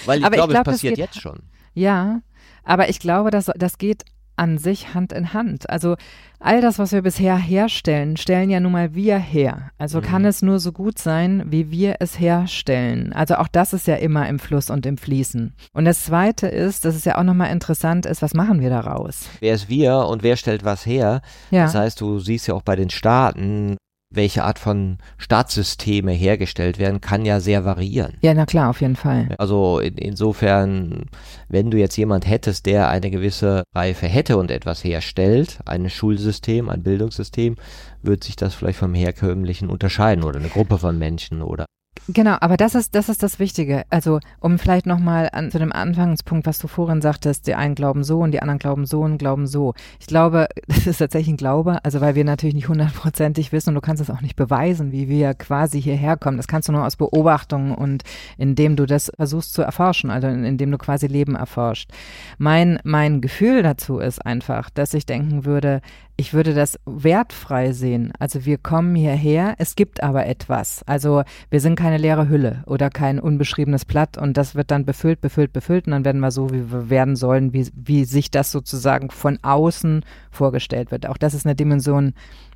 Weil 0.05 0.19
ich 0.21 0.31
glaube, 0.31 0.53
glaub, 0.53 0.67
es 0.67 0.73
passiert 0.73 0.97
jetzt 0.97 1.21
schon. 1.21 1.43
Ja, 1.75 2.21
aber 2.63 2.89
ich 2.89 2.99
glaube, 2.99 3.29
das, 3.29 3.51
das 3.55 3.77
geht 3.77 4.03
an 4.35 4.57
sich 4.57 4.93
Hand 4.93 5.13
in 5.13 5.33
Hand. 5.33 5.69
Also 5.69 5.95
all 6.39 6.61
das, 6.61 6.79
was 6.79 6.91
wir 6.91 7.01
bisher 7.01 7.37
herstellen, 7.37 8.17
stellen 8.17 8.49
ja 8.49 8.59
nun 8.59 8.71
mal 8.71 8.93
wir 8.93 9.17
her. 9.17 9.71
Also 9.77 9.99
mhm. 9.99 10.03
kann 10.03 10.25
es 10.25 10.41
nur 10.41 10.59
so 10.59 10.71
gut 10.71 10.99
sein, 10.99 11.43
wie 11.47 11.71
wir 11.71 11.97
es 11.99 12.19
herstellen. 12.19 13.13
Also 13.13 13.35
auch 13.35 13.47
das 13.47 13.73
ist 13.73 13.87
ja 13.87 13.95
immer 13.95 14.27
im 14.27 14.39
Fluss 14.39 14.69
und 14.69 14.85
im 14.85 14.97
Fließen. 14.97 15.53
Und 15.73 15.85
das 15.85 16.03
Zweite 16.03 16.47
ist, 16.47 16.85
dass 16.85 16.95
es 16.95 17.05
ja 17.05 17.17
auch 17.17 17.23
nochmal 17.23 17.51
interessant 17.51 18.05
ist, 18.05 18.21
was 18.21 18.33
machen 18.33 18.59
wir 18.59 18.69
daraus? 18.69 19.29
Wer 19.39 19.53
ist 19.53 19.69
wir 19.69 19.97
und 20.07 20.23
wer 20.23 20.35
stellt 20.35 20.65
was 20.65 20.85
her? 20.85 21.21
Ja. 21.51 21.63
Das 21.63 21.75
heißt, 21.75 22.01
du 22.01 22.19
siehst 22.19 22.47
ja 22.47 22.53
auch 22.53 22.63
bei 22.63 22.75
den 22.75 22.89
Staaten, 22.89 23.77
welche 24.15 24.43
Art 24.43 24.59
von 24.59 24.97
Staatssysteme 25.17 26.11
hergestellt 26.11 26.79
werden, 26.79 27.01
kann 27.01 27.25
ja 27.25 27.39
sehr 27.39 27.65
variieren. 27.65 28.13
Ja, 28.21 28.33
na 28.33 28.45
klar, 28.45 28.69
auf 28.69 28.81
jeden 28.81 28.95
Fall. 28.95 29.29
Also 29.37 29.79
in, 29.79 29.97
insofern, 29.97 31.05
wenn 31.49 31.71
du 31.71 31.77
jetzt 31.77 31.97
jemand 31.97 32.27
hättest, 32.27 32.65
der 32.65 32.89
eine 32.89 33.11
gewisse 33.11 33.63
Reife 33.75 34.07
hätte 34.07 34.37
und 34.37 34.51
etwas 34.51 34.83
herstellt, 34.83 35.59
ein 35.65 35.89
Schulsystem, 35.89 36.69
ein 36.69 36.83
Bildungssystem, 36.83 37.55
wird 38.01 38.23
sich 38.23 38.35
das 38.35 38.53
vielleicht 38.53 38.79
vom 38.79 38.93
herkömmlichen 38.93 39.69
unterscheiden 39.69 40.23
oder 40.23 40.39
eine 40.39 40.49
Gruppe 40.49 40.77
von 40.77 40.97
Menschen 40.97 41.41
oder 41.41 41.65
Genau, 42.09 42.35
aber 42.41 42.57
das 42.57 42.75
ist, 42.75 42.95
das 42.95 43.07
ist 43.07 43.23
das 43.23 43.39
Wichtige. 43.39 43.83
Also, 43.89 44.19
um 44.41 44.59
vielleicht 44.59 44.85
nochmal 44.85 45.29
zu 45.49 45.57
dem 45.57 45.71
Anfangspunkt, 45.71 46.45
was 46.45 46.59
du 46.59 46.67
vorhin 46.67 47.01
sagtest, 47.01 47.47
die 47.47 47.55
einen 47.55 47.75
glauben 47.75 48.03
so 48.03 48.19
und 48.19 48.31
die 48.31 48.41
anderen 48.41 48.59
glauben 48.59 48.85
so 48.85 49.01
und 49.01 49.17
glauben 49.17 49.47
so. 49.47 49.73
Ich 50.01 50.07
glaube, 50.07 50.47
das 50.67 50.85
ist 50.85 50.97
tatsächlich 50.97 51.35
ein 51.35 51.37
Glaube, 51.37 51.79
also 51.85 52.01
weil 52.01 52.15
wir 52.15 52.25
natürlich 52.25 52.55
nicht 52.55 52.67
hundertprozentig 52.67 53.53
wissen 53.53 53.69
und 53.69 53.75
du 53.75 53.81
kannst 53.81 54.01
es 54.01 54.09
auch 54.09 54.19
nicht 54.19 54.35
beweisen, 54.35 54.91
wie 54.91 55.07
wir 55.07 55.33
quasi 55.33 55.81
hierher 55.81 56.17
kommen. 56.17 56.35
Das 56.35 56.47
kannst 56.47 56.67
du 56.67 56.73
nur 56.73 56.85
aus 56.85 56.97
Beobachtungen 56.97 57.73
und 57.73 58.03
indem 58.37 58.75
du 58.75 58.85
das 58.85 59.09
versuchst 59.15 59.53
zu 59.53 59.61
erforschen, 59.61 60.09
also 60.11 60.27
indem 60.27 60.71
du 60.71 60.77
quasi 60.77 61.07
Leben 61.07 61.35
erforscht. 61.35 61.89
Mein, 62.37 62.79
mein 62.83 63.21
Gefühl 63.21 63.63
dazu 63.63 63.99
ist 63.99 64.25
einfach, 64.25 64.69
dass 64.69 64.93
ich 64.93 65.05
denken 65.05 65.45
würde, 65.45 65.79
ich 66.15 66.33
würde 66.33 66.53
das 66.53 66.79
wertfrei 66.85 67.71
sehen. 67.71 68.13
Also 68.19 68.45
wir 68.45 68.57
kommen 68.57 68.95
hierher, 68.95 69.55
es 69.57 69.75
gibt 69.75 70.03
aber 70.03 70.25
etwas. 70.27 70.83
Also 70.85 71.23
wir 71.49 71.59
sind 71.59 71.75
keine 71.75 71.97
leere 71.97 72.29
Hülle 72.29 72.63
oder 72.67 72.89
kein 72.89 73.19
unbeschriebenes 73.19 73.85
Blatt 73.85 74.17
und 74.17 74.37
das 74.37 74.55
wird 74.55 74.69
dann 74.69 74.85
befüllt, 74.85 75.21
befüllt, 75.21 75.53
befüllt 75.53 75.87
und 75.87 75.91
dann 75.91 76.05
werden 76.05 76.21
wir 76.21 76.31
so, 76.31 76.51
wie 76.51 76.71
wir 76.71 76.89
werden 76.89 77.15
sollen, 77.15 77.53
wie, 77.53 77.67
wie 77.75 78.05
sich 78.05 78.29
das 78.29 78.51
sozusagen 78.51 79.09
von 79.09 79.39
außen 79.41 80.05
vorgestellt 80.31 80.91
wird. 80.91 81.07
Auch 81.07 81.17
das 81.17 81.33
ist 81.33 81.45
eine 81.45 81.55
Dimension, 81.55 82.13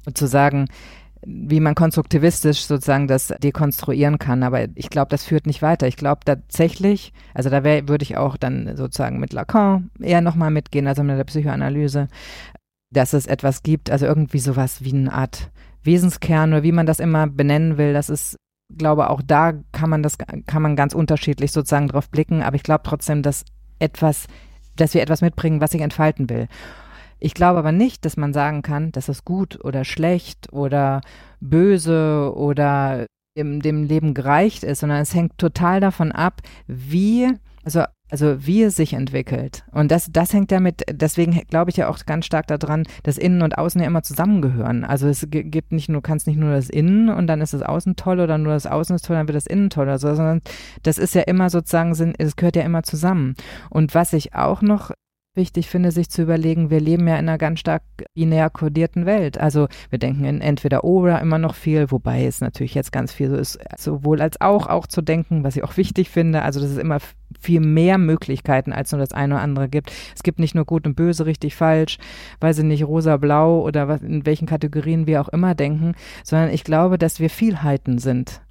sozusagen, 0.07 0.67
wie 1.25 1.59
man 1.59 1.75
konstruktivistisch 1.75 2.65
sozusagen 2.65 3.07
das 3.07 3.33
dekonstruieren 3.43 4.17
kann. 4.19 4.43
Aber 4.43 4.65
ich 4.75 4.89
glaube, 4.89 5.09
das 5.09 5.25
führt 5.25 5.45
nicht 5.45 5.61
weiter. 5.61 5.87
Ich 5.87 5.97
glaube 5.97 6.21
tatsächlich, 6.23 7.11
also 7.33 7.49
da 7.49 7.63
würde 7.63 8.03
ich 8.03 8.17
auch 8.17 8.37
dann 8.37 8.77
sozusagen 8.77 9.19
mit 9.19 9.33
Lacan 9.33 9.89
eher 9.99 10.21
nochmal 10.21 10.51
mitgehen, 10.51 10.87
also 10.87 11.03
mit 11.03 11.17
der 11.17 11.23
Psychoanalyse, 11.25 12.07
dass 12.93 13.13
es 13.13 13.25
etwas 13.25 13.63
gibt, 13.63 13.89
also 13.89 14.05
irgendwie 14.05 14.39
sowas 14.39 14.83
wie 14.83 14.93
eine 14.93 15.11
Art 15.11 15.51
Wesenskern 15.83 16.53
oder 16.53 16.63
wie 16.63 16.71
man 16.71 16.85
das 16.85 16.99
immer 16.99 17.27
benennen 17.27 17.77
will, 17.77 17.93
das 17.93 18.09
ist, 18.09 18.37
glaube 18.75 19.09
auch 19.09 19.21
da 19.21 19.53
kann 19.71 19.89
man 19.89 20.03
das, 20.03 20.17
kann 20.17 20.61
man 20.61 20.75
ganz 20.75 20.93
unterschiedlich 20.93 21.51
sozusagen 21.51 21.87
drauf 21.87 22.09
blicken, 22.09 22.41
aber 22.41 22.55
ich 22.55 22.63
glaube 22.63 22.83
trotzdem, 22.83 23.23
dass 23.23 23.45
etwas, 23.79 24.27
dass 24.75 24.93
wir 24.93 25.01
etwas 25.01 25.21
mitbringen, 25.21 25.61
was 25.61 25.71
sich 25.71 25.81
entfalten 25.81 26.29
will. 26.29 26.47
Ich 27.19 27.33
glaube 27.33 27.59
aber 27.59 27.71
nicht, 27.71 28.05
dass 28.05 28.17
man 28.17 28.33
sagen 28.33 28.61
kann, 28.61 28.91
dass 28.91 29.09
es 29.09 29.25
gut 29.25 29.63
oder 29.63 29.83
schlecht 29.85 30.53
oder 30.53 31.01
böse 31.39 32.31
oder 32.35 33.07
dem, 33.37 33.61
dem 33.61 33.83
Leben 33.83 34.13
gereicht 34.13 34.63
ist, 34.63 34.79
sondern 34.79 35.01
es 35.01 35.13
hängt 35.13 35.37
total 35.37 35.79
davon 35.79 36.11
ab, 36.11 36.41
wie, 36.67 37.31
also 37.63 37.83
also 38.09 38.45
wie 38.45 38.63
es 38.63 38.75
sich 38.75 38.93
entwickelt. 38.93 39.63
Und 39.71 39.91
das, 39.91 40.09
das 40.11 40.33
hängt 40.33 40.51
damit, 40.51 40.83
deswegen 40.91 41.39
glaube 41.49 41.71
ich 41.71 41.77
ja 41.77 41.89
auch 41.89 41.99
ganz 42.05 42.25
stark 42.25 42.47
daran, 42.47 42.83
dass 43.03 43.17
Innen 43.17 43.41
und 43.41 43.57
Außen 43.57 43.81
ja 43.81 43.87
immer 43.87 44.03
zusammengehören. 44.03 44.83
Also 44.83 45.07
es 45.07 45.27
gibt 45.29 45.71
nicht 45.71 45.89
nur, 45.89 46.01
kannst 46.01 46.27
nicht 46.27 46.39
nur 46.39 46.51
das 46.51 46.69
Innen 46.69 47.09
und 47.09 47.27
dann 47.27 47.41
ist 47.41 47.53
das 47.53 47.61
Außen 47.61 47.95
toll 47.95 48.19
oder 48.19 48.37
nur 48.37 48.53
das 48.53 48.65
Außen 48.65 48.95
ist 48.95 49.05
toll, 49.05 49.15
dann 49.15 49.27
wird 49.27 49.35
das 49.35 49.47
Innen 49.47 49.69
toll 49.69 49.83
oder 49.83 49.99
so, 49.99 50.13
sondern 50.15 50.41
das 50.83 50.97
ist 50.97 51.15
ja 51.15 51.21
immer 51.21 51.49
sozusagen, 51.49 51.91
es 52.17 52.35
gehört 52.35 52.55
ja 52.55 52.63
immer 52.63 52.83
zusammen. 52.83 53.35
Und 53.69 53.95
was 53.95 54.13
ich 54.13 54.35
auch 54.35 54.61
noch 54.61 54.91
wichtig 55.37 55.69
finde, 55.69 55.91
sich 55.91 56.09
zu 56.09 56.23
überlegen, 56.23 56.69
wir 56.69 56.81
leben 56.81 57.07
ja 57.07 57.15
in 57.15 57.29
einer 57.29 57.37
ganz 57.37 57.61
stark 57.61 57.83
binär 58.13 58.49
kodierten 58.49 59.05
Welt. 59.05 59.39
Also 59.39 59.67
wir 59.89 59.99
denken 59.99 60.25
in 60.25 60.41
entweder 60.41 60.83
oder 60.83 61.21
immer 61.21 61.37
noch 61.37 61.55
viel, 61.55 61.89
wobei 61.91 62.25
es 62.25 62.41
natürlich 62.41 62.75
jetzt 62.75 62.91
ganz 62.91 63.13
viel 63.13 63.29
so 63.29 63.37
ist, 63.37 63.59
sowohl 63.77 64.21
als 64.21 64.41
auch, 64.41 64.67
auch 64.67 64.87
zu 64.87 65.01
denken, 65.01 65.45
was 65.45 65.55
ich 65.55 65.63
auch 65.63 65.77
wichtig 65.77 66.09
finde. 66.09 66.41
Also 66.41 66.59
dass 66.59 66.71
es 66.71 66.77
immer 66.77 66.97
viel 67.39 67.61
mehr 67.61 67.97
Möglichkeiten 67.97 68.73
als 68.73 68.91
nur 68.91 68.99
das 68.99 69.13
eine 69.13 69.35
oder 69.35 69.43
andere 69.43 69.69
gibt. 69.69 69.91
Es 70.15 70.23
gibt 70.23 70.39
nicht 70.39 70.55
nur 70.55 70.65
gut 70.65 70.85
und 70.85 70.95
böse, 70.95 71.25
richtig, 71.25 71.55
falsch, 71.55 71.97
weiß 72.41 72.59
ich 72.59 72.65
nicht, 72.65 72.83
rosa, 72.83 73.17
blau 73.17 73.61
oder 73.61 73.87
was, 73.87 74.01
in 74.01 74.25
welchen 74.25 74.47
Kategorien 74.47 75.07
wir 75.07 75.21
auch 75.21 75.29
immer 75.29 75.55
denken, 75.55 75.93
sondern 76.23 76.49
ich 76.49 76.63
glaube, 76.63 76.97
dass 76.97 77.19
wir 77.19 77.29
Vielheiten 77.29 77.99
sind. 77.99 78.41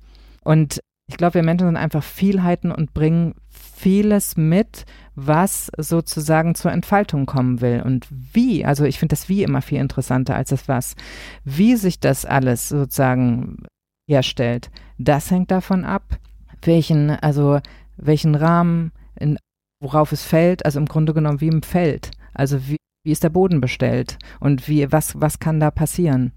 Und 0.44 0.80
ich 1.08 1.16
glaube, 1.16 1.34
wir 1.34 1.42
Menschen 1.42 1.68
sind 1.68 1.76
einfach 1.76 2.02
Vielheiten 2.02 2.72
und 2.72 2.92
bringen 2.92 3.34
vieles 3.48 4.36
mit, 4.36 4.84
was 5.14 5.70
sozusagen 5.76 6.54
zur 6.54 6.72
Entfaltung 6.72 7.26
kommen 7.26 7.60
will 7.60 7.82
und 7.84 8.06
wie. 8.10 8.64
Also 8.64 8.84
ich 8.84 8.98
finde 8.98 9.12
das 9.12 9.28
Wie 9.28 9.42
immer 9.42 9.62
viel 9.62 9.78
interessanter 9.78 10.34
als 10.34 10.50
das 10.50 10.68
Was. 10.68 10.96
Wie 11.44 11.76
sich 11.76 12.00
das 12.00 12.24
alles 12.24 12.68
sozusagen 12.68 13.66
herstellt, 14.10 14.70
das 14.98 15.30
hängt 15.30 15.50
davon 15.50 15.84
ab, 15.84 16.18
welchen, 16.62 17.10
also 17.10 17.60
welchen 17.96 18.34
Rahmen, 18.34 18.92
in, 19.14 19.38
worauf 19.80 20.10
es 20.10 20.24
fällt, 20.24 20.64
also 20.64 20.80
im 20.80 20.86
Grunde 20.86 21.14
genommen 21.14 21.40
wie 21.40 21.48
im 21.48 21.62
Feld. 21.62 22.10
Also 22.34 22.66
wie, 22.68 22.76
wie 23.04 23.12
ist 23.12 23.22
der 23.22 23.30
Boden 23.30 23.60
bestellt 23.60 24.18
und 24.40 24.66
wie, 24.68 24.90
was, 24.90 25.20
was 25.20 25.38
kann 25.38 25.60
da 25.60 25.70
passieren? 25.70 26.32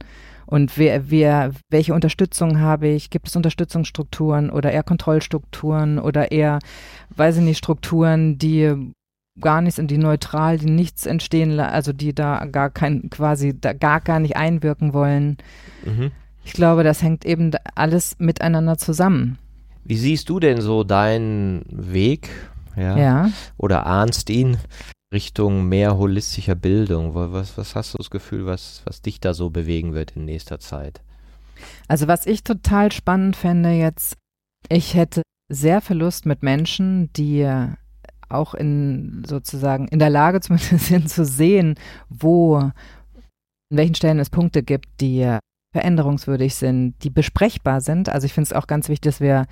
Und 0.50 0.80
wer, 0.80 1.12
wer, 1.12 1.52
welche 1.70 1.93
Unterstützung 1.93 2.60
habe 2.60 2.88
ich? 2.88 3.12
Gibt 3.12 3.28
es 3.28 3.36
Unterstützungsstrukturen 3.36 4.50
oder 4.50 4.72
eher 4.72 4.82
Kontrollstrukturen 4.82 6.00
oder 6.00 6.32
eher, 6.32 6.58
weiß 7.16 7.38
ich 7.38 7.43
nicht, 7.43 7.60
Strukturen, 7.60 8.39
die 8.39 8.91
gar 9.39 9.62
nichts, 9.62 9.80
die 9.80 9.97
neutral, 10.00 10.58
die 10.58 10.72
nichts 10.72 11.06
entstehen, 11.06 11.60
also 11.60 11.93
die 11.93 12.16
da 12.16 12.45
gar 12.45 12.72
kein, 12.72 13.12
quasi 13.12 13.54
da 13.62 13.74
gar 13.74 14.02
gar 14.02 14.20
nicht 14.20 14.38
einwirken 14.38 14.91
wollen. 14.91 15.38
Mhm. 15.86 16.10
Ich 16.43 16.54
glaube, 16.54 16.84
das 16.84 17.04
hängt 17.04 17.26
eben 17.26 17.52
alles 17.76 18.16
miteinander 18.18 18.80
zusammen. 18.80 19.38
Wie 19.84 19.97
siehst 19.97 20.30
du 20.30 20.39
denn 20.39 20.62
so 20.62 20.84
deinen 20.84 21.64
Weg? 21.70 22.28
Ja. 22.76 22.97
ja. 22.97 23.30
Oder 23.58 23.86
ahnst 23.86 24.32
ihn 24.32 24.58
Richtung 25.14 25.68
mehr 25.68 25.97
holistischer 25.97 26.55
Bildung? 26.55 27.16
Was, 27.16 27.57
was 27.57 27.76
hast 27.76 27.93
du 27.93 27.97
das 27.97 28.10
Gefühl, 28.10 28.45
was, 28.45 28.82
was 28.86 29.01
dich 29.01 29.20
da 29.20 29.34
so 29.34 29.49
bewegen 29.49 29.93
wird 29.93 30.16
in 30.16 30.26
nächster 30.26 30.60
Zeit? 30.60 31.01
Also 31.88 32.07
was 32.07 32.26
ich 32.26 32.43
total 32.43 32.91
spannend 32.91 33.36
fände 33.36 33.72
jetzt, 33.72 34.16
ich 34.70 34.93
hätte 34.93 35.24
sehr 35.51 35.82
viel 35.82 35.97
Lust 35.97 36.26
mit 36.26 36.43
Menschen, 36.43 37.12
die 37.14 37.49
auch 38.30 38.53
in 38.53 39.24
sozusagen 39.28 39.88
in 39.88 39.99
der 39.99 40.10
Lage 40.10 40.39
zumindest 40.41 40.86
sind 40.86 41.10
zu 41.10 41.26
sehen, 41.26 41.76
wo, 42.10 42.57
an 42.57 42.74
welchen 43.72 43.95
Stellen 43.95 44.20
es 44.20 44.30
Punkte 44.30 44.64
gibt, 44.64 45.01
die 45.01 45.38
veränderungswürdig 45.74 46.55
sind, 46.55 46.95
die 47.03 47.10
besprechbar 47.10 47.82
sind. 47.82 48.10
Also 48.10 48.26
ich 48.26 48.34
finde 48.34 48.47
es 48.47 48.53
auch 48.53 48.68
ganz 48.68 48.89
wichtig, 48.89 49.12
dass 49.12 49.22
wir 49.22 49.45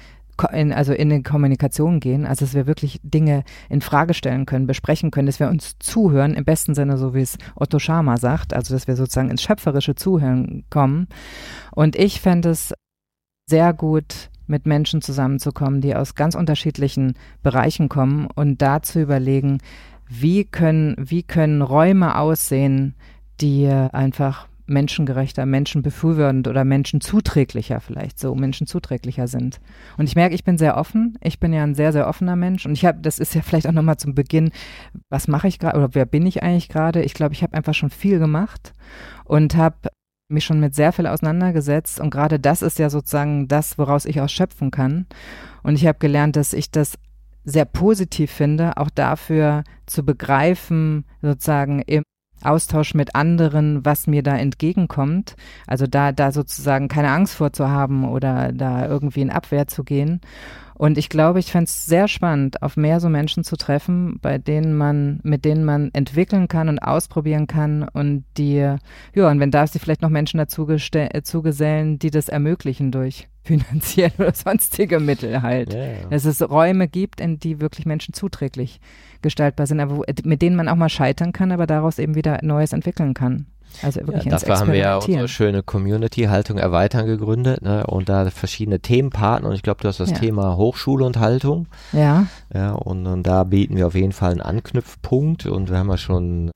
in, 0.52 0.74
also 0.74 0.94
in 0.94 1.10
die 1.10 1.24
Kommunikation 1.24 2.00
gehen, 2.00 2.26
also 2.26 2.46
dass 2.46 2.54
wir 2.54 2.68
wirklich 2.68 3.00
Dinge 3.04 3.44
in 3.70 3.82
Frage 3.82 4.14
stellen 4.14 4.46
können, 4.46 4.68
besprechen 4.68 5.12
können, 5.12 5.28
dass 5.28 5.40
wir 5.40 5.50
uns 5.50 5.78
zuhören, 5.80 6.34
im 6.34 6.46
besten 6.46 6.76
Sinne, 6.76 6.98
so 6.98 7.14
wie 7.14 7.22
es 7.22 7.38
Otto 7.56 7.80
Schama 7.80 8.18
sagt, 8.18 8.54
also 8.54 8.74
dass 8.74 8.88
wir 8.88 8.96
sozusagen 8.96 9.30
ins 9.30 9.42
schöpferische 9.42 9.96
Zuhören 9.96 10.64
kommen. 10.70 11.08
Und 11.72 11.96
ich 11.96 12.22
fände 12.22 12.50
es 12.50 12.74
sehr 13.50 13.74
gut, 13.74 14.30
mit 14.48 14.66
Menschen 14.66 15.02
zusammenzukommen, 15.02 15.82
die 15.82 15.96
aus 15.96 16.16
ganz 16.16 16.34
unterschiedlichen 16.34 17.16
Bereichen 17.44 17.90
kommen 17.90 18.28
und 18.34 18.62
da 18.62 18.82
zu 18.82 19.02
überlegen, 19.02 19.60
wie 20.08 20.46
können, 20.46 20.96
wie 20.98 21.24
können 21.24 21.62
Räume 21.62 22.18
aussehen, 22.18 22.96
die 23.42 23.68
einfach 23.68 24.48
menschengerechter, 24.68 25.46
menschenbefürwortend 25.46 26.48
oder 26.48 26.66
menschenzuträglicher 26.66 27.80
vielleicht 27.80 28.20
so, 28.20 28.36
menschenzuträglicher 28.36 29.28
sind. 29.28 29.60
Und 29.98 30.08
ich 30.08 30.16
merke, 30.16 30.36
ich 30.36 30.44
bin 30.44 30.58
sehr 30.58 30.78
offen. 30.78 31.18
Ich 31.22 31.40
bin 31.40 31.54
ja 31.54 31.64
ein 31.64 31.76
sehr, 31.76 31.94
sehr 31.94 32.08
offener 32.08 32.36
Mensch. 32.36 32.66
Und 32.66 32.74
ich 32.74 32.86
habe, 32.86 33.00
das 33.02 33.20
ist 33.20 33.34
ja 33.34 33.42
vielleicht 33.42 33.68
auch 33.68 33.72
nochmal 33.72 33.98
zum 33.98 34.14
Beginn, 34.14 34.52
was 35.10 35.28
mache 35.28 35.48
ich 35.48 35.60
gerade 35.60 35.78
oder 35.78 35.90
wer 35.94 36.06
bin 36.06 36.26
ich 36.26 36.44
eigentlich 36.44 36.70
gerade? 36.70 37.02
Ich 37.02 37.14
glaube, 37.14 37.34
ich 37.34 37.44
habe 37.44 37.54
einfach 37.54 37.74
schon 37.74 37.90
viel 37.90 38.20
gemacht 38.20 38.74
und 39.26 39.56
habe 39.56 39.90
mich 40.30 40.46
schon 40.46 40.60
mit 40.60 40.76
sehr 40.76 40.92
viel 40.92 41.08
auseinandergesetzt 41.08 42.02
und 42.02 42.10
gerade 42.10 42.38
das 42.40 42.62
ist 42.62 42.80
ja 42.80 42.90
sozusagen 42.90 43.48
das, 43.48 43.78
woraus 43.78 44.06
ich 44.06 44.20
auch 44.20 44.30
schöpfen 44.30 44.72
kann. 44.72 45.06
Und 45.64 45.76
ich 45.76 45.88
habe 45.88 46.00
gelernt, 46.00 46.36
dass 46.36 46.54
ich 46.54 46.70
das 46.70 46.98
sehr 47.46 47.66
positiv 47.66 48.30
finde, 48.30 48.76
auch 48.76 48.90
dafür 48.90 49.64
zu 49.86 50.04
begreifen, 50.04 51.06
sozusagen 51.22 51.82
im 51.82 52.04
Austausch 52.44 52.94
mit 52.94 53.16
anderen, 53.16 53.86
was 53.86 54.08
mir 54.08 54.24
da 54.24 54.36
entgegenkommt. 54.38 55.36
Also 55.66 55.88
da, 55.88 56.12
da 56.12 56.32
sozusagen 56.32 56.88
keine 56.88 57.12
Angst 57.12 57.36
vorzuhaben 57.36 58.06
oder 58.06 58.52
da 58.52 58.88
irgendwie 58.88 59.22
in 59.22 59.32
Abwehr 59.32 59.68
zu 59.68 59.84
gehen. 59.84 60.22
Und 60.78 61.00
ich 61.00 61.10
glaube, 61.10 61.40
ich 61.40 61.52
fände 61.52 61.66
es 61.66 61.88
sehr 61.88 62.08
spannend, 62.08 62.62
auf 62.62 62.78
mehr 62.78 63.00
so 63.00 63.10
Menschen 63.10 63.44
zu 63.44 63.56
treffen, 63.56 64.20
bei 64.22 64.38
denen 64.38 64.78
man, 64.78 65.20
mit 65.24 65.44
denen 65.44 65.66
man 65.66 65.90
entwickeln 65.94 66.48
kann 66.48 66.70
und 66.70 66.78
ausprobieren 66.78 67.48
kann 67.48 67.88
und 67.88 68.26
die, 68.38 68.58
ja, 69.16 69.32
und 69.32 69.40
wenn 69.40 69.50
da 69.50 69.66
sie 69.66 69.80
vielleicht 69.80 70.04
noch 70.04 70.10
Menschen 70.10 70.38
dazu 70.38 70.70
äh, 70.70 71.22
zugesellen, 71.24 71.98
die 71.98 72.12
das 72.12 72.30
ermöglichen 72.30 72.92
durch 72.92 73.28
finanzielle 73.48 74.14
oder 74.18 74.34
sonstige 74.34 75.00
Mittel 75.00 75.42
halt. 75.42 75.74
Ja, 75.74 75.80
ja. 75.80 75.94
Dass 76.10 76.26
es 76.26 76.48
Räume 76.48 76.88
gibt, 76.88 77.22
in 77.22 77.40
die 77.40 77.60
wirklich 77.60 77.86
Menschen 77.86 78.14
zuträglich 78.14 78.80
gestaltbar 79.22 79.66
sind, 79.66 79.80
aber 79.80 79.98
wo, 79.98 80.04
mit 80.24 80.42
denen 80.42 80.56
man 80.56 80.68
auch 80.68 80.76
mal 80.76 80.90
scheitern 80.90 81.32
kann, 81.32 81.52
aber 81.52 81.66
daraus 81.66 82.00
eben 82.00 82.16
wieder 82.16 82.40
Neues 82.44 82.74
entwickeln 82.74 83.14
kann. 83.14 83.48
Also 83.84 84.02
wirklich 84.02 84.26
ja, 84.26 84.32
dafür 84.32 84.60
haben 84.60 84.72
wir 84.72 84.80
ja 84.80 84.98
unsere 84.98 85.28
schöne 85.28 85.62
Community-Haltung 85.62 86.58
erweitern 86.58 87.06
gegründet 87.06 87.62
ne? 87.62 87.86
und 87.86 88.10
da 88.10 88.30
verschiedene 88.30 88.80
Themenpartner 88.80 89.50
und 89.50 89.56
ich 89.56 89.62
glaube, 89.62 89.82
du 89.82 89.88
hast 89.88 90.00
das 90.00 90.12
ja. 90.12 90.18
Thema 90.18 90.56
Hochschule 90.56 91.06
und 91.06 91.20
Haltung. 91.20 91.68
Ja. 91.92 92.28
Ja, 92.54 92.74
und, 92.74 93.06
und 93.06 93.24
da 93.24 93.44
bieten 93.44 93.76
wir 93.76 93.88
auf 93.88 93.96
jeden 93.96 94.14
Fall 94.14 94.32
einen 94.32 94.42
Anknüpfpunkt 94.42 95.46
und 95.46 95.70
wir 95.70 95.78
haben 95.78 95.90
ja 95.90 95.98
schon 95.98 96.52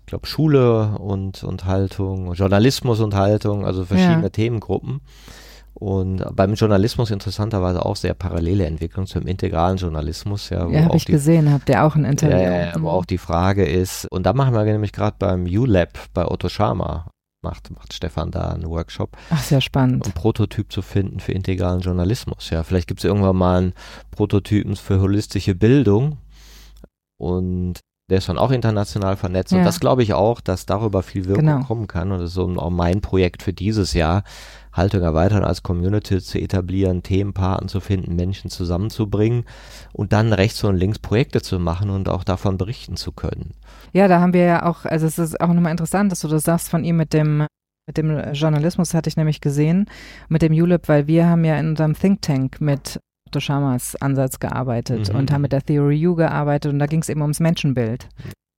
ich 0.00 0.06
glaube, 0.06 0.26
Schule 0.26 0.98
und, 0.98 1.44
und 1.44 1.66
Haltung, 1.66 2.32
Journalismus 2.34 2.98
und 2.98 3.14
Haltung, 3.14 3.64
also 3.64 3.84
verschiedene 3.84 4.24
ja. 4.24 4.28
Themengruppen. 4.28 5.02
Und 5.74 6.24
beim 6.34 6.54
Journalismus 6.54 7.10
interessanterweise 7.10 7.84
auch 7.84 7.96
sehr 7.96 8.14
parallele 8.14 8.66
Entwicklung 8.66 9.06
zum 9.06 9.26
integralen 9.26 9.78
Journalismus. 9.78 10.50
Ja, 10.50 10.68
ja 10.68 10.84
habe 10.84 10.96
ich 10.96 11.04
die, 11.04 11.12
gesehen, 11.12 11.52
habt 11.52 11.68
ihr 11.68 11.84
auch 11.84 11.94
ein 11.94 12.04
Interview. 12.04 12.36
Ja, 12.36 12.72
wo 12.80 12.88
auch 12.88 13.06
die 13.06 13.18
Frage 13.18 13.64
ist, 13.64 14.06
und 14.10 14.26
da 14.26 14.32
machen 14.32 14.52
wir 14.52 14.64
nämlich 14.64 14.92
gerade 14.92 15.16
beim 15.18 15.46
ULab 15.46 15.98
bei 16.12 16.26
Otto 16.26 16.48
Schama, 16.48 17.10
macht, 17.42 17.70
macht 17.70 17.94
Stefan 17.94 18.30
da 18.30 18.50
einen 18.50 18.68
Workshop. 18.68 19.16
Ach, 19.30 19.42
sehr 19.42 19.60
spannend. 19.60 20.06
Um 20.06 20.12
Prototyp 20.12 20.70
zu 20.72 20.82
finden 20.82 21.20
für 21.20 21.32
integralen 21.32 21.80
Journalismus. 21.80 22.50
Ja, 22.50 22.62
vielleicht 22.62 22.88
gibt 22.88 23.00
es 23.00 23.04
irgendwann 23.04 23.36
mal 23.36 23.58
einen 23.58 23.72
Prototypen 24.10 24.76
für 24.76 25.00
holistische 25.00 25.54
Bildung. 25.54 26.18
Und 27.18 27.80
der 28.10 28.18
ist 28.18 28.28
dann 28.28 28.38
auch 28.38 28.50
international 28.50 29.16
vernetzt. 29.16 29.52
Ja. 29.52 29.58
Und 29.58 29.64
das 29.64 29.80
glaube 29.80 30.02
ich 30.02 30.12
auch, 30.12 30.40
dass 30.40 30.66
darüber 30.66 31.02
viel 31.02 31.26
Wirkung 31.26 31.46
genau. 31.46 31.64
kommen 31.64 31.86
kann. 31.86 32.10
Und 32.10 32.18
das 32.18 32.30
ist 32.30 32.34
so 32.34 32.46
auch 32.56 32.70
mein 32.70 33.00
Projekt 33.00 33.42
für 33.42 33.52
dieses 33.52 33.94
Jahr, 33.94 34.24
Haltung 34.72 35.02
erweitern 35.02 35.44
als 35.44 35.62
Community 35.62 36.20
zu 36.20 36.38
etablieren, 36.38 37.02
Themenpaten 37.02 37.68
zu 37.68 37.80
finden, 37.80 38.14
Menschen 38.16 38.50
zusammenzubringen 38.50 39.44
und 39.92 40.12
dann 40.12 40.32
rechts 40.32 40.62
und 40.64 40.76
links 40.76 40.98
Projekte 40.98 41.40
zu 41.40 41.58
machen 41.58 41.90
und 41.90 42.08
auch 42.08 42.24
davon 42.24 42.58
berichten 42.58 42.96
zu 42.96 43.12
können. 43.12 43.52
Ja, 43.92 44.06
da 44.06 44.20
haben 44.20 44.32
wir 44.32 44.44
ja 44.44 44.66
auch, 44.66 44.84
also 44.84 45.06
es 45.06 45.18
ist 45.18 45.40
auch 45.40 45.52
nochmal 45.52 45.72
interessant, 45.72 46.12
dass 46.12 46.20
du 46.20 46.28
das 46.28 46.44
sagst 46.44 46.68
von 46.68 46.84
ihm 46.84 46.96
mit 46.96 47.12
dem 47.12 47.46
mit 47.86 47.96
dem 47.96 48.34
Journalismus 48.34 48.94
hatte 48.94 49.08
ich 49.08 49.16
nämlich 49.16 49.40
gesehen, 49.40 49.86
mit 50.28 50.42
dem 50.42 50.52
ULIP, 50.52 50.86
weil 50.86 51.08
wir 51.08 51.26
haben 51.26 51.44
ja 51.44 51.58
in 51.58 51.70
unserem 51.70 51.94
Think 51.94 52.22
Tank 52.22 52.60
mit 52.60 53.00
Otto 53.30 53.38
Schamas 53.38 53.94
Ansatz 53.96 54.40
gearbeitet 54.40 55.12
mhm. 55.12 55.18
und 55.18 55.32
haben 55.32 55.42
mit 55.42 55.52
der 55.52 55.62
Theory 55.62 56.04
U 56.08 56.16
gearbeitet 56.16 56.72
und 56.72 56.80
da 56.80 56.86
ging 56.86 57.00
es 57.00 57.08
eben 57.08 57.22
ums 57.22 57.38
Menschenbild. 57.38 58.08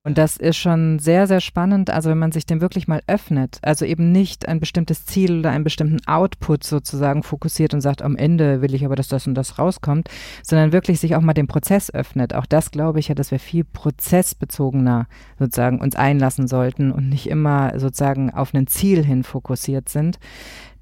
Und 0.05 0.19
das 0.19 0.37
ist 0.37 0.57
schon 0.57 0.99
sehr, 0.99 1.29
sehr 1.29 1.41
spannend. 1.41 1.89
Also 1.89 2.11
wenn 2.11 2.19
man 2.19 2.33
sich 2.33 2.45
dem 2.45 2.61
wirklich 2.61 2.89
mal 2.89 3.03
öffnet, 3.07 3.59
also 3.63 3.85
eben 3.85 4.11
nicht 4.11 4.49
ein 4.49 4.59
bestimmtes 4.59 5.07
Ziel 5.07 5.39
oder 5.41 5.51
einen 5.51 5.63
bestimmten 5.63 6.05
Output 6.07 6.65
sozusagen 6.65 7.23
fokussiert 7.23 7.73
und 7.73 7.83
sagt, 7.83 8.03
am 8.03 8.17
Ende 8.17 8.63
will 8.63 8.75
ich 8.75 8.85
aber, 8.85 8.97
dass 8.97 9.07
das 9.07 9.29
und 9.29 9.35
das 9.35 9.61
rauskommt, 9.61 10.09
sondern 10.43 10.73
wirklich 10.73 10.99
sich 10.99 11.15
auch 11.15 11.21
mal 11.21 11.35
dem 11.35 11.47
Prozess 11.47 11.93
öffnet. 11.95 12.35
Auch 12.35 12.47
das 12.47 12.73
glaube 12.73 12.99
ich 12.99 13.09
ja, 13.09 13.15
dass 13.15 13.31
wir 13.31 13.39
viel 13.39 13.63
prozessbezogener 13.63 15.07
sozusagen 15.39 15.81
uns 15.81 15.95
einlassen 15.95 16.49
sollten 16.49 16.91
und 16.91 17.09
nicht 17.09 17.29
immer 17.29 17.79
sozusagen 17.79 18.31
auf 18.31 18.55
ein 18.55 18.67
Ziel 18.67 19.05
hin 19.05 19.23
fokussiert 19.23 19.89
sind. 19.89 20.19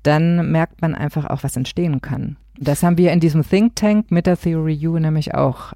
Dann 0.02 0.50
merkt 0.50 0.80
man 0.80 0.94
einfach 0.94 1.26
auch, 1.26 1.42
was 1.42 1.56
entstehen 1.56 2.00
kann. 2.00 2.38
Das 2.62 2.82
haben 2.82 2.99
wir 2.99 3.11
in 3.12 3.20
diesem 3.20 3.43
Think 3.43 3.74
Tank 3.74 4.11
mit 4.11 4.27
der 4.27 4.39
Theory 4.39 4.87
U 4.87 4.99
nämlich 4.99 5.35
auch, 5.35 5.73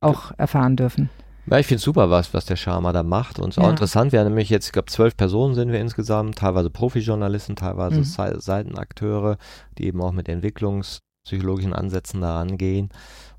auch 0.00 0.32
erfahren 0.36 0.76
dürfen. 0.76 1.08
Ja, 1.46 1.58
ich 1.58 1.66
finde 1.66 1.78
es 1.78 1.84
super, 1.84 2.10
was, 2.10 2.34
was 2.34 2.44
der 2.44 2.56
Sharma 2.56 2.92
da 2.92 3.02
macht. 3.02 3.38
Und 3.38 3.48
es 3.48 3.56
ist 3.56 3.62
ja. 3.62 3.66
auch 3.66 3.70
interessant, 3.70 4.12
wir 4.12 4.20
haben 4.20 4.28
nämlich 4.28 4.50
jetzt, 4.50 4.66
ich 4.66 4.72
glaube, 4.72 4.90
zwölf 4.90 5.16
Personen 5.16 5.54
sind 5.54 5.72
wir 5.72 5.80
insgesamt, 5.80 6.36
teilweise 6.36 6.68
Profijournalisten, 6.68 7.56
teilweise 7.56 8.00
mhm. 8.00 8.40
Seitenakteure, 8.40 9.38
die 9.78 9.86
eben 9.86 10.02
auch 10.02 10.12
mit 10.12 10.28
entwicklungspsychologischen 10.28 11.72
Ansätzen 11.72 12.20
da 12.20 12.36
rangehen 12.36 12.90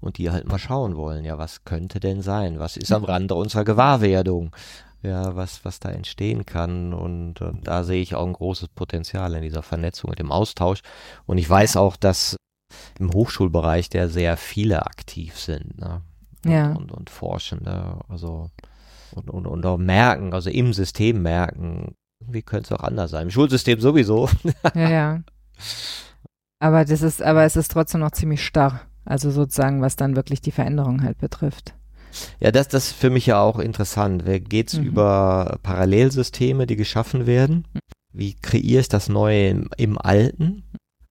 und 0.01 0.17
die 0.17 0.31
halt 0.31 0.47
mal 0.47 0.57
schauen 0.57 0.95
wollen, 0.95 1.23
ja, 1.25 1.37
was 1.37 1.65
könnte 1.65 1.99
denn 1.99 2.23
sein? 2.23 2.57
Was 2.57 2.75
ist 2.75 2.91
am 2.91 3.03
Rande 3.03 3.35
unserer 3.35 3.65
Gewahrwerdung? 3.65 4.55
Ja, 5.03 5.35
was, 5.35 5.63
was 5.63 5.79
da 5.79 5.89
entstehen 5.89 6.47
kann. 6.47 6.91
Und 6.93 7.39
äh, 7.39 7.51
da 7.63 7.83
sehe 7.83 8.01
ich 8.01 8.15
auch 8.15 8.25
ein 8.25 8.33
großes 8.33 8.69
Potenzial 8.69 9.35
in 9.35 9.43
dieser 9.43 9.61
Vernetzung 9.61 10.09
und 10.09 10.17
dem 10.17 10.31
Austausch. 10.31 10.81
Und 11.27 11.37
ich 11.37 11.47
weiß 11.47 11.77
auch, 11.77 11.95
dass 11.95 12.35
im 12.99 13.13
Hochschulbereich 13.13 13.89
der 13.89 14.09
sehr 14.09 14.37
viele 14.37 14.85
aktiv 14.85 15.37
sind. 15.37 15.79
Ne? 15.79 16.01
und, 16.45 16.51
ja. 16.51 16.71
und, 16.73 16.91
und 16.91 17.09
Forschende, 17.09 17.99
also 18.07 18.49
und, 19.11 19.29
und, 19.29 19.47
und 19.47 19.65
auch 19.65 19.77
merken, 19.77 20.33
also 20.33 20.49
im 20.49 20.73
System 20.73 21.21
merken, 21.21 21.95
wie 22.19 22.41
könnte 22.41 22.73
es 22.73 22.79
auch 22.79 22.83
anders 22.83 23.11
sein. 23.11 23.23
Im 23.23 23.31
Schulsystem 23.31 23.79
sowieso. 23.79 24.29
ja, 24.75 24.89
ja. 24.89 25.23
Aber 26.59 26.85
das 26.85 27.01
ist, 27.01 27.21
aber 27.21 27.43
es 27.43 27.55
ist 27.55 27.71
trotzdem 27.71 28.01
noch 28.01 28.11
ziemlich 28.11 28.45
starr. 28.45 28.81
Also 29.05 29.31
sozusagen, 29.31 29.81
was 29.81 29.95
dann 29.95 30.15
wirklich 30.15 30.41
die 30.41 30.51
Veränderung 30.51 31.01
halt 31.01 31.17
betrifft. 31.17 31.73
Ja, 32.39 32.51
das, 32.51 32.67
das 32.67 32.87
ist 32.87 32.95
für 32.95 33.09
mich 33.09 33.25
ja 33.25 33.41
auch 33.41 33.59
interessant. 33.59 34.23
Geht 34.49 34.69
es 34.69 34.79
mhm. 34.79 34.85
über 34.85 35.57
Parallelsysteme, 35.63 36.67
die 36.67 36.75
geschaffen 36.75 37.25
werden? 37.25 37.65
Wie 38.13 38.33
kreierst 38.33 38.93
das 38.93 39.09
Neue 39.09 39.49
im, 39.49 39.69
im 39.77 39.97
Alten? 39.97 40.63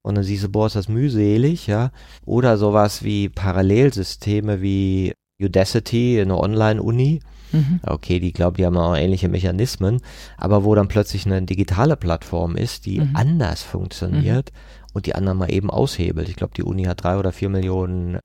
Und 0.09 0.14
dann 0.14 0.24
siehst 0.24 0.43
du, 0.43 0.48
boah, 0.48 0.68
ist 0.68 0.74
das 0.74 0.89
mühselig, 0.89 1.66
ja. 1.66 1.90
Oder 2.24 2.56
sowas 2.56 3.05
wie 3.05 3.28
Parallelsysteme 3.28 4.62
wie 4.62 5.12
Udacity, 5.39 6.18
eine 6.18 6.39
Online-Uni. 6.39 7.20
Mhm. 7.52 7.80
Okay, 7.82 8.18
die 8.18 8.32
glaube, 8.32 8.56
die 8.56 8.64
haben 8.64 8.78
auch 8.78 8.97
ähnliche 8.97 9.28
Mechanismen, 9.28 10.01
aber 10.39 10.64
wo 10.64 10.74
dann 10.74 10.89
plötzlich 10.89 11.26
eine 11.26 11.43
digitale 11.43 11.94
Plattform 11.98 12.56
ist, 12.56 12.86
die 12.86 13.01
mhm. 13.01 13.10
anders 13.16 13.62
funktioniert 13.62 14.51
mhm. 14.51 14.86
und 14.94 15.05
die 15.05 15.14
anderen 15.14 15.36
mal 15.36 15.52
eben 15.52 15.68
aushebelt. 15.68 16.30
Ich 16.30 16.36
glaube, 16.36 16.55
die 16.56 16.62
Uni 16.62 16.85
hat 16.85 17.05
drei 17.05 17.18
oder 17.18 17.30
vier 17.30 17.51
Millionen 17.51 18.18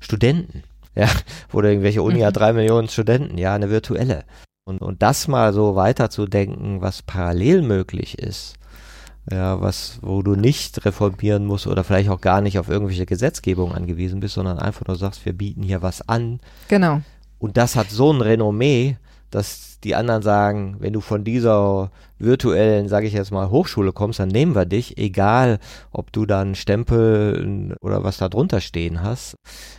Studenten. 0.00 0.64
Ja, 0.94 1.08
oder 1.54 1.70
irgendwelche 1.70 2.02
Uni 2.02 2.20
hat 2.20 2.34
mhm. 2.34 2.38
drei 2.38 2.52
Millionen 2.52 2.88
Studenten, 2.88 3.38
ja, 3.38 3.54
eine 3.54 3.70
virtuelle. 3.70 4.24
Und, 4.66 4.82
und 4.82 5.00
das 5.00 5.26
mal 5.26 5.54
so 5.54 5.74
weiterzudenken, 5.74 6.82
was 6.82 7.00
parallel 7.00 7.62
möglich 7.62 8.18
ist, 8.18 8.58
ja, 9.30 9.60
was, 9.60 9.98
wo 10.02 10.22
du 10.22 10.34
nicht 10.34 10.84
reformieren 10.84 11.46
musst 11.46 11.66
oder 11.66 11.84
vielleicht 11.84 12.10
auch 12.10 12.20
gar 12.20 12.40
nicht 12.40 12.58
auf 12.58 12.68
irgendwelche 12.68 13.06
Gesetzgebung 13.06 13.72
angewiesen 13.72 14.20
bist, 14.20 14.34
sondern 14.34 14.58
einfach 14.58 14.86
nur 14.86 14.96
sagst, 14.96 15.24
wir 15.24 15.32
bieten 15.32 15.62
hier 15.62 15.82
was 15.82 16.08
an. 16.08 16.40
Genau. 16.68 17.00
Und 17.38 17.56
das 17.56 17.76
hat 17.76 17.90
so 17.90 18.12
ein 18.12 18.20
Renommee, 18.20 18.96
dass 19.30 19.71
die 19.84 19.94
anderen 19.94 20.22
sagen, 20.22 20.76
wenn 20.78 20.92
du 20.92 21.00
von 21.00 21.24
dieser 21.24 21.90
virtuellen, 22.18 22.88
sage 22.88 23.06
ich 23.06 23.12
jetzt 23.12 23.32
mal, 23.32 23.50
Hochschule 23.50 23.92
kommst, 23.92 24.20
dann 24.20 24.28
nehmen 24.28 24.54
wir 24.54 24.64
dich, 24.64 24.96
egal 24.98 25.58
ob 25.90 26.12
du 26.12 26.24
dann 26.24 26.54
Stempel 26.54 27.76
oder 27.80 28.04
was 28.04 28.18
da 28.18 28.28
drunter 28.28 28.60
stehen 28.60 29.02
hast. 29.02 29.36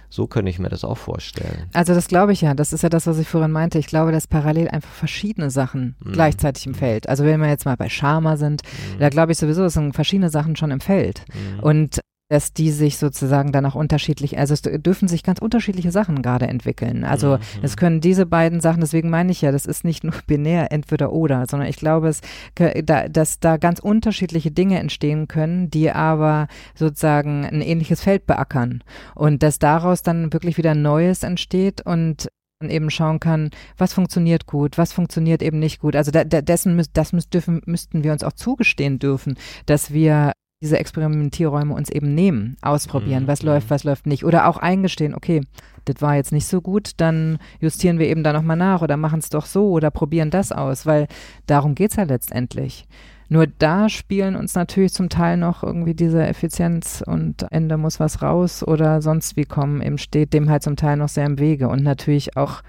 So 0.10 0.28
könnte 0.28 0.50
ich 0.50 0.60
mir 0.60 0.70
das 0.70 0.84
auch 0.84 0.98
vorstellen. 0.98 1.70
Also 1.74 1.96
das 1.96 2.08
glaube 2.08 2.34
ich 2.34 2.42
ja. 2.42 2.54
Das 2.54 2.74
ist 2.74 2.84
ja 2.84 2.90
das, 2.90 3.08
was 3.08 3.18
ich 3.18 3.28
vorhin 3.28 3.52
meinte. 3.52 3.80
Ich 3.80 3.88
glaube, 3.88 4.12
dass 4.12 4.28
parallel 4.28 4.68
einfach 4.68 4.92
verschiedene 4.92 5.50
Sachen 5.50 5.96
mhm. 6.04 6.12
gleichzeitig 6.12 6.68
im 6.68 6.76
Feld. 6.76 7.10
Also 7.10 7.24
wenn 7.24 7.42
wir 7.42 7.50
jetzt 7.50 7.66
mal 7.66 7.78
bei 7.78 7.90
Sharma 7.90 8.38
sind, 8.38 8.62
mhm. 8.64 9.00
da 9.00 9.10
glaube 9.10 9.32
ich 9.32 9.38
sowieso, 9.38 9.64
es 9.64 9.74
sind 9.74 9.94
verschiedene 9.94 10.30
Sachen 10.30 10.56
schon 10.56 10.72
im 10.72 10.82
Feld. 10.82 11.24
Mhm. 11.34 11.60
Und 11.62 12.00
dass 12.34 12.52
die 12.52 12.72
sich 12.72 12.98
sozusagen 12.98 13.52
dann 13.52 13.64
auch 13.68 13.76
unterschiedlich, 13.76 14.40
also 14.40 14.56
es 14.56 14.64
dürfen 14.64 15.08
sich 15.08 15.22
ganz 15.22 15.38
unterschiedliche 15.38 15.92
Sachen 15.92 16.24
gerade 16.24 16.48
entwickeln. 16.48 17.04
Also 17.04 17.38
mhm. 17.38 17.42
es 17.62 17.78
können 17.78 18.02
diese 18.02 18.26
beiden 18.26 18.60
Sachen, 18.60 18.82
deswegen 18.82 19.12
meine 19.12 19.32
ich 19.32 19.44
ja, 19.44 19.52
das 19.52 19.68
ist 19.68 19.84
nicht 19.84 20.04
nur 20.04 20.16
binär 20.26 20.72
entweder 20.72 21.14
oder, 21.14 21.46
sondern 21.46 21.70
ich 21.70 21.76
glaube, 21.76 22.08
es, 22.08 22.22
dass 22.56 23.40
da 23.40 23.58
ganz 23.58 23.78
unterschiedliche 23.78 24.50
Dinge 24.50 24.80
entstehen 24.80 25.28
können, 25.28 25.70
die 25.70 25.92
aber 25.92 26.48
sozusagen 26.74 27.46
ein 27.46 27.62
ähnliches 27.62 28.02
Feld 28.02 28.26
beackern 28.26 28.84
und 29.14 29.44
dass 29.44 29.60
daraus 29.60 30.02
dann 30.02 30.34
wirklich 30.34 30.58
wieder 30.58 30.74
Neues 30.74 31.22
entsteht 31.22 31.86
und 31.86 32.30
eben 32.64 32.90
schauen 32.90 33.20
kann, 33.20 33.52
was 33.78 33.94
funktioniert 33.94 34.48
gut, 34.48 34.80
was 34.80 34.92
funktioniert 34.92 35.44
eben 35.44 35.60
nicht 35.60 35.82
gut. 35.82 35.96
Also 35.96 36.10
da, 36.10 36.24
da, 36.24 36.42
dessen 36.42 36.82
das 36.94 37.14
müß, 37.14 37.30
dürfen, 37.30 37.62
müssten 37.68 38.04
wir 38.04 38.12
uns 38.12 38.24
auch 38.24 38.34
zugestehen 38.34 38.98
dürfen, 38.98 39.36
dass 39.68 39.94
wir 39.94 40.32
diese 40.64 40.80
Experimentierräume 40.80 41.76
uns 41.76 41.90
eben 41.90 42.16
nehmen, 42.16 42.56
ausprobieren, 42.62 43.24
mhm. 43.24 43.28
was 43.28 43.44
läuft, 43.44 43.70
was 43.70 43.84
läuft 43.84 44.08
nicht. 44.08 44.24
Oder 44.24 44.48
auch 44.48 44.58
eingestehen, 44.58 45.14
okay, 45.14 45.42
das 45.86 46.02
war 46.02 46.16
jetzt 46.16 46.32
nicht 46.32 46.48
so 46.48 46.62
gut, 46.62 46.92
dann 46.98 47.38
justieren 47.60 48.00
wir 48.00 48.08
eben 48.08 48.24
da 48.24 48.32
nochmal 48.32 48.56
nach 48.56 48.82
oder 48.82 48.96
machen 48.96 49.20
es 49.20 49.30
doch 49.30 49.46
so 49.46 49.70
oder 49.70 49.92
probieren 49.92 50.30
das 50.30 50.54
aus, 50.54 50.86
weil 50.86 51.08
darum 51.46 51.76
geht 51.76 51.92
es 51.92 51.98
ja 51.98 52.04
letztendlich. 52.04 52.88
Nur 53.28 53.48
da 53.48 53.90
spielen 53.90 54.36
uns 54.36 54.56
natürlich 54.56 54.94
zum 54.94 55.10
Teil 55.10 55.38
noch 55.38 55.64
irgendwie 55.64 55.94
diese 55.94 56.26
Effizienz 56.26 57.04
und 57.06 57.46
Ende 57.52 57.78
muss 57.78 58.00
was 58.00 58.22
raus 58.22 58.66
oder 58.66 59.02
sonst 59.02 59.36
wie 59.36 59.46
kommen, 59.46 59.82
eben 59.82 59.98
steht 59.98 60.34
dem 60.34 60.50
halt 60.50 60.64
zum 60.64 60.76
Teil 60.76 60.98
noch 60.98 61.10
sehr 61.10 61.26
im 61.26 61.40
Wege 61.40 61.68
und 61.68 61.84
natürlich 61.84 62.38
auch 62.38 62.62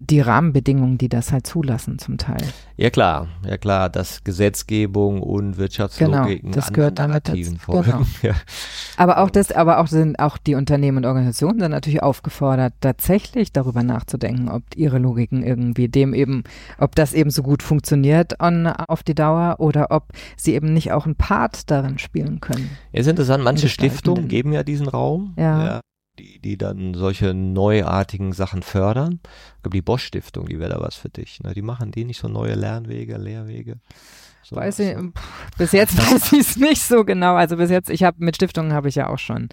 die 0.00 0.20
Rahmenbedingungen, 0.20 0.96
die 0.96 1.08
das 1.08 1.32
halt 1.32 1.46
zulassen 1.46 1.98
zum 1.98 2.18
Teil. 2.18 2.42
Ja 2.76 2.88
klar, 2.88 3.26
ja 3.44 3.56
klar, 3.56 3.88
dass 3.90 4.22
Gesetzgebung 4.22 5.20
und 5.20 5.58
Wirtschaftslogik 5.58 6.42
genau, 6.42 6.54
das 6.54 6.72
gehört 6.72 7.00
damit 7.00 7.28
dazu. 7.28 7.56
Genau. 7.66 8.02
ja. 8.22 8.34
Aber 8.96 9.18
auch 9.18 9.30
das, 9.30 9.50
aber 9.50 9.78
auch 9.78 9.88
sind 9.88 10.20
auch 10.20 10.38
die 10.38 10.54
Unternehmen 10.54 10.98
und 10.98 11.04
Organisationen 11.04 11.58
sind 11.58 11.72
natürlich 11.72 12.00
aufgefordert, 12.00 12.74
tatsächlich 12.80 13.52
darüber 13.52 13.82
nachzudenken, 13.82 14.48
ob 14.48 14.62
ihre 14.76 14.98
Logiken 14.98 15.42
irgendwie 15.42 15.88
dem 15.88 16.14
eben, 16.14 16.44
ob 16.78 16.94
das 16.94 17.12
eben 17.12 17.30
so 17.30 17.42
gut 17.42 17.64
funktioniert 17.64 18.40
on, 18.40 18.68
auf 18.68 19.02
die 19.02 19.16
Dauer 19.16 19.56
oder 19.58 19.88
ob 19.90 20.04
sie 20.36 20.54
eben 20.54 20.72
nicht 20.72 20.92
auch 20.92 21.06
einen 21.06 21.16
Part 21.16 21.72
darin 21.72 21.98
spielen 21.98 22.38
können. 22.40 22.70
Es 22.92 23.00
ist 23.00 23.10
interessant, 23.10 23.42
manche 23.42 23.68
Stiftungen 23.68 24.28
geben 24.28 24.52
ja 24.52 24.62
diesen 24.62 24.86
Raum. 24.86 25.34
Ja. 25.36 25.64
ja 25.64 25.80
die, 26.18 26.38
die 26.38 26.58
dann 26.58 26.94
solche 26.94 27.34
neuartigen 27.34 28.32
Sachen 28.32 28.62
fördern. 28.62 29.20
Ich 29.56 29.62
glaube, 29.62 29.76
die 29.76 29.82
Bosch-Stiftung, 29.82 30.46
die 30.46 30.58
wäre 30.58 30.74
da 30.74 30.80
was 30.80 30.96
für 30.96 31.08
dich. 31.08 31.40
Ne? 31.40 31.54
Die 31.54 31.62
machen 31.62 31.90
die 31.90 32.04
nicht 32.04 32.20
so 32.20 32.28
neue 32.28 32.54
Lernwege, 32.54 33.16
Lehrwege. 33.16 33.76
So 34.42 34.56
weiß 34.56 34.78
ich, 34.80 34.96
bis 35.58 35.72
jetzt 35.72 35.96
weiß 36.12 36.32
ich 36.32 36.40
es 36.40 36.56
nicht 36.56 36.82
so 36.82 37.04
genau. 37.04 37.34
Also 37.34 37.56
bis 37.56 37.70
jetzt, 37.70 37.90
ich 37.90 38.02
habe 38.02 38.16
mit 38.24 38.36
Stiftungen 38.36 38.72
habe 38.72 38.88
ich 38.88 38.94
ja 38.94 39.08
auch 39.08 39.18
schon. 39.18 39.48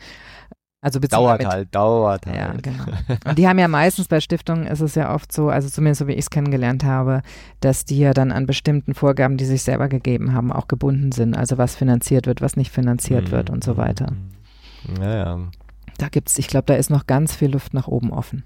Also 0.85 0.99
dauert 0.99 1.39
mit, 1.39 1.47
halt, 1.47 1.73
dauert 1.73 2.27
halt. 2.27 2.35
Ja, 2.37 2.53
genau. 2.61 2.83
Und 3.25 3.39
die 3.39 3.47
haben 3.47 3.57
ja 3.57 3.67
meistens 3.67 4.07
bei 4.07 4.19
Stiftungen 4.19 4.67
ist 4.67 4.81
es 4.81 4.93
ja 4.93 5.15
oft 5.15 5.31
so, 5.31 5.49
also 5.49 5.67
zumindest 5.67 5.99
so 5.99 6.07
wie 6.07 6.11
ich 6.11 6.19
es 6.19 6.29
kennengelernt 6.29 6.83
habe, 6.83 7.23
dass 7.59 7.85
die 7.85 7.97
ja 7.97 8.13
dann 8.13 8.31
an 8.31 8.45
bestimmten 8.45 8.93
Vorgaben, 8.93 9.35
die 9.35 9.45
sich 9.45 9.63
selber 9.63 9.87
gegeben 9.89 10.33
haben, 10.33 10.51
auch 10.51 10.67
gebunden 10.67 11.11
sind. 11.11 11.35
Also 11.35 11.57
was 11.57 11.75
finanziert 11.75 12.27
wird, 12.27 12.41
was 12.41 12.55
nicht 12.55 12.71
finanziert 12.71 13.29
mhm. 13.29 13.31
wird 13.31 13.49
und 13.49 13.63
so 13.63 13.77
weiter. 13.77 14.13
Ja, 15.01 15.15
ja. 15.15 15.39
Da 15.97 16.09
gibt's, 16.09 16.37
ich 16.37 16.47
glaube, 16.47 16.65
da 16.65 16.75
ist 16.75 16.89
noch 16.89 17.07
ganz 17.07 17.35
viel 17.35 17.51
Luft 17.51 17.73
nach 17.73 17.87
oben 17.87 18.11
offen. 18.11 18.43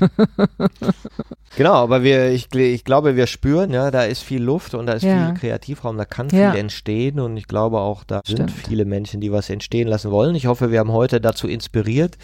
genau, 1.56 1.74
aber 1.74 2.02
wir, 2.02 2.30
ich, 2.30 2.52
ich, 2.54 2.84
glaube, 2.84 3.16
wir 3.16 3.26
spüren, 3.26 3.72
ja, 3.72 3.90
da 3.90 4.04
ist 4.04 4.22
viel 4.22 4.42
Luft 4.42 4.74
und 4.74 4.86
da 4.86 4.94
ist 4.94 5.02
ja. 5.02 5.26
viel 5.26 5.34
Kreativraum, 5.34 5.96
da 5.96 6.04
kann 6.04 6.30
viel 6.30 6.38
ja. 6.38 6.54
entstehen 6.54 7.20
und 7.20 7.36
ich 7.36 7.46
glaube 7.46 7.78
auch, 7.78 8.04
da 8.04 8.20
Stimmt. 8.24 8.50
sind 8.50 8.50
viele 8.50 8.84
Menschen, 8.84 9.20
die 9.20 9.32
was 9.32 9.50
entstehen 9.50 9.88
lassen 9.88 10.10
wollen. 10.10 10.34
Ich 10.34 10.46
hoffe, 10.46 10.70
wir 10.70 10.80
haben 10.80 10.92
heute 10.92 11.20
dazu 11.20 11.46
inspiriert, 11.46 12.16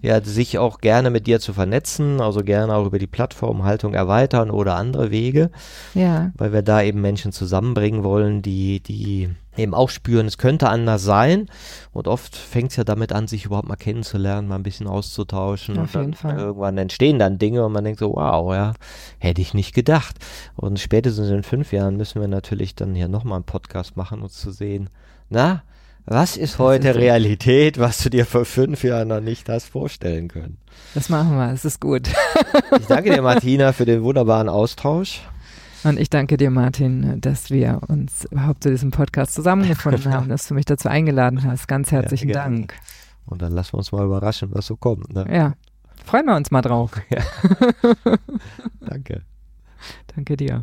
ja, 0.00 0.22
sich 0.22 0.58
auch 0.58 0.78
gerne 0.78 1.10
mit 1.10 1.26
dir 1.26 1.40
zu 1.40 1.52
vernetzen, 1.52 2.20
also 2.20 2.42
gerne 2.42 2.74
auch 2.74 2.86
über 2.86 2.98
die 2.98 3.06
Plattform 3.06 3.64
Haltung 3.64 3.94
erweitern 3.94 4.50
oder 4.50 4.74
andere 4.74 5.10
Wege, 5.10 5.50
ja. 5.94 6.32
weil 6.36 6.52
wir 6.52 6.62
da 6.62 6.82
eben 6.82 7.00
Menschen 7.00 7.32
zusammenbringen 7.32 8.02
wollen, 8.04 8.42
die, 8.42 8.80
die 8.80 9.30
eben 9.56 9.74
auch 9.74 9.90
spüren, 9.90 10.26
es 10.26 10.38
könnte 10.38 10.68
anders 10.68 11.02
sein. 11.02 11.46
Und 11.92 12.08
oft 12.08 12.36
fängt 12.36 12.70
es 12.70 12.76
ja 12.76 12.84
damit 12.84 13.12
an, 13.12 13.28
sich 13.28 13.44
überhaupt 13.44 13.68
mal 13.68 13.76
kennenzulernen, 13.76 14.48
mal 14.48 14.56
ein 14.56 14.62
bisschen 14.62 14.86
auszutauschen. 14.86 15.78
Auf 15.78 15.94
jeden 15.94 16.14
Fall. 16.14 16.38
Irgendwann 16.38 16.78
entstehen 16.78 17.18
dann 17.18 17.38
Dinge 17.38 17.64
und 17.64 17.72
man 17.72 17.84
denkt 17.84 18.00
so, 18.00 18.14
wow, 18.14 18.52
ja, 18.54 18.74
hätte 19.18 19.42
ich 19.42 19.54
nicht 19.54 19.74
gedacht. 19.74 20.16
Und 20.56 20.80
spätestens 20.80 21.28
in 21.28 21.42
fünf 21.42 21.72
Jahren 21.72 21.96
müssen 21.96 22.20
wir 22.20 22.28
natürlich 22.28 22.74
dann 22.74 22.94
hier 22.94 23.08
nochmal 23.08 23.36
einen 23.36 23.44
Podcast 23.44 23.96
machen, 23.96 24.22
um 24.22 24.28
zu 24.28 24.50
sehen, 24.50 24.88
na, 25.28 25.62
was 26.04 26.36
ist 26.36 26.58
heute 26.58 26.88
ist 26.88 26.96
Realität, 26.96 27.78
was 27.78 28.02
du 28.02 28.10
dir 28.10 28.26
vor 28.26 28.44
fünf 28.44 28.82
Jahren 28.82 29.08
noch 29.08 29.20
nicht 29.20 29.48
hast 29.48 29.68
vorstellen 29.68 30.26
können? 30.28 30.58
Das 30.94 31.08
machen 31.08 31.36
wir, 31.36 31.52
es 31.52 31.64
ist 31.64 31.80
gut. 31.80 32.08
ich 32.80 32.86
danke 32.86 33.14
dir, 33.14 33.22
Martina, 33.22 33.72
für 33.72 33.84
den 33.84 34.02
wunderbaren 34.02 34.48
Austausch. 34.48 35.20
Und 35.84 35.98
ich 35.98 36.10
danke 36.10 36.36
dir, 36.36 36.50
Martin, 36.50 37.20
dass 37.20 37.50
wir 37.50 37.80
uns 37.88 38.24
überhaupt 38.26 38.62
zu 38.62 38.70
diesem 38.70 38.90
Podcast 38.90 39.34
zusammengefunden 39.34 40.12
haben, 40.12 40.28
dass 40.30 40.46
du 40.46 40.54
mich 40.54 40.64
dazu 40.64 40.88
eingeladen 40.88 41.42
hast. 41.42 41.66
Ganz 41.66 41.90
herzlichen 41.90 42.28
ja, 42.28 42.34
Dank. 42.44 42.74
Und 43.26 43.42
dann 43.42 43.52
lassen 43.52 43.74
wir 43.74 43.78
uns 43.78 43.92
mal 43.92 44.04
überraschen, 44.04 44.50
was 44.52 44.66
so 44.66 44.76
kommt. 44.76 45.12
Ne? 45.12 45.26
Ja, 45.30 45.54
freuen 46.04 46.26
wir 46.26 46.36
uns 46.36 46.50
mal 46.50 46.62
drauf. 46.62 46.92
Ja. 47.10 47.22
danke. 48.80 49.22
Danke 50.14 50.36
dir. 50.36 50.62